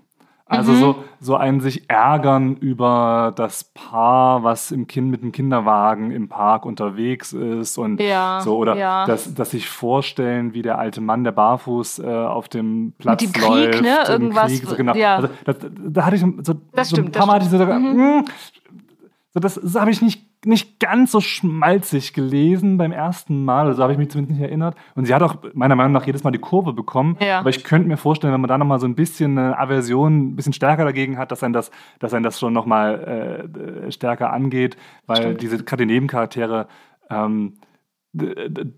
Also 0.48 0.74
Mhm. 0.74 0.78
so, 0.80 0.96
so 1.20 1.36
ein 1.38 1.60
sich 1.60 1.90
ärgern 1.90 2.56
über 2.58 3.34
das 3.36 3.64
Paar, 3.64 4.44
was 4.44 4.72
im 4.72 4.86
kind, 4.86 5.10
mit 5.10 5.24
dem 5.24 5.32
Kinderwagen 5.32 6.12
im 6.12 6.30
Park 6.30 6.66
unterwegs 6.68 7.34
ist 7.34 7.80
und 7.80 8.00
Ja, 8.00 8.42
so 8.44 8.56
oder 8.58 8.76
ja. 8.78 9.06
dass, 9.08 9.34
dass 9.34 9.50
sich 9.52 9.68
vorstellen, 9.68 10.54
wie 10.54 10.62
der 10.62 10.78
alte 10.78 11.02
Mann, 11.02 11.24
der 11.24 11.32
barfuß 11.32 11.98
äh, 12.00 12.06
auf 12.08 12.48
dem 12.48 12.94
Platz 13.00 13.24
dem 13.24 13.34
Krieg, 13.34 13.42
läuft, 13.50 13.82
ne? 13.82 13.98
im 14.06 14.12
Irgendwas, 14.12 14.52
Krieg, 14.52 14.70
so, 14.70 14.76
genau. 14.76 14.94
ja. 14.94 15.16
Also, 15.16 15.30
das, 15.46 15.56
da 15.88 16.06
hatte 16.06 16.16
ich 16.18 16.22
so, 16.22 16.28
Das 16.38 16.44
so 16.44 16.54
ein 16.80 16.86
stimmt, 16.86 17.12
paar 17.14 17.22
das 17.22 17.26
Mal 17.28 17.34
hatte 17.34 17.46
ich 17.46 17.52
so 17.52 17.58
gesagt, 17.58 17.82
hm, 17.82 18.26
so 19.34 19.40
das, 19.40 19.56
das 19.56 19.76
habe 19.76 19.90
ich 19.90 20.02
nicht, 20.04 20.24
nicht 20.46 20.80
ganz 20.80 21.12
so 21.12 21.22
schmalzig 21.22 22.14
gelesen 22.14 22.78
beim 22.78 22.92
ersten 22.92 23.44
Mal, 23.44 23.68
also 23.68 23.82
habe 23.82 23.94
ich 23.94 24.00
mich 24.00 24.10
zumindest 24.10 24.40
nicht 24.40 24.48
erinnert. 24.48 24.76
Und 24.96 25.06
sie 25.06 25.14
hat 25.14 25.22
auch 25.22 25.38
meiner 25.54 25.76
Meinung 25.76 25.94
nach 25.94 26.06
jedes 26.06 26.24
Mal 26.24 26.32
die 26.32 26.40
Kurve 26.40 26.74
bekommen. 26.74 27.18
Ja. 27.20 27.40
Aber 27.40 27.50
ich 27.50 27.64
könnte 27.64 27.88
mir 27.88 27.98
vorstellen, 27.98 28.34
wenn 28.34 28.42
man 28.42 28.48
da 28.48 28.58
nochmal 28.58 28.80
so 28.80 28.88
ein 28.88 28.96
bisschen 28.96 29.38
eine 29.38 29.58
Aversion, 29.58 30.30
ein 30.30 30.36
bisschen 30.36 30.54
stärker 30.54 30.86
dagegen 30.86 31.18
hat, 31.18 31.32
dass 31.32 31.44
ein 31.44 31.54
das, 31.54 31.72
dass 32.00 32.14
ein 32.14 32.24
das 32.24 32.40
schon 32.40 32.54
nochmal 32.54 33.48
äh, 33.88 33.92
stärker 33.92 34.32
angeht, 34.32 34.78
weil 35.06 35.18
Stimmt. 35.18 35.42
diese 35.42 35.64
gerade 35.64 35.86
die 35.86 35.94
Nebencharaktere 35.94 36.68
ähm, 37.10 37.54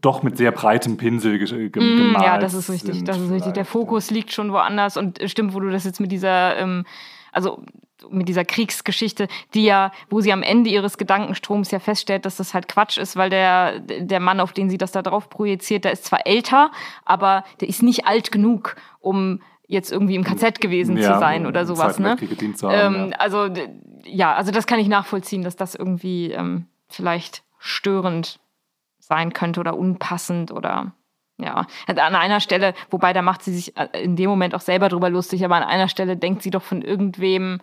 doch 0.01 0.23
mit 0.23 0.37
sehr 0.37 0.51
breitem 0.51 0.97
Pinsel 0.97 1.37
ge 1.37 1.67
Mm, 1.67 1.69
gemalt 1.69 2.25
ja, 2.25 2.37
das 2.39 2.53
ist 2.53 2.69
richtig. 2.69 3.03
Das 3.03 3.19
ist 3.19 3.29
richtig. 3.29 3.53
Der. 3.53 3.65
Fokus 3.65 4.09
liegt 4.09 4.31
schon 4.31 4.51
woanders 4.51 4.97
und 4.97 5.21
äh, 5.21 5.27
stimmt, 5.27 5.53
wo 5.53 5.59
du 5.59 5.69
das 5.69 5.83
jetzt 5.83 5.99
mit 5.99 6.11
dieser, 6.11 6.57
ähm, 6.57 6.85
also 7.31 7.63
mit 8.11 8.27
dieser 8.29 8.45
Kriegsgeschichte, 8.45 9.27
die 9.53 9.65
ja, 9.65 9.91
wo 10.09 10.21
sie 10.21 10.31
am 10.31 10.43
Ende 10.43 10.69
ihres 10.69 10.97
Gedankenstroms 10.97 11.71
ja 11.71 11.79
feststellt, 11.79 12.25
dass 12.25 12.37
das 12.37 12.53
halt 12.53 12.67
Quatsch 12.67 12.97
ist, 12.97 13.15
weil 13.15 13.29
der, 13.29 13.79
der 13.79 14.19
Mann, 14.19 14.39
auf 14.39 14.53
den 14.53 14.69
sie 14.69 14.77
das 14.77 14.91
da 14.91 15.01
drauf 15.01 15.29
projiziert, 15.29 15.85
der 15.85 15.91
ist 15.91 16.05
zwar 16.05 16.25
älter, 16.25 16.71
aber 17.05 17.43
der 17.61 17.69
ist 17.69 17.83
nicht 17.83 18.05
alt 18.05 18.31
genug, 18.31 18.75
um 18.99 19.41
jetzt 19.67 19.91
irgendwie 19.91 20.15
im 20.15 20.23
KZ 20.23 20.61
gewesen 20.61 20.97
Ja, 20.97 21.13
zu 21.13 21.19
sein 21.19 21.45
oder 21.45 21.65
sowas, 21.65 21.99
ne? 21.99 22.11
Haben, 22.11 22.17
Ähm, 22.71 23.09
ja. 23.11 23.17
Also 23.17 23.49
ja, 24.05 24.33
also 24.33 24.51
das 24.51 24.65
kann 24.65 24.79
ich 24.79 24.87
nachvollziehen, 24.87 25.43
dass 25.43 25.55
das 25.55 25.75
irgendwie 25.75 26.31
ähm, 26.31 26.67
vielleicht 26.87 27.43
störend 27.59 28.39
sein 28.99 29.33
könnte 29.33 29.59
oder 29.59 29.77
unpassend 29.77 30.51
oder 30.51 30.93
ja. 31.37 31.67
Also 31.85 32.01
An 32.01 32.15
einer 32.15 32.39
Stelle, 32.39 32.73
wobei 32.89 33.13
da 33.13 33.21
macht 33.21 33.43
sie 33.43 33.53
sich 33.53 33.77
äh, 33.77 33.87
in 34.01 34.15
dem 34.15 34.29
Moment 34.29 34.55
auch 34.55 34.61
selber 34.61 34.89
drüber 34.89 35.09
lustig, 35.09 35.45
aber 35.45 35.55
an 35.55 35.63
einer 35.63 35.87
Stelle 35.87 36.17
denkt 36.17 36.41
sie 36.41 36.49
doch 36.49 36.63
von 36.63 36.81
irgendwem 36.81 37.59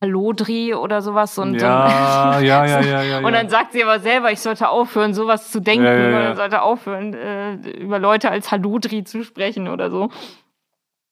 Hallodri 0.00 0.74
oder 0.74 1.02
sowas. 1.02 1.36
Und, 1.38 1.54
Ja, 1.54 2.38
ja, 2.40 2.64
ja, 2.64 2.80
ja, 2.80 3.02
ja, 3.02 3.18
Und 3.18 3.32
dann 3.32 3.48
sagt 3.48 3.72
sie 3.72 3.82
aber 3.82 4.00
selber, 4.00 4.30
ich 4.30 4.40
sollte 4.40 4.68
aufhören, 4.68 5.14
sowas 5.14 5.50
zu 5.50 5.60
denken, 5.60 5.84
Ja, 5.84 5.94
ja, 5.94 6.10
ja. 6.10 6.18
oder 6.18 6.36
sollte 6.36 6.62
aufhören, 6.62 7.14
äh, 7.14 7.54
über 7.78 7.98
Leute 7.98 8.30
als 8.30 8.50
Hallodri 8.50 9.04
zu 9.04 9.24
sprechen 9.24 9.68
oder 9.68 9.90
so. 9.90 10.10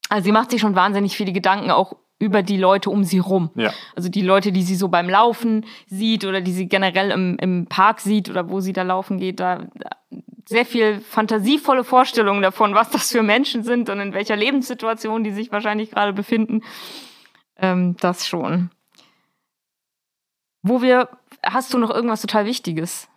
Also 0.09 0.25
sie 0.25 0.33
macht 0.33 0.51
sich 0.51 0.61
schon 0.61 0.77
wahnsinnig 0.77 1.17
viele 1.17 1.33
Gedanken 1.33 1.71
auch 1.71 1.97
über 2.19 2.43
die 2.43 2.57
Leute 2.57 2.91
um 2.91 3.05
sie 3.05 3.19
rum. 3.19 3.51
Ja. 3.57 3.73
Also 3.95 4.09
die 4.09 4.23
Leute, 4.23 4.53
die 4.53 4.63
sie 4.63 4.77
so 4.77 4.89
beim 4.89 5.09
Laufen 5.09 5.67
sieht 5.87 6.25
oder 6.25 6.41
die 6.41 6.53
sie 6.53 6.67
generell 6.69 7.11
im, 7.11 7.37
im 7.39 7.67
Park 7.67 8.01
sieht 8.01 8.31
oder 8.31 8.49
wo 8.49 8.61
sie 8.61 8.73
da 8.73 8.83
laufen 8.83 9.19
geht, 9.19 9.41
da, 9.41 9.67
da 9.75 9.91
sehr 10.49 10.65
viel 10.65 11.01
fantasievolle 11.01 11.85
Vorstellungen 11.85 12.41
davon, 12.41 12.75
was 12.75 12.91
das 12.91 13.11
für 13.11 13.23
Menschen 13.23 13.65
sind 13.65 13.91
und 13.91 14.01
in 14.01 14.15
welcher 14.15 14.37
Lebenssituation 14.37 15.25
die 15.25 15.33
sich 15.33 15.51
wahrscheinlich 15.53 15.91
gerade 15.91 16.13
befinden. 16.13 16.63
Ähm, 17.59 17.97
das 18.01 18.27
schon. 18.27 18.71
Wo 20.69 20.83
wir, 20.83 21.09
hast 21.45 21.73
du 21.73 21.79
noch 21.79 21.91
irgendwas 21.91 22.21
total 22.21 22.45
Wichtiges? 22.45 23.09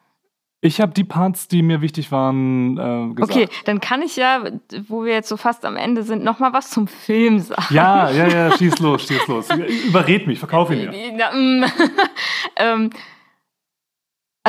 Ich 0.61 0.81
habe 0.81 0.91
die 0.91 1.05
Parts, 1.05 1.47
die 1.47 1.61
mir 1.61 1.81
wichtig 1.81 2.11
waren, 2.11 2.77
äh, 2.77 3.13
gesagt. 3.15 3.31
Okay, 3.31 3.47
dann 3.63 3.79
kann 3.79 4.01
ich 4.01 4.17
ja, 4.17 4.43
wo 4.87 5.05
wir 5.05 5.13
jetzt 5.13 5.29
so 5.29 5.37
fast 5.37 5.63
am 5.63 5.77
Ende 5.77 6.03
sind, 6.03 6.23
noch 6.23 6.39
mal 6.39 6.51
was 6.51 6.69
zum 6.69 6.87
Film 6.87 7.39
sagen. 7.39 7.73
Ja, 7.73 8.11
ja, 8.11 8.27
ja, 8.27 8.57
schieß 8.57 8.79
los, 8.79 9.07
schieß 9.07 9.27
los. 9.27 9.47
Überred 9.87 10.27
mich, 10.27 10.37
verkauf 10.37 10.69
ihn 10.69 10.89
mir. 10.89 10.91
Mm. 11.33 11.63
ähm, 12.55 12.89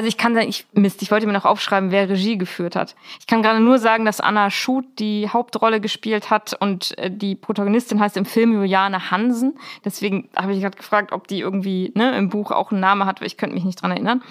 also 0.00 0.08
ich 0.08 0.16
kann 0.16 0.34
sagen, 0.34 0.48
ich 0.48 0.64
Mist, 0.72 1.02
ich 1.02 1.10
wollte 1.10 1.26
mir 1.26 1.34
noch 1.34 1.44
aufschreiben, 1.44 1.90
wer 1.90 2.08
Regie 2.08 2.38
geführt 2.38 2.74
hat. 2.74 2.96
Ich 3.18 3.26
kann 3.26 3.42
gerade 3.42 3.60
nur 3.60 3.78
sagen, 3.78 4.06
dass 4.06 4.18
Anna 4.18 4.48
Schut 4.48 4.86
die 4.98 5.28
Hauptrolle 5.28 5.78
gespielt 5.78 6.30
hat 6.30 6.56
und 6.58 6.96
äh, 6.96 7.10
die 7.10 7.34
Protagonistin 7.34 8.00
heißt 8.00 8.16
im 8.16 8.24
Film 8.24 8.54
Juliane 8.54 9.10
Hansen. 9.10 9.58
Deswegen 9.84 10.30
habe 10.34 10.54
ich 10.54 10.62
gerade 10.62 10.78
gefragt, 10.78 11.12
ob 11.12 11.28
die 11.28 11.40
irgendwie 11.40 11.92
ne, 11.94 12.16
im 12.16 12.30
Buch 12.30 12.50
auch 12.50 12.70
einen 12.70 12.80
Namen 12.80 13.04
hat, 13.04 13.20
weil 13.20 13.26
ich 13.26 13.36
könnte 13.36 13.54
mich 13.54 13.64
nicht 13.64 13.82
dran 13.82 13.90
erinnern. 13.90 14.22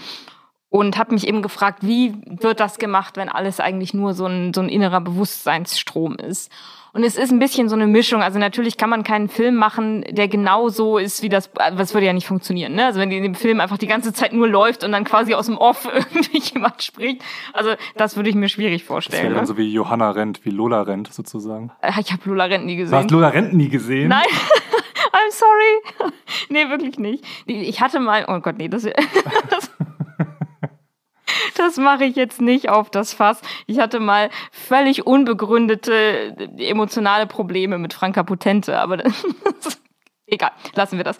Und 0.69 0.97
habe 0.97 1.13
mich 1.13 1.27
eben 1.27 1.43
gefragt, 1.43 1.83
wie 1.83 2.15
wird 2.25 2.59
das 2.59 2.79
gemacht, 2.79 3.15
wenn 3.15 3.29
alles 3.29 3.59
eigentlich 3.59 3.93
nur 3.93 4.15
so 4.15 4.25
ein, 4.25 4.55
so 4.55 4.61
ein 4.61 4.69
innerer 4.69 5.01
Bewusstseinsstrom 5.01 6.15
ist. 6.15 6.51
Und 6.91 7.03
es 7.03 7.18
ist 7.18 7.32
ein 7.32 7.40
bisschen 7.40 7.70
so 7.70 7.76
eine 7.76 7.86
Mischung. 7.88 8.22
Also 8.24 8.40
natürlich 8.40 8.76
kann 8.78 8.90
man 8.90 9.03
keinen 9.03 9.30
Film 9.30 9.56
machen, 9.56 10.03
der 10.10 10.28
genau 10.28 10.70
so 10.70 10.98
ist 10.98 11.22
wie 11.22 11.30
das, 11.30 11.49
das 11.78 11.94
würde 11.94 12.07
ja 12.07 12.14
nicht 12.14 12.26
funktionieren. 12.28 12.74
Ne? 12.74 12.86
Also 12.86 12.99
wenn 12.99 13.10
die 13.11 13.18
in 13.18 13.24
dem 13.24 13.36
Film 13.36 13.60
einfach 13.60 13.78
die 13.78 13.86
ganze 13.88 14.11
Zeit 14.11 14.34
nur 14.34 14.48
läuft 14.48 14.84
und 14.84 14.91
dann 14.91 15.03
quasi 15.03 15.34
aus 15.36 15.45
dem 15.45 15.57
Off 15.57 15.88
irgendwie 15.94 16.40
jemand 16.40 16.82
spricht. 16.82 17.22
Also 17.53 17.72
das 17.95 18.16
würde 18.16 18.30
ich 18.30 18.36
mir 18.36 18.49
schwierig 18.49 18.82
Das 18.82 18.90
wäre 18.90 18.94
vorstellen. 18.94 19.30
dann 19.34 19.41
Ne? 19.41 19.45
so 19.48 19.57
wie 19.57 19.72
Johanna 19.72 20.11
rennt, 20.11 20.44
wie 20.45 20.49
Lola 20.49 20.82
rennt, 20.82 21.14
sozusagen. 21.14 21.72
Äh, 21.82 21.91
Ich 21.99 22.11
habe 22.11 22.22
Lola 22.26 22.45
Rent 22.45 22.66
nie 22.66 22.76
Du 22.78 22.84
gesehen. 22.84 22.98
hast 22.98 23.11
Lola 23.11 23.28
rennt 23.30 23.53
nie 23.53 23.70
gesehen? 23.70 24.07
Nein, 24.10 24.26
I'm 25.11 25.32
sorry. 25.32 26.11
nee, 26.49 26.68
wirklich 26.70 26.98
nicht. 26.98 27.24
Ich 27.45 27.82
hatte 27.82 27.99
mal, 27.99 28.26
oh 28.28 28.40
Gott, 28.40 28.57
nee, 28.57 28.68
das, 28.68 28.84
das, 29.49 29.70
das 31.56 31.77
mache 31.77 32.06
ich 32.06 32.15
jetzt 32.15 32.41
nicht 32.41 32.69
auf 32.69 32.89
das 32.89 33.14
Fass. 33.14 33.41
Ich 33.68 33.80
hatte 33.80 33.99
mal 33.99 34.30
völlig 34.51 35.06
unbegründete 35.07 36.35
emotionale 36.57 37.27
Probleme 37.27 37.77
mit 37.77 37.93
Franka 37.93 38.23
Potente, 38.23 38.80
aber 38.80 38.97
das, 38.97 39.23
egal, 40.27 40.51
lassen 40.76 40.97
wir 40.97 41.03
das. 41.03 41.18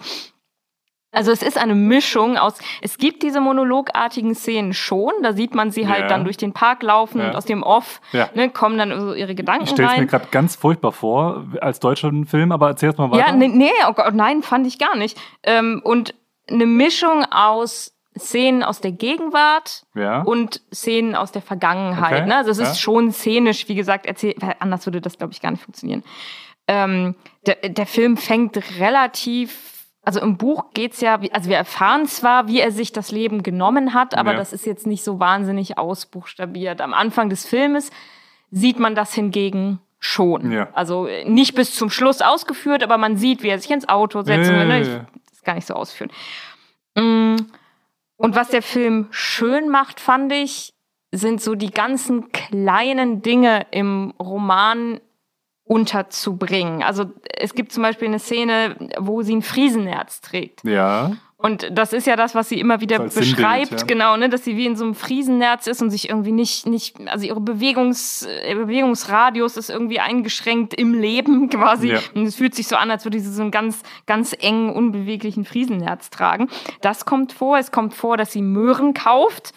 Also 1.12 1.32
es 1.32 1.42
ist 1.42 1.58
eine 1.58 1.74
Mischung 1.74 2.38
aus, 2.38 2.60
es 2.84 3.00
gibt 3.00 3.24
diese 3.24 3.42
monologartigen 3.42 4.36
Szenen 4.36 4.74
schon, 4.74 5.12
da 5.24 5.34
sieht 5.34 5.56
man 5.56 5.72
sie 5.72 5.88
halt 5.88 6.02
Ja. 6.02 6.08
dann 6.08 6.24
durch 6.24 6.38
den 6.38 6.54
Park 6.54 6.84
laufen 6.84 7.20
Ja. 7.20 7.30
und 7.30 7.36
aus 7.36 7.46
dem 7.46 7.64
Off 7.64 8.00
Ja. 8.12 8.30
ne, 8.36 8.52
kommen 8.52 8.78
dann 8.78 9.00
so 9.02 9.16
ihre 9.16 9.34
Gedanken 9.34 9.64
Ich 9.64 9.72
stelle 9.72 9.88
es 9.88 9.94
rein. 9.96 10.02
mir 10.02 10.08
gerade 10.08 10.28
ganz 10.30 10.56
furchtbar 10.56 10.92
vor, 10.92 11.48
als 11.62 11.80
deutscher 11.80 12.12
Film, 12.28 12.52
aber 12.52 12.68
erzähl 12.68 12.94
mal 12.96 13.10
weiter. 13.10 13.26
Ja, 13.26 13.32
nee, 13.32 13.48
nee 13.48 13.72
oh 13.88 13.94
Gott, 13.94 14.14
nein, 14.14 14.44
fand 14.44 14.68
ich 14.68 14.78
gar 14.78 14.96
nicht. 14.96 15.20
Ähm, 15.42 15.82
und 15.84 16.14
eine 16.48 16.68
Mischung 16.68 17.26
aus 17.32 17.92
Szenen 18.20 18.64
aus 18.64 18.82
der 18.82 18.92
Gegenwart 18.92 19.84
Ja. 19.96 20.22
und 20.22 20.62
Szenen 20.74 21.16
aus 21.16 21.32
der 21.32 21.42
Vergangenheit. 21.42 22.20
Okay, 22.22 22.28
Ne? 22.28 22.36
Also 22.38 22.52
es 22.52 22.60
ja. 22.60 22.66
ist 22.70 22.80
schon 22.80 23.12
szenisch, 23.12 23.68
wie 23.68 23.76
gesagt, 23.76 24.06
erzählt, 24.06 24.38
weil 24.42 24.56
anders 24.60 24.86
würde 24.86 25.02
das, 25.02 25.18
glaube 25.18 25.34
ich, 25.34 25.42
gar 25.42 25.52
nicht 25.52 25.64
funktionieren. 25.64 26.04
Ähm, 26.68 27.16
der, 27.48 27.56
der 27.70 27.86
Film 27.88 28.16
fängt 28.18 28.60
relativ, 28.80 29.86
also 30.04 30.20
im 30.22 30.38
Buch 30.38 30.66
geht's 30.74 31.02
ja, 31.02 31.22
wie- 31.22 31.32
also 31.32 31.50
wir 31.50 31.58
erfahren 31.58 32.06
zwar, 32.06 32.48
wie 32.48 32.60
er 32.60 32.72
sich 32.72 32.92
das 32.92 33.12
Leben 33.12 33.42
genommen 33.42 33.94
hat, 33.96 34.16
aber 34.16 34.34
Ja. 34.34 34.38
das 34.38 34.54
ist 34.54 34.66
jetzt 34.68 34.86
nicht 34.86 35.04
so 35.04 35.20
wahnsinnig 35.20 35.78
ausbuchstabiert. 35.78 36.82
Am 36.82 36.94
Anfang 36.94 37.30
des 37.30 37.46
Filmes 37.46 37.90
sieht 38.52 38.80
man 38.80 38.94
das 38.96 39.14
hingegen 39.14 39.80
schon. 40.00 40.52
Ja. 40.52 40.70
Also 40.74 41.08
nicht 41.26 41.56
bis 41.56 41.76
zum 41.76 41.90
Schluss 41.90 42.22
ausgeführt, 42.22 42.84
aber 42.84 42.98
man 42.98 43.18
sieht, 43.18 43.44
wie 43.44 43.50
er 43.50 43.60
sich 43.60 43.70
ins 43.72 43.90
Auto 43.90 44.22
setzt. 44.22 44.50
Ja, 44.50 44.62
und, 44.62 44.68
ne, 44.68 44.76
ja, 44.76 44.82
ich, 44.82 44.88
ja. 44.88 45.06
das 45.32 45.44
gar 45.44 45.56
nicht 45.56 45.68
so 45.68 45.74
ausführen. 45.74 46.10
Mm, 46.96 47.36
Und 48.20 48.36
was 48.36 48.50
der 48.50 48.62
Film 48.62 49.08
schön 49.12 49.70
macht, 49.70 50.02
fand 50.02 50.34
ich, 50.34 50.74
sind 51.12 51.42
so 51.42 51.56
die 51.56 51.72
ganzen 51.72 52.34
kleinen 52.34 53.22
Dinge 53.22 53.66
im 53.72 54.14
Roman 54.20 55.00
unterzubringen. 55.64 56.84
Also 56.84 57.06
es 57.38 57.54
gibt 57.54 57.72
zum 57.72 57.82
Beispiel 57.82 58.10
eine 58.10 58.20
Szene, 58.20 58.76
wo 58.98 59.22
sie 59.22 59.38
ein 59.38 59.42
Friesenerz 59.42 60.20
trägt. 60.20 60.66
Ja. 60.66 61.14
Und 61.42 61.70
das 61.72 61.94
ist 61.94 62.06
ja 62.06 62.18
das, 62.18 62.36
was 62.36 62.50
sie 62.50 62.60
immer 62.60 62.82
wieder 62.82 63.00
beschreibt, 63.00 63.70
Sinnbild, 63.70 63.82
ja. 63.82 63.88
genau, 63.88 64.18
ne, 64.18 64.28
dass 64.28 64.44
sie 64.44 64.58
wie 64.58 64.66
in 64.66 64.76
so 64.76 64.84
einem 64.84 64.94
Friesennerz 64.94 65.68
ist 65.68 65.82
und 65.82 65.90
sich 65.90 66.10
irgendwie 66.10 66.34
nicht, 66.34 66.66
nicht, 66.66 66.98
also 67.08 67.26
ihre 67.26 67.40
Bewegungs, 67.40 68.28
ihr 68.46 68.56
Bewegungsradius 68.56 69.56
ist 69.56 69.70
irgendwie 69.70 70.02
eingeschränkt 70.02 70.74
im 70.74 70.94
Leben 70.94 71.50
quasi. 71.50 71.94
Ja. 71.94 72.00
Und 72.14 72.26
es 72.26 72.36
fühlt 72.36 72.56
sich 72.56 72.68
so 72.68 72.76
an, 72.76 72.92
als 72.92 73.06
würde 73.06 73.22
sie 73.22 73.32
so 73.32 73.42
einen 73.42 73.52
ganz, 73.52 73.84
ganz 74.06 74.36
engen, 74.38 74.70
unbeweglichen 74.70 75.46
Friesennerz 75.46 76.10
tragen. 76.10 76.50
Das 76.82 77.06
kommt 77.06 77.32
vor. 77.32 77.58
Es 77.58 77.72
kommt 77.72 77.94
vor, 77.94 78.18
dass 78.18 78.34
sie 78.34 78.42
Möhren 78.42 78.94
kauft. 78.94 79.54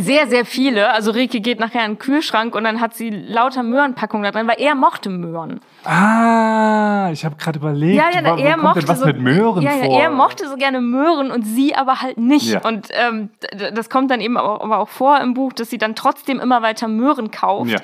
Sehr, 0.00 0.26
sehr 0.28 0.44
viele. 0.44 0.92
Also 0.92 1.10
Rike 1.10 1.40
geht 1.40 1.60
nachher 1.60 1.84
in 1.84 1.92
den 1.92 1.98
Kühlschrank 1.98 2.54
und 2.54 2.64
dann 2.64 2.80
hat 2.80 2.94
sie 2.94 3.10
lauter 3.10 3.62
Möhrenpackungen 3.62 4.24
da 4.24 4.30
drin, 4.30 4.48
weil 4.48 4.60
er 4.60 4.74
mochte 4.74 5.10
Möhren. 5.10 5.60
Ah, 5.84 7.10
ich 7.12 7.24
habe 7.24 7.36
gerade 7.36 7.58
überlegt, 7.58 7.96
Ja, 7.96 8.10
ja, 8.10 8.36
er 8.36 8.52
kommt 8.52 8.62
mochte 8.62 8.80
denn 8.80 8.88
was 8.88 9.00
so, 9.00 9.06
mit 9.06 9.20
Möhren 9.20 9.62
ja, 9.62 9.74
ja, 9.74 9.84
vor? 9.84 10.00
er 10.00 10.10
mochte 10.10 10.48
so 10.48 10.56
gerne 10.56 10.80
Möhren 10.80 11.30
und 11.30 11.44
sie 11.44 11.74
aber 11.74 12.02
halt 12.02 12.18
nicht. 12.18 12.48
Ja. 12.48 12.60
Und 12.64 12.88
ähm, 12.92 13.30
das 13.72 13.88
kommt 13.88 14.10
dann 14.10 14.20
eben 14.20 14.36
auch, 14.36 14.60
aber 14.60 14.78
auch 14.78 14.88
vor 14.88 15.18
im 15.20 15.34
Buch, 15.34 15.52
dass 15.52 15.70
sie 15.70 15.78
dann 15.78 15.94
trotzdem 15.94 16.40
immer 16.40 16.62
weiter 16.62 16.88
Möhren 16.88 17.30
kauft. 17.30 17.70
Ja. 17.70 17.78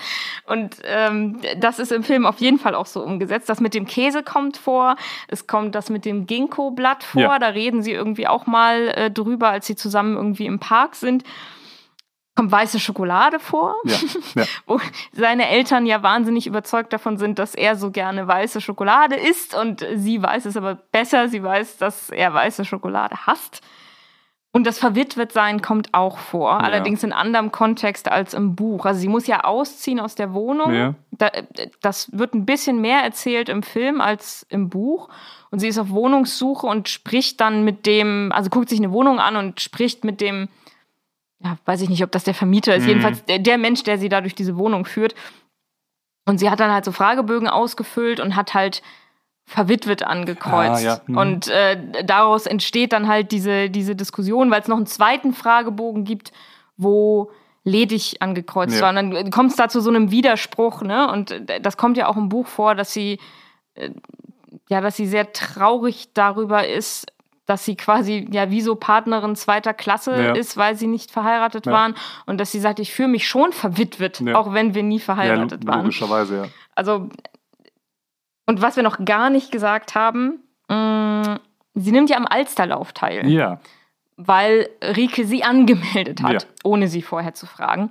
Und 0.46 0.76
ähm, 0.84 1.38
das 1.58 1.78
ist 1.78 1.92
im 1.92 2.02
Film 2.02 2.26
auf 2.26 2.38
jeden 2.38 2.58
Fall 2.58 2.74
auch 2.74 2.86
so 2.86 3.02
umgesetzt. 3.02 3.48
Das 3.48 3.60
mit 3.60 3.74
dem 3.74 3.86
Käse 3.86 4.22
kommt 4.22 4.56
vor. 4.56 4.96
Es 5.28 5.46
kommt 5.46 5.74
das 5.74 5.90
mit 5.90 6.04
dem 6.04 6.26
Ginkgo-Blatt 6.26 7.04
vor. 7.04 7.22
Ja. 7.22 7.38
Da 7.38 7.48
reden 7.48 7.82
sie 7.82 7.92
irgendwie 7.92 8.26
auch 8.26 8.46
mal 8.46 8.88
äh, 8.88 9.10
drüber, 9.10 9.50
als 9.50 9.66
sie 9.66 9.76
zusammen 9.76 10.16
irgendwie 10.16 10.46
im 10.46 10.58
Park 10.58 10.94
sind. 10.96 11.24
Kommt 12.36 12.50
weiße 12.50 12.80
Schokolade 12.80 13.38
vor 13.38 13.76
Ja, 13.84 13.96
ja. 14.34 14.44
wo 14.66 14.80
seine 15.12 15.48
Eltern 15.48 15.86
ja 15.86 16.02
wahnsinnig 16.02 16.46
überzeugt 16.46 16.92
davon 16.92 17.16
sind, 17.16 17.38
dass 17.38 17.54
er 17.54 17.76
so 17.76 17.90
gerne 17.90 18.26
weiße 18.26 18.60
Schokolade 18.60 19.14
isst 19.14 19.54
und 19.54 19.86
sie 19.94 20.20
weiß 20.20 20.46
es 20.46 20.56
aber 20.56 20.74
besser. 20.74 21.28
Sie 21.28 21.42
weiß, 21.42 21.78
dass 21.78 22.10
er 22.10 22.34
weiße 22.34 22.64
Schokolade 22.64 23.26
hasst. 23.26 23.62
Und 24.54 24.68
das 24.68 24.78
Verwitwetsein 24.78 25.62
kommt 25.62 25.94
auch 25.94 26.16
vor, 26.16 26.60
allerdings 26.60 27.02
in 27.02 27.12
anderem 27.12 27.50
Kontext 27.50 28.08
als 28.08 28.34
im 28.34 28.54
Buch. 28.54 28.86
Also 28.86 29.00
sie 29.00 29.08
muss 29.08 29.26
ja 29.26 29.42
ausziehen 29.42 29.98
aus 29.98 30.14
der 30.14 30.32
Wohnung. 30.32 30.72
Ja. 30.72 30.94
Da, 31.10 31.32
das 31.82 32.16
wird 32.16 32.34
ein 32.34 32.46
bisschen 32.46 32.80
mehr 32.80 33.00
erzählt 33.02 33.48
im 33.48 33.64
Film 33.64 34.00
als 34.00 34.46
im 34.50 34.68
Buch. 34.68 35.08
Und 35.50 35.58
sie 35.58 35.66
ist 35.66 35.78
auf 35.78 35.90
Wohnungssuche 35.90 36.68
und 36.68 36.88
spricht 36.88 37.40
dann 37.40 37.64
mit 37.64 37.84
dem, 37.84 38.30
also 38.32 38.48
guckt 38.48 38.68
sich 38.68 38.78
eine 38.78 38.92
Wohnung 38.92 39.18
an 39.18 39.34
und 39.34 39.60
spricht 39.60 40.04
mit 40.04 40.20
dem, 40.20 40.48
ja, 41.44 41.58
weiß 41.66 41.82
ich 41.82 41.88
nicht, 41.90 42.02
ob 42.02 42.10
das 42.12 42.24
der 42.24 42.34
Vermieter 42.34 42.74
ist, 42.74 42.82
Mhm. 42.84 42.88
jedenfalls 42.88 43.24
der, 43.26 43.38
der 43.38 43.58
Mensch, 43.58 43.82
der 43.82 43.98
sie 43.98 44.08
da 44.08 44.20
durch 44.20 44.34
diese 44.34 44.56
Wohnung 44.56 44.84
führt. 44.86 45.14
Und 46.26 46.38
sie 46.38 46.48
hat 46.50 46.58
dann 46.60 46.72
halt 46.72 46.84
so 46.86 46.92
Fragebögen 46.92 47.48
ausgefüllt 47.48 48.18
und 48.18 48.34
hat 48.34 48.54
halt 48.54 48.82
verwitwet 49.46 50.02
angekreuzt. 50.04 50.82
Ah, 50.82 50.86
ja. 50.86 51.00
Mhm. 51.06 51.16
Und 51.18 51.48
äh, 51.48 52.02
daraus 52.04 52.46
entsteht 52.46 52.94
dann 52.94 53.08
halt 53.08 53.30
diese, 53.30 53.68
diese 53.68 53.94
Diskussion, 53.94 54.50
weil 54.50 54.62
es 54.62 54.68
noch 54.68 54.78
einen 54.78 54.86
zweiten 54.86 55.34
Fragebogen 55.34 56.04
gibt, 56.04 56.32
wo 56.78 57.30
ledig 57.62 58.22
angekreuzt 58.22 58.74
Ja. 58.76 58.80
war. 58.82 58.88
Und 58.90 59.10
dann 59.12 59.30
kommt 59.30 59.50
es 59.50 59.56
da 59.56 59.68
zu 59.68 59.80
so 59.80 59.90
einem 59.90 60.10
Widerspruch, 60.10 60.80
ne? 60.82 61.10
Und 61.12 61.30
äh, 61.30 61.60
das 61.60 61.76
kommt 61.76 61.98
ja 61.98 62.08
auch 62.08 62.16
im 62.16 62.30
Buch 62.30 62.46
vor, 62.46 62.74
dass 62.74 62.92
sie 62.94 63.18
äh, 63.74 63.90
ja, 64.70 64.80
dass 64.80 64.96
sie 64.96 65.06
sehr 65.06 65.32
traurig 65.34 66.08
darüber 66.14 66.66
ist, 66.66 67.06
dass 67.46 67.64
sie 67.64 67.76
quasi 67.76 68.26
ja 68.30 68.50
wie 68.50 68.60
so 68.62 68.74
Partnerin 68.74 69.36
zweiter 69.36 69.74
Klasse 69.74 70.12
Ja. 70.12 70.32
ist, 70.34 70.56
weil 70.56 70.76
sie 70.76 70.86
nicht 70.86 71.10
verheiratet 71.10 71.66
Ja. 71.66 71.72
waren 71.72 71.94
und 72.26 72.38
dass 72.38 72.52
sie 72.52 72.60
sagt, 72.60 72.78
ich 72.80 72.92
fühle 72.92 73.08
mich 73.08 73.28
schon 73.28 73.52
verwitwet, 73.52 74.20
Ja. 74.20 74.36
auch 74.36 74.52
wenn 74.52 74.74
wir 74.74 74.82
nie 74.82 75.00
verheiratet 75.00 75.66
waren. 75.66 75.80
logischerweise, 75.80 76.36
ja. 76.36 76.44
Also 76.74 77.08
und 78.46 78.60
was 78.62 78.76
wir 78.76 78.82
noch 78.82 79.04
gar 79.04 79.30
nicht 79.30 79.50
gesagt 79.52 79.94
haben, 79.94 80.40
mh, 80.68 81.40
sie 81.74 81.92
nimmt 81.92 82.10
ja 82.10 82.16
am 82.16 82.26
Alsterlauf 82.26 82.92
teil, 82.92 83.26
Ja, 83.28 83.60
weil 84.16 84.68
Rike 84.82 85.24
sie 85.26 85.42
angemeldet 85.44 86.22
hat, 86.22 86.46
ohne 86.62 86.88
sie 86.88 87.02
vorher 87.02 87.34
zu 87.34 87.46
fragen. 87.46 87.90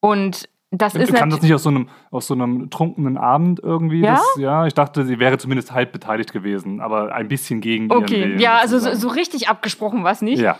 Und 0.00 0.48
das 0.70 0.94
ist 0.94 1.14
Kann 1.14 1.30
das 1.30 1.40
nicht 1.42 1.54
aus 1.54 1.62
so 1.62 1.70
einem, 1.70 1.88
aus 2.10 2.26
so 2.26 2.34
einem 2.34 2.68
trunkenen 2.70 3.16
Abend 3.16 3.60
irgendwie? 3.62 4.00
Ja? 4.00 4.14
Das, 4.16 4.36
ja, 4.36 4.66
ich 4.66 4.74
dachte, 4.74 5.04
sie 5.06 5.18
wäre 5.18 5.38
zumindest 5.38 5.72
halb 5.72 5.92
beteiligt 5.92 6.32
gewesen, 6.32 6.80
aber 6.80 7.14
ein 7.14 7.28
bisschen 7.28 7.60
gegen 7.60 7.90
Okay, 7.90 8.20
Willen, 8.20 8.38
ja, 8.40 8.58
also 8.58 8.78
so, 8.78 8.94
so 8.94 9.08
richtig 9.08 9.48
abgesprochen 9.48 10.04
war 10.04 10.12
es 10.12 10.20
nicht. 10.20 10.40
Ja, 10.40 10.58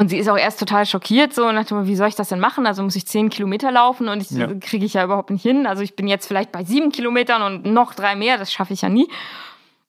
Und 0.00 0.08
sie 0.08 0.16
ist 0.18 0.28
auch 0.28 0.36
erst 0.38 0.58
total 0.58 0.86
schockiert 0.86 1.32
so 1.34 1.46
und 1.46 1.54
dachte 1.56 1.74
mir, 1.74 1.86
wie 1.86 1.94
soll 1.94 2.08
ich 2.08 2.16
das 2.16 2.30
denn 2.30 2.40
machen? 2.40 2.66
Also 2.66 2.82
muss 2.82 2.96
ich 2.96 3.06
zehn 3.06 3.28
Kilometer 3.30 3.70
laufen 3.70 4.08
und 4.08 4.22
ich 4.22 4.30
Ja. 4.30 4.48
kriege 4.58 4.84
ich 4.84 4.94
ja 4.94 5.04
überhaupt 5.04 5.30
nicht 5.30 5.42
hin. 5.42 5.66
Also 5.66 5.82
ich 5.82 5.94
bin 5.94 6.08
jetzt 6.08 6.26
vielleicht 6.26 6.50
bei 6.50 6.64
sieben 6.64 6.90
Kilometern 6.90 7.42
und 7.42 7.72
noch 7.72 7.94
drei 7.94 8.16
mehr, 8.16 8.38
das 8.38 8.52
schaffe 8.52 8.72
ich 8.72 8.82
ja 8.82 8.88
nie. 8.88 9.08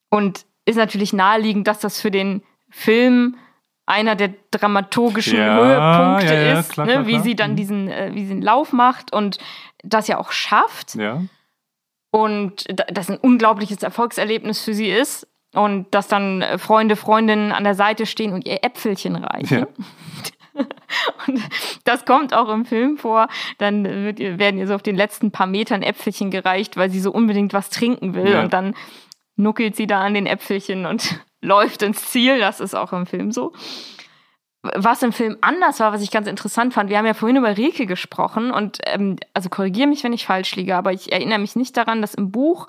Und 0.09 0.45
ist 0.65 0.75
natürlich 0.75 1.11
naheliegend, 1.13 1.65
dass 1.67 1.79
das 1.79 1.99
für 2.01 2.11
den 2.11 2.43
Film 2.69 3.35
einer 3.91 4.15
der 4.15 4.33
dramaturgischen 4.51 5.37
Ja, 5.37 5.55
Höhepunkte 5.55 6.33
ja, 6.33 6.41
ja, 6.53 6.59
ist, 6.59 6.71
klar, 6.71 6.85
ne? 6.87 6.93
klar, 6.93 7.07
wie 7.07 7.11
klar. 7.11 7.23
sie 7.23 7.35
dann 7.35 7.51
Mhm. 7.51 7.55
diesen, 7.55 7.87
äh, 7.89 8.09
wie 8.13 8.25
sie 8.25 8.31
einen 8.33 8.41
Lauf 8.41 8.73
macht 8.73 9.13
und 9.13 9.37
das 9.83 10.07
ja 10.07 10.17
auch 10.17 10.31
schafft 10.31 10.95
ja. 10.95 11.21
und 12.11 12.65
da- 12.69 12.85
das 12.91 13.09
ein 13.09 13.17
unglaubliches 13.17 13.83
Erfolgserlebnis 13.83 14.63
für 14.63 14.73
sie 14.73 14.89
ist 14.89 15.27
und 15.53 15.93
dass 15.93 16.07
dann 16.07 16.41
äh, 16.41 16.57
Freunde, 16.57 16.95
Freundinnen 16.95 17.51
an 17.51 17.63
der 17.63 17.75
Seite 17.75 18.05
stehen 18.05 18.33
und 18.33 18.45
ihr 18.45 18.63
Äpfelchen 18.63 19.15
reichen. 19.15 19.67
Und 21.27 21.41
das 21.85 22.03
kommt 22.05 22.33
auch 22.33 22.49
im 22.49 22.65
Film 22.65 22.97
vor. 22.97 23.29
Dann 23.57 23.85
wird 23.85 24.19
ihr, 24.19 24.37
werden 24.37 24.59
ihr 24.59 24.67
so 24.67 24.75
auf 24.75 24.83
den 24.83 24.97
letzten 24.97 25.31
paar 25.31 25.47
Metern 25.47 25.81
Äpfelchen 25.81 26.29
gereicht, 26.29 26.75
weil 26.75 26.89
sie 26.89 26.99
so 26.99 27.11
unbedingt 27.11 27.53
was 27.53 27.69
trinken 27.69 28.13
will. 28.15 28.29
Ja. 28.33 28.41
Und 28.41 28.51
dann 28.51 28.75
nuckelt 29.37 29.77
sie 29.77 29.87
da 29.87 30.01
an 30.01 30.13
den 30.13 30.25
Äpfelchen 30.25 30.85
und 30.85 31.21
läuft 31.41 31.81
ins 31.81 32.05
Ziel. 32.09 32.39
Das 32.39 32.59
ist 32.59 32.75
auch 32.75 32.93
im 32.93 33.05
Film 33.05 33.31
so. 33.31 33.53
Was 34.61 35.01
im 35.01 35.11
Film 35.11 35.37
anders 35.41 35.79
war, 35.79 35.91
was 35.91 36.03
ich 36.03 36.11
ganz 36.11 36.27
interessant 36.27 36.75
fand, 36.75 36.89
wir 36.91 36.97
haben 36.99 37.05
ja 37.07 37.15
vorhin 37.15 37.35
über 37.37 37.57
Rike 37.57 37.87
gesprochen 37.87 38.51
und 38.51 38.77
ähm, 38.85 39.17
also 39.33 39.49
korrigiere 39.49 39.87
mich, 39.87 40.03
wenn 40.03 40.13
ich 40.13 40.25
falsch 40.27 40.55
liege, 40.55 40.75
aber 40.75 40.93
ich 40.93 41.11
erinnere 41.11 41.39
mich 41.39 41.55
nicht 41.55 41.75
daran, 41.75 41.99
dass 42.01 42.13
im 42.13 42.31
Buch 42.31 42.67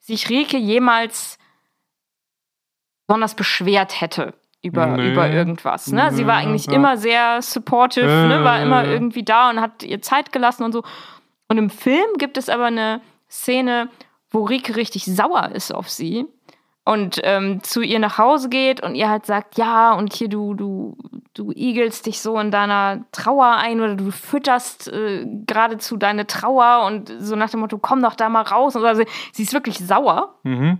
sich 0.00 0.30
Rike 0.30 0.56
jemals 0.56 1.38
besonders 3.06 3.34
beschwert 3.34 4.00
hätte 4.00 4.32
über, 4.62 4.86
Nee. 4.86 5.12
über 5.12 5.28
irgendwas. 5.30 5.88
Ne? 5.92 6.10
Sie 6.12 6.26
war 6.26 6.36
eigentlich 6.36 6.66
ja. 6.66 6.72
immer 6.72 6.96
sehr 6.96 7.42
supportive, 7.42 8.06
Äh, 8.06 8.28
ne? 8.28 8.42
war 8.44 8.62
immer 8.62 8.84
irgendwie 8.86 9.22
da 9.22 9.50
und 9.50 9.60
hat 9.60 9.82
ihr 9.82 10.00
Zeit 10.00 10.32
gelassen 10.32 10.64
und 10.64 10.72
so. 10.72 10.82
Und 11.48 11.58
im 11.58 11.68
Film 11.70 12.06
gibt 12.18 12.38
es 12.38 12.48
aber 12.48 12.64
eine 12.66 13.02
Szene, 13.30 13.90
wo 14.30 14.44
Rike 14.44 14.74
richtig 14.76 15.04
sauer 15.04 15.50
ist 15.54 15.72
auf 15.72 15.90
sie 15.90 16.26
und 16.86 17.20
ähm, 17.24 17.62
zu 17.62 17.82
ihr 17.82 17.98
nach 17.98 18.16
Hause 18.16 18.48
geht 18.48 18.80
und 18.82 18.94
ihr 18.94 19.10
halt 19.10 19.26
sagt, 19.26 19.58
ja, 19.58 19.92
und 19.92 20.12
hier 20.14 20.28
du, 20.28 20.54
du, 20.54 20.96
du 21.34 21.50
igelst 21.52 22.06
dich 22.06 22.20
so 22.20 22.38
in 22.38 22.50
deiner 22.50 23.04
Trauer 23.12 23.56
ein 23.56 23.80
oder 23.80 23.96
du 23.96 24.10
fütterst 24.12 24.86
äh, 24.88 25.26
geradezu 25.46 25.96
deine 25.96 26.26
Trauer 26.26 26.86
und 26.86 27.12
so 27.18 27.34
nach 27.36 27.50
dem 27.50 27.60
Motto, 27.60 27.76
komm 27.78 28.02
doch 28.02 28.14
da 28.14 28.28
mal 28.28 28.42
raus. 28.42 28.76
Also, 28.76 29.02
sie 29.32 29.42
ist 29.42 29.52
wirklich 29.52 29.78
sauer, 29.78 30.38
Mhm. 30.44 30.78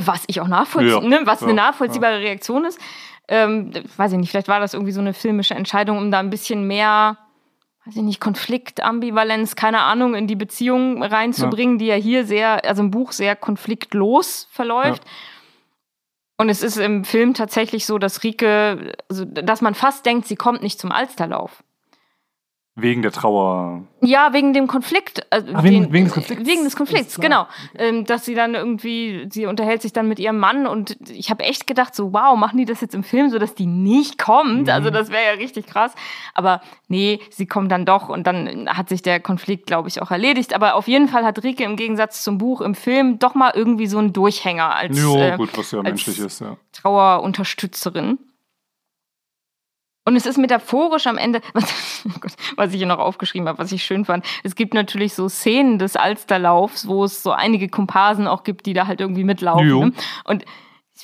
was 0.00 0.24
ich 0.28 0.40
auch 0.40 0.48
nachvollziehe, 0.48 0.94
Ja, 1.02 1.06
ne? 1.08 1.20
was 1.24 1.42
eine 1.42 1.50
ja, 1.52 1.56
nachvollziehbare 1.56 2.20
Reaktion 2.20 2.64
ist. 2.64 2.78
Ähm, 3.26 3.72
weiß 3.96 4.12
ich 4.12 4.18
nicht, 4.18 4.30
vielleicht 4.30 4.48
war 4.48 4.60
das 4.60 4.74
irgendwie 4.74 4.92
so 4.92 5.00
eine 5.00 5.12
filmische 5.14 5.54
Entscheidung, 5.54 5.98
um 5.98 6.10
da 6.10 6.20
ein 6.20 6.30
bisschen 6.30 6.66
mehr, 6.66 7.16
weiß 7.86 7.96
ich 7.96 8.02
nicht, 8.02 8.20
Konflikt, 8.20 8.82
Ambivalenz, 8.82 9.56
keine 9.56 9.80
Ahnung, 9.82 10.14
in 10.14 10.26
die 10.26 10.36
Beziehung 10.36 11.02
reinzubringen, 11.02 11.78
die 11.78 11.86
ja 11.86 11.96
hier 11.96 12.24
sehr, 12.24 12.64
also 12.64 12.82
im 12.82 12.90
Buch 12.90 13.12
sehr 13.12 13.36
konfliktlos 13.36 14.48
verläuft. 14.50 15.02
Und 16.36 16.48
es 16.48 16.62
ist 16.62 16.78
im 16.78 17.04
Film 17.04 17.34
tatsächlich 17.34 17.86
so, 17.86 17.98
dass 17.98 18.24
Rike, 18.24 18.92
also, 19.08 19.24
dass 19.24 19.60
man 19.60 19.74
fast 19.74 20.04
denkt, 20.06 20.26
sie 20.26 20.36
kommt 20.36 20.62
nicht 20.62 20.80
zum 20.80 20.90
Alsterlauf. 20.90 21.62
Wegen 22.76 23.02
der 23.02 23.12
Trauer. 23.12 23.84
Ja, 24.00 24.32
wegen 24.32 24.52
dem 24.52 24.66
Konflikt. 24.66 25.20
äh, 25.30 25.42
Ah, 25.54 25.62
wegen- 25.62 25.92
wegen 25.92 26.06
des 26.06 26.14
Konflikts. 26.14 26.44
Wegen 26.44 26.64
des 26.64 26.74
Konflikts, 26.74 27.20
genau. 27.20 27.46
Ähm, 27.78 28.04
dass 28.04 28.24
sie 28.24 28.34
dann 28.34 28.54
irgendwie, 28.56 29.28
sie 29.30 29.46
unterhält 29.46 29.80
sich 29.80 29.92
dann 29.92 30.08
mit 30.08 30.18
ihrem 30.18 30.38
Mann 30.38 30.66
und 30.66 30.96
ich 31.08 31.30
habe 31.30 31.44
echt 31.44 31.68
gedacht, 31.68 31.94
so, 31.94 32.12
wow, 32.12 32.36
machen 32.36 32.58
die 32.58 32.64
das 32.64 32.80
jetzt 32.80 32.96
im 32.96 33.04
Film 33.04 33.30
so, 33.30 33.38
dass 33.38 33.54
die 33.54 33.66
nicht 33.66 34.18
kommt? 34.18 34.62
Mhm. 34.64 34.70
Also 34.70 34.90
das 34.90 35.10
wäre 35.10 35.22
ja 35.24 35.30
richtig 35.40 35.66
krass. 35.66 35.94
Aber 36.34 36.60
nee, 36.88 37.20
sie 37.30 37.46
kommt 37.46 37.70
dann 37.70 37.86
doch 37.86 38.08
und 38.08 38.26
dann 38.26 38.68
hat 38.68 38.88
sich 38.88 39.02
der 39.02 39.20
Konflikt, 39.20 39.66
glaube 39.68 39.88
ich, 39.88 40.02
auch 40.02 40.10
erledigt. 40.10 40.52
Aber 40.52 40.74
auf 40.74 40.88
jeden 40.88 41.06
Fall 41.06 41.24
hat 41.24 41.44
Rike 41.44 41.62
im 41.62 41.76
Gegensatz 41.76 42.24
zum 42.24 42.38
Buch 42.38 42.60
im 42.60 42.74
Film 42.74 43.20
doch 43.20 43.36
mal 43.36 43.52
irgendwie 43.54 43.86
so 43.86 43.98
einen 43.98 44.12
Durchhänger 44.12 44.74
als 44.74 45.00
Jo, 45.00 45.16
äh, 45.16 45.36
gut, 45.36 45.56
was 45.56 45.70
ja 45.70 45.78
als- 45.78 45.84
menschlich 45.84 46.18
ist, 46.18 46.40
ja. 46.40 46.56
Trauerunterstützerin. 46.72 48.18
Und 50.04 50.16
es 50.16 50.26
ist 50.26 50.36
metaphorisch 50.36 51.06
am 51.06 51.16
Ende, 51.16 51.40
was, 51.54 52.04
was 52.56 52.72
ich 52.72 52.78
hier 52.78 52.86
noch 52.86 52.98
aufgeschrieben 52.98 53.48
habe, 53.48 53.58
was 53.58 53.72
ich 53.72 53.84
schön 53.84 54.04
fand. 54.04 54.24
Es 54.42 54.54
gibt 54.54 54.74
natürlich 54.74 55.14
so 55.14 55.28
Szenen 55.28 55.78
des 55.78 55.96
Alsterlaufs, 55.96 56.86
wo 56.86 57.04
es 57.04 57.22
so 57.22 57.32
einige 57.32 57.68
Komparsen 57.68 58.26
auch 58.26 58.44
gibt, 58.44 58.66
die 58.66 58.74
da 58.74 58.86
halt 58.86 59.00
irgendwie 59.00 59.24
mitlaufen. 59.24 59.68
Jo. 59.68 59.84
Ne? 59.86 59.92
Und 60.24 60.44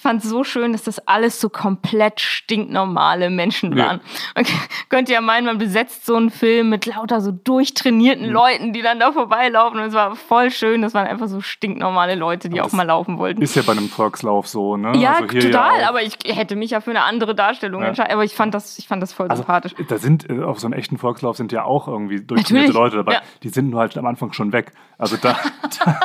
ich 0.00 0.02
fand 0.02 0.24
es 0.24 0.30
so 0.30 0.44
schön, 0.44 0.72
dass 0.72 0.84
das 0.84 1.06
alles 1.06 1.42
so 1.42 1.50
komplett 1.50 2.22
stinknormale 2.22 3.28
Menschen 3.28 3.76
waren. 3.76 4.00
Man 4.34 4.46
könnte 4.88 5.12
ja 5.12 5.20
meinen, 5.20 5.44
man 5.44 5.58
besetzt 5.58 6.06
so 6.06 6.16
einen 6.16 6.30
Film 6.30 6.70
mit 6.70 6.86
lauter 6.86 7.20
so 7.20 7.32
durchtrainierten 7.32 8.28
mhm. 8.28 8.32
Leuten, 8.32 8.72
die 8.72 8.80
dann 8.80 8.98
da 8.98 9.12
vorbeilaufen. 9.12 9.78
Und 9.78 9.88
es 9.88 9.92
war 9.92 10.16
voll 10.16 10.50
schön. 10.50 10.80
Das 10.80 10.94
waren 10.94 11.06
einfach 11.06 11.28
so 11.28 11.42
stinknormale 11.42 12.14
Leute, 12.14 12.48
die 12.48 12.62
auch 12.62 12.72
mal 12.72 12.84
laufen 12.84 13.18
wollten. 13.18 13.42
Ist 13.42 13.56
ja 13.56 13.60
bei 13.60 13.72
einem 13.72 13.90
Volkslauf 13.90 14.48
so, 14.48 14.78
ne? 14.78 14.96
Ja, 14.96 15.16
also 15.16 15.26
total. 15.26 15.80
Ja 15.82 15.88
aber 15.90 16.02
ich 16.02 16.16
hätte 16.24 16.56
mich 16.56 16.70
ja 16.70 16.80
für 16.80 16.92
eine 16.92 17.04
andere 17.04 17.34
Darstellung 17.34 17.82
ja. 17.82 17.88
entscheiden. 17.88 18.14
Aber 18.14 18.24
ich 18.24 18.34
fand 18.34 18.54
das, 18.54 18.78
ich 18.78 18.88
fand 18.88 19.02
das 19.02 19.12
voll 19.12 19.28
also, 19.28 19.42
sympathisch. 19.42 19.74
Da 19.86 19.98
sind, 19.98 20.30
äh, 20.30 20.42
auf 20.42 20.60
so 20.60 20.66
einem 20.66 20.78
echten 20.78 20.96
Volkslauf 20.96 21.36
sind 21.36 21.52
ja 21.52 21.64
auch 21.64 21.88
irgendwie 21.88 22.22
durchtrainierte 22.22 22.72
Leute 22.72 22.96
dabei. 22.96 23.12
Ja. 23.12 23.20
Die 23.42 23.50
sind 23.50 23.68
nur 23.68 23.80
halt 23.80 23.98
am 23.98 24.06
Anfang 24.06 24.32
schon 24.32 24.54
weg. 24.54 24.72
Also 24.96 25.18
da, 25.18 25.36
da, 25.84 26.00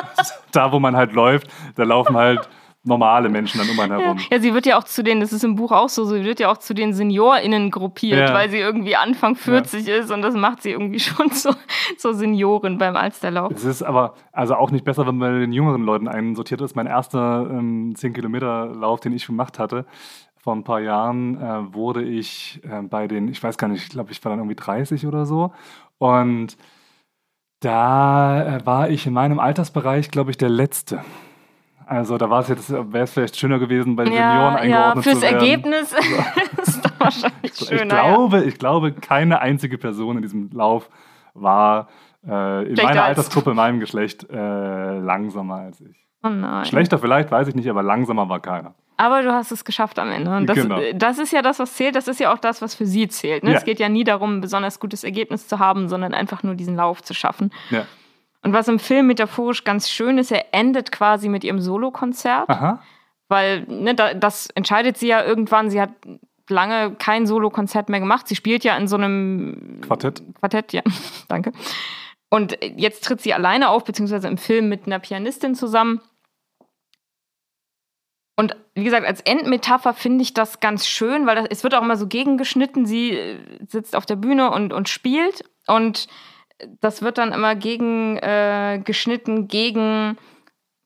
da, 0.52 0.72
wo 0.72 0.80
man 0.80 0.96
halt 0.96 1.14
läuft, 1.14 1.46
da 1.76 1.84
laufen 1.84 2.14
halt 2.14 2.46
normale 2.86 3.28
Menschen 3.28 3.60
dann 3.60 3.68
um 3.68 3.78
einen 3.80 3.98
herum. 3.98 4.18
Ja, 4.30 4.38
sie 4.38 4.54
wird 4.54 4.66
ja 4.66 4.78
auch 4.78 4.84
zu 4.84 5.02
den, 5.02 5.20
das 5.20 5.32
ist 5.32 5.44
im 5.44 5.56
Buch 5.56 5.72
auch 5.72 5.88
so, 5.88 6.04
sie 6.04 6.24
wird 6.24 6.40
ja 6.40 6.50
auch 6.50 6.58
zu 6.58 6.74
den 6.74 6.94
SeniorInnen 6.94 7.70
gruppiert, 7.70 8.28
ja. 8.28 8.34
weil 8.34 8.48
sie 8.48 8.58
irgendwie 8.58 8.96
Anfang 8.96 9.34
40 9.34 9.86
ja. 9.86 9.96
ist 9.96 10.10
und 10.10 10.22
das 10.22 10.34
macht 10.34 10.62
sie 10.62 10.70
irgendwie 10.70 10.98
schon 11.00 11.30
zur, 11.32 11.56
zur 11.98 12.14
Seniorin 12.14 12.78
beim 12.78 12.96
Alsterlauf. 12.96 13.52
Es 13.52 13.64
ist 13.64 13.82
aber 13.82 14.14
also 14.32 14.54
auch 14.54 14.70
nicht 14.70 14.84
besser, 14.84 15.06
wenn 15.06 15.16
man 15.16 15.32
bei 15.32 15.40
den 15.40 15.52
jüngeren 15.52 15.82
Leuten 15.82 16.08
einsortiert 16.08 16.60
ist. 16.60 16.76
Mein 16.76 16.86
erster 16.86 17.46
ähm, 17.50 17.94
10-Kilometer-Lauf, 17.96 19.00
den 19.00 19.12
ich 19.12 19.26
gemacht 19.26 19.58
hatte, 19.58 19.84
vor 20.36 20.54
ein 20.54 20.64
paar 20.64 20.80
Jahren 20.80 21.40
äh, 21.40 21.74
wurde 21.74 22.04
ich 22.04 22.60
äh, 22.62 22.82
bei 22.82 23.08
den, 23.08 23.28
ich 23.28 23.42
weiß 23.42 23.58
gar 23.58 23.68
nicht, 23.68 23.82
ich 23.82 23.88
glaube, 23.88 24.12
ich 24.12 24.24
war 24.24 24.30
dann 24.30 24.38
irgendwie 24.38 24.54
30 24.54 25.06
oder 25.06 25.26
so 25.26 25.52
und 25.98 26.56
da 27.60 28.58
äh, 28.58 28.66
war 28.66 28.90
ich 28.90 29.06
in 29.06 29.12
meinem 29.12 29.40
Altersbereich, 29.40 30.10
glaube 30.10 30.30
ich, 30.30 30.36
der 30.36 30.50
Letzte. 30.50 31.02
Also 31.88 32.18
da 32.18 32.28
war 32.28 32.40
es 32.40 32.48
jetzt, 32.48 32.70
wäre 32.70 33.04
es 33.04 33.12
vielleicht 33.12 33.36
schöner 33.36 33.60
gewesen, 33.60 33.94
bei 33.94 34.04
den 34.04 34.12
ja, 34.12 34.32
Senioren 34.32 34.56
eingeordnet 34.56 34.96
ja, 34.96 35.02
fürs 35.02 35.20
zu 35.20 35.22
werden. 35.22 35.40
Ergebnis 35.40 35.92
ist 36.62 36.84
das 36.84 36.92
wahrscheinlich 36.98 37.54
schöner. 37.54 37.82
Ich 37.84 37.88
glaube, 37.88 38.36
ja. 38.38 38.42
ich 38.42 38.58
glaube, 38.58 38.92
keine 38.92 39.40
einzige 39.40 39.78
Person 39.78 40.16
in 40.16 40.22
diesem 40.22 40.50
Lauf 40.52 40.90
war 41.34 41.88
äh, 42.26 42.66
in 42.66 42.74
meiner 42.74 43.04
Altersgruppe, 43.04 43.50
in 43.50 43.56
meinem 43.56 43.78
Geschlecht, 43.78 44.28
äh, 44.28 44.98
langsamer 44.98 45.56
als 45.56 45.80
ich. 45.80 45.96
Oh 46.24 46.28
nein. 46.28 46.64
Schlechter 46.64 46.98
vielleicht, 46.98 47.30
weiß 47.30 47.46
ich 47.46 47.54
nicht, 47.54 47.70
aber 47.70 47.84
langsamer 47.84 48.28
war 48.28 48.40
keiner. 48.40 48.74
Aber 48.96 49.22
du 49.22 49.32
hast 49.32 49.52
es 49.52 49.64
geschafft 49.64 49.98
am 49.98 50.10
Ende. 50.10 50.34
Und 50.34 50.46
das, 50.46 50.56
genau. 50.56 50.80
das 50.94 51.18
ist 51.18 51.32
ja 51.32 51.42
das, 51.42 51.58
was 51.58 51.74
zählt. 51.74 51.94
Das 51.94 52.08
ist 52.08 52.18
ja 52.18 52.32
auch 52.32 52.38
das, 52.38 52.62
was 52.62 52.74
für 52.74 52.86
sie 52.86 53.06
zählt. 53.08 53.44
Ne? 53.44 53.52
Ja. 53.52 53.58
Es 53.58 53.64
geht 53.64 53.78
ja 53.78 53.88
nie 53.88 54.04
darum, 54.04 54.38
ein 54.38 54.40
besonders 54.40 54.80
gutes 54.80 55.04
Ergebnis 55.04 55.46
zu 55.46 55.58
haben, 55.58 55.88
sondern 55.88 56.14
einfach 56.14 56.42
nur 56.42 56.54
diesen 56.54 56.76
Lauf 56.76 57.02
zu 57.02 57.12
schaffen. 57.12 57.52
Ja. 57.70 57.84
Und 58.46 58.52
was 58.52 58.68
im 58.68 58.78
Film 58.78 59.08
metaphorisch 59.08 59.64
ganz 59.64 59.90
schön 59.90 60.18
ist, 60.18 60.30
er 60.30 60.54
endet 60.54 60.92
quasi 60.92 61.28
mit 61.28 61.42
ihrem 61.42 61.58
Solokonzert. 61.58 62.48
Aha. 62.48 62.80
Weil 63.26 63.64
ne, 63.64 63.92
das 63.96 64.46
entscheidet 64.50 64.96
sie 64.96 65.08
ja 65.08 65.24
irgendwann. 65.24 65.68
Sie 65.68 65.80
hat 65.80 65.90
lange 66.48 66.94
kein 66.94 67.26
Solokonzert 67.26 67.88
mehr 67.88 67.98
gemacht. 67.98 68.28
Sie 68.28 68.36
spielt 68.36 68.62
ja 68.62 68.76
in 68.76 68.86
so 68.86 68.94
einem 68.94 69.80
Quartett. 69.84 70.22
Quartett, 70.38 70.72
ja. 70.72 70.82
Danke. 71.28 71.50
Und 72.30 72.56
jetzt 72.76 73.02
tritt 73.02 73.20
sie 73.20 73.34
alleine 73.34 73.68
auf, 73.68 73.82
beziehungsweise 73.82 74.28
im 74.28 74.38
Film 74.38 74.68
mit 74.68 74.86
einer 74.86 75.00
Pianistin 75.00 75.56
zusammen. 75.56 76.00
Und 78.36 78.56
wie 78.74 78.84
gesagt, 78.84 79.08
als 79.08 79.22
Endmetapher 79.22 79.92
finde 79.92 80.22
ich 80.22 80.34
das 80.34 80.60
ganz 80.60 80.86
schön, 80.86 81.26
weil 81.26 81.34
das, 81.34 81.46
es 81.50 81.64
wird 81.64 81.74
auch 81.74 81.82
immer 81.82 81.96
so 81.96 82.06
gegengeschnitten. 82.06 82.86
Sie 82.86 83.10
äh, 83.10 83.40
sitzt 83.66 83.96
auf 83.96 84.06
der 84.06 84.14
Bühne 84.14 84.52
und, 84.52 84.72
und 84.72 84.88
spielt. 84.88 85.42
Und 85.66 86.06
das 86.80 87.02
wird 87.02 87.18
dann 87.18 87.32
immer 87.32 87.54
gegen 87.54 88.16
äh, 88.18 88.80
geschnitten 88.84 89.48
gegen 89.48 90.16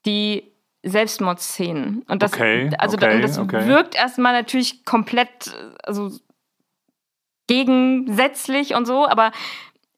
die 0.06 0.50
Selbstmordszenen. 0.82 2.02
Und 2.08 2.22
das, 2.22 2.32
okay, 2.32 2.70
also 2.78 2.96
okay, 2.96 3.20
das 3.20 3.38
okay. 3.38 3.66
wirkt 3.66 3.94
erstmal 3.94 4.32
natürlich 4.32 4.84
komplett, 4.84 5.54
also 5.82 6.10
gegensätzlich 7.46 8.74
und 8.74 8.86
so, 8.86 9.06
aber 9.06 9.32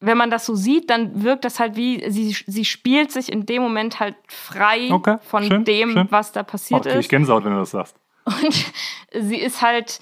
wenn 0.01 0.19
man 0.19 0.31
das 0.31 0.47
so 0.47 0.55
sieht, 0.55 0.91
dann 0.91 1.23
wirkt 1.23 1.45
das 1.45 1.61
halt 1.61 1.77
wie, 1.77 2.11
sie, 2.11 2.33
sie 2.33 2.65
spielt 2.65 3.13
sich 3.13 3.31
in 3.31 3.47
dem 3.47 3.63
Moment 3.63 4.01
halt 4.01 4.17
frei 4.27 4.91
okay, 4.91 5.19
von 5.21 5.45
schön, 5.45 5.65
dem, 5.65 5.93
schön. 5.93 6.07
was 6.11 6.33
da 6.33 6.43
passiert 6.43 6.87
oh, 6.87 6.89
ist. 6.89 6.97
Ich 6.97 7.09
Gänsehaut, 7.09 7.45
wenn 7.45 7.53
du 7.53 7.61
das 7.61 7.71
sagst. 7.71 7.97
Und 8.25 8.73
sie 9.21 9.37
ist 9.37 9.63
halt, 9.63 10.01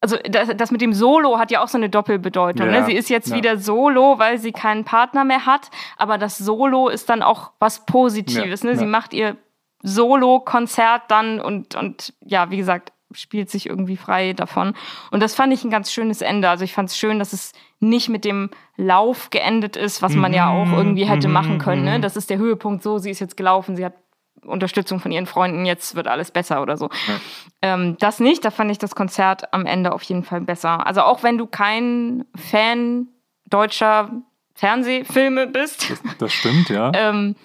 also 0.00 0.16
das, 0.28 0.48
das, 0.56 0.70
mit 0.70 0.80
dem 0.80 0.94
Solo 0.94 1.38
hat 1.38 1.50
ja 1.50 1.62
auch 1.62 1.68
so 1.68 1.76
eine 1.76 1.90
Doppelbedeutung. 1.90 2.68
Ne? 2.68 2.72
Ja, 2.74 2.80
ne? 2.80 2.86
Sie 2.86 2.94
ist 2.94 3.10
jetzt 3.10 3.28
ja. 3.28 3.36
wieder 3.36 3.58
Solo, 3.58 4.18
weil 4.18 4.38
sie 4.38 4.52
keinen 4.52 4.84
Partner 4.84 5.24
mehr 5.24 5.44
hat, 5.44 5.70
aber 5.98 6.16
das 6.16 6.38
Solo 6.38 6.88
ist 6.88 7.10
dann 7.10 7.22
auch 7.22 7.52
was 7.58 7.84
Positives. 7.84 8.62
Ja, 8.62 8.70
ne? 8.70 8.76
Sie 8.76 8.86
macht 8.86 9.12
ihr 9.12 9.36
Solo-Konzert 9.82 11.02
dann 11.08 11.40
und, 11.40 11.74
und 11.74 12.14
ja, 12.24 12.50
wie 12.50 12.56
gesagt, 12.56 12.92
spielt 13.12 13.50
sich 13.50 13.66
irgendwie 13.68 13.96
frei 13.96 14.32
davon. 14.32 14.74
Und 15.10 15.20
das 15.20 15.34
fand 15.34 15.52
ich 15.52 15.64
ein 15.64 15.70
ganz 15.70 15.92
schönes 15.92 16.22
Ende. 16.22 16.48
Also 16.48 16.64
ich 16.64 16.72
fand 16.72 16.90
es 16.90 16.96
schön, 16.96 17.18
dass 17.18 17.32
es 17.32 17.52
nicht 17.80 18.08
mit 18.08 18.24
dem 18.24 18.50
Lauf 18.76 19.30
geendet 19.30 19.76
ist, 19.76 20.00
was 20.00 20.14
man 20.14 20.32
ja 20.32 20.48
auch 20.50 20.66
mhm, 20.66 20.74
irgendwie 20.74 21.04
hätte 21.06 21.28
mhm, 21.28 21.34
machen 21.34 21.58
können. 21.58 21.84
Ne? 21.84 21.98
Mhm. 21.98 22.02
Das 22.02 22.16
ist 22.16 22.30
der 22.30 22.38
Höhepunkt 22.38 22.82
so, 22.82 22.98
sie 22.98 23.10
ist 23.10 23.18
jetzt 23.18 23.36
gelaufen, 23.36 23.74
sie 23.74 23.84
hat 23.84 23.94
Unterstützung 24.44 25.00
von 25.00 25.12
ihren 25.12 25.26
Freunden, 25.26 25.64
jetzt 25.64 25.94
wird 25.94 26.06
alles 26.06 26.30
besser 26.30 26.62
oder 26.62 26.76
so. 26.76 26.88
Ja. 27.06 27.20
Ähm, 27.62 27.96
das 27.98 28.20
nicht, 28.20 28.44
da 28.44 28.50
fand 28.50 28.70
ich 28.70 28.78
das 28.78 28.94
Konzert 28.94 29.52
am 29.52 29.66
Ende 29.66 29.92
auf 29.92 30.02
jeden 30.02 30.24
Fall 30.24 30.40
besser. 30.40 30.86
Also 30.86 31.02
auch 31.02 31.22
wenn 31.22 31.38
du 31.38 31.46
kein 31.46 32.24
Fan 32.34 33.08
deutscher 33.46 34.10
Fernsehfilme 34.54 35.46
bist. 35.46 35.90
Das, 35.90 36.02
das 36.18 36.32
stimmt, 36.32 36.68
ja. 36.68 36.92
ähm, 36.94 37.36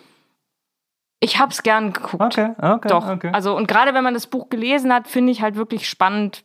ich 1.19 1.39
hab's 1.39 1.63
gern 1.63 1.93
geguckt. 1.93 2.21
Okay, 2.21 2.51
okay. 2.61 2.87
Doch. 2.87 3.07
Okay. 3.07 3.31
Also, 3.33 3.55
und 3.55 3.67
gerade 3.67 3.93
wenn 3.93 4.03
man 4.03 4.13
das 4.13 4.27
Buch 4.27 4.49
gelesen 4.49 4.93
hat, 4.93 5.07
finde 5.07 5.31
ich 5.31 5.41
halt 5.41 5.55
wirklich 5.55 5.89
spannend, 5.89 6.43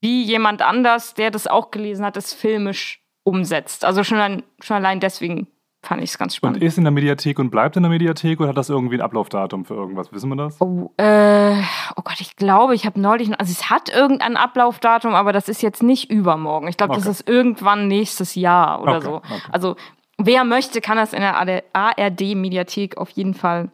wie 0.00 0.22
jemand 0.22 0.62
anders, 0.62 1.14
der 1.14 1.30
das 1.30 1.46
auch 1.46 1.70
gelesen 1.70 2.04
hat, 2.04 2.16
das 2.16 2.34
filmisch 2.34 3.02
umsetzt. 3.22 3.84
Also 3.84 4.04
schon, 4.04 4.42
schon 4.60 4.76
allein 4.76 5.00
deswegen 5.00 5.46
fand 5.84 6.02
ich 6.02 6.10
es 6.10 6.18
ganz 6.18 6.34
spannend. 6.34 6.58
Und 6.58 6.62
ist 6.62 6.78
in 6.78 6.84
der 6.84 6.90
Mediathek 6.90 7.38
und 7.38 7.50
bleibt 7.50 7.76
in 7.76 7.82
der 7.82 7.90
Mediathek 7.90 8.40
oder 8.40 8.50
hat 8.50 8.56
das 8.56 8.68
irgendwie 8.68 8.96
ein 8.96 9.00
Ablaufdatum 9.00 9.64
für 9.64 9.74
irgendwas? 9.74 10.12
Wissen 10.12 10.28
wir 10.30 10.36
das? 10.36 10.60
Oh, 10.60 10.92
äh, 10.96 11.56
oh 11.96 12.02
Gott, 12.02 12.20
ich 12.20 12.36
glaube, 12.36 12.74
ich 12.74 12.86
habe 12.86 13.00
neulich, 13.00 13.28
also 13.38 13.52
es 13.52 13.70
hat 13.70 13.88
irgendein 13.88 14.36
Ablaufdatum, 14.36 15.14
aber 15.14 15.32
das 15.32 15.48
ist 15.48 15.62
jetzt 15.62 15.82
nicht 15.82 16.10
übermorgen. 16.10 16.68
Ich 16.68 16.76
glaube, 16.76 16.92
okay. 16.92 17.02
das 17.04 17.20
ist 17.20 17.28
irgendwann 17.28 17.88
nächstes 17.88 18.34
Jahr 18.34 18.82
oder 18.82 18.96
okay, 18.96 19.04
so. 19.04 19.16
Okay. 19.16 19.40
Also 19.52 19.76
wer 20.18 20.44
möchte, 20.44 20.80
kann 20.80 20.96
das 20.96 21.12
in 21.12 21.20
der 21.20 21.36
ARD-Mediathek 21.72 22.96
auf 22.96 23.10
jeden 23.10 23.34
Fall 23.34 23.70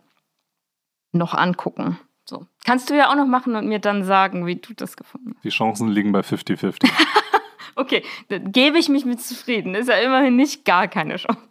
noch 1.12 1.34
angucken. 1.34 1.98
So. 2.24 2.46
Kannst 2.64 2.90
du 2.90 2.96
ja 2.96 3.10
auch 3.10 3.16
noch 3.16 3.26
machen 3.26 3.56
und 3.56 3.66
mir 3.66 3.80
dann 3.80 4.04
sagen, 4.04 4.46
wie 4.46 4.56
du 4.56 4.72
das 4.74 4.96
gefunden 4.96 5.32
hast. 5.34 5.44
Die 5.44 5.48
Chancen 5.48 5.88
liegen 5.88 6.12
bei 6.12 6.20
50-50. 6.20 6.88
okay, 7.74 8.04
dann 8.28 8.52
gebe 8.52 8.78
ich 8.78 8.88
mich 8.88 9.04
mit 9.04 9.20
zufrieden. 9.20 9.74
Ist 9.74 9.88
ja 9.88 9.96
immerhin 9.96 10.36
nicht 10.36 10.64
gar 10.64 10.86
keine 10.86 11.16
Chance. 11.16 11.49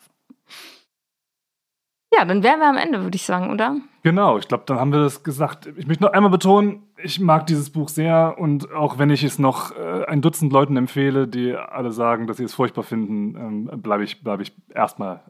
Ja, 2.14 2.26
dann 2.26 2.44
wären 2.44 2.60
wir 2.60 2.68
am 2.68 2.78
Ende, 2.78 3.04
würde 3.04 3.16
ich 3.16 3.24
sagen, 3.24 3.52
oder? 3.52 3.78
Genau, 4.04 4.38
ich 4.38 4.48
glaube, 4.48 4.64
dann 4.66 4.80
haben 4.80 4.92
wir 4.92 5.00
das 5.00 5.24
gesagt. 5.24 5.68
Ich 5.78 5.86
möchte 5.88 6.04
noch 6.04 6.14
einmal 6.14 6.32
betonen, 6.32 6.84
ich 7.04 7.20
mag 7.20 7.48
dieses 7.48 7.70
Buch 7.70 7.90
sehr 7.90 8.36
und 8.38 8.72
auch 8.74 8.98
wenn 8.98 9.10
ich 9.10 9.24
es 9.24 9.40
noch 9.40 9.76
äh, 9.76 10.06
ein 10.06 10.22
Dutzend 10.22 10.52
Leuten 10.52 10.78
empfehle, 10.78 11.28
die 11.28 11.56
alle 11.56 11.92
sagen, 11.92 12.28
dass 12.28 12.38
sie 12.38 12.44
es 12.44 12.54
furchtbar 12.54 12.84
finden, 12.84 13.70
ähm, 13.72 13.82
bleibe 13.82 14.04
ich, 14.04 14.24
bleib 14.24 14.42
ich 14.42 14.54
erstmal 14.74 15.22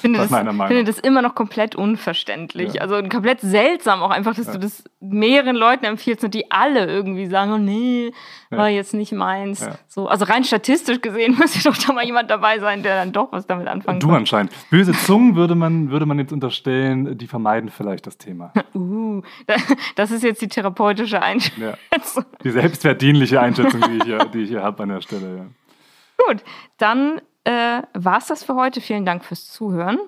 finde 0.00 0.18
das, 0.20 0.30
meiner 0.30 0.52
Meinung. 0.52 0.72
Ich 0.72 0.76
finde 0.76 0.92
das 0.92 1.00
immer 1.00 1.22
noch 1.22 1.34
komplett 1.34 1.74
unverständlich. 1.74 2.74
Ja. 2.74 2.82
Also 2.82 2.96
komplett 3.08 3.40
seltsam 3.40 4.02
auch 4.02 4.10
einfach, 4.10 4.34
dass 4.34 4.46
ja. 4.46 4.52
du 4.52 4.58
das 4.60 4.84
mehreren 5.00 5.56
Leuten 5.56 5.84
empfiehlst 5.84 6.24
und 6.24 6.34
die 6.34 6.50
alle 6.50 6.86
irgendwie 6.86 7.26
sagen, 7.26 7.52
oh 7.52 7.58
nee, 7.58 8.12
war 8.50 8.68
ja. 8.68 8.76
jetzt 8.76 8.94
nicht 8.94 9.12
meins. 9.12 9.68
So, 9.88 10.08
also 10.08 10.24
rein 10.26 10.44
statistisch 10.44 11.00
gesehen 11.00 11.36
müsste 11.38 11.68
doch 11.68 11.76
da 11.76 11.92
mal 11.92 12.04
jemand 12.04 12.30
dabei 12.30 12.58
sein, 12.58 12.82
der 12.82 12.96
dann 12.96 13.12
doch 13.12 13.32
was 13.32 13.46
damit 13.46 13.66
anfangen 13.68 14.00
kann. 14.00 14.08
Du 14.08 14.14
anscheinend. 14.14 14.52
Böse 14.70 14.92
Zungen 14.92 15.36
würde 15.36 15.54
man, 15.54 15.90
würde 15.90 16.06
man 16.06 16.18
jetzt 16.18 16.32
unterstellen, 16.32 17.18
die 17.18 17.26
vermeiden 17.26 17.70
vielleicht 17.70 18.06
das 18.06 18.18
Thema. 18.18 18.52
uh, 18.74 19.22
das 19.94 20.10
ist 20.10 20.22
jetzt 20.22 20.42
die 20.42 20.48
therapeutische 20.48 21.15
falsche 21.20 21.22
Einschätzung. 21.22 22.24
Ja. 22.24 22.38
Die 22.44 22.50
selbstverdienliche 22.50 23.40
Einschätzung, 23.40 23.80
die 23.80 23.96
ich 23.98 24.04
hier, 24.04 24.28
hier 24.32 24.62
habe 24.62 24.82
an 24.82 24.90
der 24.90 25.00
Stelle. 25.00 25.36
Ja. 25.36 25.44
Gut, 26.26 26.42
dann 26.78 27.20
äh, 27.44 27.82
war 27.94 28.18
es 28.18 28.26
das 28.26 28.44
für 28.44 28.54
heute. 28.54 28.80
Vielen 28.80 29.04
Dank 29.04 29.24
fürs 29.24 29.48
Zuhören. 29.50 29.98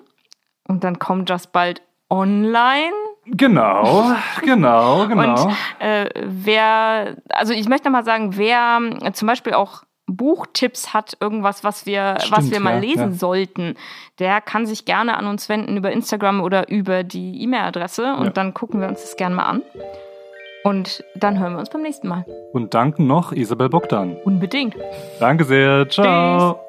Und 0.67 0.83
dann 0.83 0.99
kommt 0.99 1.29
das 1.29 1.47
bald 1.47 1.81
online. 2.09 2.93
Genau, 3.25 4.11
genau, 4.41 5.07
genau. 5.07 5.45
Und 5.45 5.55
äh, 5.79 6.09
wer, 6.25 7.17
also 7.29 7.53
ich 7.53 7.67
möchte 7.69 7.89
mal 7.89 8.03
sagen, 8.03 8.37
wer 8.37 8.79
äh, 9.01 9.11
zum 9.11 9.27
Beispiel 9.27 9.53
auch 9.53 9.83
Buchtipps 10.07 10.93
hat, 10.93 11.17
irgendwas, 11.19 11.63
was 11.63 11.85
wir, 11.85 12.15
Stimmt, 12.19 12.37
was 12.37 12.51
wir 12.51 12.59
mal 12.59 12.75
ja, 12.75 12.79
lesen 12.79 13.11
ja. 13.11 13.17
sollten, 13.17 13.75
der 14.17 14.41
kann 14.41 14.65
sich 14.65 14.85
gerne 14.85 15.15
an 15.17 15.27
uns 15.27 15.49
wenden 15.49 15.77
über 15.77 15.91
Instagram 15.91 16.41
oder 16.41 16.69
über 16.69 17.03
die 17.03 17.43
E-Mail-Adresse 17.43 18.15
und 18.15 18.25
ja. 18.25 18.31
dann 18.31 18.55
gucken 18.55 18.81
wir 18.81 18.87
uns 18.87 19.01
das 19.01 19.15
gerne 19.15 19.35
mal 19.35 19.43
an. 19.43 19.61
Und 20.63 21.03
dann 21.15 21.39
hören 21.39 21.53
wir 21.53 21.59
uns 21.59 21.69
beim 21.69 21.81
nächsten 21.81 22.07
Mal. 22.07 22.25
Und 22.53 22.73
danken 22.73 23.07
noch 23.07 23.31
Isabel 23.31 23.69
Bogdan. 23.69 24.17
Unbedingt. 24.25 24.75
Danke 25.19 25.45
sehr. 25.45 25.87
Ciao. 25.89 26.53
Tschüss. 26.55 26.68